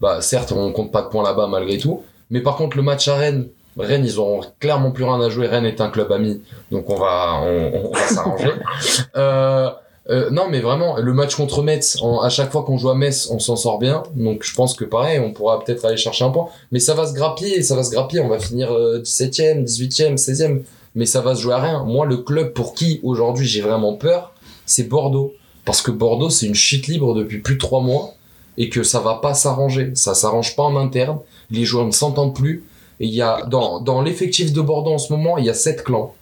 bah, 0.00 0.20
certes, 0.20 0.52
on 0.54 0.70
compte 0.72 0.92
pas 0.92 1.00
de 1.02 1.08
points 1.08 1.22
là-bas 1.22 1.46
malgré 1.46 1.78
tout, 1.78 2.02
mais 2.30 2.40
par 2.40 2.56
contre, 2.56 2.76
le 2.76 2.82
match 2.82 3.08
à 3.08 3.14
Rennes, 3.14 3.46
Rennes, 3.76 4.04
ils 4.04 4.18
auront 4.18 4.40
clairement 4.60 4.90
plus 4.90 5.04
rien 5.04 5.20
à 5.20 5.28
jouer, 5.28 5.46
Rennes 5.46 5.66
est 5.66 5.80
un 5.80 5.90
club 5.90 6.10
ami, 6.12 6.40
donc 6.70 6.88
on 6.88 6.96
va, 6.96 7.40
on, 7.42 7.86
on 7.86 7.90
va 7.92 8.00
s'arranger. 8.00 8.52
euh, 9.16 9.70
euh, 10.08 10.30
non, 10.30 10.44
mais 10.48 10.60
vraiment, 10.60 10.96
le 10.98 11.12
match 11.12 11.34
contre 11.34 11.62
Metz, 11.62 11.98
à 12.22 12.28
chaque 12.28 12.52
fois 12.52 12.62
qu'on 12.62 12.78
joue 12.78 12.90
à 12.90 12.94
Metz, 12.94 13.28
on 13.30 13.38
s'en 13.38 13.56
sort 13.56 13.78
bien. 13.78 14.04
Donc 14.14 14.44
je 14.44 14.54
pense 14.54 14.74
que 14.74 14.84
pareil, 14.84 15.18
on 15.18 15.32
pourra 15.32 15.62
peut-être 15.62 15.84
aller 15.84 15.96
chercher 15.96 16.24
un 16.24 16.30
point. 16.30 16.46
Mais 16.70 16.78
ça 16.78 16.94
va 16.94 17.06
se 17.06 17.14
grappiller, 17.14 17.62
ça 17.62 17.74
va 17.74 17.82
se 17.82 17.90
grappiller. 17.90 18.22
On 18.22 18.28
va 18.28 18.38
finir 18.38 18.72
euh, 18.72 19.00
17e, 19.00 19.64
18e, 19.64 20.16
16e. 20.16 20.62
Mais 20.94 21.06
ça 21.06 21.20
va 21.20 21.34
se 21.34 21.42
jouer 21.42 21.54
à 21.54 21.58
rien. 21.60 21.84
Moi, 21.84 22.06
le 22.06 22.18
club 22.18 22.52
pour 22.52 22.74
qui 22.74 23.00
aujourd'hui 23.02 23.46
j'ai 23.46 23.60
vraiment 23.60 23.94
peur, 23.94 24.32
c'est 24.64 24.84
Bordeaux. 24.84 25.34
Parce 25.64 25.82
que 25.82 25.90
Bordeaux, 25.90 26.30
c'est 26.30 26.46
une 26.46 26.54
chute 26.54 26.86
libre 26.86 27.14
depuis 27.14 27.38
plus 27.38 27.54
de 27.56 27.60
trois 27.60 27.80
mois 27.80 28.12
et 28.56 28.68
que 28.68 28.84
ça 28.84 29.00
va 29.00 29.16
pas 29.16 29.34
s'arranger. 29.34 29.90
Ça 29.94 30.14
s'arrange 30.14 30.54
pas 30.54 30.62
en 30.62 30.76
interne. 30.76 31.18
Les 31.50 31.64
joueurs 31.64 31.84
ne 31.84 31.90
s'entendent 31.90 32.34
plus. 32.34 32.64
Il 33.00 33.10
y 33.10 33.20
a, 33.22 33.42
dans, 33.46 33.80
dans 33.80 34.00
l'effectif 34.02 34.52
de 34.52 34.60
Bordeaux 34.60 34.92
en 34.94 34.98
ce 34.98 35.12
moment, 35.12 35.38
il 35.38 35.44
y 35.44 35.50
a 35.50 35.54
sept 35.54 35.84
clans. 35.84 36.14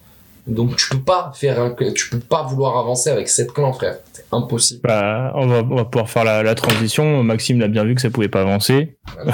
Donc 0.47 0.75
tu 0.75 0.89
peux 0.89 0.99
pas 1.01 1.31
faire 1.33 1.59
un, 1.59 1.73
tu 1.93 2.09
peux 2.09 2.19
pas 2.19 2.43
vouloir 2.43 2.77
avancer 2.77 3.09
avec 3.09 3.29
sept 3.29 3.51
clans, 3.51 3.73
frère. 3.73 3.97
C'est 4.13 4.25
impossible. 4.31 4.81
Bah, 4.83 5.31
on, 5.35 5.47
va, 5.47 5.63
on 5.63 5.75
va 5.75 5.85
pouvoir 5.85 6.09
faire 6.09 6.23
la, 6.23 6.43
la 6.43 6.53
transition. 6.53 7.23
Maxime 7.23 7.59
l'a 7.59 7.67
bien 7.67 7.83
vu 7.83 7.95
que 7.95 8.01
ça 8.01 8.09
pouvait 8.09 8.27
pas 8.29 8.41
avancer. 8.41 8.97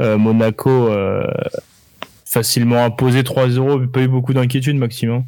Euh, 0.00 0.16
Monaco 0.18 0.70
euh, 0.70 1.26
facilement 2.24 2.84
imposé 2.84 3.22
3-0, 3.22 3.88
pas 3.88 4.02
eu 4.02 4.08
beaucoup 4.08 4.32
d'inquiétude, 4.32 4.76
Maxime. 4.76 5.10
hein. 5.10 5.24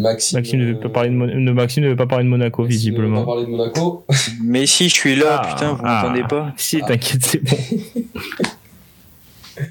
Maxime. 0.00 0.38
Maxime 0.38 0.60
ne 0.60 0.64
euh, 0.64 0.72
veut 0.74 0.80
pas 0.80 0.88
parler 0.88 1.10
de, 1.10 1.14
Mon- 1.14 1.26
de 1.26 1.52
Maxime 1.52 1.84
ne 1.84 1.88
veut 1.90 1.96
pas 1.96 2.06
parler 2.06 2.24
de 2.24 2.30
Monaco 2.30 2.62
Maxime 2.62 2.92
ne 2.92 2.96
veut 2.96 3.02
visiblement. 3.02 3.20
pas 3.20 3.26
parler 3.26 3.46
de 3.46 3.50
Monaco. 3.50 4.04
Mais 4.44 4.66
si, 4.66 4.88
je 4.88 4.94
suis 4.94 5.16
là, 5.16 5.42
Ah, 5.44 5.48
putain, 5.54 5.72
vous 5.74 5.82
ah. 5.84 6.02
m'entendez 6.02 6.24
pas 6.28 6.52
Si, 6.56 6.80
t'inquiète, 6.80 7.24
c'est 7.24 7.42
bon. 7.42 7.56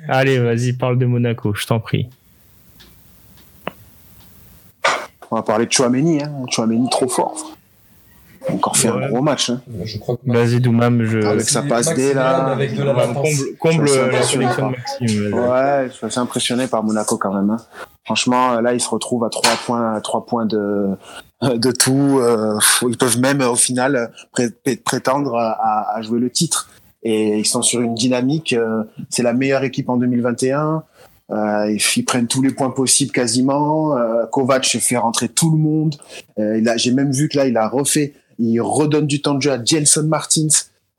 Allez, 0.07 0.37
vas-y, 0.39 0.73
parle 0.73 0.97
de 0.99 1.05
Monaco, 1.05 1.53
je 1.53 1.65
t'en 1.65 1.79
prie. 1.79 2.09
on 5.31 5.35
va 5.35 5.41
parler 5.43 5.65
de 5.65 5.71
Chouameni. 5.71 6.21
Hein. 6.23 6.31
Chouameni 6.49 6.89
trop 6.89 7.07
fort. 7.07 7.55
Encore 8.49 8.77
fait 8.77 8.89
Ouais. 8.89 9.03
un 9.05 9.09
gros 9.09 9.21
match. 9.21 9.49
Hein. 9.49 9.61
Je 9.83 9.97
crois 9.99 10.15
que 10.15 10.21
Vas-y, 10.31 10.59
Doumam, 10.59 11.03
je. 11.03 11.19
Avec 11.19 11.41
sa 11.49 11.61
passe 11.61 11.93
D, 11.93 12.13
là. 12.13 12.47
Avec 12.47 12.73
de 12.75 12.83
la 12.83 12.93
comble 13.07 13.27
comble 13.59 13.85
la 13.85 14.23
sélection 14.23 14.71
de. 14.71 14.75
Maxime. 14.77 15.33
Ouais, 15.33 15.87
je 15.89 15.93
suis 15.93 16.05
assez 16.05 16.19
impressionné 16.19 16.67
par 16.67 16.81
Monaco 16.83 17.17
quand 17.17 17.33
même. 17.33 17.49
hein. 17.51 17.57
Franchement, 18.09 18.53
euh, 18.53 18.61
là, 18.61 18.73
ils 18.73 18.81
se 18.81 18.89
retrouvent 18.89 19.23
à 19.23 19.29
trois 19.29 19.53
points, 19.67 20.01
trois 20.01 20.25
points 20.25 20.47
de 20.47 20.87
de 21.43 21.71
tout. 21.71 22.17
euh, 22.19 22.57
ils 22.89 22.97
peuvent 22.97 23.19
même 23.19 23.39
euh, 23.41 23.49
au 23.51 23.55
final 23.55 23.95
euh, 23.95 24.07
pré- 24.31 24.49
pré- 24.49 24.77
prétendre 24.77 25.35
à, 25.35 25.95
à 25.95 26.01
jouer 26.01 26.19
le 26.19 26.31
titre. 26.31 26.69
Et 27.03 27.37
ils 27.37 27.45
sont 27.45 27.61
sur 27.61 27.81
une 27.81 27.93
dynamique. 27.93 28.53
euh, 28.53 28.83
c'est 29.11 29.21
la 29.21 29.33
meilleure 29.33 29.63
équipe 29.63 29.89
en 29.89 29.97
2021. 29.97 30.81
Euh, 31.31 31.77
ils, 31.95 32.03
prennent 32.03 32.25
tous 32.25 32.41
les 32.41 32.49
points 32.51 32.71
possibles 32.71 33.11
quasiment. 33.11 33.95
Euh, 33.95 34.25
Kovac 34.25 34.65
fait 34.65 34.97
rentrer 34.97 35.29
tout 35.29 35.51
le 35.51 35.57
monde. 35.59 35.93
Euh, 36.39 36.59
J'ai 36.77 36.91
même 36.91 37.11
vu 37.11 37.29
que 37.29 37.37
là, 37.37 37.45
il 37.45 37.55
a 37.57 37.69
refait. 37.69 38.15
Il 38.39 38.59
redonne 38.59 39.05
du 39.05 39.21
temps 39.21 39.35
de 39.35 39.41
jeu 39.43 39.51
à 39.51 39.63
Jenson 39.63 40.05
Martins. 40.07 40.47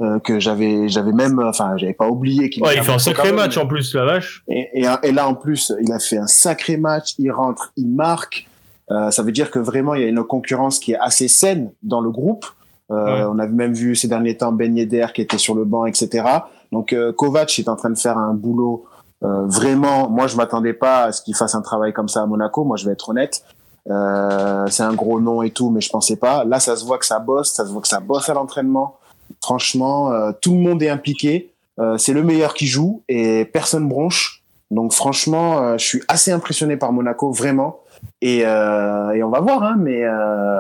Euh, 0.01 0.19
que 0.19 0.41
j'avais 0.41 0.89
j'avais 0.89 1.13
même 1.13 1.39
enfin 1.41 1.77
j'avais 1.77 1.93
pas 1.93 2.09
oublié 2.09 2.49
qu'il 2.51 2.63
Ouais, 2.63 2.77
il 2.77 2.83
fait 2.83 2.93
un 2.93 2.99
sacré 2.99 3.33
match 3.33 3.57
en 3.59 3.67
plus, 3.67 3.95
la 3.95 4.05
vache. 4.05 4.43
Et, 4.49 4.83
et, 4.83 4.87
et 5.03 5.13
là, 5.13 5.29
en 5.29 5.35
plus, 5.35 5.73
il 5.83 5.93
a 5.93 5.99
fait 5.99 6.19
un 6.19 6.27
sacré 6.27 6.77
match. 6.77 7.15
Il 7.19 7.31
rentre, 7.31 7.73
il 7.77 7.89
marque. 7.89 8.49
Euh, 8.91 9.11
ça 9.11 9.23
veut 9.23 9.33
dire 9.33 9.51
que 9.51 9.59
vraiment, 9.59 9.95
il 9.95 10.03
y 10.03 10.05
a 10.05 10.09
une 10.09 10.25
concurrence 10.25 10.79
qui 10.79 10.93
est 10.93 10.99
assez 10.99 11.29
saine 11.29 11.71
dans 11.83 12.01
le 12.01 12.11
groupe. 12.11 12.47
Euh, 12.91 13.05
Ouais. 13.05 13.25
On 13.25 13.39
a 13.39 13.47
même 13.47 13.73
vu 13.73 13.95
ces 13.95 14.09
derniers 14.09 14.37
temps 14.37 14.51
Ben 14.51 14.77
Yedder 14.77 15.07
qui 15.15 15.23
était 15.23 15.39
sur 15.39 15.55
le 15.55 15.65
banc, 15.65 15.87
etc. 15.87 16.25
Donc 16.73 16.93
euh, 16.93 17.13
Kovac 17.13 17.57
est 17.59 17.69
en 17.69 17.77
train 17.77 17.91
de 17.91 17.99
faire 17.99 18.19
un 18.19 18.35
boulot 18.35 18.87
euh, 19.23 19.47
vraiment. 19.47 20.09
Moi, 20.09 20.27
je 20.27 20.37
m'attendais 20.37 20.73
pas 20.73 21.05
à 21.05 21.13
ce 21.13 21.23
qu'il 21.23 21.37
fasse 21.37 21.55
un 21.55 21.63
travail 21.63 21.93
comme 21.93 22.09
ça 22.09 22.23
à 22.23 22.27
Monaco. 22.27 22.65
Moi, 22.65 22.77
je 22.77 22.87
vais 22.87 22.93
être 22.93 23.09
honnête. 23.11 23.45
Euh, 23.89 24.67
c'est 24.69 24.83
un 24.83 24.95
gros 24.95 25.21
nom 25.21 25.43
et 25.43 25.51
tout, 25.51 25.71
mais 25.71 25.81
je 25.81 25.91
pensais 25.91 26.17
pas. 26.17 26.45
Là, 26.45 26.61
ça 26.61 26.77
se 26.77 26.85
voit 26.85 26.99
que 26.99 27.07
ça 27.07 27.19
bosse, 27.19 27.53
ça 27.53 27.67
se 27.67 27.71
voit 27.73 27.83
que 27.83 27.89
ça 27.89 28.01
bosse 28.01 28.29
à 28.29 28.35
l'entraînement. 28.35 28.97
Franchement, 29.43 30.13
euh, 30.13 30.33
tout 30.41 30.55
le 30.55 30.61
monde 30.61 30.83
est 30.83 30.89
impliqué. 30.89 31.51
Euh, 31.79 31.97
c'est 31.97 32.13
le 32.13 32.23
meilleur 32.23 32.55
qui 32.55 32.67
joue 32.67 33.03
et 33.09 33.45
personne 33.47 33.89
bronche. 33.89 34.43
Donc 34.71 34.93
franchement, 34.93 35.61
euh, 35.63 35.79
je 35.79 35.85
suis 35.85 36.03
assez 36.09 36.31
impressionné 36.31 36.77
par 36.77 36.93
Monaco, 36.93 37.33
vraiment. 37.33 37.81
Et, 38.21 38.43
euh, 38.45 39.11
et 39.13 39.23
on 39.23 39.31
va 39.31 39.41
voir, 39.41 39.63
hein, 39.63 39.77
mais 39.79 40.05
euh, 40.05 40.59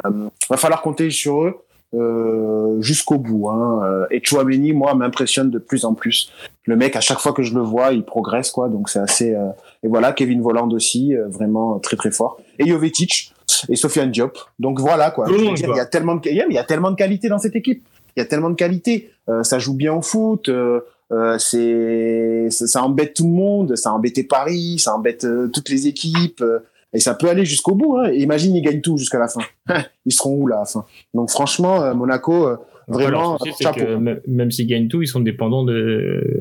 va 0.48 0.56
falloir 0.56 0.82
compter 0.82 1.10
sur 1.10 1.42
eux 1.42 1.58
euh, 1.94 2.80
jusqu'au 2.80 3.18
bout. 3.18 3.48
Hein. 3.50 4.06
Et 4.10 4.20
Chouameni, 4.22 4.72
moi, 4.72 4.94
m'impressionne 4.94 5.50
de 5.50 5.58
plus 5.58 5.84
en 5.84 5.94
plus. 5.94 6.30
Le 6.64 6.76
mec, 6.76 6.96
à 6.96 7.00
chaque 7.00 7.18
fois 7.18 7.32
que 7.32 7.42
je 7.42 7.54
le 7.54 7.60
vois, 7.60 7.92
il 7.92 8.04
progresse, 8.04 8.50
quoi. 8.50 8.68
Donc 8.68 8.88
c'est 8.88 8.98
assez. 8.98 9.34
euh, 9.34 9.48
Et 9.82 9.88
voilà, 9.88 10.12
Kevin 10.12 10.40
Voland 10.42 10.70
aussi, 10.72 11.14
euh, 11.14 11.28
vraiment 11.28 11.78
très 11.78 11.96
très 11.96 12.10
fort. 12.10 12.38
Et 12.58 12.66
Jovetic 12.66 13.32
et 13.68 13.76
Sofiane 13.76 14.10
Diop. 14.10 14.38
Donc 14.58 14.80
voilà, 14.80 15.10
quoi. 15.10 15.26
Dire. 15.54 15.70
Il 15.74 15.76
y 15.76 15.80
a 15.80 15.86
tellement 15.86 16.14
de, 16.16 16.28
il 16.28 16.52
y 16.52 16.58
a 16.58 16.64
tellement 16.64 16.90
de 16.90 16.96
qualité 16.96 17.28
dans 17.28 17.38
cette 17.38 17.56
équipe. 17.56 17.84
Il 18.20 18.24
y 18.24 18.26
a 18.26 18.28
tellement 18.28 18.50
de 18.50 18.54
qualité. 18.54 19.10
Euh, 19.28 19.42
ça 19.42 19.58
joue 19.58 19.74
bien 19.74 19.92
au 19.94 20.02
foot. 20.02 20.48
euh, 20.48 20.80
euh, 21.12 21.38
c'est 21.38 22.48
ça, 22.50 22.66
ça 22.68 22.82
embête 22.84 23.14
tout 23.14 23.24
le 23.24 23.32
monde, 23.32 23.74
ça 23.76 23.90
a 23.90 23.92
embêté 23.94 24.22
Paris, 24.22 24.78
ça 24.78 24.94
embête 24.94 25.24
euh, 25.24 25.48
toutes 25.48 25.68
les 25.68 25.88
équipes 25.88 26.40
euh, 26.40 26.60
et 26.92 27.00
ça 27.00 27.14
peut 27.14 27.28
aller 27.28 27.44
jusqu'au 27.44 27.74
bout. 27.74 27.96
Hein. 27.98 28.10
Imagine 28.12 28.54
ils 28.54 28.62
gagnent 28.62 28.80
tout 28.80 28.96
jusqu'à 28.96 29.18
la 29.18 29.26
fin. 29.28 29.40
ils 30.06 30.12
seront 30.12 30.34
où 30.36 30.46
là 30.46 30.56
à 30.56 30.60
la 30.60 30.64
fin? 30.66 30.84
Donc 31.14 31.30
franchement, 31.30 31.82
euh, 31.82 31.94
Monaco, 31.94 32.46
euh, 32.46 32.56
vraiment 32.86 33.38
souci, 33.38 33.52
c'est 33.58 33.64
chapeau. 33.64 33.80
que 33.80 33.94
même- 34.28 34.50
s'ils 34.52 34.66
gagnent 34.68 34.86
tout, 34.88 35.02
ils 35.02 35.08
sont 35.08 35.18
dépendants 35.20 35.64
de... 35.64 36.40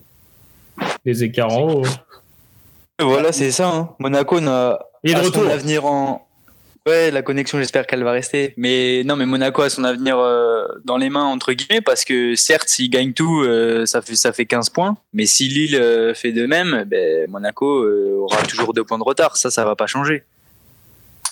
des 1.05 1.23
écarts 1.23 1.51
en 1.57 1.71
haut. 1.71 1.84
Voilà, 3.01 3.32
c'est 3.32 3.51
ça. 3.51 3.69
hein. 3.73 3.89
Monaco 3.99 4.39
n'a 4.39 4.77
Et 5.03 5.13
de 5.13 5.17
a 5.19 5.23
son 5.23 5.30
retour. 5.30 5.47
avenir 5.49 5.86
en. 5.86 6.27
Ouais, 6.88 7.11
la 7.11 7.21
connexion, 7.21 7.57
j'espère 7.59 7.86
qu'elle 7.86 8.03
va 8.03 8.11
rester. 8.11 8.53
Mais 8.57 9.03
non, 9.05 9.15
mais 9.15 9.25
Monaco 9.25 9.61
a 9.61 9.69
son 9.69 9.84
avenir 9.84 10.17
euh, 10.17 10.63
dans 10.86 10.97
les 10.97 11.09
mains, 11.09 11.25
entre 11.25 11.53
guillemets, 11.53 11.82
parce 11.82 12.03
que 12.05 12.36
certes, 12.36 12.69
s'il 12.69 12.89
gagne 12.89 13.13
tout, 13.13 13.41
euh, 13.43 13.86
ça, 13.86 14.01
fait, 14.01 14.15
ça 14.15 14.32
fait 14.34 14.45
15 14.45 14.69
points. 14.69 14.97
Mais 15.13 15.25
si 15.25 15.47
Lille 15.49 15.75
euh, 15.75 16.13
fait 16.13 16.32
de 16.32 16.45
même, 16.45 16.86
ben, 16.88 17.30
Monaco 17.30 17.84
euh, 17.84 18.15
aura 18.21 18.41
toujours 18.43 18.73
deux 18.73 18.84
points 18.84 18.97
de 18.97 19.03
retard. 19.03 19.38
Ça, 19.38 19.51
ça 19.51 19.65
va 19.65 19.75
pas 19.75 19.88
changer. 19.88 20.23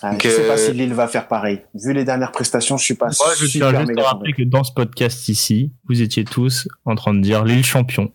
Ah, 0.03 0.11
Donc, 0.11 0.21
je 0.23 0.29
sais 0.29 0.47
pas 0.47 0.57
si 0.57 0.73
Lille 0.73 0.93
va 0.93 1.07
faire 1.07 1.27
pareil. 1.27 1.61
Vu 1.73 1.91
les 1.93 2.03
dernières 2.03 2.31
prestations, 2.31 2.77
je 2.77 2.83
suis 2.83 2.93
pas 2.93 3.05
Moi, 3.07 3.33
je 3.39 3.45
super 3.47 3.69
tiens 3.71 3.85
juste 3.87 3.97
à 3.99 4.03
rappeler 4.03 4.33
que 4.33 4.43
dans 4.43 4.63
ce 4.63 4.71
podcast 4.71 5.27
ici, 5.29 5.71
vous 5.89 6.01
étiez 6.03 6.23
tous 6.23 6.67
en 6.85 6.93
train 6.95 7.15
de 7.15 7.21
dire 7.21 7.43
Lille 7.43 7.65
champion. 7.65 8.11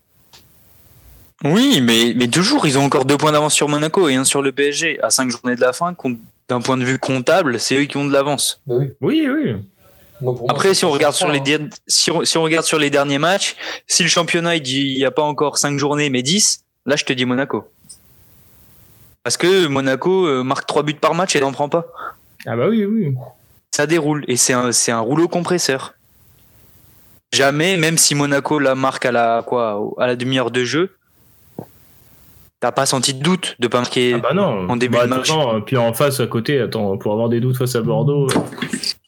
Oui, 1.45 1.81
mais, 1.83 2.13
mais 2.15 2.29
toujours, 2.29 2.67
ils 2.67 2.79
ont 2.79 2.85
encore 2.85 3.05
deux 3.05 3.17
points 3.17 3.33
d'avance 3.33 3.55
sur 3.55 3.69
Monaco 3.69 4.09
et 4.09 4.15
un 4.15 4.23
sur 4.25 4.43
le 4.43 4.53
PSG. 4.53 5.01
À 5.03 5.11
cinq 5.11 5.29
journées 5.31 5.57
de 5.57 5.61
la 5.61 5.73
fin, 5.73 5.93
compte- 5.93 6.19
d'un 6.53 6.61
point 6.61 6.77
de 6.77 6.85
vue 6.85 6.99
comptable, 6.99 7.59
c'est 7.59 7.77
eux 7.77 7.85
qui 7.85 7.97
ont 7.97 8.07
de 8.07 8.13
l'avance. 8.13 8.61
Bah 8.67 8.75
oui. 8.79 8.93
Oui, 9.01 9.55
moi, 10.21 10.37
Après, 10.49 10.69
c'est 10.69 10.75
si 10.75 10.85
on 10.85 10.89
pas 10.89 10.95
regarde 10.95 11.15
ça, 11.15 11.19
sur 11.21 11.29
les 11.31 11.41
hein. 11.55 11.69
si 11.89 12.11
on, 12.11 12.25
si 12.25 12.39
on 12.39 12.43
regarde 12.43 12.65
sur 12.65 12.79
les 12.79 12.91
derniers 12.91 13.19
matchs, 13.19 13.57
si 13.89 14.03
le 14.03 14.09
championnat 14.09 14.55
il 14.57 14.63
dit 14.63 14.83
il 14.83 14.97
n'y 14.97 15.05
a 15.05 15.11
pas 15.11 15.23
encore 15.23 15.59
5 15.59 15.79
journées 15.79 16.11
mais 16.11 16.23
10, 16.23 16.65
là 16.87 16.95
je 16.97 17.05
te 17.05 17.13
dis 17.13 17.25
Monaco. 17.25 17.65
Parce 19.25 19.37
que 19.37 19.67
Monaco 19.67 20.27
euh, 20.27 20.45
marque 20.45 20.67
3 20.67 20.85
buts 20.85 20.95
par 20.95 21.15
match 21.15 21.35
et 21.35 21.41
n'en 21.41 21.53
prend 21.53 21.69
pas. 21.69 21.87
Ah 22.47 22.57
bah 22.57 22.69
oui, 22.69 22.85
oui. 22.85 23.15
Ça 23.75 23.87
déroule 23.87 24.25
et 24.29 24.37
c'est 24.37 24.53
un, 24.53 24.71
un 24.89 25.01
rouleau 25.01 25.29
compresseur. 25.29 25.95
Jamais, 27.33 27.77
même 27.77 27.99
si 27.99 28.15
Monaco 28.15 28.59
la 28.59 28.75
marque 28.75 29.07
à 29.07 29.13
la 29.13 29.43
quoi 29.45 29.81
à 29.99 30.07
la 30.07 30.17
demi-heure 30.17 30.51
de 30.51 30.65
jeu, 30.65 30.97
t'as 32.63 32.73
pas 32.73 32.87
senti 32.87 33.13
de 33.13 33.23
doute 33.23 33.57
de 33.59 33.67
pas 33.69 33.79
marquer. 33.81 34.15
Ah 34.15 34.19
bah 34.19 34.35
non. 34.35 34.69
En 34.71 34.77
début 34.77 34.97
Bah, 34.97 35.05
de 35.05 35.11
match. 35.11 35.31
attends, 35.31 35.61
puis 35.61 35.77
en 35.77 35.93
face, 35.93 36.21
à 36.21 36.27
côté, 36.27 36.61
attends, 36.61 36.97
pour 36.97 37.13
avoir 37.13 37.29
des 37.29 37.41
doutes 37.41 37.57
face 37.59 37.75
à 37.75 37.83
Bordeaux. 37.83 38.29
euh, 38.31 38.41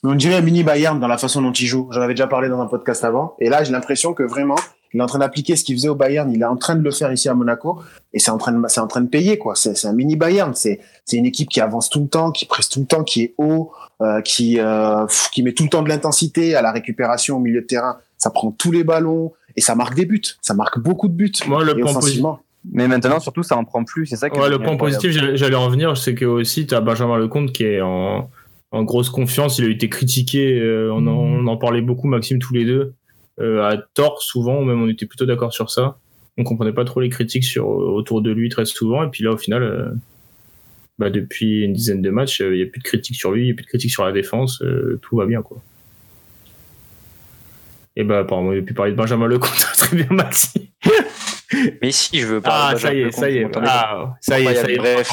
Mais 0.03 0.11
on 0.11 0.15
dirait 0.17 0.35
un 0.35 0.41
mini 0.41 0.63
Bayern 0.65 0.99
dans 1.01 1.07
la 1.09 1.17
façon 1.19 1.41
dont 1.41 1.53
il 1.53 1.67
joue. 1.67 1.89
J'en 1.93 2.01
avais 2.03 2.15
déjà 2.15 2.27
parlé 2.27 2.49
dans 2.49 2.61
un 2.61 2.67
podcast 2.67 3.05
avant. 3.05 3.35
Et 3.39 3.49
là, 3.49 3.63
j'ai 3.65 3.71
l'impression 3.73 4.13
que 4.13 4.25
vraiment, 4.25 4.57
il 4.93 4.99
est 4.99 5.03
en 5.03 5.07
train 5.07 5.21
d'appliquer 5.21 5.55
ce 5.57 5.63
qu'il 5.65 5.77
faisait 5.77 5.89
au 5.89 5.95
Bayern. 5.95 6.31
Il 6.33 6.43
est 6.43 6.45
en 6.47 6.57
train 6.57 6.75
de 6.75 6.83
le 6.83 6.91
faire 6.91 7.13
ici 7.13 7.29
à 7.29 7.35
Monaco. 7.35 7.81
Et 8.13 8.19
c'est 8.19 8.33
en 8.33 8.39
train 8.39 8.51
de, 8.53 8.61
c'est 8.67 8.81
en 8.81 8.89
train 8.89 9.01
de 9.03 9.09
payer, 9.09 9.39
quoi. 9.39 9.55
C'est, 9.55 9.77
c'est 9.77 9.87
un 9.87 9.93
mini 9.93 10.17
Bayern. 10.17 10.53
C'est, 10.55 10.81
c'est 11.05 11.17
une 11.17 11.27
équipe 11.27 11.49
qui 11.49 11.61
avance 11.61 11.89
tout 11.91 12.01
le 12.01 12.09
temps, 12.09 12.33
qui 12.33 12.47
presse 12.47 12.69
tout 12.69 12.81
le 12.81 12.87
temps, 12.87 13.05
qui 13.05 13.23
est 13.23 13.35
haut, 13.39 13.71
euh, 14.03 14.21
qui, 14.21 14.59
euh, 14.59 15.07
pff, 15.07 15.31
qui 15.33 15.45
met 15.45 15.53
tout 15.53 15.63
le 15.63 15.69
temps 15.71 15.83
de 15.83 15.89
l'intensité 15.89 16.57
à 16.57 16.63
la 16.63 16.73
récupération 16.73 17.37
au 17.37 17.41
milieu 17.41 17.61
de 17.61 17.67
terrain. 17.67 17.99
Ça 18.19 18.31
prend 18.31 18.51
tous 18.51 18.73
les 18.73 18.83
ballons 18.83 19.33
et 19.55 19.61
ça 19.61 19.77
marque 19.77 19.95
des 19.95 20.07
buts. 20.07 20.23
Ça 20.43 20.55
marque 20.55 20.81
beaucoup 20.81 21.07
de 21.07 21.15
buts. 21.15 21.31
Moi, 21.47 21.63
le 21.63 21.75
point. 21.77 21.93
Mais 22.73 22.89
maintenant, 22.89 23.21
surtout, 23.21 23.43
ça 23.43 23.57
en 23.57 23.65
prend 23.65 23.85
plus. 23.85 24.07
C'est 24.07 24.17
ça 24.17 24.29
Ouais, 24.29 24.47
est 24.47 24.51
le 24.51 24.59
point 24.59 24.77
positif, 24.77 25.11
j'allais 25.13 25.55
en 25.55 25.69
venir, 25.69 25.97
c'est 25.97 26.15
que 26.15 26.25
aussi, 26.25 26.67
t'as 26.67 26.81
Benjamin 26.81 27.19
Lecomte 27.19 27.53
qui 27.53 27.65
est 27.65 27.81
en, 27.81 28.31
en 28.71 28.83
grosse 28.85 29.11
confiance. 29.11 29.59
Il 29.59 29.67
a 29.67 29.69
été 29.69 29.89
critiqué, 29.89 30.59
euh, 30.61 30.91
on, 30.93 31.07
en, 31.07 31.13
on 31.13 31.47
en 31.47 31.57
parlait 31.57 31.83
beaucoup, 31.83 32.09
Maxime, 32.09 32.39
tous 32.39 32.55
les 32.55 32.65
deux, 32.65 32.95
euh, 33.41 33.63
à 33.63 33.77
tort 33.77 34.23
souvent, 34.23 34.63
même 34.63 34.83
on 34.83 34.89
était 34.89 35.07
plutôt 35.07 35.27
d'accord 35.27 35.53
sur 35.53 35.71
ça. 35.71 35.99
On 36.37 36.45
comprenait 36.45 36.73
pas 36.73 36.85
trop 36.85 37.01
les 37.01 37.11
critiques 37.11 37.45
sur, 37.45 37.69
autour 37.69 38.23
de 38.23 38.31
lui 38.31 38.49
très 38.49 38.65
souvent. 38.65 39.05
Et 39.05 39.09
puis 39.09 39.23
là, 39.23 39.33
au 39.33 39.37
final, 39.37 39.63
euh, 39.63 39.91
bah, 40.99 41.11
depuis 41.11 41.63
une 41.63 41.73
dizaine 41.73 42.03
de 42.03 42.11
matchs, 42.11 42.41
euh, 42.41 42.55
il 42.55 42.61
y 42.61 42.63
a 42.63 42.67
plus 42.67 42.79
de 42.81 42.85
critiques 42.85 43.17
sur 43.17 43.33
lui, 43.33 43.45
il 43.45 43.49
y 43.49 43.51
a 43.51 43.55
plus 43.55 43.65
de 43.65 43.69
critiques 43.69 43.91
sur 43.91 44.05
la 44.05 44.13
défense, 44.13 44.63
euh, 44.63 44.99
tout 45.03 45.17
va 45.17 45.27
bien, 45.27 45.43
quoi. 45.43 45.61
Et 47.97 48.05
bah, 48.05 48.25
pardon, 48.25 48.49
on 48.51 48.59
a 48.59 48.63
pu 48.63 48.75
parler 48.75 48.93
de 48.93 48.97
Benjamin 48.97 49.27
Lecomte, 49.27 49.73
très 49.77 49.97
bien, 49.97 50.07
Maxime. 50.11 50.63
Mais 51.83 51.93
si, 51.93 52.21
je 52.21 52.27
veux 52.27 52.41
pas. 52.41 52.71
Ah, 52.71 52.77
ça 52.77 52.93
y 52.93 53.03
est, 53.03 53.11
ça 53.13 53.31
y 53.31 53.39
est. 53.39 53.51
Ah, 53.57 54.17
ça 54.21 54.41
y 54.41 54.47
est, 54.47 54.55
ça 54.55 54.71
y 54.71 54.75
est. 54.75 54.79
Bref. 54.79 55.11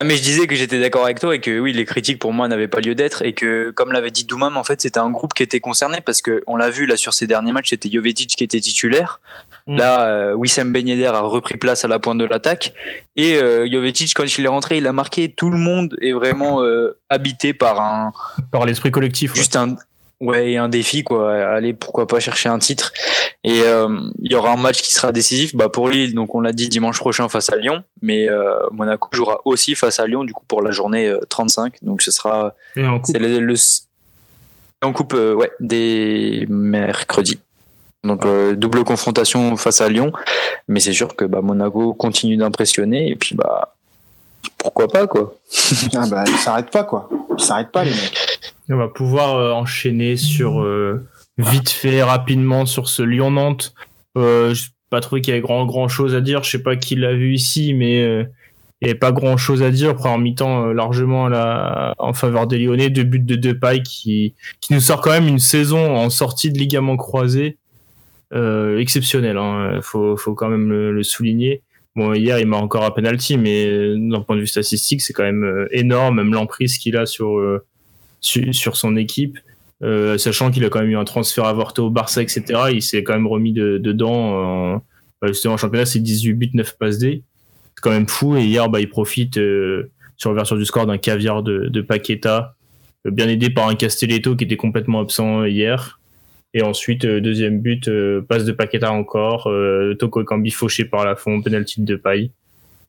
Ah, 0.00 0.04
Mais 0.04 0.16
je 0.16 0.22
disais 0.22 0.48
que 0.48 0.56
j'étais 0.56 0.80
d'accord 0.80 1.04
avec 1.04 1.20
toi 1.20 1.36
et 1.36 1.40
que 1.40 1.60
oui, 1.60 1.72
les 1.72 1.84
critiques 1.84 2.18
pour 2.18 2.32
moi 2.32 2.48
n'avaient 2.48 2.68
pas 2.68 2.80
lieu 2.80 2.96
d'être 2.96 3.22
et 3.24 3.32
que, 3.32 3.70
comme 3.70 3.92
l'avait 3.92 4.10
dit 4.10 4.24
Doumam, 4.24 4.56
en 4.56 4.64
fait, 4.64 4.80
c'était 4.80 4.98
un 4.98 5.10
groupe 5.10 5.34
qui 5.34 5.44
était 5.44 5.60
concerné 5.60 6.00
parce 6.00 6.20
que 6.20 6.42
on 6.48 6.56
l'a 6.56 6.68
vu 6.68 6.86
là 6.86 6.96
sur 6.96 7.14
ces 7.14 7.28
derniers 7.28 7.52
matchs, 7.52 7.70
c'était 7.70 7.90
Jovetic 7.90 8.30
qui 8.30 8.42
était 8.42 8.60
titulaire. 8.60 9.20
Mm. 9.68 9.76
Là, 9.76 10.06
euh, 10.08 10.34
Wissam 10.34 10.72
Ben 10.72 10.86
Yedder 10.86 11.06
a 11.06 11.20
repris 11.20 11.56
place 11.58 11.84
à 11.84 11.88
la 11.88 12.00
pointe 12.00 12.18
de 12.18 12.24
l'attaque 12.24 12.74
et 13.14 13.36
euh, 13.36 13.70
Jovetic, 13.70 14.12
quand 14.14 14.24
il 14.36 14.44
est 14.44 14.48
rentré, 14.48 14.78
il 14.78 14.86
a 14.88 14.92
marqué. 14.92 15.30
Tout 15.30 15.50
le 15.50 15.58
monde 15.58 15.96
est 16.02 16.12
vraiment 16.12 16.62
euh, 16.62 16.98
habité 17.08 17.54
par 17.54 17.80
un 17.80 18.12
Par 18.50 18.66
l'esprit 18.66 18.90
collectif. 18.90 19.32
ouais. 19.32 19.38
juste 19.38 19.54
un 19.54 19.76
ouais 20.20 20.56
un 20.56 20.68
défi 20.68 21.04
quoi. 21.04 21.34
Allez 21.34 21.74
pourquoi 21.74 22.06
pas 22.06 22.20
chercher 22.20 22.48
un 22.48 22.58
titre. 22.58 22.92
Et 23.42 23.62
euh, 23.62 23.88
il 24.22 24.32
y 24.32 24.34
aura 24.34 24.52
un 24.52 24.56
match 24.56 24.82
qui 24.82 24.92
sera 24.94 25.12
décisif. 25.12 25.54
Bah 25.54 25.68
pour 25.68 25.88
Lille 25.88 26.14
donc 26.14 26.34
on 26.34 26.40
l'a 26.40 26.52
dit 26.52 26.68
dimanche 26.68 26.98
prochain 26.98 27.28
face 27.28 27.50
à 27.50 27.56
Lyon. 27.56 27.82
Mais 28.02 28.28
euh, 28.28 28.54
Monaco 28.72 29.08
jouera 29.12 29.40
aussi 29.44 29.74
face 29.74 30.00
à 30.00 30.06
Lyon 30.06 30.24
du 30.24 30.32
coup 30.32 30.44
pour 30.46 30.62
la 30.62 30.70
journée 30.70 31.06
euh, 31.08 31.20
35 31.28 31.74
donc 31.82 32.02
ce 32.02 32.10
sera 32.10 32.54
Et 32.76 32.86
en 32.86 32.98
coupe. 33.00 33.12
c'est 33.12 33.18
le, 33.18 33.38
le 33.40 33.54
en 34.82 34.92
coupe 34.92 35.14
euh, 35.14 35.34
ouais 35.34 35.50
des 35.60 36.46
mercredis. 36.48 37.40
Donc 38.02 38.26
euh, 38.26 38.54
double 38.54 38.84
confrontation 38.84 39.56
face 39.56 39.80
à 39.80 39.88
Lyon. 39.88 40.12
Mais 40.68 40.80
c'est 40.80 40.92
sûr 40.92 41.16
que 41.16 41.24
bah, 41.24 41.40
Monaco 41.42 41.94
continue 41.94 42.36
d'impressionner. 42.36 43.10
Et 43.10 43.16
puis 43.16 43.34
bah 43.34 43.74
pourquoi 44.58 44.88
pas 44.88 45.06
quoi. 45.06 45.34
Ah 45.94 46.06
bah, 46.08 46.24
ils 46.26 46.36
s'arrêtent 46.36 46.70
pas, 46.70 46.84
quoi. 46.84 47.08
Ils 47.38 47.44
s'arrêtent 47.44 47.70
pas, 47.70 47.84
les 47.84 47.90
mecs. 47.90 48.33
On 48.70 48.76
va 48.76 48.88
pouvoir 48.88 49.36
euh, 49.36 49.52
enchaîner 49.52 50.16
sur 50.16 50.62
euh, 50.62 51.06
vite 51.36 51.68
fait, 51.68 52.02
rapidement 52.02 52.64
sur 52.64 52.88
ce 52.88 53.02
Lyon-Nantes. 53.02 53.74
Euh, 54.16 54.54
pas 54.90 55.00
trouvé 55.00 55.20
qu'il 55.20 55.32
y 55.32 55.36
avait 55.36 55.42
grand 55.42 55.66
grand 55.66 55.88
chose 55.88 56.14
à 56.14 56.20
dire. 56.20 56.42
Je 56.44 56.50
sais 56.50 56.62
pas 56.62 56.76
qui 56.76 56.94
l'a 56.94 57.14
vu 57.14 57.34
ici, 57.34 57.74
mais 57.74 58.02
euh, 58.02 58.24
il 58.80 58.86
n'y 58.86 58.90
avait 58.90 58.98
pas 58.98 59.12
grand 59.12 59.36
chose 59.36 59.62
à 59.62 59.70
dire. 59.70 59.94
Première 59.94 60.18
mi-temps, 60.18 60.68
euh, 60.68 60.72
largement 60.72 61.26
à 61.26 61.28
la, 61.28 61.94
en 61.98 62.14
faveur 62.14 62.46
des 62.46 62.58
Lyonnais. 62.58 62.88
Deux 62.88 63.02
buts 63.02 63.20
de 63.20 63.34
Depay 63.34 63.82
qui, 63.82 64.34
qui 64.60 64.72
nous 64.72 64.80
sort 64.80 65.02
quand 65.02 65.10
même 65.10 65.28
une 65.28 65.40
saison 65.40 65.96
en 65.96 66.08
sortie 66.08 66.50
de 66.50 66.58
ligament 66.58 66.96
croisé 66.96 67.58
euh, 68.32 68.78
exceptionnelle. 68.78 69.36
Hein. 69.36 69.80
Faut, 69.82 70.16
faut 70.16 70.34
quand 70.34 70.48
même 70.48 70.70
le, 70.70 70.90
le 70.92 71.02
souligner. 71.02 71.62
Bon, 71.96 72.14
hier, 72.14 72.38
il 72.38 72.46
m'a 72.46 72.56
encore 72.56 72.84
un 72.84 72.90
penalty, 72.90 73.36
mais 73.36 73.94
d'un 73.96 74.20
point 74.22 74.36
de 74.36 74.40
vue 74.40 74.48
statistique, 74.48 75.02
c'est 75.02 75.12
quand 75.12 75.22
même 75.22 75.68
énorme, 75.70 76.16
même 76.16 76.32
l'emprise 76.32 76.78
qu'il 76.78 76.96
a 76.96 77.06
sur, 77.06 77.40
euh, 78.36 78.52
sur, 78.52 78.76
son 78.76 78.96
équipe. 78.96 79.38
Euh, 79.82 80.16
sachant 80.18 80.50
qu'il 80.50 80.64
a 80.64 80.68
quand 80.68 80.80
même 80.80 80.90
eu 80.90 80.96
un 80.96 81.04
transfert 81.04 81.44
avorté 81.44 81.82
au 81.82 81.90
Barça, 81.90 82.22
etc. 82.22 82.42
Il 82.72 82.82
s'est 82.82 83.02
quand 83.02 83.14
même 83.14 83.26
remis 83.26 83.52
de, 83.52 83.78
dedans. 83.78 84.14
En, 84.14 84.82
bah, 85.20 85.28
justement, 85.28 85.54
en 85.54 85.56
championnat, 85.56 85.86
c'est 85.86 86.00
18 86.00 86.32
buts, 86.34 86.50
9 86.54 86.78
passes 86.78 86.98
D. 86.98 87.22
C'est 87.74 87.82
quand 87.82 87.90
même 87.90 88.08
fou. 88.08 88.36
Et 88.36 88.44
hier, 88.44 88.68
bah, 88.68 88.80
il 88.80 88.88
profite 88.88 89.36
euh, 89.38 89.90
sur 90.16 90.30
l'ouverture 90.30 90.56
du 90.56 90.64
score 90.64 90.86
d'un 90.86 90.98
caviar 90.98 91.42
de, 91.42 91.80
Paqueta, 91.80 92.54
euh, 93.06 93.10
bien 93.10 93.28
aidé 93.28 93.50
par 93.50 93.68
un 93.68 93.74
Castelletto 93.74 94.36
qui 94.36 94.44
était 94.44 94.56
complètement 94.56 95.00
absent 95.00 95.44
hier. 95.44 96.00
Et 96.54 96.62
ensuite, 96.62 97.04
euh, 97.04 97.20
deuxième 97.20 97.60
but, 97.60 97.88
euh, 97.88 98.22
passe 98.22 98.44
de 98.44 98.52
Paqueta 98.52 98.92
encore, 98.92 99.48
euh, 99.48 99.94
Toko 99.94 100.22
Ekambi 100.22 100.52
fauché 100.52 100.84
par 100.84 101.04
la 101.04 101.16
fond, 101.16 101.42
penalty 101.42 101.82
de 101.82 101.96
paille. 101.96 102.30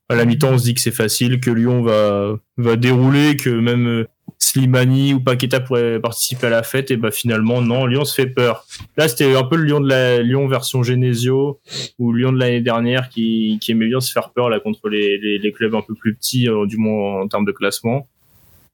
À 0.07 0.15
la 0.15 0.25
mi-temps, 0.25 0.51
on 0.53 0.57
se 0.59 0.65
dit 0.65 0.75
que 0.75 0.81
c'est 0.81 0.91
facile, 0.91 1.39
que 1.39 1.49
Lyon 1.49 1.81
va, 1.81 2.35
va 2.57 2.75
dérouler, 2.75 3.35
que 3.37 3.49
même 3.49 3.87
euh, 3.87 4.07
Slimani 4.37 5.13
ou 5.13 5.19
Paqueta 5.19 5.59
pourraient 5.59 5.99
participer 5.99 6.47
à 6.47 6.49
la 6.49 6.63
fête, 6.63 6.91
et 6.91 6.97
bah 6.97 7.11
finalement, 7.11 7.61
non, 7.61 7.85
Lyon 7.85 8.05
se 8.05 8.13
fait 8.13 8.27
peur. 8.27 8.65
Là, 8.97 9.07
c'était 9.07 9.35
un 9.35 9.43
peu 9.43 9.55
le 9.55 9.63
Lyon 9.63 9.79
de 9.79 9.89
la 9.89 10.21
Lyon 10.21 10.47
version 10.47 10.83
Genesio, 10.83 11.59
ou 11.99 12.13
Lyon 12.13 12.31
de 12.31 12.39
l'année 12.39 12.61
dernière 12.61 13.09
qui, 13.09 13.57
qui 13.61 13.71
aimait 13.71 13.87
bien 13.87 13.99
se 13.99 14.11
faire 14.11 14.31
peur 14.31 14.49
là 14.49 14.59
contre 14.59 14.89
les, 14.89 15.17
les, 15.17 15.37
les 15.39 15.51
clubs 15.51 15.75
un 15.75 15.81
peu 15.81 15.95
plus 15.95 16.15
petits, 16.15 16.49
euh, 16.49 16.65
du 16.65 16.77
moins 16.77 17.21
en 17.21 17.27
termes 17.27 17.45
de 17.45 17.51
classement. 17.51 18.07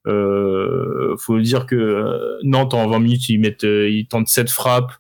Euh, 0.08 1.16
faut 1.18 1.40
dire 1.40 1.68
que 1.68 1.76
euh, 1.76 2.40
Nantes 2.44 2.74
en 2.74 2.88
20 2.88 3.00
minutes 3.00 3.30
ils 3.30 3.40
mettent 3.40 3.66
euh, 3.66 3.88
ils 3.88 4.08
tentent 4.08 4.30
7 4.30 4.50
frappes 4.50 4.94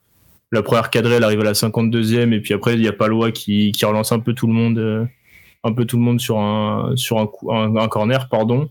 la 0.51 0.61
première 0.61 0.91
cadrée 0.91 1.15
elle 1.15 1.23
arrive 1.23 1.39
à 1.39 1.43
la 1.43 1.53
52e 1.53 2.31
et 2.31 2.39
puis 2.39 2.53
après 2.53 2.75
il 2.75 2.83
y 2.83 2.87
a 2.87 2.93
Palois 2.93 3.31
qui, 3.31 3.71
qui 3.71 3.83
relance 3.83 4.11
un 4.11 4.19
peu 4.19 4.33
tout 4.33 4.45
le 4.45 4.53
monde 4.53 4.77
euh, 4.77 5.03
un 5.63 5.73
peu 5.73 5.85
tout 5.85 5.97
le 5.97 6.03
monde 6.03 6.19
sur 6.19 6.37
un 6.37 6.95
sur 6.97 7.17
un, 7.17 7.27
un, 7.49 7.75
un 7.77 7.87
corner 7.87 8.29
pardon 8.29 8.69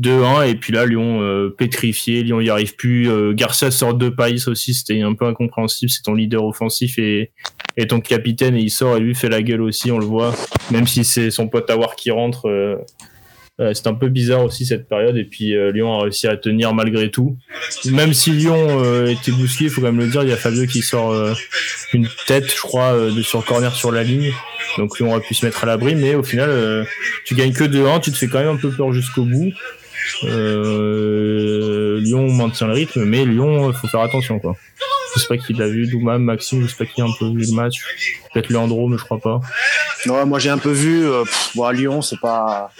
2-1 0.00 0.48
et 0.48 0.54
puis 0.54 0.72
là 0.72 0.86
Lyon 0.86 1.20
euh, 1.22 1.50
pétrifié 1.50 2.22
Lyon 2.22 2.40
y 2.40 2.48
arrive 2.48 2.76
plus 2.76 3.10
euh, 3.10 3.32
Garcia 3.34 3.70
sort 3.70 3.94
de 3.94 4.08
Païs 4.08 4.48
aussi 4.48 4.72
c'était 4.72 5.00
un 5.02 5.14
peu 5.14 5.26
incompréhensible 5.26 5.90
c'est 5.90 6.02
ton 6.02 6.14
leader 6.14 6.44
offensif 6.44 6.98
et 6.98 7.32
et 7.76 7.86
ton 7.86 8.00
capitaine 8.00 8.56
et 8.56 8.60
il 8.60 8.70
sort 8.70 8.96
et 8.96 9.00
lui 9.00 9.14
fait 9.14 9.28
la 9.28 9.42
gueule 9.42 9.60
aussi 9.60 9.90
on 9.90 9.98
le 9.98 10.06
voit 10.06 10.34
même 10.70 10.86
si 10.86 11.04
c'est 11.04 11.30
son 11.30 11.48
pote 11.48 11.68
Awar 11.68 11.94
qui 11.94 12.10
rentre 12.10 12.48
euh, 12.48 12.76
euh, 13.60 13.72
c'est 13.74 13.86
un 13.86 13.94
peu 13.94 14.08
bizarre 14.08 14.42
aussi 14.44 14.64
cette 14.64 14.88
période 14.88 15.16
et 15.18 15.24
puis 15.24 15.54
euh, 15.54 15.70
Lyon 15.72 15.92
a 15.92 16.02
réussi 16.04 16.26
à 16.26 16.36
tenir 16.38 16.72
malgré 16.72 17.10
tout. 17.10 17.36
Même 17.84 18.14
si 18.14 18.30
Lyon 18.30 18.82
euh, 18.82 19.06
était 19.06 19.30
bousqué, 19.30 19.64
il 19.64 19.70
faut 19.70 19.82
quand 19.82 19.92
même 19.92 19.98
le 19.98 20.06
dire, 20.06 20.22
il 20.22 20.30
y 20.30 20.32
a 20.32 20.36
Fabio 20.36 20.66
qui 20.66 20.80
sort 20.80 21.14
une 21.92 22.08
tête, 22.26 22.50
je 22.50 22.60
crois, 22.60 22.94
de 22.94 23.22
sur 23.22 23.44
corner 23.44 23.74
sur 23.74 23.92
la 23.92 24.04
ligne. 24.04 24.32
Donc 24.78 24.98
Lyon 24.98 25.14
a 25.14 25.20
pu 25.20 25.34
se 25.34 25.44
mettre 25.44 25.64
à 25.64 25.66
l'abri, 25.66 25.94
mais 25.94 26.14
au 26.14 26.22
final, 26.22 26.86
tu 27.24 27.34
gagnes 27.34 27.52
que 27.52 27.64
2-1, 27.64 28.00
tu 28.00 28.10
te 28.10 28.16
fais 28.16 28.26
quand 28.26 28.38
même 28.38 28.48
un 28.48 28.56
peu 28.56 28.70
peur 28.70 28.92
jusqu'au 28.92 29.24
bout. 29.24 29.52
Euh, 30.24 32.00
Lyon 32.00 32.32
maintient 32.32 32.66
le 32.66 32.74
rythme, 32.74 33.04
mais 33.04 33.24
Lyon, 33.24 33.70
il 33.70 33.74
faut 33.74 33.88
faire 33.88 34.00
attention 34.00 34.38
quoi. 34.38 34.56
Je 35.14 35.20
sais 35.20 35.26
pas 35.26 35.36
qui 35.36 35.52
l'a 35.52 35.68
vu, 35.68 35.86
Doumam, 35.86 36.22
Maxime, 36.22 36.62
je 36.62 36.68
sais 36.68 36.76
pas 36.76 36.86
qui 36.86 37.02
a 37.02 37.04
un 37.04 37.12
peu 37.18 37.26
vu 37.26 37.44
le 37.46 37.54
match. 37.54 37.82
Peut-être 38.32 38.48
Leandro, 38.48 38.88
mais 38.88 38.96
je 38.96 39.04
crois 39.04 39.18
pas. 39.18 39.40
Non, 40.06 40.24
moi 40.26 40.38
j'ai 40.38 40.48
un 40.48 40.58
peu 40.58 40.70
vu. 40.70 41.04
Euh, 41.04 41.22
pff, 41.24 41.50
bon, 41.54 41.64
à 41.64 41.72
Lyon, 41.72 42.00
c'est 42.00 42.18
pas. 42.20 42.70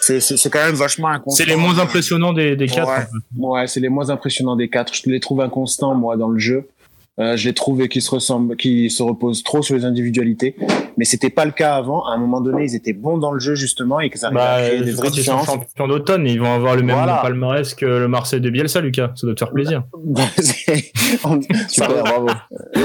C'est 0.00 0.50
quand 0.50 0.64
même 0.64 0.74
vachement 0.74 1.08
inconstant. 1.08 1.44
C'est 1.44 1.48
les 1.48 1.56
moins 1.56 1.78
impressionnants 1.78 2.32
des, 2.32 2.56
des 2.56 2.66
quatre. 2.66 2.88
Ouais. 2.88 3.06
Ouais, 3.36 3.66
c'est 3.66 3.80
les 3.80 3.88
moins 3.88 4.10
impressionnants 4.10 4.56
des 4.56 4.68
quatre. 4.68 4.94
Je 4.94 5.02
les 5.10 5.20
trouve 5.20 5.40
inconstants, 5.40 5.94
moi, 5.94 6.16
dans 6.16 6.28
le 6.28 6.38
jeu. 6.38 6.68
Euh, 7.20 7.36
je 7.36 7.48
les 7.48 7.54
trouve 7.54 7.86
qui 7.86 8.00
se 8.00 8.10
ressemblent, 8.10 8.56
qui 8.56 8.90
se 8.90 9.00
reposent 9.00 9.44
trop 9.44 9.62
sur 9.62 9.76
les 9.76 9.84
individualités. 9.84 10.56
Mais 10.96 11.04
c'était 11.04 11.30
pas 11.30 11.44
le 11.44 11.52
cas 11.52 11.76
avant. 11.76 12.04
À 12.06 12.14
un 12.14 12.16
moment 12.18 12.40
donné, 12.40 12.64
ils 12.64 12.74
étaient 12.74 12.92
bons 12.92 13.18
dans 13.18 13.30
le 13.30 13.38
jeu, 13.38 13.54
justement, 13.54 14.00
et 14.00 14.10
que 14.10 14.18
ça 14.18 14.26
arrivait 14.26 14.40
Bah, 14.40 14.52
à 14.54 14.62
créer 14.66 14.80
des 14.82 14.90
vraies 14.90 15.02
quand 15.10 15.16
ils 15.16 15.22
sont 15.24 15.36
différences. 15.36 15.46
champions 15.46 15.86
d'automne, 15.88 16.26
ils 16.26 16.40
vont 16.40 16.52
avoir 16.52 16.74
le 16.74 16.82
même 16.82 16.96
Voilà. 16.96 17.18
palmarès 17.22 17.72
que 17.74 17.86
le 17.86 18.08
Marseille 18.08 18.40
de 18.40 18.50
Bielsa, 18.50 18.80
Lucas. 18.80 19.12
Ça 19.14 19.28
doit 19.28 19.34
te 19.34 19.38
faire 19.44 19.52
plaisir. 19.52 19.84
C'est- 20.38 20.90
on- 21.24 21.40
ça, 21.40 21.48
Super, 21.68 22.02
bravo. 22.02 22.28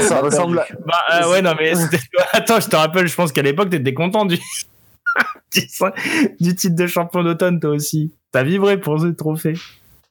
ça 0.02 0.22
ressemble 0.22 0.60
à... 0.60 0.68
Bah 0.86 0.94
euh, 1.24 1.32
ouais, 1.32 1.42
non 1.42 1.54
mais 1.60 1.74
attends, 2.34 2.60
je 2.60 2.68
te 2.68 2.76
rappelle, 2.76 3.08
je 3.08 3.16
pense 3.16 3.32
qu'à 3.32 3.42
l'époque 3.42 3.70
t'étais 3.72 3.94
content 3.96 4.26
du 4.26 4.38
du 5.56 5.62
du 6.40 6.56
titre 6.56 6.76
de 6.76 6.86
champion 6.88 7.24
d'automne 7.24 7.60
toi 7.60 7.72
aussi. 7.72 8.12
T'as 8.32 8.44
vibré 8.44 8.80
pour 8.80 9.00
ce 9.00 9.08
trophée. 9.08 9.54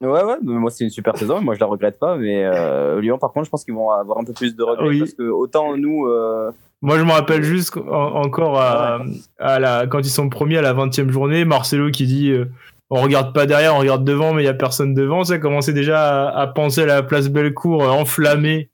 Ouais, 0.01 0.23
ouais, 0.23 0.37
mais 0.45 0.53
moi 0.55 0.71
c'est 0.71 0.85
une 0.85 0.91
super 0.91 1.17
saison, 1.17 1.41
moi 1.41 1.55
je 1.57 1.61
la 1.61 1.67
regrette 1.67 1.99
pas, 1.99 2.17
mais 2.17 2.45
euh, 2.45 3.01
Lyon 3.01 3.19
par 3.19 3.33
contre 3.33 3.47
je 3.47 3.51
pense 3.51 3.65
qu'ils 3.65 3.75
vont 3.75 3.91
avoir 3.91 4.19
un 4.19 4.25
peu 4.25 4.33
plus 4.33 4.55
de 4.55 4.63
regrets 4.63 4.87
Oui. 4.87 4.99
parce 5.01 5.13
que 5.15 5.25
autant 5.25 5.77
nous, 5.77 6.07
euh, 6.07 6.53
Moi 6.83 6.99
je 6.99 7.03
me 7.05 7.11
rappelle 7.11 7.43
juste 7.43 7.77
encore 7.77 8.61
à, 8.61 9.01
à 9.41 9.59
la 9.59 9.89
quand 9.89 9.99
ils 9.99 10.05
sont 10.11 10.29
premiers 10.29 10.59
à 10.59 10.63
la 10.63 10.73
20e 10.73 11.09
journée, 11.11 11.45
Marcelo 11.45 11.91
qui 11.91 12.07
dit 12.07 12.31
euh, 12.31 12.45
on 12.91 13.01
regarde 13.03 13.35
pas 13.35 13.47
derrière, 13.47 13.75
on 13.75 13.81
regarde 13.81 14.05
devant, 14.05 14.33
mais 14.35 14.43
il 14.43 14.47
y 14.47 14.49
a 14.49 14.55
personne 14.55 14.95
devant. 14.95 15.25
Ça 15.25 15.39
commençait 15.39 15.73
déjà 15.73 16.29
à, 16.29 16.43
à 16.43 16.47
penser 16.47 16.83
à 16.83 16.87
la 16.87 17.03
place 17.03 17.29
Bellecour 17.29 17.83
euh, 17.83 17.89
enflammée 17.89 18.69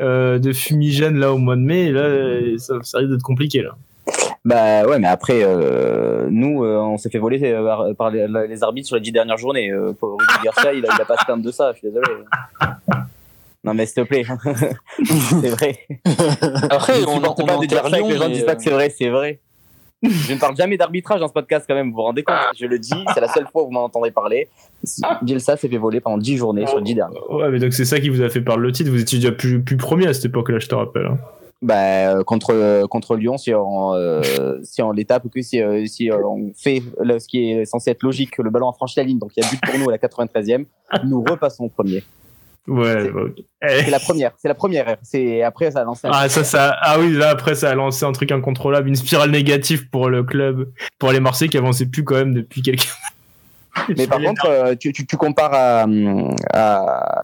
de 0.00 0.52
fumigène 0.52 1.18
là 1.18 1.32
au 1.32 1.38
mois 1.38 1.54
de 1.54 1.60
mai. 1.62 1.84
Et 1.86 1.92
là, 1.92 2.58
ça, 2.58 2.74
ça 2.82 2.98
risque 2.98 3.12
d'être 3.12 3.22
compliqué 3.22 3.62
là. 3.62 3.76
Bah 4.44 4.84
ouais, 4.86 4.98
mais 4.98 5.06
après 5.08 5.40
euh, 5.42 6.26
nous 6.30 6.64
euh, 6.64 6.76
on 6.78 6.98
s'est 6.98 7.08
fait 7.10 7.18
voler 7.18 7.40
euh, 7.44 7.94
par- 7.94 8.10
les, 8.10 8.26
les 8.48 8.62
arbitres 8.62 8.86
sur 8.88 8.96
les 8.96 9.02
dix 9.02 9.12
dernières 9.12 9.38
journées. 9.38 9.70
Euh, 9.70 9.92
pour 9.92 10.10
Rudy 10.18 10.24
Garcia, 10.44 10.72
il 10.74 10.84
a, 10.86 10.94
il 10.94 11.00
a 11.00 11.04
pas 11.04 11.16
se 11.16 11.24
plaindre 11.24 11.42
de 11.44 11.50
ça, 11.50 11.72
je 11.72 11.78
suis 11.78 11.88
désolé. 11.88 12.06
Non 13.64 13.72
mais 13.72 13.86
s'il 13.86 14.02
te 14.02 14.08
plaît, 14.08 14.24
c'est 15.40 15.48
vrai. 15.48 15.78
Après, 16.70 17.00
Je 17.00 17.06
on, 17.06 17.16
on 17.16 17.46
pas 17.46 17.56
de 17.56 17.66
dire 17.66 17.82
ça, 17.88 17.98
que 18.00 18.04
les 18.12 18.16
gens 18.18 18.28
disent 18.28 18.44
pas 18.44 18.56
que 18.56 18.62
c'est 18.62 18.70
vrai, 18.70 18.90
c'est 18.90 19.08
vrai. 19.08 19.40
Je 20.02 20.34
ne 20.34 20.38
parle 20.38 20.54
jamais 20.54 20.76
d'arbitrage 20.76 21.20
dans 21.20 21.28
ce 21.28 21.32
podcast 21.32 21.64
quand 21.66 21.74
même, 21.74 21.88
vous 21.88 21.96
vous 21.96 22.02
rendez 22.02 22.22
compte 22.22 22.36
Je 22.60 22.66
le 22.66 22.78
dis, 22.78 22.92
c'est 23.14 23.22
la 23.22 23.28
seule 23.28 23.46
fois 23.50 23.62
où 23.62 23.66
vous 23.66 23.72
m'en 23.72 23.84
entendez 23.84 24.10
parler. 24.10 24.48
Bielsa 25.22 25.56
s'est 25.56 25.66
fait 25.70 25.78
voler 25.78 26.00
pendant 26.00 26.18
10 26.18 26.36
journées 26.36 26.66
sur 26.66 26.82
10 26.82 26.94
dernières. 26.94 27.30
Ouais, 27.32 27.48
mais 27.48 27.58
donc 27.58 27.72
c'est 27.72 27.86
ça 27.86 27.98
qui 27.98 28.10
vous 28.10 28.20
a 28.20 28.28
fait 28.28 28.42
perdre 28.42 28.60
le 28.60 28.70
titre. 28.70 28.90
Vous 28.90 29.00
étiez 29.00 29.18
déjà 29.18 29.32
plus, 29.32 29.62
plus 29.62 29.78
premier 29.78 30.06
à 30.06 30.12
cette 30.12 30.26
époque-là, 30.26 30.58
je 30.58 30.66
te 30.68 30.74
rappelle. 30.74 31.08
Bah, 31.64 32.22
contre 32.24 32.86
contre 32.88 33.16
Lyon, 33.16 33.38
si 33.38 33.54
on 33.54 33.94
euh, 33.94 34.20
si 34.62 34.82
on 34.82 34.92
les 34.92 35.06
tape 35.06 35.24
ou 35.24 35.30
que 35.30 35.40
si 35.40 35.62
euh, 35.62 35.86
si 35.86 36.10
euh, 36.10 36.18
on 36.26 36.52
fait 36.54 36.82
ce 37.18 37.26
qui 37.26 37.50
est 37.52 37.64
censé 37.64 37.90
être 37.90 38.02
logique, 38.02 38.32
que 38.32 38.42
le 38.42 38.50
ballon 38.50 38.68
a 38.68 38.74
franchi 38.74 38.98
la 38.98 39.04
ligne, 39.04 39.18
donc 39.18 39.32
il 39.34 39.42
y 39.42 39.46
a 39.46 39.50
but 39.50 39.60
pour 39.64 39.78
nous 39.78 39.88
à 39.88 39.92
la 39.92 39.98
93e, 39.98 40.66
nous 41.04 41.22
repassons 41.22 41.70
premier. 41.70 42.04
Ouais, 42.66 43.10
C'est- 43.62 43.90
la 43.90 43.98
première, 43.98 44.32
c'est 44.38 44.48
la 44.48 44.54
première. 44.54 44.96
C'est 45.02 45.42
après 45.42 45.70
ça 45.70 45.80
a 45.80 45.84
lancé. 45.84 46.06
un- 46.06 46.10
Ah, 46.12 46.28
ça, 46.28 46.44
ça, 46.44 46.76
ah 46.80 46.98
oui, 46.98 47.12
là, 47.12 47.30
après, 47.30 47.54
ça 47.54 47.70
a 47.70 47.74
lancé 47.74 48.04
un 48.06 48.12
truc 48.12 48.30
incontrôlable, 48.32 48.88
une 48.88 48.96
spirale 48.96 49.30
négative 49.30 49.88
pour 49.90 50.08
le 50.10 50.22
club, 50.22 50.70
pour 50.98 51.12
les 51.12 51.20
Marseillais 51.20 51.50
qui 51.50 51.58
avançaient 51.58 51.86
plus 51.86 52.04
quand 52.04 52.14
même 52.16 52.34
depuis 52.34 52.60
quelques 52.62 52.88
Mais 53.96 54.06
par 54.06 54.18
contre, 54.20 54.74
tu, 54.78 54.92
tu, 54.92 55.06
tu 55.06 55.16
compares 55.16 55.52
à, 55.54 55.84
hum, 55.84 56.34
à, 56.52 57.22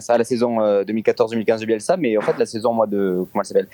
ça, 0.00 0.14
à 0.14 0.18
la 0.18 0.24
saison 0.24 0.60
euh, 0.60 0.84
2014-2015 0.84 1.60
de 1.60 1.66
Bielsa, 1.66 1.96
mais 1.96 2.16
en 2.16 2.20
fait, 2.22 2.36
la 2.38 2.46
saison 2.46 2.72
moi, 2.72 2.86
de, 2.86 3.24
comment 3.32 3.42
elle 3.42 3.44
s'appelle 3.46 3.68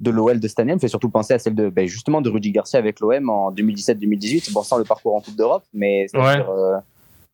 de 0.00 0.10
l'OL 0.10 0.40
de 0.40 0.48
cette 0.48 0.58
année 0.58 0.74
me 0.74 0.80
fait 0.80 0.88
surtout 0.88 1.08
penser 1.08 1.34
à 1.34 1.38
celle 1.38 1.54
de 1.54 1.68
ben, 1.68 1.86
justement 1.86 2.20
de 2.20 2.28
Rudy 2.28 2.50
Garcia 2.50 2.78
avec 2.78 2.98
l'OM 3.00 3.30
en 3.30 3.52
2017-2018, 3.52 4.52
bon 4.52 4.62
sans 4.62 4.76
le 4.78 4.84
parcours 4.84 5.14
en 5.14 5.20
Coupe 5.20 5.36
d'Europe, 5.36 5.62
mais 5.72 6.06
c'est-à-dire 6.08 6.50
euh, 6.50 6.76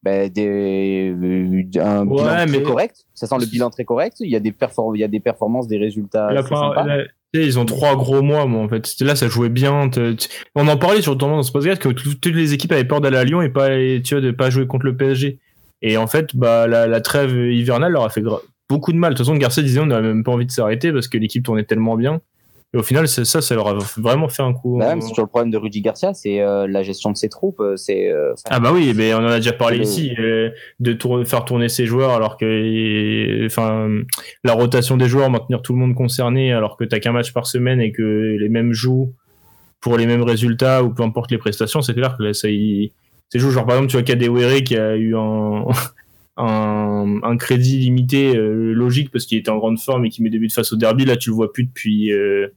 ben, 0.03 0.29
des, 0.31 1.11
euh, 1.11 1.63
un 1.83 2.07
Ouais, 2.07 2.17
bilan 2.17 2.35
mais- 2.47 2.47
très 2.59 2.63
correct. 2.63 2.97
Ça 3.15 3.27
sent 3.27 3.37
le 3.41 3.47
bilan 3.47 3.71
très 3.71 3.85
correct. 3.85 4.17
Il 4.21 4.31
y 4.31 4.37
a 4.37 4.41
des, 4.41 4.53
perform 4.53 4.95
il 4.97 5.01
y 5.01 5.05
a 5.05 5.09
des 5.09 5.21
performances, 5.21 5.69
des 5.69 5.79
résultats. 5.79 6.31
La 6.33 6.43
la- 6.43 7.05
ils 7.33 7.59
ont 7.61 7.65
trois 7.65 7.95
gros 7.97 8.23
mois, 8.23 8.45
moi, 8.47 8.63
en 8.63 8.69
fait. 8.69 8.89
Là, 9.01 9.15
ça 9.15 9.29
jouait 9.29 9.49
bien. 9.51 9.89
On 10.57 10.67
en 10.69 10.77
parlait 10.77 11.01
sur 11.01 11.13
le 11.13 11.19
tournoi 11.19 11.37
dans 11.37 11.43
ce 11.45 11.53
podcast 11.53 11.81
que 11.81 11.89
tout- 11.91 12.15
toutes 12.15 12.35
les 12.35 12.53
équipes 12.55 12.73
avaient 12.73 12.85
peur 12.85 13.01
d'aller 13.01 13.19
à 13.19 13.25
Lyon 13.25 13.41
et 13.41 13.49
pas, 13.51 13.69
tu 14.03 14.15
vois, 14.15 14.21
de 14.21 14.33
pas 14.33 14.51
jouer 14.51 14.67
contre 14.67 14.85
le 14.87 14.97
PSG. 14.97 15.39
Et 15.83 15.97
en 15.97 16.07
fait, 16.07 16.37
bah, 16.37 16.67
la, 16.67 16.87
la 16.87 17.01
trêve 17.01 17.35
hivernale 17.37 17.93
leur 17.93 18.05
a 18.05 18.11
fait 18.11 18.23
beaucoup 18.69 18.93
de 18.93 18.99
mal. 18.99 19.13
De 19.15 19.17
toute 19.19 19.27
façon, 19.27 19.37
Garcia 19.39 19.63
disait, 19.63 19.81
on 19.81 19.87
n'avait 19.87 20.09
même 20.09 20.25
pas 20.25 20.33
envie 20.33 20.47
de 20.47 20.51
s'arrêter 20.51 20.93
parce 20.93 21.09
que 21.09 21.19
l'équipe 21.19 21.43
tournait 21.45 21.65
tellement 21.65 21.97
bien. 21.97 22.21
Et 22.73 22.77
au 22.77 22.85
final, 22.85 23.09
ça, 23.09 23.25
ça 23.25 23.55
leur 23.57 23.67
a 23.67 23.79
vraiment 23.97 24.29
fait 24.29 24.45
un 24.45 24.53
coup. 24.53 24.79
Bah, 24.79 24.95
c'est 25.01 25.09
toujours 25.09 25.25
le 25.25 25.29
problème 25.31 25.51
de 25.51 25.57
Rudy 25.57 25.81
Garcia, 25.81 26.15
c'est 26.15 26.41
euh, 26.41 26.69
la 26.69 26.85
gestion 26.85 27.11
de 27.11 27.17
ses 27.17 27.29
troupes. 27.29 27.59
euh, 27.59 27.77
C'est 27.77 28.09
euh, 28.13 28.33
Ah 28.49 28.61
bah 28.61 28.71
oui, 28.73 28.93
mais 28.95 29.13
on 29.13 29.19
en 29.19 29.27
a 29.27 29.39
déjà 29.39 29.53
parlé 29.53 29.79
ici, 29.83 30.13
euh, 30.21 30.51
de 30.79 30.93
tour- 30.93 31.27
faire 31.27 31.45
tourner 31.45 31.69
ses 31.69 31.85
joueurs 31.87 32.11
alors 32.11 32.37
que, 32.37 33.45
enfin, 33.47 33.89
la 34.45 34.53
rotation 34.53 34.97
des 34.97 35.07
joueurs, 35.09 35.31
maintenir 35.31 35.63
tout 35.63 35.73
le 35.73 35.81
monde 35.81 35.97
concerné 35.97 36.53
alors 36.53 36.77
que 36.77 36.85
t'as 36.85 37.01
qu'un 37.01 37.11
match 37.11 37.33
par 37.33 37.47
semaine 37.49 37.81
et 37.81 37.91
que 37.91 38.37
les 38.39 38.49
mêmes 38.49 38.73
jouent 38.73 39.15
pour 39.81 39.97
les 39.97 40.07
mêmes 40.07 40.23
résultats 40.23 40.85
ou 40.85 40.91
peu 40.95 41.03
importe 41.03 41.33
les 41.33 41.39
prestations, 41.39 41.83
c'est 41.83 41.95
clair 41.95 42.17
que 42.17 42.23
là, 42.23 42.35
ça 42.35 42.49
y, 42.51 42.93
c'est 43.31 43.39
joué. 43.39 43.51
Genre 43.51 43.65
par 43.65 43.77
exemple, 43.77 43.91
tu 43.91 43.97
vois 43.97 44.03
Kadewere 44.03 44.63
qui 44.63 44.77
a 44.77 44.97
eu 44.97 45.17
un, 45.17 45.65
un, 46.37 47.21
un 47.23 47.37
crédit 47.37 47.79
limité 47.79 48.37
euh, 48.37 48.73
logique 48.73 49.11
parce 49.11 49.25
qu'il 49.25 49.39
était 49.39 49.51
en 49.51 49.59
grande 49.59 49.79
forme 49.79 50.05
et 50.05 50.11
qui 50.11 50.23
met 50.23 50.31
des 50.31 50.39
buts 50.39 50.51
face 50.51 50.73
au 50.73 50.77
derby. 50.77 51.05
Là, 51.05 51.17
tu 51.17 51.31
le 51.31 51.37
vois 51.37 51.53
plus 51.53 51.65
depuis, 51.65 52.13
euh, 52.13 52.49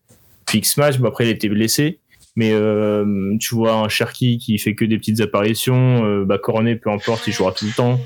match. 0.78 0.98
Bon, 0.98 1.08
après, 1.08 1.26
il 1.26 1.30
était 1.30 1.50
blessé. 1.50 2.00
Mais 2.36 2.52
euh, 2.52 3.36
tu 3.40 3.54
vois 3.54 3.74
un 3.74 3.90
Cherki 3.90 4.40
qui 4.40 4.58
fait 4.58 4.74
que 4.74 4.86
des 4.86 4.98
petites 4.98 5.22
apparitions, 5.22 6.04
euh, 6.04 6.26
bah 6.26 6.40
Coronet, 6.40 6.76
peu 6.76 6.90
importe, 6.90 7.28
il 7.28 7.34
jouera 7.34 7.52
tout 7.52 7.66
le 7.66 7.72
temps. 7.74 8.00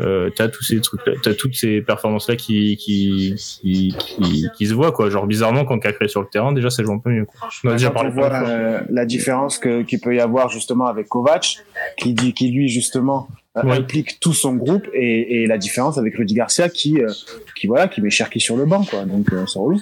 Euh, 0.00 0.28
t'as 0.34 0.48
tous 0.48 0.62
ces 0.62 0.80
trucs, 0.80 1.00
t'as 1.22 1.32
toutes 1.34 1.54
ces 1.54 1.80
performances 1.80 2.28
là 2.28 2.36
qui 2.36 2.76
qui, 2.76 3.34
qui 3.62 3.94
qui 3.98 4.46
qui 4.56 4.66
se 4.66 4.74
voient 4.74 4.92
quoi. 4.92 5.08
Genre 5.08 5.26
bizarrement 5.26 5.64
quand 5.64 5.78
Cacré 5.78 6.04
est 6.04 6.08
sur 6.08 6.20
le 6.20 6.28
terrain, 6.30 6.52
déjà 6.52 6.68
ça 6.68 6.82
joue 6.82 6.92
un 6.92 6.98
peu 6.98 7.10
mieux. 7.10 7.24
Quoi. 7.24 7.48
On 7.64 7.68
a 7.70 7.72
déjà 7.72 7.90
parlé 7.90 8.10
on 8.10 8.14
voit 8.14 8.32
euh, 8.46 8.80
la 8.90 9.06
différence 9.06 9.58
que 9.58 9.82
qu'il 9.82 10.00
peut 10.00 10.14
y 10.14 10.20
avoir 10.20 10.50
justement 10.50 10.86
avec 10.86 11.08
Kovac, 11.08 11.58
qui 11.96 12.12
dit 12.12 12.34
qui 12.34 12.50
lui 12.50 12.68
justement 12.68 13.28
euh, 13.56 13.62
Ouais. 13.64 13.78
implique 13.78 14.20
tout 14.20 14.32
son 14.32 14.54
groupe 14.54 14.86
et, 14.94 15.42
et 15.42 15.46
la 15.48 15.58
différence 15.58 15.98
avec 15.98 16.14
Rudy 16.16 16.34
Garcia 16.34 16.68
qui 16.68 17.00
euh, 17.02 17.10
qui 17.56 17.66
voilà 17.66 17.88
qui 17.88 18.00
met 18.00 18.08
Cherki 18.10 18.38
sur 18.38 18.56
le 18.56 18.64
banc 18.64 18.84
quoi. 18.84 19.04
Donc 19.04 19.32
euh, 19.32 19.44
ça 19.46 19.58
roule. 19.58 19.78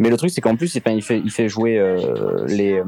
Mais 0.00 0.10
le 0.10 0.16
truc, 0.16 0.30
c'est 0.30 0.40
qu'en 0.40 0.54
plus, 0.56 0.74
il 0.74 1.02
fait, 1.02 1.18
il 1.24 1.30
fait 1.30 1.48
jouer 1.48 1.78
euh, 1.78 2.46
les. 2.46 2.74
euh, 2.74 2.84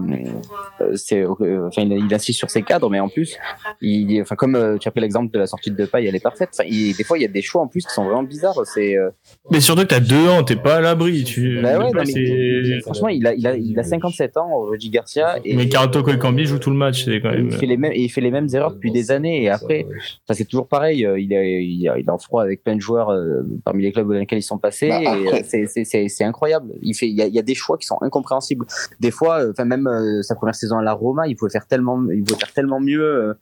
euh, 0.80 0.94
euh, 1.40 1.66
enfin, 1.68 1.82
il, 1.82 2.14
insiste 2.14 2.38
sur 2.38 2.50
ses 2.50 2.62
cadres, 2.62 2.88
mais 2.90 3.00
en 3.00 3.08
plus, 3.08 3.36
il, 3.80 4.20
enfin, 4.22 4.36
comme 4.36 4.54
euh, 4.54 4.78
tu 4.78 4.88
as 4.88 4.90
pris 4.90 5.00
l'exemple 5.00 5.32
de 5.32 5.38
la 5.38 5.46
sortie 5.46 5.70
de 5.70 5.76
Depay, 5.76 6.04
elle 6.06 6.14
est 6.14 6.22
parfaite. 6.22 6.50
Enfin, 6.52 6.68
il- 6.68 6.94
des 6.96 7.04
fois, 7.04 7.18
il 7.18 7.22
y 7.22 7.24
a 7.24 7.28
des 7.28 7.42
choix 7.42 7.62
en 7.62 7.66
plus 7.68 7.84
qui 7.84 7.92
sont 7.92 8.04
vraiment 8.04 8.22
bizarres. 8.22 8.60
C'est. 8.64 8.96
euh, 8.96 9.10
Mais 9.50 9.60
surtout 9.60 9.82
que 9.82 9.88
t'as 9.88 10.00
deux 10.00 10.28
ans, 10.28 10.42
t'es 10.44 10.56
pas 10.56 10.76
à 10.76 10.80
l'abri. 10.80 11.24
Tu. 11.24 11.60
bah 11.60 11.78
ouais, 11.78 11.84
non, 11.86 11.90
mais- 11.94 12.04
c'est- 12.06 12.80
franchement, 12.82 13.08
il 13.08 13.26
a, 13.26 13.34
il 13.34 13.46
a, 13.46 13.56
il 13.56 13.78
a 13.78 13.82
57 13.82 14.36
ans, 14.36 14.60
Rudy 14.60 14.90
Garcia. 14.90 15.38
Et, 15.44 15.56
Mais 15.56 15.68
Carato 15.68 16.02
Colcambi 16.02 16.44
joue 16.46 16.58
tout 16.58 16.70
le 16.70 16.76
match, 16.76 17.04
c'est 17.04 17.20
quand 17.20 17.32
il 17.32 17.50
fait 17.50 17.66
les 17.66 17.76
mêmes, 17.76 17.92
et 17.92 18.02
il 18.02 18.08
fait 18.08 18.20
les 18.20 18.30
mêmes 18.30 18.48
erreurs 18.52 18.72
depuis 18.72 18.92
des 18.92 19.10
années. 19.10 19.42
Et 19.42 19.48
après, 19.50 19.86
c'est 20.30 20.44
toujours 20.44 20.68
pareil. 20.68 21.06
Il 21.18 21.32
est, 21.32 21.64
il 21.64 21.86
est, 21.86 22.08
en 22.10 22.18
froid 22.18 22.42
avec 22.42 22.62
plein 22.62 22.76
de 22.76 22.80
joueurs 22.80 23.10
euh, 23.10 23.42
parmi 23.64 23.82
les 23.82 23.92
clubs 23.92 24.06
dans 24.08 24.14
lesquels 24.18 24.38
ils 24.38 24.42
sont 24.42 24.58
passés. 24.58 24.88
Bah, 24.88 25.00
et, 25.02 25.06
après- 25.06 25.42
c'est- 25.44 25.66
c'est- 25.66 25.84
c'est 25.84 26.08
c'est 26.08 26.24
incroyable. 26.24 26.72
Il 26.82 26.94
fait, 27.00 27.08
il 27.08 27.14
y, 27.16 27.22
a, 27.22 27.26
il 27.26 27.34
y 27.34 27.38
a 27.38 27.42
des 27.42 27.54
choix 27.54 27.76
qui 27.78 27.86
sont 27.86 27.98
incompréhensibles. 28.02 28.66
Des 29.00 29.10
fois, 29.10 29.40
euh, 29.40 29.50
enfin 29.52 29.64
même 29.64 29.86
euh, 29.88 30.22
sa 30.22 30.34
première 30.36 30.54
saison 30.54 30.78
à 30.78 30.82
la 30.82 30.92
Roma, 30.92 31.26
il 31.26 31.34
pouvait 31.36 31.50
faire 31.50 31.66
tellement, 31.66 31.98
il 32.10 32.22
pouvait 32.22 32.38
faire 32.38 32.52
tellement 32.52 32.78
mieux. 32.80 33.02
euh, 33.02 33.34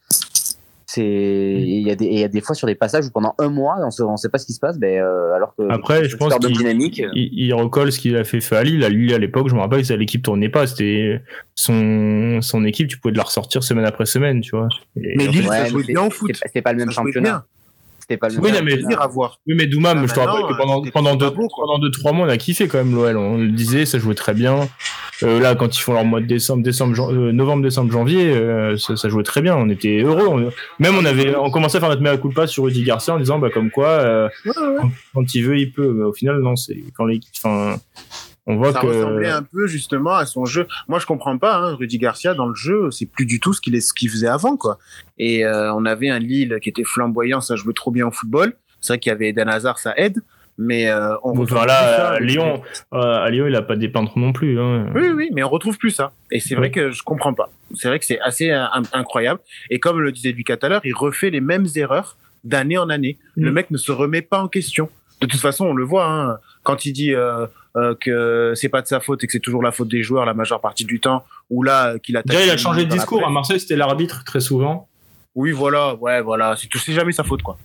c'est, 0.91 1.03
et 1.05 1.61
il 1.81 1.87
y 1.87 1.91
a 1.91 1.95
des, 1.97 2.07
il 2.07 2.19
y 2.19 2.25
a 2.25 2.29
des 2.29 2.41
fois 2.41 2.55
sur 2.55 2.67
des 2.67 2.75
passages 2.75 3.05
où 3.07 3.11
pendant 3.11 3.35
un 3.39 3.51
mois, 3.51 3.77
on 3.85 3.91
sait, 3.91 4.03
on 4.05 4.17
sait 4.17 4.31
pas 4.31 4.39
ce 4.39 4.47
qui 4.47 4.55
se 4.55 4.59
passe. 4.59 4.79
Ben, 4.79 5.03
euh, 5.03 5.35
alors 5.35 5.55
que 5.55 5.71
Après, 5.71 6.05
je 6.05 6.13
c'est 6.13 6.17
pense 6.17 6.35
qu'il 6.39 6.57
dynamique. 6.57 7.03
il, 7.13 7.29
il 7.45 7.53
recolle 7.53 7.93
ce 7.93 7.99
qu'il 7.99 8.17
a 8.17 8.25
fait 8.25 8.41
à 8.57 8.63
Lille. 8.65 8.83
À 8.83 8.89
Lille, 8.89 9.13
à 9.13 9.19
l'époque, 9.19 9.51
je 9.51 9.55
me 9.55 9.61
rappelle 9.61 9.87
que 9.87 9.93
l'équipe 9.93 10.23
tournait 10.23 10.49
pas. 10.49 10.67
C'était 10.67 11.21
son, 11.55 12.39
son 12.41 12.65
équipe, 12.65 12.89
tu 12.89 12.99
pouvais 12.99 13.13
de 13.13 13.19
la 13.19 13.25
ressortir 13.25 13.63
semaine 13.63 13.85
après 13.85 14.07
semaine, 14.07 14.41
tu 14.41 14.57
vois. 14.57 14.69
Et- 14.97 15.13
Mais 15.19 15.27
Lille, 15.27 15.47
Ouais, 15.47 15.57
ça 15.59 15.63
mais 15.65 15.69
jouait 15.69 15.85
bien 15.85 16.07
au 16.07 16.11
foot. 16.11 16.31
c'est 16.33 16.41
pas- 16.41 16.47
C'était 16.47 16.63
pas 16.63 16.73
le 16.73 16.79
même 16.79 16.91
championnat. 16.91 17.45
C'était 18.09 18.19
pas 18.19 18.29
le 18.31 18.39
Oui, 18.41 18.53
non, 18.53 18.61
mais- 18.65 18.77
plaisir 18.77 19.03
à 19.03 19.07
voir. 19.07 19.39
Oui, 19.47 19.55
mais 19.55 19.67
Doumam, 19.67 19.99
Ah, 20.03 20.07
je 20.07 20.15
te 20.15 20.19
rappelle 20.21 20.47
que 20.47 20.57
pendant, 20.57 20.79
c'était 20.79 20.93
pendant, 20.93 21.15
deux, 21.15 21.27
pas 21.31 21.37
beau, 21.37 21.49
quoi. 21.49 21.65
pendant 21.67 21.79
deux, 21.79 21.91
trois 21.91 22.13
mois, 22.13 22.27
on 22.27 22.31
a 22.31 22.39
kiffé 22.39 22.67
quand 22.67 22.79
même 22.79 22.95
l'OL. 22.95 23.17
On 23.19 23.37
le 23.37 23.49
disait, 23.49 23.85
ça 23.85 23.99
jouait 23.99 24.15
très 24.15 24.33
bien. 24.33 24.67
Euh, 25.25 25.41
là, 25.41 25.55
quand 25.57 25.77
ils 25.77 25.81
font 25.81 25.93
leur 25.93 26.05
mois 26.07 26.21
de 26.21 26.27
décembre, 26.27 26.63
décembre, 26.63 26.95
jan- 26.95 27.13
euh, 27.13 27.33
novembre, 27.33 27.63
décembre, 27.63 27.93
janvier, 27.93 28.31
euh, 28.33 28.77
ça, 28.79 28.97
ça 28.97 29.09
jouait 29.11 29.25
très 29.25 29.43
bien. 29.43 29.57
On 29.57 29.69
était 29.69 30.01
heureux. 30.01 30.27
On- 30.27 30.51
même 30.79 30.95
on 30.97 31.05
avait, 31.05 31.35
on 31.37 31.51
commençait 31.51 31.77
à 31.77 31.81
faire 31.81 31.89
notre 31.91 32.01
mea 32.03 32.17
culpa 32.17 32.47
sur 32.47 32.65
Rudy 32.65 32.83
Garcia 32.83 33.13
en 33.15 33.19
disant, 33.19 33.39
bah, 33.39 33.51
comme 33.53 33.71
quoi, 33.71 33.89
euh, 33.89 34.29
quand, 34.55 34.91
quand 35.15 35.35
il 35.35 35.43
veut, 35.45 35.59
il 35.59 35.73
peut. 35.73 35.93
Mais 35.93 36.05
au 36.05 36.13
final, 36.15 36.39
non, 36.41 36.57
c'est 36.57 36.79
quand 36.97 37.05
l'équipe, 37.05 37.35
enfin, 37.37 37.77
on 38.49 38.57
voit 38.57 38.73
Ça 38.73 38.81
que. 38.81 38.87
ressemblait 38.87 39.29
un 39.31 39.43
peu 39.45 39.67
justement 39.69 40.15
à 40.15 40.27
son 40.27 40.45
jeu. 40.45 40.67
Moi, 40.89 40.99
je 40.99 41.07
comprends 41.07 41.39
pas. 41.39 41.57
Hein, 41.59 41.75
Rudy 41.77 41.99
Garcia 41.99 42.35
dans 42.35 42.47
le 42.47 42.55
jeu, 42.57 42.91
c'est 42.91 43.07
plus 43.07 43.27
du 43.27 43.39
tout 43.39 43.53
ce 43.53 43.61
qu'il 43.61 43.77
est, 43.77 43.81
ce 43.81 43.93
qu'il 43.95 44.11
faisait 44.11 44.27
avant, 44.27 44.57
quoi. 44.57 44.79
Et 45.19 45.45
euh, 45.47 45.73
on 45.75 45.85
avait 45.85 46.09
un 46.09 46.19
Lille 46.19 46.59
qui 46.61 46.69
était 46.71 46.83
flamboyant, 46.85 47.41
ça 47.41 47.55
jouait 47.55 47.75
trop 47.75 47.91
bien 47.93 48.07
au 48.09 48.11
football. 48.11 48.55
C'est 48.81 48.95
vrai 48.95 48.99
qu'il 48.99 49.11
y 49.11 49.15
avait 49.15 49.29
Eden 49.29 49.49
Hazard, 49.49 49.79
ça 49.79 49.95
aide. 49.97 50.19
Mais 50.61 50.89
euh, 50.91 51.15
on 51.23 51.35
Bon, 51.35 51.43
retrouve 51.43 51.59
enfin, 51.59 51.67
plus 51.67 51.69
là, 51.69 51.97
ça. 51.97 52.09
à 52.15 52.19
Lyon, 52.21 52.63
euh, 52.93 52.99
à 52.99 53.31
Lyon, 53.31 53.47
il 53.47 53.55
a 53.55 53.63
pas 53.63 53.77
des 53.77 53.89
peintres 53.89 54.19
non 54.19 54.33
plus. 54.33 54.59
Hein. 54.61 54.87
Oui, 54.93 55.11
oui, 55.15 55.31
mais 55.33 55.45
on 55.45 55.49
retrouve 55.49 55.79
plus 55.79 55.93
ça. 55.93 56.11
Et 56.33 56.41
c'est 56.41 56.57
vrai 56.57 56.73
que 56.73 56.91
je 56.91 57.05
comprends 57.05 57.33
pas. 57.33 57.51
C'est 57.75 57.87
vrai 57.87 58.01
que 58.01 58.05
c'est 58.05 58.19
assez 58.21 58.51
euh, 58.51 58.65
incroyable. 58.93 59.39
Et 59.71 59.79
comme 59.79 60.01
le 60.01 60.11
disait 60.11 60.33
Lucas 60.33 60.57
tout 60.57 60.67
à 60.67 60.69
l'heure, 60.69 60.81
il 60.83 60.95
refait 60.95 61.31
les 61.31 61.41
mêmes 61.41 61.67
erreurs 61.77 62.17
d'année 62.43 62.77
en 62.77 62.89
année. 62.91 63.19
Le 63.37 63.51
Mm. 63.51 63.55
mec 63.55 63.71
ne 63.71 63.77
se 63.77 63.93
remet 63.93 64.23
pas 64.23 64.41
en 64.43 64.49
question. 64.49 64.89
De 65.21 65.27
toute 65.27 65.41
façon, 65.41 65.67
on 65.67 65.75
le 65.75 65.85
voit 65.85 66.07
hein, 66.07 66.39
quand 66.63 66.85
il 66.85 66.93
dit 66.93 67.13
euh, 67.15 67.47
euh, 67.77 67.95
que 68.01 68.53
c'est 68.55 68.69
pas 68.69 68.83
de 68.83 68.87
sa 68.87 69.01
faute 69.01 69.25
et 69.25 69.27
que 69.27 69.33
c'est 69.33 69.41
toujours 69.41 69.63
la 69.63 69.73
faute 69.73 69.89
des 69.89 70.03
joueurs 70.03 70.25
la 70.25 70.35
majeure 70.35 70.61
partie 70.61 70.85
du 70.85 71.01
temps, 71.01 71.25
ou 71.51 71.63
là 71.63 71.95
euh, 71.95 71.99
qu'il 71.99 72.17
a. 72.17 72.23
Déjà, 72.23 72.45
il 72.45 72.51
a 72.51 72.57
changé 72.57 72.85
de 72.85 72.91
discours. 72.91 73.27
À 73.27 73.31
Marseille, 73.31 73.59
c'était 73.61 73.77
l'arbitre 73.77 74.23
très 74.25 74.41
souvent. 74.41 74.89
Oui, 75.35 75.51
voilà, 75.53 75.95
ouais, 75.97 76.21
voilà. 76.23 76.55
C'est 76.57 76.69
tout- 76.69 76.79
c'est 76.79 76.93
jamais 76.93 77.13
sa 77.13 77.25
faute, 77.25 77.43
quoi. 77.43 77.59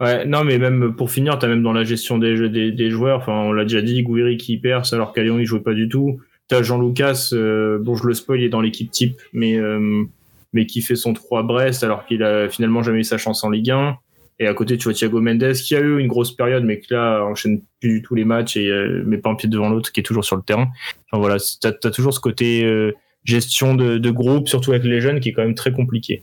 Ouais, 0.00 0.26
non, 0.26 0.44
mais 0.44 0.58
même 0.58 0.94
pour 0.94 1.10
finir, 1.10 1.38
t'as 1.38 1.48
même 1.48 1.62
dans 1.62 1.72
la 1.72 1.82
gestion 1.84 2.18
des, 2.18 2.36
jeux- 2.36 2.50
des, 2.50 2.70
des 2.70 2.90
joueurs, 2.90 3.18
enfin, 3.20 3.32
on 3.32 3.52
l'a 3.52 3.62
déjà 3.64 3.80
dit, 3.80 4.02
Gouiri 4.02 4.36
qui 4.36 4.58
perce 4.58 4.92
alors 4.92 5.12
qu'à 5.14 5.22
Lyon, 5.22 5.38
il 5.38 5.46
jouait 5.46 5.60
pas 5.60 5.72
du 5.72 5.88
tout. 5.88 6.20
T'as 6.48 6.62
Jean 6.62 6.78
Lucas, 6.80 7.30
euh, 7.32 7.78
bon, 7.80 7.96
je 7.96 8.06
le 8.06 8.12
spoil, 8.14 8.40
il 8.40 8.44
est 8.44 8.48
dans 8.50 8.60
l'équipe 8.60 8.90
type, 8.90 9.18
mais, 9.32 9.56
euh, 9.56 10.04
mais 10.52 10.66
qui 10.66 10.82
fait 10.82 10.96
son 10.96 11.14
3 11.14 11.40
à 11.40 11.42
Brest 11.42 11.82
alors 11.82 12.04
qu'il 12.06 12.22
a 12.22 12.48
finalement 12.50 12.82
jamais 12.82 13.00
eu 13.00 13.04
sa 13.04 13.16
chance 13.18 13.42
en 13.42 13.50
Ligue 13.50 13.70
1. 13.70 13.96
Et 14.38 14.46
à 14.46 14.52
côté, 14.54 14.76
tu 14.76 14.84
vois 14.84 14.92
Thiago 14.92 15.20
Mendes 15.20 15.54
qui 15.54 15.74
a 15.74 15.80
eu 15.80 15.98
une 15.98 16.08
grosse 16.08 16.30
période, 16.30 16.62
mais 16.64 16.78
qui 16.78 16.92
là 16.92 17.24
enchaîne 17.24 17.62
plus 17.80 17.88
du 17.90 18.02
tout 18.02 18.14
les 18.14 18.24
matchs 18.24 18.56
et 18.58 18.68
euh, 18.68 19.02
met 19.06 19.16
pas 19.16 19.30
un 19.30 19.34
pied 19.34 19.48
devant 19.48 19.70
l'autre, 19.70 19.92
qui 19.92 20.00
est 20.00 20.02
toujours 20.02 20.24
sur 20.26 20.36
le 20.36 20.42
terrain. 20.42 20.68
Enfin 21.10 21.20
voilà, 21.20 21.36
t'as 21.60 21.72
as 21.84 21.90
toujours 21.90 22.12
ce 22.12 22.20
côté 22.20 22.62
euh, 22.64 22.92
gestion 23.24 23.74
de, 23.74 23.96
de 23.96 24.10
groupe, 24.10 24.48
surtout 24.48 24.72
avec 24.72 24.84
les 24.84 25.00
jeunes, 25.00 25.20
qui 25.20 25.30
est 25.30 25.32
quand 25.32 25.42
même 25.42 25.54
très 25.54 25.72
compliqué. 25.72 26.22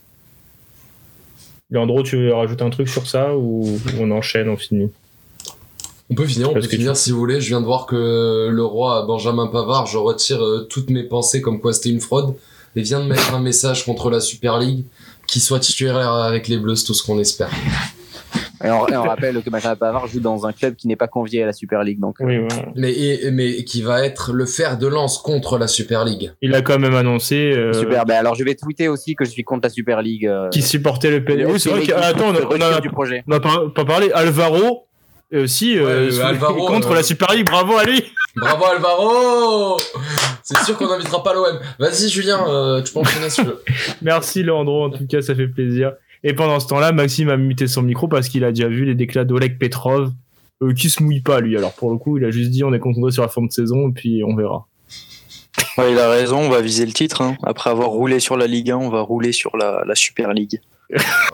Leandro, 1.71 2.03
tu 2.03 2.17
veux 2.17 2.33
rajouter 2.33 2.63
un 2.63 2.69
truc 2.69 2.87
sur 2.87 3.07
ça 3.07 3.35
ou, 3.35 3.79
on 3.99 4.11
enchaîne, 4.11 4.47
on 4.47 4.57
finit? 4.57 4.91
On 6.11 6.13
peut 6.13 6.27
finir, 6.27 6.51
on 6.51 6.53
Parce 6.53 6.67
peut 6.67 6.71
finir 6.75 6.93
tu- 6.93 6.99
si 6.99 7.11
vous 7.11 7.17
voulez. 7.17 7.41
Je 7.41 7.47
viens 7.47 7.61
de 7.61 7.65
voir 7.65 7.87
que 7.87 8.47
le 8.51 8.63
roi 8.63 9.05
Benjamin 9.07 9.47
Pavard, 9.47 9.87
je 9.87 9.97
retire 9.97 10.43
euh, 10.43 10.67
toutes 10.69 10.91
mes 10.91 11.03
pensées 11.03 11.41
comme 11.41 11.59
quoi 11.59 11.73
c'était 11.73 11.89
une 11.89 12.01
fraude, 12.01 12.35
et 12.75 12.83
vient 12.83 12.99
de 12.99 13.07
mettre 13.07 13.33
un 13.33 13.41
message 13.41 13.85
contre 13.85 14.11
la 14.11 14.19
Super 14.19 14.59
League, 14.59 14.83
qui 15.25 15.39
soit 15.39 15.59
titulaire 15.59 16.11
avec 16.11 16.47
les 16.47 16.57
Bleus, 16.57 16.75
c'est 16.75 16.85
tout 16.85 16.93
ce 16.93 17.01
qu'on 17.03 17.17
espère. 17.17 17.49
Et 18.63 18.69
on, 18.69 18.87
et 18.87 18.95
on 18.97 19.03
rappelle 19.03 19.41
que 19.41 19.49
Benjamin 19.49 19.75
Pavard 19.75 20.07
joue 20.07 20.19
dans 20.19 20.45
un 20.45 20.53
club 20.53 20.75
qui 20.75 20.87
n'est 20.87 20.95
pas 20.95 21.07
convié 21.07 21.43
à 21.43 21.45
la 21.45 21.53
Super 21.53 21.83
League. 21.83 21.99
Donc, 21.99 22.15
Oui, 22.19 22.37
voilà. 22.39 22.65
Mais, 22.75 22.91
et- 22.93 23.31
mais 23.31 23.63
qui 23.63 23.81
va 23.81 24.05
être 24.05 24.31
le 24.33 24.45
fer 24.45 24.77
de 24.77 24.87
lance 24.87 25.17
contre 25.17 25.57
la 25.57 25.67
Super 25.67 26.05
League. 26.05 26.31
Il 26.41 26.53
a 26.55 26.61
quand 26.61 26.79
même 26.79 26.95
annoncé 26.95 27.51
euh, 27.51 27.73
super. 27.73 28.05
Ben 28.05 28.15
alors, 28.15 28.35
je 28.35 28.43
vais 28.43 28.55
tweeter 28.55 28.87
aussi 28.87 29.15
que 29.15 29.25
je 29.25 29.31
suis 29.31 29.43
contre 29.43 29.63
la 29.67 29.69
Super 29.69 30.01
League. 30.01 30.25
euh, 30.27 30.49
qu'il 30.49 30.63
supportait 30.63 31.11
le 31.11 31.23
PSG. 31.23 31.45
Oui, 31.45 31.59
c'est 31.59 31.69
vrai 31.69 31.81
que- 31.85 31.91
Attends, 31.93 32.29
on 32.29 32.35
a- 32.35 32.55
on 32.71 32.75
a, 32.75 32.79
du 32.81 32.89
projet. 32.89 33.23
on 33.27 33.31
a 33.33 33.39
pas, 33.39 33.63
pas 33.75 33.85
parlé. 33.85 34.11
Alvaro 34.13 34.87
euh, 35.33 35.43
aussi 35.43 35.77
euh, 35.77 36.09
Ouais, 36.11 36.21
Alvaro, 36.21 36.65
contre 36.67 36.91
euh, 36.91 36.95
la 36.95 37.03
Super 37.03 37.33
League. 37.33 37.45
Bravo 37.47 37.75
à 37.77 37.83
lui. 37.83 38.03
Bravo 38.35 38.65
Alvaro 38.65 39.77
C'est 40.43 40.57
sûr 40.63 40.77
qu'on 40.77 40.87
n'invitera 40.87 41.21
pas 41.23 41.33
l'OM. 41.33 41.59
Vas-y 41.79 42.09
Julien, 42.09 42.39
euh, 42.47 42.81
tu 42.81 42.93
peux 42.93 42.99
enchaîner 42.99 43.29
si 43.29 43.41
tu 43.41 43.47
veux. 43.47 43.61
Merci 44.01 44.43
Leandro, 44.43 44.85
en 44.85 44.89
tout 44.89 45.05
cas, 45.07 45.21
ça 45.21 45.33
fait 45.35 45.47
plaisir. 45.47 45.93
Et 46.23 46.33
pendant 46.33 46.59
ce 46.59 46.67
temps-là, 46.67 46.91
Maxime 46.91 47.29
a 47.29 47.37
muté 47.37 47.67
son 47.67 47.81
micro 47.81 48.07
parce 48.07 48.29
qu'il 48.29 48.43
a 48.45 48.51
déjà 48.51 48.67
vu 48.67 48.85
les 48.85 48.95
déclats 48.95 49.25
d'Oleg 49.25 49.57
Petrov, 49.59 50.11
euh, 50.61 50.73
qui 50.73 50.89
se 50.89 51.03
mouille 51.03 51.19
pas 51.21 51.39
lui. 51.41 51.57
Alors 51.57 51.73
pour 51.73 51.91
le 51.91 51.97
coup, 51.97 52.17
il 52.17 52.25
a 52.25 52.31
juste 52.31 52.49
dit 52.51 52.63
on 52.63 52.73
est 52.73 52.79
concentré 52.79 53.11
sur 53.11 53.21
la 53.23 53.27
forme 53.29 53.47
de 53.47 53.51
saison 53.53 53.89
et 53.89 53.91
puis 53.91 54.23
on 54.25 54.35
verra. 54.35 54.65
Ouais, 55.77 55.91
il 55.91 55.99
a 55.99 56.09
raison, 56.09 56.37
on 56.39 56.49
va 56.49 56.61
viser 56.61 56.85
le 56.85 56.93
titre. 56.93 57.21
hein. 57.21 57.35
Après 57.43 57.69
avoir 57.69 57.89
roulé 57.89 58.19
sur 58.19 58.37
la 58.37 58.47
Ligue 58.47 58.71
1, 58.71 58.77
on 58.77 58.89
va 58.89 59.01
rouler 59.01 59.31
sur 59.31 59.55
la, 59.57 59.83
la 59.85 59.95
Super 59.95 60.33
League. 60.33 60.61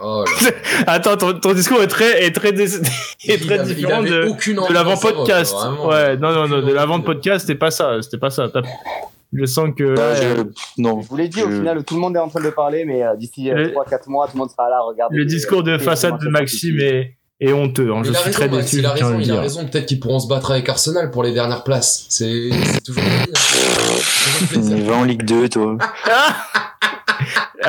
Oh 0.01 0.23
là. 0.25 0.51
Attends, 0.87 1.17
ton, 1.17 1.33
ton 1.33 1.53
discours 1.53 1.81
est 1.81 1.87
très, 1.87 2.23
est 2.25 2.31
très, 2.31 2.51
dé- 2.53 2.63
est 2.75 2.79
Il 3.27 3.39
très 3.45 3.59
avait- 3.59 3.69
il 3.71 3.75
différent 3.75 3.99
avait 3.99 4.09
de, 4.09 4.27
aucune 4.27 4.55
de 4.55 4.61
envie 4.61 4.73
l'avant 4.73 4.91
d'en 4.91 4.95
savoir, 4.95 5.15
podcast. 5.25 5.53
vraiment. 5.55 5.87
ouais, 5.87 6.17
non, 6.17 6.31
non, 6.33 6.47
non, 6.47 6.61
de 6.65 6.71
l'avant 6.73 6.95
envie. 6.95 7.03
podcast, 7.03 7.45
c'était 7.45 7.59
pas 7.59 7.71
ça, 7.71 8.01
c'était 8.01 8.17
pas 8.17 8.29
ça. 8.29 8.47
Je 9.33 9.45
sens 9.45 9.69
que. 9.77 9.95
Bah, 9.95 10.13
là, 10.13 10.15
je- 10.15 10.81
Non. 10.81 11.01
Je 11.01 11.07
vous 11.07 11.15
l'ai 11.17 11.27
dit, 11.27 11.43
au 11.43 11.49
final, 11.49 11.83
tout 11.83 11.93
le 11.95 11.99
monde 12.01 12.15
est 12.15 12.19
en 12.19 12.29
train 12.29 12.41
de 12.43 12.49
parler, 12.49 12.83
mais 12.85 13.03
euh, 13.03 13.15
d'ici 13.15 13.49
Le- 13.49 13.71
3-4 13.71 14.07
mois, 14.09 14.25
tout 14.27 14.33
le 14.33 14.39
monde 14.39 14.49
sera 14.49 14.69
là 14.69 14.77
à 14.77 14.81
regarder. 14.81 15.15
le 15.17 15.23
les- 15.23 15.27
discours 15.29 15.61
de 15.63 15.71
les 15.73 15.79
façade 15.79 16.19
de 16.19 16.29
Maxime 16.29 16.79
est, 16.79 17.15
est 17.39 17.53
honteux. 17.53 17.93
hein. 17.93 18.01
Je 18.03 18.09
il 18.09 18.15
suis 18.15 18.25
raison, 18.25 18.37
très 18.37 18.49
déçu. 18.49 18.77
il 18.79 18.85
a 18.87 18.91
raison, 18.93 19.19
il 19.19 19.31
a 19.31 19.39
raison. 19.41 19.65
Peut-être 19.67 19.85
qu'ils 19.85 19.99
pourront 19.99 20.19
se 20.19 20.27
battre 20.27 20.49
avec 20.51 20.67
Arsenal 20.67 21.11
pour 21.11 21.21
les 21.23 21.31
dernières 21.33 21.63
places. 21.63 22.05
C'est 22.09 22.49
c'est 22.51 22.81
toujours 22.81 23.03
plaisir. 24.49 24.77
Va 24.85 24.95
en 24.95 25.03
Ligue 25.03 25.23
2, 25.23 25.47
toi. 25.49 25.77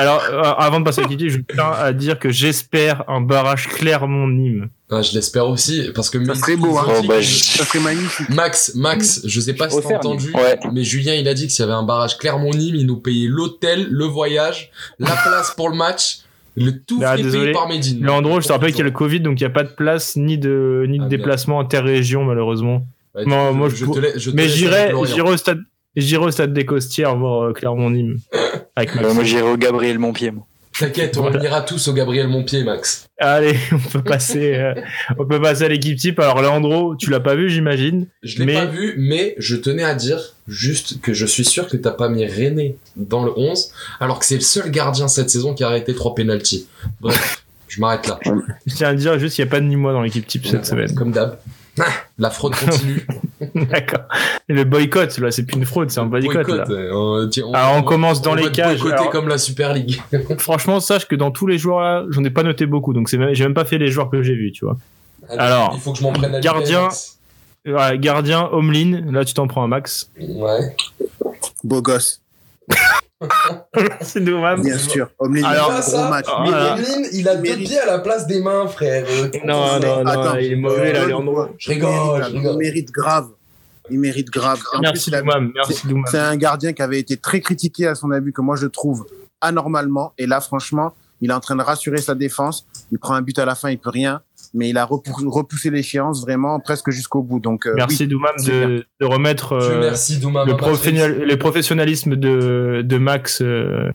Alors, 0.01 0.21
euh, 0.31 0.41
avant 0.57 0.79
de 0.79 0.85
passer 0.85 1.01
à 1.01 1.05
Kiki, 1.07 1.29
je 1.29 1.39
tiens 1.53 1.71
à 1.77 1.93
dire 1.93 2.17
que 2.17 2.31
j'espère 2.31 3.03
un 3.07 3.21
barrage 3.21 3.67
Clermont-Nîmes. 3.67 4.69
Ah, 4.89 5.01
je 5.03 5.13
l'espère 5.13 5.47
aussi, 5.47 5.89
parce 5.93 6.09
que 6.09 6.23
Ça 6.25 6.33
serait 6.35 6.55
beau, 6.55 6.75
hein. 6.77 6.85
Oh, 6.87 7.01
bah, 7.07 7.17
que- 7.17 7.21
je- 7.21 7.43
Ça 7.43 7.65
serait 7.65 7.79
magnifique. 7.79 8.29
Max, 8.29 8.71
Max, 8.75 9.21
je 9.25 9.39
sais 9.39 9.53
pas 9.53 9.69
si 9.69 9.77
t'as 9.87 9.97
entendu, 9.97 10.31
Ouais. 10.33 10.57
mais 10.73 10.83
Julien 10.83 11.13
il 11.13 11.27
a 11.27 11.33
dit 11.35 11.45
que 11.45 11.53
s'il 11.53 11.61
y 11.61 11.67
avait 11.67 11.77
un 11.77 11.83
barrage 11.83 12.17
Clermont-Nîmes, 12.17 12.75
il 12.75 12.87
nous 12.87 12.97
payait 12.97 13.27
l'hôtel, 13.27 13.87
le 13.91 14.05
voyage, 14.05 14.71
la 14.97 15.11
place 15.11 15.53
pour 15.55 15.69
le 15.69 15.75
match, 15.75 16.21
le 16.57 16.71
tout 16.79 16.99
Ah, 17.05 17.15
désolé. 17.15 17.43
payé 17.43 17.53
par 17.53 17.67
Medine. 17.69 18.03
Leandro, 18.03 18.41
je 18.41 18.47
te 18.47 18.53
rappelle 18.53 18.71
qu'il 18.71 18.79
y 18.79 18.81
a 18.81 18.85
le 18.85 18.91
Covid, 18.91 19.19
donc 19.19 19.39
il 19.39 19.43
n'y 19.43 19.47
a 19.47 19.53
pas 19.53 19.63
de 19.63 19.69
place 19.69 20.15
ni 20.15 20.37
de, 20.39 20.85
ni 20.89 20.97
de 20.97 21.03
Ah, 21.05 21.09
déplacement 21.09 21.59
interrégion, 21.59 22.23
malheureusement. 22.25 22.85
Ouais, 23.13 23.25
Non, 23.25 23.51
je- 23.51 23.55
moi, 23.57 23.69
je, 23.69 23.75
je- 23.75 23.85
te 23.85 24.19
je 24.19 24.31
te 24.31 24.35
Mais 24.35 24.47
j'irai 24.49 24.93
au 24.93 25.37
stade, 25.37 25.59
j'irai 25.95 26.25
au 26.25 26.31
stade 26.31 26.53
des 26.53 26.65
Costières 26.65 27.15
voir 27.17 27.43
euh, 27.49 27.53
Clermont-Nîmes. 27.53 28.17
Avec 28.75 28.95
Euh, 28.95 29.13
moi, 29.13 29.23
j'irai 29.23 29.41
au 29.43 29.57
Gabriel 29.57 29.99
Montpied. 29.99 30.31
moi. 30.31 30.45
T'inquiète, 30.79 31.17
on 31.17 31.29
ira 31.41 31.61
tous 31.61 31.89
au 31.89 31.93
Gabriel 31.93 32.27
Montpied, 32.29 32.63
Max. 32.63 33.05
Allez, 33.19 33.55
on 33.73 33.77
peut 33.77 34.01
passer, 34.01 34.55
euh, 34.55 34.73
on 35.19 35.25
peut 35.25 35.39
passer 35.41 35.65
à 35.65 35.67
l'équipe 35.67 35.97
type. 35.97 36.17
Alors 36.19 36.41
Leandro, 36.41 36.95
tu 36.95 37.09
l'as 37.09 37.19
pas 37.19 37.35
vu, 37.35 37.49
j'imagine. 37.49 38.07
Je 38.23 38.39
l'ai 38.39 38.45
Mais- 38.45 38.53
pas 38.53 38.65
vu, 38.65 38.95
mais 38.97 39.35
je 39.37 39.57
tenais 39.57 39.83
à 39.83 39.93
dire 39.93 40.19
juste 40.47 41.01
que 41.01 41.13
je 41.13 41.25
suis 41.25 41.43
sûr 41.43 41.67
que 41.67 41.75
t'as 41.77 41.91
pas 41.91 42.07
mis 42.07 42.25
René 42.25 42.77
dans 42.95 43.23
le 43.25 43.31
11, 43.37 43.71
alors 43.99 44.17
que 44.19 44.25
c'est 44.25 44.35
le 44.35 44.41
seul 44.41 44.71
gardien 44.71 45.07
cette 45.09 45.29
saison 45.29 45.53
qui 45.53 45.63
a 45.63 45.67
arrêté 45.67 45.93
trois 45.93 46.15
pénalties. 46.15 46.67
Bref, 47.01 47.43
je 47.67 47.81
m'arrête 47.81 48.07
là. 48.07 48.17
Je 48.65 48.73
tiens 48.73 48.87
à 48.87 48.93
dire 48.95 49.19
juste 49.19 49.35
qu'il 49.35 49.43
n'y 49.43 49.49
a 49.49 49.51
pas 49.51 49.59
de 49.59 49.65
Nîmois 49.65 49.91
dans 49.91 50.01
l'équipe 50.01 50.25
type 50.25 50.47
cette 50.47 50.65
semaine. 50.65 50.95
Comme 50.95 51.11
d'hab. 51.11 51.37
Ah, 51.79 51.83
La 52.17 52.29
fraude 52.29 52.55
continue. 52.55 53.05
D'accord. 53.55 54.01
Le 54.47 54.63
boycott, 54.63 55.17
là, 55.17 55.31
c'est 55.31 55.43
plus 55.45 55.57
une 55.57 55.65
fraude, 55.65 55.89
c'est 55.89 55.99
un 55.99 56.05
boycott. 56.05 56.45
Boycott, 56.45 56.69
là. 56.69 56.75
euh, 56.75 56.91
on- 57.25 57.29
tiens, 57.29 57.45
Alors, 57.53 57.77
on 57.77 57.83
commence 57.83 58.21
dans 58.21 58.35
les 58.35 58.51
cages. 58.51 58.79
boycotter 58.79 58.93
Alors- 59.01 59.09
comme 59.11 59.27
la 59.27 59.37
Super 59.37 59.73
League. 59.73 60.01
Franchement, 60.37 60.79
sache 60.79 61.07
que 61.07 61.15
dans 61.15 61.31
tous 61.31 61.47
les 61.47 61.57
joueurs 61.57 61.81
là, 61.81 62.05
j'en 62.09 62.23
ai 62.23 62.29
pas 62.29 62.43
noté 62.43 62.65
beaucoup, 62.65 62.93
donc 62.93 63.09
c'est 63.09 63.17
même, 63.17 63.33
j'ai 63.33 63.43
même 63.43 63.53
pas 63.53 63.65
fait 63.65 63.77
les 63.77 63.87
joueurs 63.87 64.09
que 64.09 64.21
j'ai 64.23 64.35
vus, 64.35 64.51
tu 64.51 64.65
vois. 64.65 64.77
Allez, 65.29 65.39
Alors, 65.39 65.71
il 65.75 65.79
faut 65.81 65.91
que 65.91 65.97
je 65.97 66.03
m'en 66.03 66.11
prenne 66.13 66.35
à 66.35 66.39
gardien. 66.39 66.89
Voilà, 67.65 67.95
gardien, 67.97 68.49
Homelin, 68.51 69.11
là 69.11 69.23
tu 69.23 69.33
t'en 69.33 69.47
prends 69.47 69.63
un 69.63 69.67
max. 69.67 70.09
Ouais. 70.19 70.75
Beau 71.63 71.81
gosse, 71.81 72.20
c'est 74.01 74.23
dommage. 74.23 74.61
bien 74.61 74.77
sûr. 74.77 75.09
Omlin, 75.19 75.43
Alors- 75.43 75.71
il 75.71 75.73
a 75.73 75.77
un 75.77 75.81
gros 75.81 76.09
match. 76.09 76.25
Mais 76.43 77.09
il 77.13 77.27
a 77.27 77.35
deux 77.35 77.55
pieds 77.57 77.79
à 77.79 77.85
la 77.85 77.99
place 77.99 78.27
des 78.27 78.41
mains, 78.41 78.67
frère. 78.67 79.05
Euh, 79.09 79.29
Non, 79.45 79.79
non, 79.79 80.03
non, 80.03 80.07
Attends, 80.07 80.37
il 80.37 80.53
est 80.53 80.55
mauvais 80.55 80.93
là, 80.93 81.03
euh. 81.03 81.47
Je 81.57 81.69
rigole, 81.69 82.25
Il 82.33 82.37
je 82.37 82.37
mérite, 82.37 82.37
rigole. 82.37 82.55
Il 82.55 82.57
mérite 82.57 82.91
grave. 82.91 83.27
Il 83.89 83.99
mérite 83.99 84.29
grave. 84.29 84.59
En 84.73 84.79
Merci 84.79 85.11
C'est 86.07 86.17
un 86.17 86.37
gardien 86.37 86.73
qui 86.73 86.81
avait 86.81 86.99
été 86.99 87.17
très 87.17 87.41
critiqué 87.41 87.87
à 87.87 87.95
son 87.95 88.07
début, 88.09 88.31
que 88.31 88.41
moi 88.41 88.55
je 88.55 88.67
trouve 88.67 89.05
anormalement. 89.41 90.13
Et 90.17 90.27
là, 90.27 90.39
franchement, 90.39 90.93
il 91.19 91.29
est 91.29 91.33
en 91.33 91.39
train 91.39 91.55
de 91.55 91.61
rassurer 91.63 91.97
sa 92.01 92.15
défense. 92.15 92.65
Il 92.91 92.99
prend 92.99 93.13
un 93.13 93.21
but 93.21 93.37
à 93.39 93.45
la 93.45 93.55
fin, 93.55 93.69
il 93.69 93.77
peut 93.77 93.89
rien. 93.89 94.21
Mais 94.53 94.69
il 94.69 94.77
a 94.77 94.85
repou- 94.85 95.29
repoussé 95.29 95.69
l'échéance 95.69 96.21
vraiment 96.21 96.59
presque 96.59 96.89
jusqu'au 96.91 97.21
bout. 97.21 97.39
Donc, 97.39 97.65
euh, 97.67 97.73
Merci 97.77 98.03
oui, 98.03 98.07
Doumam 98.07 98.35
de, 98.45 98.85
de 98.99 99.05
remettre 99.05 99.53
euh, 99.53 99.91
Douma. 100.19 100.43
le, 100.45 101.35
professionnalisme 101.37 102.15
de, 102.17 102.81
de 102.83 102.97
Max 102.97 103.41
euh, 103.41 103.89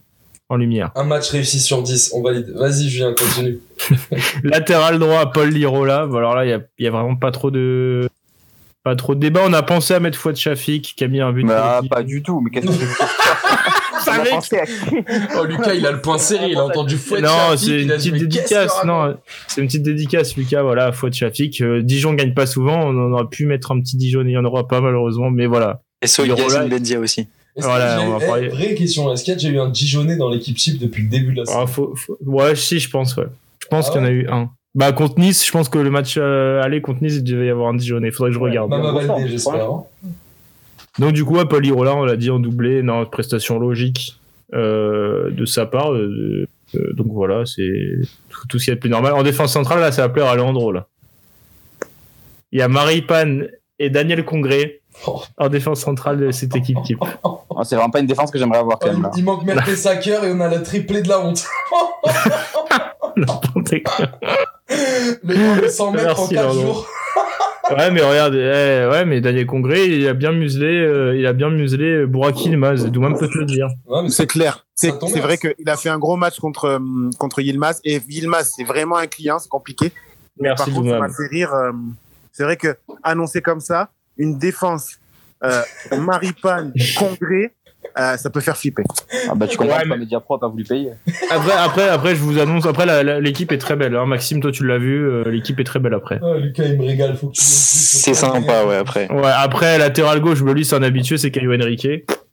en 0.48 0.56
lumière. 0.56 0.92
un 0.94 1.04
match 1.04 1.30
réussi 1.30 1.60
sur 1.60 1.82
10, 1.82 2.12
on 2.14 2.22
valide. 2.22 2.50
Vas-y, 2.56 2.88
Julien, 2.88 3.14
continue. 3.18 3.58
Latéral 4.44 4.98
droit, 4.98 5.30
Paul 5.32 5.50
Lirola. 5.50 6.02
Alors 6.02 6.34
là, 6.34 6.46
il 6.46 6.62
y 6.78 6.84
y 6.84 6.86
a 6.86 6.90
vraiment 6.90 7.16
pas 7.16 7.30
trop 7.32 7.50
de 7.50 8.08
pas 8.82 8.94
trop 8.94 9.16
de 9.16 9.20
débat. 9.20 9.40
On 9.44 9.52
a 9.52 9.62
pensé 9.64 9.94
à 9.94 10.00
mettre 10.00 10.16
Fouad 10.16 10.36
Chafik 10.36 10.94
qui 10.96 11.02
a 11.02 11.08
mis 11.08 11.20
un 11.20 11.32
but. 11.32 11.44
Bah, 11.44 11.80
pas 11.90 12.04
du 12.04 12.22
tout, 12.22 12.40
mais 12.40 12.50
qu'est-ce 12.50 12.66
que 12.66 12.72
Oh, 15.38 15.44
Lucas, 15.44 15.74
il 15.74 15.86
a 15.86 15.92
le 15.92 16.00
point 16.00 16.18
serré, 16.18 16.48
il 16.50 16.56
a 16.56 16.64
entendu 16.64 16.96
fouet 16.96 17.20
Non, 17.20 17.28
c'est 17.56 17.82
une 17.82 17.88
petite 17.88 18.14
dédicace. 18.14 18.84
Non, 18.84 19.16
c'est 19.48 19.60
une 19.60 19.66
petite 19.66 19.82
dédicace, 19.82 20.36
Lucas. 20.36 20.62
Voilà, 20.62 20.92
Fouad 20.92 21.12
Chafik. 21.12 21.60
Euh, 21.60 21.82
Dijon 21.82 22.14
gagne 22.14 22.34
pas 22.34 22.46
souvent. 22.46 22.80
On 22.86 23.12
aurait 23.12 23.26
pu 23.30 23.46
mettre 23.46 23.72
un 23.72 23.80
petit 23.80 23.96
Dijon. 23.96 24.22
Il 24.24 24.30
y 24.30 24.36
en 24.38 24.44
aura 24.44 24.66
pas 24.68 24.80
malheureusement, 24.80 25.30
mais 25.30 25.46
voilà. 25.46 25.82
Et 26.02 26.06
so 26.06 26.24
Yacine 26.24 26.68
Benzia 26.68 26.98
aussi. 27.00 27.28
Est-ce 27.56 27.66
Voilà, 27.66 28.00
on 28.02 28.18
va 28.18 28.26
parler- 28.26 28.48
Vraie 28.48 28.74
question, 28.74 29.10
est-ce 29.12 29.24
qu'il 29.24 29.32
y 29.32 29.36
a 29.36 29.38
déjà 29.38 29.48
eu 29.48 29.58
un 29.58 29.70
Dijonais 29.70 30.16
dans 30.16 30.28
l'équipe 30.28 30.56
type 30.58 30.78
depuis 30.78 31.02
le 31.04 31.08
début 31.08 31.32
de 31.32 31.38
la 31.40 31.46
saison 31.46 31.58
Ah, 31.62 31.66
faut- 31.66 31.94
faut- 31.96 32.18
Ouais, 32.26 32.54
si, 32.54 32.78
je 32.78 32.90
pense. 32.90 33.16
Ouais. 33.16 33.24
Je 33.62 33.66
pense 33.68 33.88
Ah 33.88 33.92
qu'il 33.92 34.00
y 34.02 34.04
en 34.04 34.06
a 34.06 34.10
ouais 34.10 34.14
eu 34.14 34.28
un. 34.28 34.50
Bah 34.74 34.92
contre 34.92 35.18
Nice, 35.18 35.46
je 35.46 35.50
pense 35.52 35.70
que 35.70 35.78
le 35.78 35.88
match 35.90 36.16
euh, 36.18 36.60
aller 36.62 36.82
contre 36.82 37.02
Nice, 37.02 37.14
il 37.14 37.24
devait 37.24 37.46
y 37.46 37.50
avoir 37.50 37.68
un 37.70 37.74
Dijonais. 37.74 38.10
Faudrait 38.10 38.28
que 38.30 38.34
je 38.34 38.40
regarde. 38.40 38.70
Validé, 38.70 39.06
sens, 39.06 39.20
j'espère. 39.26 39.70
Donc 40.98 41.12
du 41.12 41.24
coup, 41.24 41.36
Paul 41.44 41.62
Lirola, 41.62 41.94
on 41.94 42.04
l'a 42.04 42.16
dit 42.16 42.30
en 42.30 42.38
doublé, 42.38 42.82
non, 42.82 43.04
prestation 43.06 43.58
logique 43.58 44.18
euh, 44.54 45.30
de 45.30 45.44
sa 45.44 45.66
part. 45.66 45.92
euh, 45.92 46.46
euh, 46.74 46.92
donc 46.94 47.08
voilà, 47.10 47.44
c'est 47.46 47.98
tout, 48.30 48.46
tout 48.48 48.58
ce 48.58 48.64
qui 48.66 48.70
est 48.70 48.74
de 48.76 48.80
plus 48.80 48.90
normal. 48.90 49.12
En 49.12 49.22
défense 49.22 49.52
centrale, 49.52 49.80
là, 49.80 49.92
ça 49.92 50.02
va 50.02 50.08
plaire 50.08 50.26
à 50.26 50.36
Leandro. 50.36 50.72
Là. 50.72 50.86
Il 52.52 52.58
y 52.58 52.62
a 52.62 52.68
Marie-Pan 52.68 53.40
et 53.78 53.90
Daniel 53.90 54.24
Congré 54.24 54.80
Oh. 55.06 55.20
en 55.36 55.50
défense 55.50 55.80
centrale 55.82 56.16
de 56.18 56.30
cette 56.30 56.56
équipe 56.56 56.78
type. 56.82 56.98
Oh, 57.22 57.40
C'est 57.64 57.76
vraiment 57.76 57.90
pas 57.90 58.00
une 58.00 58.06
défense 58.06 58.30
que 58.30 58.38
j'aimerais 58.38 58.60
avoir 58.60 58.78
quand 58.78 58.88
Oh, 58.88 58.92
même 58.94 59.02
là. 59.02 59.10
il, 59.14 59.24
manque 59.24 59.44
Mertesacker 59.44 60.20
et 60.24 60.32
on 60.32 60.40
a 60.40 60.48
la 60.48 60.60
triplée 60.60 61.02
de 61.02 61.08
la 61.10 61.20
honte. 61.20 61.44
N'importe 63.16 63.82
quoi. 63.84 64.06
Le 65.22 65.34
gars 65.34 65.60
de 65.60 65.68
100 65.68 65.92
mètres 65.92 66.18
en 66.18 66.22
Merci, 66.22 66.34
4 66.34 66.42
Laurent. 66.46 66.54
jours. 66.62 66.86
Ouais, 67.70 67.90
mais 67.90 68.00
regarde, 68.02 68.34
eh, 68.34 68.86
ouais, 68.90 69.04
mais 69.04 69.20
Daniel 69.20 69.46
Congré, 69.46 69.86
il 69.86 70.06
a 70.08 70.14
bien 70.14 70.32
muselé, 70.32 70.66
euh, 70.80 71.16
il 71.16 71.26
a 71.26 71.32
bien 71.32 71.50
muselé 71.50 72.06
Bouraki 72.06 72.48
Ilmaz. 72.48 72.84
Doumam 72.90 73.18
peut 73.18 73.28
te 73.28 73.38
le 73.38 73.44
dire. 73.44 73.68
Ouais, 73.86 74.02
mais 74.02 74.10
c'est 74.10 74.26
clair. 74.26 74.66
C'est 74.74 74.90
vrai 75.20 75.38
qu'il 75.38 75.68
a 75.68 75.76
fait 75.76 75.88
un 75.88 75.98
gros 75.98 76.16
match 76.16 76.38
contre, 76.38 76.64
euh, 76.66 77.10
contre 77.18 77.40
Yilmaz. 77.40 77.80
Et 77.84 78.00
Yilmaz, 78.08 78.52
c'est 78.56 78.64
vraiment 78.64 78.96
un 78.96 79.06
client, 79.06 79.38
c'est 79.38 79.48
compliqué. 79.48 79.92
Merci 80.38 80.64
Par 80.64 80.74
contre, 80.74 80.86
ça 80.88 80.94
Doumam. 80.96 81.00
m'a 81.00 81.08
fait 81.14 81.26
rire. 81.30 81.54
euh, 81.54 81.72
c'est 82.32 82.44
vrai 82.44 82.56
que 82.56 82.76
annoncer 83.02 83.40
comme 83.40 83.60
ça, 83.60 83.90
une 84.18 84.38
défense 84.38 84.98
euh, 85.44 85.62
Maripane, 85.98 86.72
Congrès, 86.98 87.52
euh, 87.98 88.16
ça 88.16 88.30
peut 88.30 88.40
faire 88.40 88.56
flipper. 88.56 88.82
Ah 89.28 89.34
bah 89.34 89.46
tu 89.46 89.56
comprends 89.56 89.76
Ouais, 89.78 89.84
mais- 89.86 89.96
Mediapro 89.98 90.34
a 90.34 90.40
pas 90.40 90.48
voulu 90.48 90.64
payer. 90.64 90.90
Après, 91.30 91.52
après, 91.52 91.88
après, 91.88 92.14
je 92.14 92.20
vous 92.20 92.38
annonce, 92.38 92.66
après, 92.66 92.86
l'équipe 93.20 93.52
est 93.52 93.58
très 93.58 93.76
belle. 93.76 93.96
Hein. 93.96 94.06
Maxime, 94.06 94.40
toi, 94.40 94.50
tu 94.52 94.66
l'as 94.66 94.78
vu, 94.78 95.08
euh, 95.08 95.24
l'équipe 95.30 95.58
est 95.60 95.64
très 95.64 95.78
belle 95.78 95.94
après. 95.94 96.20
Lucas, 96.40 96.64
il 96.64 96.78
me 96.78 96.84
régale. 96.86 97.16
Faut 97.16 97.28
que 97.28 97.32
tu 97.32 97.40
C'est 97.42 98.14
sympa, 98.14 98.64
ouais, 98.64 98.76
après. 98.76 99.10
Ouais, 99.12 99.30
après, 99.34 99.78
latéral 99.78 100.20
gauche, 100.20 100.42
lui, 100.42 100.64
c'est 100.64 100.76
un 100.76 100.82
habitué, 100.82 101.18
c'est 101.18 101.30
Caio 101.30 101.52
Henrique. 101.54 101.86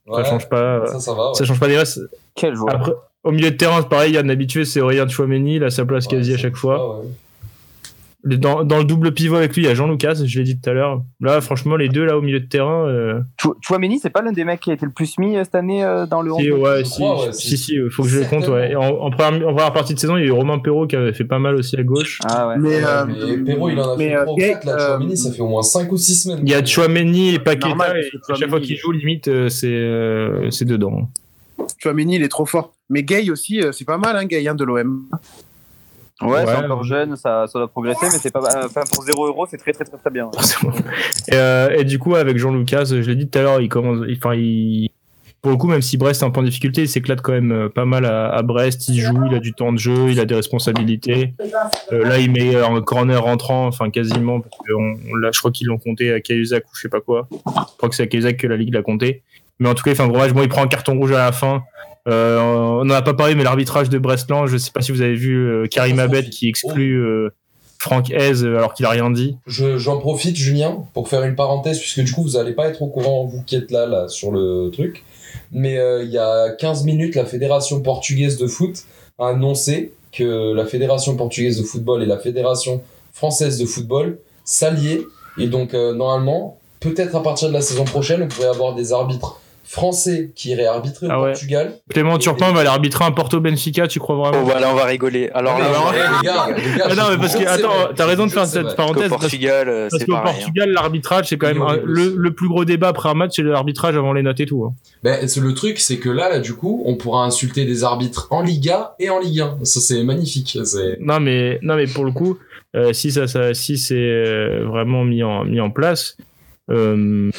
Ouais, 0.05 0.23
Ça 0.23 0.29
change 0.29 0.49
pas, 0.49 0.85
Ça, 0.87 0.99
ça 0.99 1.13
va. 1.13 1.29
ouais. 1.29 1.33
ça 1.35 1.45
change 1.45 1.59
pas 1.59 1.67
des 1.67 1.77
masses. 1.77 1.99
Quel 2.35 2.55
joueur. 2.55 2.75
Après, 2.75 2.91
au 3.23 3.31
milieu 3.31 3.51
de 3.51 3.55
terrain, 3.55 3.79
c'est 3.81 3.87
pareil, 3.89 4.11
il 4.11 4.15
y 4.15 4.17
a 4.17 4.21
un 4.21 4.27
habitué, 4.29 4.65
c'est 4.65 4.81
Aurélien 4.81 5.07
Chouameni, 5.07 5.55
il 5.55 5.63
a 5.63 5.69
sa 5.69 5.85
place 5.85 6.05
Ouais, 6.07 6.17
quasi 6.17 6.33
à 6.33 6.37
chaque 6.37 6.57
fois. 6.57 7.01
Dans, 8.25 8.63
dans 8.63 8.77
le 8.77 8.85
double 8.85 9.11
pivot 9.13 9.35
avec 9.35 9.53
lui, 9.53 9.63
il 9.63 9.65
y 9.65 9.67
a 9.67 9.75
Jean 9.75 9.85
Lucas, 9.89 10.13
je 10.25 10.37
l'ai 10.39 10.45
dit 10.45 10.57
tout 10.57 10.69
à 10.69 10.73
l'heure. 10.73 11.03
Là, 11.19 11.41
franchement, 11.41 11.75
les 11.75 11.89
deux, 11.89 12.05
là, 12.05 12.17
au 12.17 12.21
milieu 12.21 12.39
de 12.39 12.45
terrain, 12.45 12.87
euh, 12.87 13.19
Chou- 13.37 13.55
Chouameni, 13.59 13.99
c'est 13.99 14.11
pas 14.11 14.21
l'un 14.21 14.31
des 14.31 14.45
mecs 14.45 14.61
qui 14.61 14.71
a 14.71 14.73
été 14.75 14.85
le 14.85 14.93
plus 14.93 15.17
mis 15.17 15.35
euh, 15.35 15.43
cette 15.43 15.55
année 15.55 15.83
euh, 15.83 16.05
dans 16.05 16.21
le 16.21 16.31
11 16.31 16.41
si, 16.41 16.51
ouais, 16.51 16.83
si, 16.85 17.01
crois, 17.01 17.25
ouais, 17.25 17.33
si, 17.33 17.57
si, 17.57 17.77
faut 17.91 18.03
que 18.03 18.07
je 18.09 18.19
les 18.19 18.25
compte, 18.25 18.47
ouais. 18.47 18.75
En, 18.75 18.83
en 18.91 19.11
première, 19.11 19.45
en 19.49 19.53
première 19.53 19.73
partie 19.73 19.93
de 19.93 19.99
saison, 19.99 20.15
il 20.15 20.21
y 20.21 20.23
a 20.23 20.27
eu 20.27 20.31
Romain 20.31 20.57
Perrault 20.59 20.87
qui 20.87 20.95
avait 20.95 21.11
fait 21.11 21.25
pas 21.25 21.39
mal 21.39 21.55
aussi 21.55 21.75
à 21.77 21.83
gauche. 21.83 22.19
Ah 22.23 22.47
ouais. 22.47 22.57
Mais, 22.59 22.81
euh, 22.81 23.05
mais 23.07 23.37
Perrault, 23.43 23.69
il 23.69 23.79
en 23.81 23.89
a 23.93 23.97
mais, 23.97 24.09
fait 24.11 24.15
euh, 24.15 24.21
3 24.23 24.33
ou 24.33 24.37
Gay, 24.37 24.51
4 24.53 24.65
là. 24.67 24.71
euh, 24.73 24.87
Chouameni, 24.97 25.17
ça 25.17 25.31
fait 25.33 25.41
au 25.41 25.47
moins 25.49 25.61
5 25.63 25.91
ou 25.91 25.97
6 25.97 26.15
semaines. 26.23 26.39
Il 26.43 26.49
y 26.49 26.53
a 26.55 26.63
Chouameni 26.65 27.33
et 27.35 27.39
Paqueta, 27.39 27.67
normal, 27.67 27.97
et 27.97 28.31
à 28.31 28.35
chaque 28.35 28.49
fois 28.49 28.61
qu'il 28.61 28.77
joue, 28.77 28.91
limite, 28.93 29.27
euh, 29.27 29.49
c'est 29.49 29.67
euh, 29.67 30.49
dedans. 30.61 31.09
Chouameni, 31.77 32.15
il 32.15 32.23
est 32.23 32.29
trop 32.29 32.45
fort. 32.45 32.73
Mais 32.89 33.03
Gay 33.03 33.29
aussi, 33.29 33.61
euh, 33.61 33.73
c'est 33.73 33.83
pas 33.85 33.97
mal, 33.97 34.15
hein, 34.15 34.23
Gay, 34.25 34.47
hein, 34.47 34.55
de 34.55 34.63
l'OM. 34.63 35.03
Ouais, 36.21 36.45
c'est 36.45 36.51
Ouais. 36.57 36.65
encore 36.65 36.83
jeune, 36.83 37.15
ça, 37.15 37.45
ça 37.47 37.59
doit 37.59 37.67
progresser, 37.67 38.05
mais 38.05 38.17
c'est 38.19 38.31
pas. 38.31 38.39
euh, 38.39 38.65
Enfin, 38.65 38.81
pour 38.93 39.03
0 39.03 39.27
euros, 39.27 39.45
c'est 39.49 39.57
très 39.57 39.71
très 39.73 39.83
très 39.83 39.97
très 39.97 40.09
bien. 40.11 40.29
et, 41.27 41.33
euh, 41.35 41.69
et 41.77 41.83
du 41.83 41.99
coup, 41.99 42.15
avec 42.15 42.37
Jean 42.37 42.53
Lucas, 42.53 42.85
je 42.85 42.95
l'ai 42.95 43.15
dit 43.15 43.27
tout 43.27 43.39
à 43.39 43.41
l'heure, 43.41 43.61
il 43.61 43.67
commence, 43.69 44.05
enfin, 44.17 44.35
il, 44.35 44.89
pour 45.41 45.51
le 45.51 45.57
coup, 45.57 45.67
même 45.67 45.81
si 45.81 45.97
Brest 45.97 46.21
est 46.21 46.25
un 46.25 46.29
point 46.29 46.43
de 46.43 46.47
difficulté, 46.47 46.81
il 46.83 46.87
s'éclate 46.87 47.21
quand 47.21 47.33
même 47.33 47.51
euh, 47.51 47.67
pas 47.67 47.83
mal 47.83 48.05
à, 48.05 48.29
à 48.29 48.41
Brest. 48.43 48.87
Il 48.87 49.01
joue, 49.01 49.25
il 49.29 49.35
a 49.35 49.39
du 49.39 49.53
temps 49.53 49.73
de 49.73 49.77
jeu, 49.79 50.09
il 50.11 50.19
a 50.19 50.25
des 50.25 50.35
responsabilités. 50.35 51.33
Euh, 51.91 52.05
là, 52.07 52.19
il 52.19 52.31
met 52.31 52.55
un 52.55 52.79
corner 52.81 53.21
rentrant, 53.21 53.67
enfin 53.67 53.89
quasiment, 53.89 54.39
parce 54.39 54.55
que 54.65 54.71
on- 54.73 54.95
on 55.11 55.15
l'a- 55.15 55.31
je 55.33 55.39
crois 55.39 55.51
qu'ils 55.51 55.67
l'ont 55.67 55.79
compté 55.79 56.13
à 56.13 56.21
Cahuzac 56.21 56.63
ou 56.65 56.75
je 56.75 56.81
sais 56.81 56.89
pas 56.89 57.01
quoi. 57.01 57.27
Je 57.31 57.39
crois 57.77 57.89
que 57.89 57.95
c'est 57.95 58.03
à 58.03 58.07
Cahuzac 58.07 58.37
que 58.37 58.47
la 58.47 58.55
Ligue 58.55 58.73
l'a 58.73 58.83
compté. 58.83 59.23
Mais 59.59 59.67
en 59.67 59.73
tout 59.73 59.83
cas, 59.83 59.91
match. 60.07 60.31
Bon, 60.31 60.41
il 60.43 60.49
prend 60.49 60.63
un 60.63 60.67
carton 60.67 60.97
rouge 60.97 61.11
à 61.11 61.17
la 61.25 61.31
fin. 61.33 61.63
Euh, 62.07 62.39
on 62.39 62.85
n'en 62.85 62.93
a 62.95 63.01
pas 63.01 63.13
parlé, 63.13 63.33
mais 63.35 63.43
l'arbitrage 63.43 63.89
de 63.89 63.97
Brestland, 63.97 64.47
je 64.47 64.57
sais 64.57 64.71
pas 64.71 64.81
si 64.81 64.91
vous 64.91 65.01
avez 65.01 65.15
vu 65.15 65.35
euh, 65.37 65.67
Karim 65.67 65.99
Abed 65.99 66.29
qui 66.29 66.49
exclut 66.49 66.97
euh, 67.01 67.29
Franck 67.79 68.09
Hez 68.09 68.43
alors 68.45 68.73
qu'il 68.73 68.85
a 68.85 68.89
rien 68.89 69.09
dit. 69.09 69.37
Je- 69.47 69.77
J'en 69.77 69.97
profite, 69.99 70.35
Julien, 70.35 70.83
pour 70.93 71.07
faire 71.07 71.23
une 71.23 71.35
parenthèse, 71.35 71.79
puisque 71.79 72.01
du 72.01 72.11
coup, 72.11 72.23
vous 72.23 72.35
allez 72.37 72.51
pas 72.53 72.67
être 72.67 72.81
au 72.81 72.87
courant, 72.87 73.25
vous 73.25 73.41
qui 73.43 73.55
êtes 73.55 73.71
là, 73.71 73.85
là, 73.85 74.07
sur 74.09 74.31
le 74.31 74.69
truc. 74.71 75.03
Mais 75.51 75.79
il 76.03 76.09
y 76.11 76.17
a 76.17 76.49
15 76.51 76.83
minutes, 76.83 77.15
la 77.15 77.25
Fédération 77.25 77.81
portugaise 77.81 78.37
de 78.37 78.47
foot 78.47 78.83
a 79.19 79.29
annoncé 79.29 79.93
que 80.11 80.53
la 80.53 80.65
Fédération 80.65 81.15
portugaise 81.15 81.57
de 81.59 81.63
football 81.63 82.03
et 82.03 82.05
la 82.05 82.17
Fédération 82.19 82.81
française 83.13 83.57
de 83.59 83.65
football 83.65 84.19
s'alliaient. 84.45 85.01
Et 85.39 85.47
donc, 85.47 85.73
normalement, 85.73 86.59
peut-être 86.79 87.15
à 87.15 87.23
partir 87.23 87.47
de 87.47 87.53
la 87.53 87.61
saison 87.61 87.83
prochaine, 87.85 88.21
on 88.23 88.27
pourrait 88.27 88.47
avoir 88.49 88.75
des 88.75 88.93
arbitres 88.93 89.39
français 89.73 90.31
qui 90.35 90.51
iraient 90.51 90.67
arbitrer 90.67 91.07
au 91.07 91.09
Ah 91.11 91.19
ouais. 91.21 91.31
Portugal. 91.31 91.73
Clément 91.89 92.17
Turpin 92.19 92.51
va 92.53 92.59
aller 92.59 92.69
arbitrer 92.69 93.03
un 93.05 93.11
Porto 93.11 93.39
Benfica, 93.39 93.87
tu 93.87 93.99
crois 93.99 94.15
Oh, 94.17 94.21
vraiment 94.21 94.43
voilà, 94.43 94.71
on 94.71 94.75
va 94.75 94.85
rigoler. 94.85 95.31
Alors, 95.33 95.57
là, 95.57 95.65
alors, 95.65 95.93
eh, 95.93 95.97
les 95.97 96.27
gars, 96.27 96.47
les 96.55 96.77
gars, 96.77 96.87
Ah 96.91 96.95
non, 96.95 97.03
mais 97.11 97.17
parce 97.17 97.35
que, 97.35 97.43
attends, 97.45 97.69
c'est 97.89 97.95
t'as 97.95 98.05
raison 98.05 98.27
de 98.27 98.31
faire 98.31 98.45
cette 98.45 98.75
parenthèse. 98.75 99.09
parce- 99.09 99.21
Portugal, 99.23 99.87
Parce 99.89 99.99
c'est 100.01 100.05
qu'au 100.05 100.15
hein. 100.15 100.21
Portugal, 100.23 100.69
l'arbitrage, 100.71 101.27
c'est 101.29 101.37
quand 101.37 101.47
même 101.47 101.61
un- 101.63 101.77
le, 101.77 101.81
plus. 101.83 102.15
le 102.15 102.33
plus 102.33 102.47
gros 102.47 102.65
débat 102.65 102.89
après 102.89 103.09
un 103.09 103.15
match, 103.15 103.31
c'est 103.35 103.41
l'arbitrage 103.41 103.95
avant 103.97 104.13
les 104.13 104.21
notes 104.21 104.39
et 104.39 104.45
tout. 104.45 104.63
hein. 104.63 104.73
Ben, 105.03 105.27
c'est 105.27 105.39
le 105.41 105.53
truc, 105.55 105.79
c'est 105.79 105.97
que 105.97 106.09
là, 106.09 106.29
là, 106.29 106.37
du 106.39 106.53
coup, 106.53 106.83
on 106.85 106.95
pourra 106.95 107.25
insulter 107.25 107.65
des 107.65 107.83
arbitres 107.83 108.27
en 108.29 108.41
Liga 108.41 108.93
et 108.99 109.09
en 109.09 109.19
Ligue 109.19 109.41
1. 109.41 109.57
Ça, 109.63 109.79
c'est 109.79 110.03
magnifique. 110.03 110.55
Non, 110.99 111.19
mais, 111.19 111.57
non, 111.63 111.75
mais 111.75 111.87
pour 111.87 112.05
le 112.05 112.11
coup, 112.11 112.37
euh, 112.75 112.93
si, 112.93 113.11
ça, 113.11 113.27
ça, 113.27 113.53
si 113.55 113.77
c'est 113.79 113.95
euh, 113.95 114.65
vraiment 114.67 115.03
mis 115.03 115.23
en, 115.23 115.45
mis 115.45 115.59
en 115.59 115.71
place, 115.71 116.15
euh, 116.69 117.29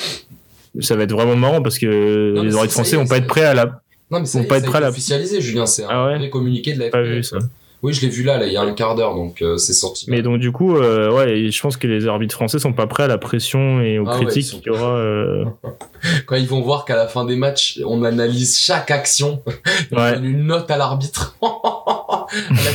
ça 0.81 0.97
va 0.97 1.03
être 1.05 1.13
vraiment 1.13 1.37
marrant 1.37 1.63
parce 1.63 1.79
que 1.79 2.33
Non, 2.35 2.43
les 2.43 2.55
oreilles 2.55 2.69
y 2.69 2.73
français 2.73 2.97
vont 2.97 3.07
pas 3.07 3.19
être 3.19 3.27
prêts 3.27 3.45
à 3.45 3.55
la. 3.55 3.81
Non, 4.11 4.21
mais 4.21 4.27
ça, 4.27 4.39
Vont 4.39 4.45
pas 4.45 4.59
être 4.59 4.67
prêts 4.67 4.79
été 4.79 4.85
là. 4.85 4.91
officialisé, 4.91 5.41
Julien. 5.41 5.67
C'est 5.67 5.85
Ah 5.89 6.07
ouais 6.07 6.29
communiqué 6.31 6.75
de 6.75 6.81
la 6.81 6.91
Pas 6.91 6.99
un 6.99 7.03
ouais 7.03 7.11
communiqué 7.11 7.19
de 7.19 7.19
la 7.19 7.19
Pas 7.19 7.39
FPF. 7.39 7.41
vu 7.41 7.45
ça. 7.49 7.49
Oui, 7.83 7.93
je 7.93 8.01
l'ai 8.01 8.09
vu 8.09 8.23
là, 8.23 8.39
là, 8.39 8.47
il 8.47 8.53
y 8.53 8.57
a 8.57 8.63
un 8.63 8.73
quart 8.73 8.95
d'heure, 8.95 9.15
donc 9.15 9.43
euh, 9.43 9.59
c'est 9.59 9.75
sorti. 9.75 10.07
Mais 10.09 10.23
donc 10.23 10.39
du 10.41 10.53
coup, 10.53 10.75
euh, 10.75 11.11
ouais, 11.13 11.51
je 11.51 11.61
pense 11.61 11.77
que 11.77 11.87
les 11.87 12.07
arbitres 12.07 12.35
français 12.35 12.59
sont 12.59 12.73
pas 12.73 12.87
prêts 12.87 13.03
à 13.03 13.09
la 13.09 13.19
pression 13.19 13.83
et 13.83 13.99
aux 13.99 14.05
Ah 14.09 14.19
ouais, 14.19 14.25
critiques 14.25 14.47
ils 14.47 14.49
sont- 14.53 14.61
qu'il 14.61 14.73
y 14.73 14.75
aura. 14.75 14.97
euh, 14.97 15.45
Quand 16.27 16.37
ils 16.37 16.47
vont 16.49 16.63
voir 16.63 16.87
qu'à 16.87 16.97
la 16.97 17.09
fin 17.09 17.27
des 17.27 17.37
matchs, 17.37 17.81
on 17.85 18.03
analyse 18.05 18.59
chaque 18.59 18.91
action, 18.91 19.43
on 19.93 19.97
Ouais. 19.99 20.15
donne 20.15 20.25
une 20.25 20.47
note 20.47 20.71
à 20.71 20.79
l'arbitre 20.79 21.37
à 21.43 22.27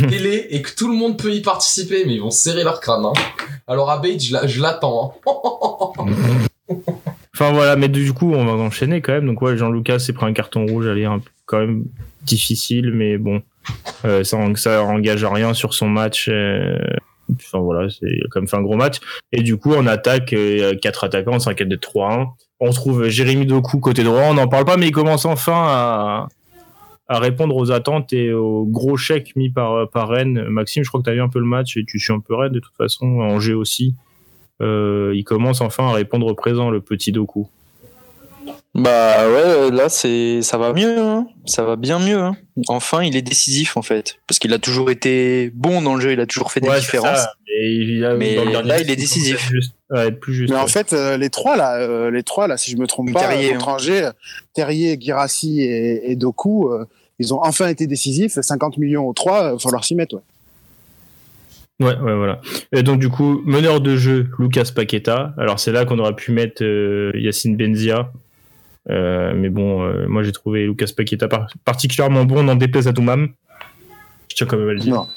la 0.01 0.07
télé 0.07 0.45
et 0.51 0.61
que 0.61 0.69
tout 0.75 0.87
le 0.87 0.95
monde 0.95 1.17
peut 1.17 1.33
y 1.33 1.41
participer, 1.41 2.03
mais 2.05 2.13
ils 2.13 2.21
vont 2.21 2.29
serrer 2.29 2.63
leur 2.63 2.79
crâne. 2.79 3.05
Hein. 3.05 3.13
Alors 3.67 3.89
je 4.03 4.33
la- 4.33 4.45
je 4.45 4.61
l'attends. 4.61 5.15
hein. 5.97 6.05
Enfin 7.35 7.51
voilà, 7.51 7.75
mais 7.75 7.87
du 7.89 8.11
coup, 8.13 8.33
on 8.33 8.45
va 8.45 8.53
enchaîner 8.53 9.01
quand 9.01 9.13
même. 9.13 9.25
Donc 9.25 9.41
ouais, 9.41 9.55
Jean-Lucas 9.55 9.99
s'est 9.99 10.13
pris 10.13 10.25
un 10.25 10.33
carton 10.33 10.65
rouge, 10.65 10.87
allez, 10.87 11.05
un 11.05 11.21
quand 11.45 11.59
même 11.59 11.85
difficile, 12.23 12.91
mais 12.93 13.17
bon, 13.17 13.41
euh, 14.05 14.23
ça, 14.23 14.37
ça 14.55 14.83
engage 14.83 15.23
à 15.23 15.29
rien 15.31 15.53
sur 15.53 15.73
son 15.73 15.87
match. 15.87 16.27
euh, 16.29 16.77
Enfin 17.31 17.59
voilà, 17.59 17.87
c'est 17.91 18.07
quand 18.31 18.41
même 18.41 18.47
fait 18.47 18.57
un 18.57 18.63
gros 18.63 18.75
match. 18.75 18.97
Et 19.31 19.41
du 19.43 19.57
coup, 19.57 19.73
on 19.73 19.85
attaque 19.85 20.33
euh, 20.33 20.75
quatre 20.81 21.03
attaquants, 21.03 21.33
on 21.35 21.39
s'inquiète 21.39 21.69
de 21.69 21.75
3-1. 21.75 22.27
On 22.59 22.71
trouve 22.71 23.07
Jérémy 23.07 23.45
Doku 23.45 23.79
côté 23.79 24.03
droit, 24.03 24.23
on 24.23 24.33
n'en 24.33 24.47
parle 24.47 24.65
pas, 24.65 24.77
mais 24.77 24.87
il 24.87 24.91
commence 24.91 25.25
enfin 25.25 25.53
à, 25.67 26.27
à 27.07 27.19
répondre 27.19 27.55
aux 27.55 27.71
attentes 27.71 28.11
et 28.13 28.33
aux 28.33 28.65
gros 28.65 28.97
chèques 28.97 29.35
mis 29.35 29.51
par, 29.51 29.87
par 29.91 30.09
Rennes. 30.09 30.45
Maxime, 30.49 30.83
je 30.83 30.89
crois 30.89 31.01
que 31.01 31.05
tu 31.05 31.11
as 31.11 31.13
vu 31.13 31.21
un 31.21 31.29
peu 31.29 31.39
le 31.39 31.45
match 31.45 31.77
et 31.77 31.85
tu 31.85 31.99
suis 31.99 32.11
un 32.11 32.19
peu 32.19 32.33
Rennes 32.33 32.51
de 32.51 32.59
toute 32.59 32.75
façon, 32.75 33.05
Angers 33.19 33.53
aussi. 33.53 33.93
Euh, 34.61 35.13
il 35.15 35.23
commence 35.23 35.61
enfin 35.61 35.87
à 35.89 35.93
répondre 35.93 36.25
au 36.27 36.35
présent, 36.35 36.69
le 36.69 36.81
petit 36.81 37.11
Doku. 37.11 37.47
Bah 38.75 39.27
ouais, 39.27 39.71
là 39.71 39.89
c'est 39.89 40.41
ça 40.43 40.57
va 40.59 40.73
mieux, 40.73 40.99
hein. 40.99 41.27
ça 41.45 41.63
va 41.63 41.75
bien 41.75 41.97
mieux. 41.97 42.19
hein. 42.19 42.35
Enfin, 42.67 43.03
il 43.03 43.15
est 43.15 43.21
décisif 43.23 43.77
en 43.77 43.81
fait, 43.81 44.19
parce 44.27 44.37
qu'il 44.37 44.53
a 44.53 44.59
toujours 44.59 44.91
été 44.91 45.49
bon 45.55 45.81
dans 45.81 45.95
le 45.95 46.01
jeu, 46.01 46.11
il 46.13 46.19
a 46.19 46.27
toujours 46.27 46.51
fait 46.51 46.59
des 46.59 46.69
Ouais, 46.69 46.79
différences. 46.79 47.17
ça. 47.17 47.33
Et 47.47 47.71
il 47.71 48.05
a- 48.05 48.13
Mais 48.15 48.35
dans 48.35 48.45
le 48.45 48.51
dernier 48.51 48.67
là, 48.69 48.79
il 48.81 48.91
est 48.91 48.95
décisif. 48.95 49.49
juste- 49.51 49.73
plus 50.21 50.33
juste. 50.35 50.53
Mais 50.53 50.59
en 50.59 50.67
fait, 50.67 50.93
euh, 50.93 51.17
les 51.17 51.31
trois 51.31 51.57
là, 51.57 51.77
euh, 51.79 52.11
les 52.11 52.21
trois 52.21 52.47
là, 52.47 52.57
si 52.57 52.69
je 52.71 52.77
me 52.77 52.85
trompe 52.85 53.11
pas, 53.11 53.21
Terrier, 53.21 53.53
contre 53.53 53.69
hein. 53.69 53.73
Angers, 53.73 54.09
Terrier, 54.53 54.97
Girassi 55.01 55.61
et, 55.61 56.11
et 56.11 56.15
Doku, 56.15 56.69
euh, 56.69 56.85
ils 57.17 57.33
ont 57.33 57.41
enfin 57.43 57.67
été 57.69 57.87
décisifs. 57.87 58.39
50 58.39 58.77
millions 58.77 59.07
aux 59.07 59.13
trois, 59.13 59.53
il 59.55 59.59
falloir 59.59 59.83
s'y 59.83 59.95
mettre. 59.95 60.15
Ouais. 60.15 60.21
Ouais, 61.79 61.95
ouais, 61.97 62.15
voilà. 62.15 62.41
Et 62.73 62.83
donc, 62.83 62.99
du 62.99 63.09
coup, 63.09 63.41
meneur 63.45 63.79
de 63.79 63.95
jeu, 63.95 64.27
Lucas 64.37 64.69
Paqueta. 64.75 65.33
Alors, 65.37 65.59
c'est 65.59 65.71
là 65.71 65.85
qu'on 65.85 65.97
aurait 65.99 66.15
pu 66.15 66.31
mettre 66.33 66.63
euh, 66.63 67.11
Yacine 67.15 67.55
Benzia. 67.55 68.11
Euh, 68.89 69.33
mais 69.35 69.49
bon, 69.49 69.83
euh, 69.83 70.05
moi, 70.07 70.23
j'ai 70.23 70.31
trouvé 70.31 70.65
Lucas 70.65 70.87
Paqueta 70.95 71.27
par- 71.27 71.47
particulièrement 71.63 72.25
bon, 72.25 72.43
n'en 72.43 72.55
déplaise 72.55 72.87
à 72.87 72.93
Toumam. 72.93 73.29
Je 74.29 74.35
tiens 74.35 74.47
quand 74.47 74.57
même 74.57 74.69
à 74.69 74.73
le 74.73 74.79
dire. 74.79 74.93
Non. 74.95 75.07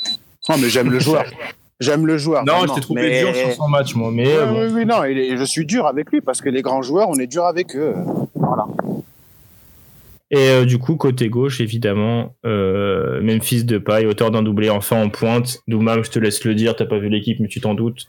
Non, 0.48 0.56
mais 0.60 0.68
j'aime 0.68 0.90
le 0.90 0.98
joueur. 1.01 1.24
J'aime 1.80 2.06
le 2.06 2.16
joueur. 2.16 2.44
Non, 2.44 2.64
je 2.68 2.74
t'ai 2.74 2.80
trouvé 2.80 3.02
Mais- 3.02 3.20
dur 3.24 3.34
sur 3.34 3.52
son 3.55 3.68
match, 3.68 3.94
moi. 3.97 4.10
Mais 4.12 4.26
Ouais, 4.26 4.36
euh, 4.36 4.47
bon. 4.47 4.60
oui, 4.66 4.72
oui, 4.72 4.86
non, 4.86 5.02
je 5.05 5.44
suis 5.44 5.66
dur 5.66 5.86
avec 5.86 6.12
lui 6.12 6.20
parce 6.20 6.40
que 6.40 6.48
les 6.48 6.62
grands 6.62 6.82
joueurs, 6.82 7.09
on 7.09 7.16
est 7.18 7.26
dur 7.26 7.44
avec 7.44 7.74
eux. 7.74 7.94
Et 10.34 10.48
euh, 10.48 10.64
du 10.64 10.78
coup, 10.78 10.96
côté 10.96 11.28
gauche, 11.28 11.60
évidemment, 11.60 12.34
euh, 12.46 13.20
Memphis 13.22 13.64
de 13.64 13.76
paille, 13.78 14.06
auteur 14.06 14.30
d'un 14.30 14.42
doublé 14.42 14.70
enfin 14.70 15.02
en 15.02 15.10
pointe. 15.10 15.59
Doumam, 15.68 16.02
je 16.02 16.10
te 16.10 16.18
laisse 16.18 16.42
le 16.44 16.54
dire, 16.54 16.74
t'as 16.74 16.86
pas 16.86 16.98
vu 16.98 17.09
l'équipe, 17.10 17.38
mais 17.38 17.48
tu 17.48 17.60
t'en 17.60 17.74
doutes. 17.74 18.06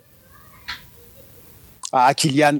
Ah, 1.92 2.14
Kylian, 2.14 2.60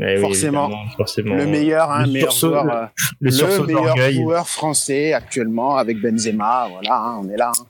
Eh 0.00 0.16
Forcément. 0.18 0.70
le 1.16 1.46
meilleur, 1.46 1.90
hein, 1.90 2.06
le 2.06 2.12
meilleur 2.12 2.32
sursaut- 2.32 2.48
joueur, 2.50 2.70
euh, 2.74 2.86
Le 3.20 3.30
sursaut 3.30 3.60
le 3.62 3.66
meilleur 3.66 3.84
d'orgueil. 3.84 4.14
joueur 4.14 4.48
français 4.48 5.12
actuellement 5.12 5.76
avec 5.76 6.00
Benzema. 6.00 6.68
Voilà, 6.72 6.96
hein, 6.96 7.20
on 7.22 7.28
est 7.28 7.36
là. 7.36 7.50
hein. 7.58 7.64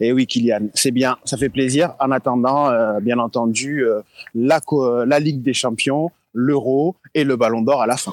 Et 0.00 0.10
oui, 0.12 0.26
Kylian, 0.26 0.68
c'est 0.74 0.90
bien, 0.90 1.18
ça 1.24 1.36
fait 1.36 1.50
plaisir. 1.50 1.92
En 2.00 2.10
attendant, 2.10 2.70
euh, 2.70 2.98
bien 3.00 3.18
entendu, 3.18 3.84
euh, 3.84 4.00
la 4.34 5.20
Ligue 5.20 5.42
des 5.42 5.52
Champions, 5.54 6.10
l'Euro 6.34 6.96
et 7.14 7.22
le 7.24 7.36
Ballon 7.36 7.60
d'Or 7.62 7.82
à 7.82 7.86
la 7.86 7.96
fin. 7.98 8.12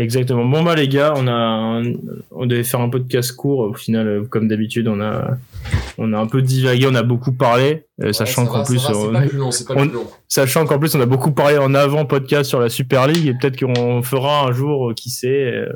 Exactement. 0.00 0.44
Bon 0.46 0.62
bah 0.62 0.74
les 0.74 0.88
gars, 0.88 1.12
on 1.16 1.26
a 1.26 1.32
un- 1.32 1.92
on 2.30 2.46
devait 2.46 2.64
faire 2.64 2.80
un 2.80 2.88
podcast 2.88 3.32
court. 3.32 3.58
Au 3.60 3.74
final, 3.74 4.06
euh, 4.08 4.22
comme 4.24 4.48
d'habitude, 4.48 4.88
on 4.88 5.00
a 5.00 5.36
on 5.98 6.12
a 6.14 6.18
un 6.18 6.26
peu 6.26 6.40
divagué, 6.40 6.86
on 6.90 6.94
a 6.94 7.02
beaucoup 7.02 7.32
parlé, 7.32 7.84
euh, 8.00 8.06
Ouais, 8.06 8.12
sachant 8.14 8.46
ça 8.46 8.50
qu'en 8.50 8.64
plus 8.64 8.78
ça 8.78 8.92
va, 8.92 8.98
on- 8.98 9.04
c'est 9.04 9.12
pas 9.12 9.20
plus 9.28 9.36
long, 9.38 9.50
c'est 9.50 9.68
pas 9.68 9.74
on- 9.76 9.80
plus 9.86 9.90
long. 9.90 10.06
sachant 10.26 10.64
qu'en 10.64 10.78
plus 10.78 10.94
on 10.94 11.00
a 11.02 11.06
beaucoup 11.06 11.32
parlé 11.32 11.58
en 11.58 11.74
avant 11.74 12.06
podcast 12.06 12.48
sur 12.48 12.60
la 12.60 12.70
Super 12.70 13.06
League 13.06 13.26
et 13.26 13.34
peut-être 13.34 13.58
qu'on 13.62 14.02
fera 14.02 14.46
un 14.46 14.52
jour, 14.52 14.90
euh, 14.90 14.94
qui 14.94 15.10
sait, 15.10 15.28
euh, 15.28 15.66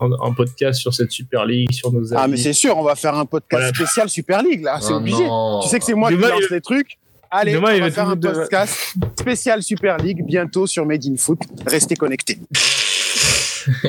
un, 0.00 0.32
podcast 0.32 0.80
sur 0.80 0.92
cette 0.94 1.10
Super 1.12 1.44
League, 1.46 1.70
sur 1.72 1.92
nos 1.92 2.12
avis. 2.12 2.22
Ah, 2.24 2.26
mais 2.28 2.36
c'est 2.36 2.52
sûr, 2.52 2.76
on 2.76 2.82
va 2.82 2.94
faire 2.96 3.14
un 3.16 3.26
podcast 3.26 3.62
Voilà. 3.62 3.74
spécial 3.74 4.08
Super 4.08 4.42
League, 4.42 4.62
là, 4.64 4.78
c'est 4.80 4.92
Ah 4.92 4.96
obligé. 4.96 5.24
non. 5.24 5.60
Tu 5.62 5.68
sais 5.68 5.78
que 5.78 5.84
c'est 5.84 5.94
moi 5.94 6.10
Demain, 6.10 6.26
qui 6.28 6.32
lance 6.32 6.42
il- 6.50 6.54
les 6.54 6.60
trucs. 6.60 6.98
Allez, 7.30 7.52
Demain, 7.52 7.72
il 7.74 7.76
on 7.76 7.80
va 7.80 7.88
va 7.88 7.94
faire 7.94 8.08
un 8.08 8.16
de- 8.16 8.28
podcast 8.28 8.94
spécial 9.18 9.62
Super 9.62 9.98
League 9.98 10.24
bientôt 10.26 10.66
sur 10.66 10.84
Made 10.86 11.04
in 11.04 11.16
Foot. 11.16 11.40
Restez 11.66 11.94
connectés. 11.94 12.38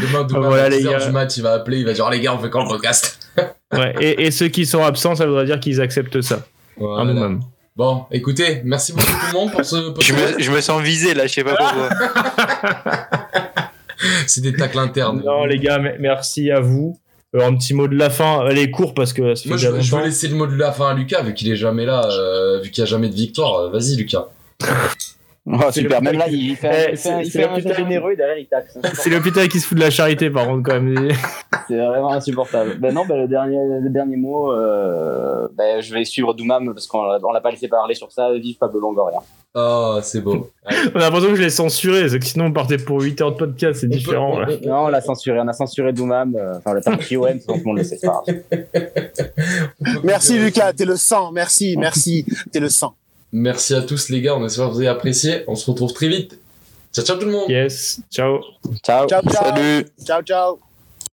Demain, 0.00 0.24
demain, 0.24 0.40
Ah, 0.44 0.46
voilà, 0.48 0.64
à 0.64 0.68
les 0.68 0.78
10 0.78 0.86
heures 0.86 0.98
gars. 1.00 1.06
du 1.06 1.12
match, 1.12 1.36
il 1.36 1.42
va 1.42 1.52
appeler, 1.54 1.78
il 1.78 1.84
va 1.86 1.92
dire 1.92 2.08
les 2.10 2.20
gars, 2.20 2.34
on 2.34 2.38
fait 2.38 2.50
quand 2.50 2.62
le 2.62 2.68
podcast 2.68 3.28
Ouais, 3.72 3.94
et, 4.00 4.26
et 4.26 4.30
ceux 4.30 4.48
qui 4.48 4.64
sont 4.66 4.82
absents, 4.84 5.14
ça 5.14 5.26
voudrait 5.26 5.44
dire 5.46 5.60
qu'ils 5.60 5.80
acceptent 5.80 6.20
ça, 6.22 6.46
Voilà. 6.76 7.30
Bon, 7.76 8.04
écoutez, 8.10 8.62
merci 8.64 8.92
beaucoup 8.92 9.06
tout 9.06 9.26
le 9.32 9.38
monde 9.38 9.52
pour 9.52 9.64
ce 9.64 9.76
Je 9.76 9.90
podcast. 9.90 10.36
me, 10.38 10.42
je 10.42 10.50
me 10.50 10.60
sens 10.62 10.80
visé 10.82 11.12
là, 11.14 11.26
je 11.26 11.34
sais 11.34 11.44
pas 11.44 11.54
pourquoi. 11.56 11.88
C'est 14.26 14.40
des 14.40 14.52
tacles 14.54 14.78
internes. 14.78 15.22
Non 15.24 15.44
les 15.44 15.58
gars, 15.58 15.78
me- 15.78 15.96
merci 15.98 16.50
à 16.50 16.60
vous. 16.60 16.98
Euh, 17.34 17.46
un 17.46 17.54
petit 17.56 17.74
mot 17.74 17.88
de 17.88 17.96
la 17.96 18.08
fin, 18.08 18.40
allez 18.46 18.70
court 18.70 18.94
parce 18.94 19.12
que 19.12 19.34
ça 19.34 19.42
fait 19.42 19.48
Moi, 19.48 19.58
je, 19.58 19.66
je 19.66 19.70
veux 19.72 19.78
longtemps. 19.78 20.00
laisser 20.04 20.28
le 20.28 20.36
mot 20.36 20.46
de 20.46 20.54
la 20.56 20.70
fin 20.72 20.90
à 20.90 20.94
Lucas, 20.94 21.22
vu 21.22 21.34
qu'il 21.34 21.50
est 21.50 21.56
jamais 21.56 21.84
là, 21.84 22.06
euh, 22.10 22.60
vu 22.60 22.70
qu'il 22.70 22.82
n'y 22.82 22.88
a 22.88 22.90
jamais 22.90 23.08
de 23.08 23.14
victoire. 23.14 23.58
Euh, 23.60 23.70
Vas-y, 23.70 23.96
Lucas. 23.96 24.26
Oh, 25.48 25.58
C'est 25.70 25.82
super, 25.82 26.00
le 26.00 26.04
même 26.10 26.18
là, 26.18 26.26
il 26.28 26.56
fait, 26.56 26.88
Eh, 26.92 26.96
fait, 26.96 27.24
c'est- 27.24 27.74
généreux 27.76 28.12
et 28.12 28.16
derrière 28.16 28.36
il 28.38 28.46
taxe. 28.46 28.76
C'est 28.94 29.10
l'hôpital 29.10 29.46
qui 29.48 29.60
se 29.60 29.66
fout 29.68 29.78
de 29.78 29.82
la 29.82 29.90
charité 29.90 30.28
par 30.28 30.46
contre 30.48 30.64
quand 30.68 30.80
même. 30.80 31.08
C'est 31.68 31.76
vraiment 31.76 32.12
insupportable. 32.12 32.78
Ben 32.80 32.92
non, 32.92 33.04
ben 33.06 33.16
le 33.16 33.28
dernier, 33.28 33.56
le 33.80 33.88
dernier 33.90 34.16
mot, 34.16 34.52
euh, 34.52 35.46
ben 35.56 35.80
je 35.80 35.92
vais 35.94 36.04
suivre 36.04 36.34
Doumam 36.34 36.72
parce 36.74 36.86
qu'on 36.88 37.02
l'a- 37.04 37.18
on 37.24 37.32
l'a 37.32 37.40
pas 37.40 37.50
laissé 37.52 37.68
parler 37.68 37.94
sur 37.94 38.10
ça. 38.12 38.32
Vive 38.34 38.56
Pablo 38.58 38.80
Longoria. 38.80 39.18
Oh, 39.54 39.98
c'est 40.02 40.20
beau. 40.20 40.50
On 40.94 40.98
a 40.98 41.00
l'impression 41.04 41.30
que 41.30 41.36
je 41.36 41.42
l'ai 41.42 41.48
censuré, 41.50 42.00
parce 42.02 42.12
que 42.18 42.24
sinon 42.26 42.46
on 42.46 42.52
partait 42.52 42.76
pour 42.76 43.00
8 43.00 43.20
heures 43.22 43.32
de 43.32 43.36
podcast, 43.38 43.80
c'est 43.80 43.86
On 43.86 43.90
peut- 43.90 43.96
différent. 43.96 44.32
on- 44.34 44.38
là. 44.40 44.46
on- 44.64 44.68
Non, 44.68 44.78
on 44.84 44.88
l'a 44.88 45.00
censuré. 45.00 45.40
On 45.40 45.48
a 45.48 45.52
censuré 45.54 45.92
Doumam. 45.94 46.36
euh, 46.36 46.58
Enfin, 46.58 46.74
le 46.74 46.80
parti 46.82 47.16
OM, 47.16 47.38
tout 47.40 47.54
le 47.54 47.62
monde 47.64 47.78
le 47.78 47.84
sait. 47.84 47.96
c'est 47.96 48.06
pas 48.06 48.22
grave. 48.26 48.36
Merci 50.04 50.38
Lucas, 50.38 50.72
t'es 50.72 50.84
le 50.84 50.96
sang. 50.96 51.32
Merci, 51.32 51.76
merci, 51.78 52.26
t'es 52.52 52.60
le 52.60 52.68
sang. 52.68 52.94
Merci 53.38 53.74
à 53.74 53.82
tous, 53.82 54.08
les 54.08 54.22
gars. 54.22 54.34
On 54.34 54.46
espère 54.46 54.68
que 54.68 54.72
vous 54.72 54.78
avez 54.78 54.88
apprécié. 54.88 55.44
On 55.46 55.56
se 55.56 55.70
retrouve 55.70 55.92
très 55.92 56.08
vite. 56.08 56.38
Ciao, 56.90 57.04
ciao 57.04 57.18
tout 57.18 57.26
le 57.26 57.32
monde. 57.32 57.50
Yes, 57.50 58.00
ciao. 58.10 58.40
Ciao. 58.82 59.06
Ciao, 59.06 59.20
ciao. 59.22 59.44
Salut 59.44 59.86
Ciao, 60.02 60.22
ciao. 60.22 60.65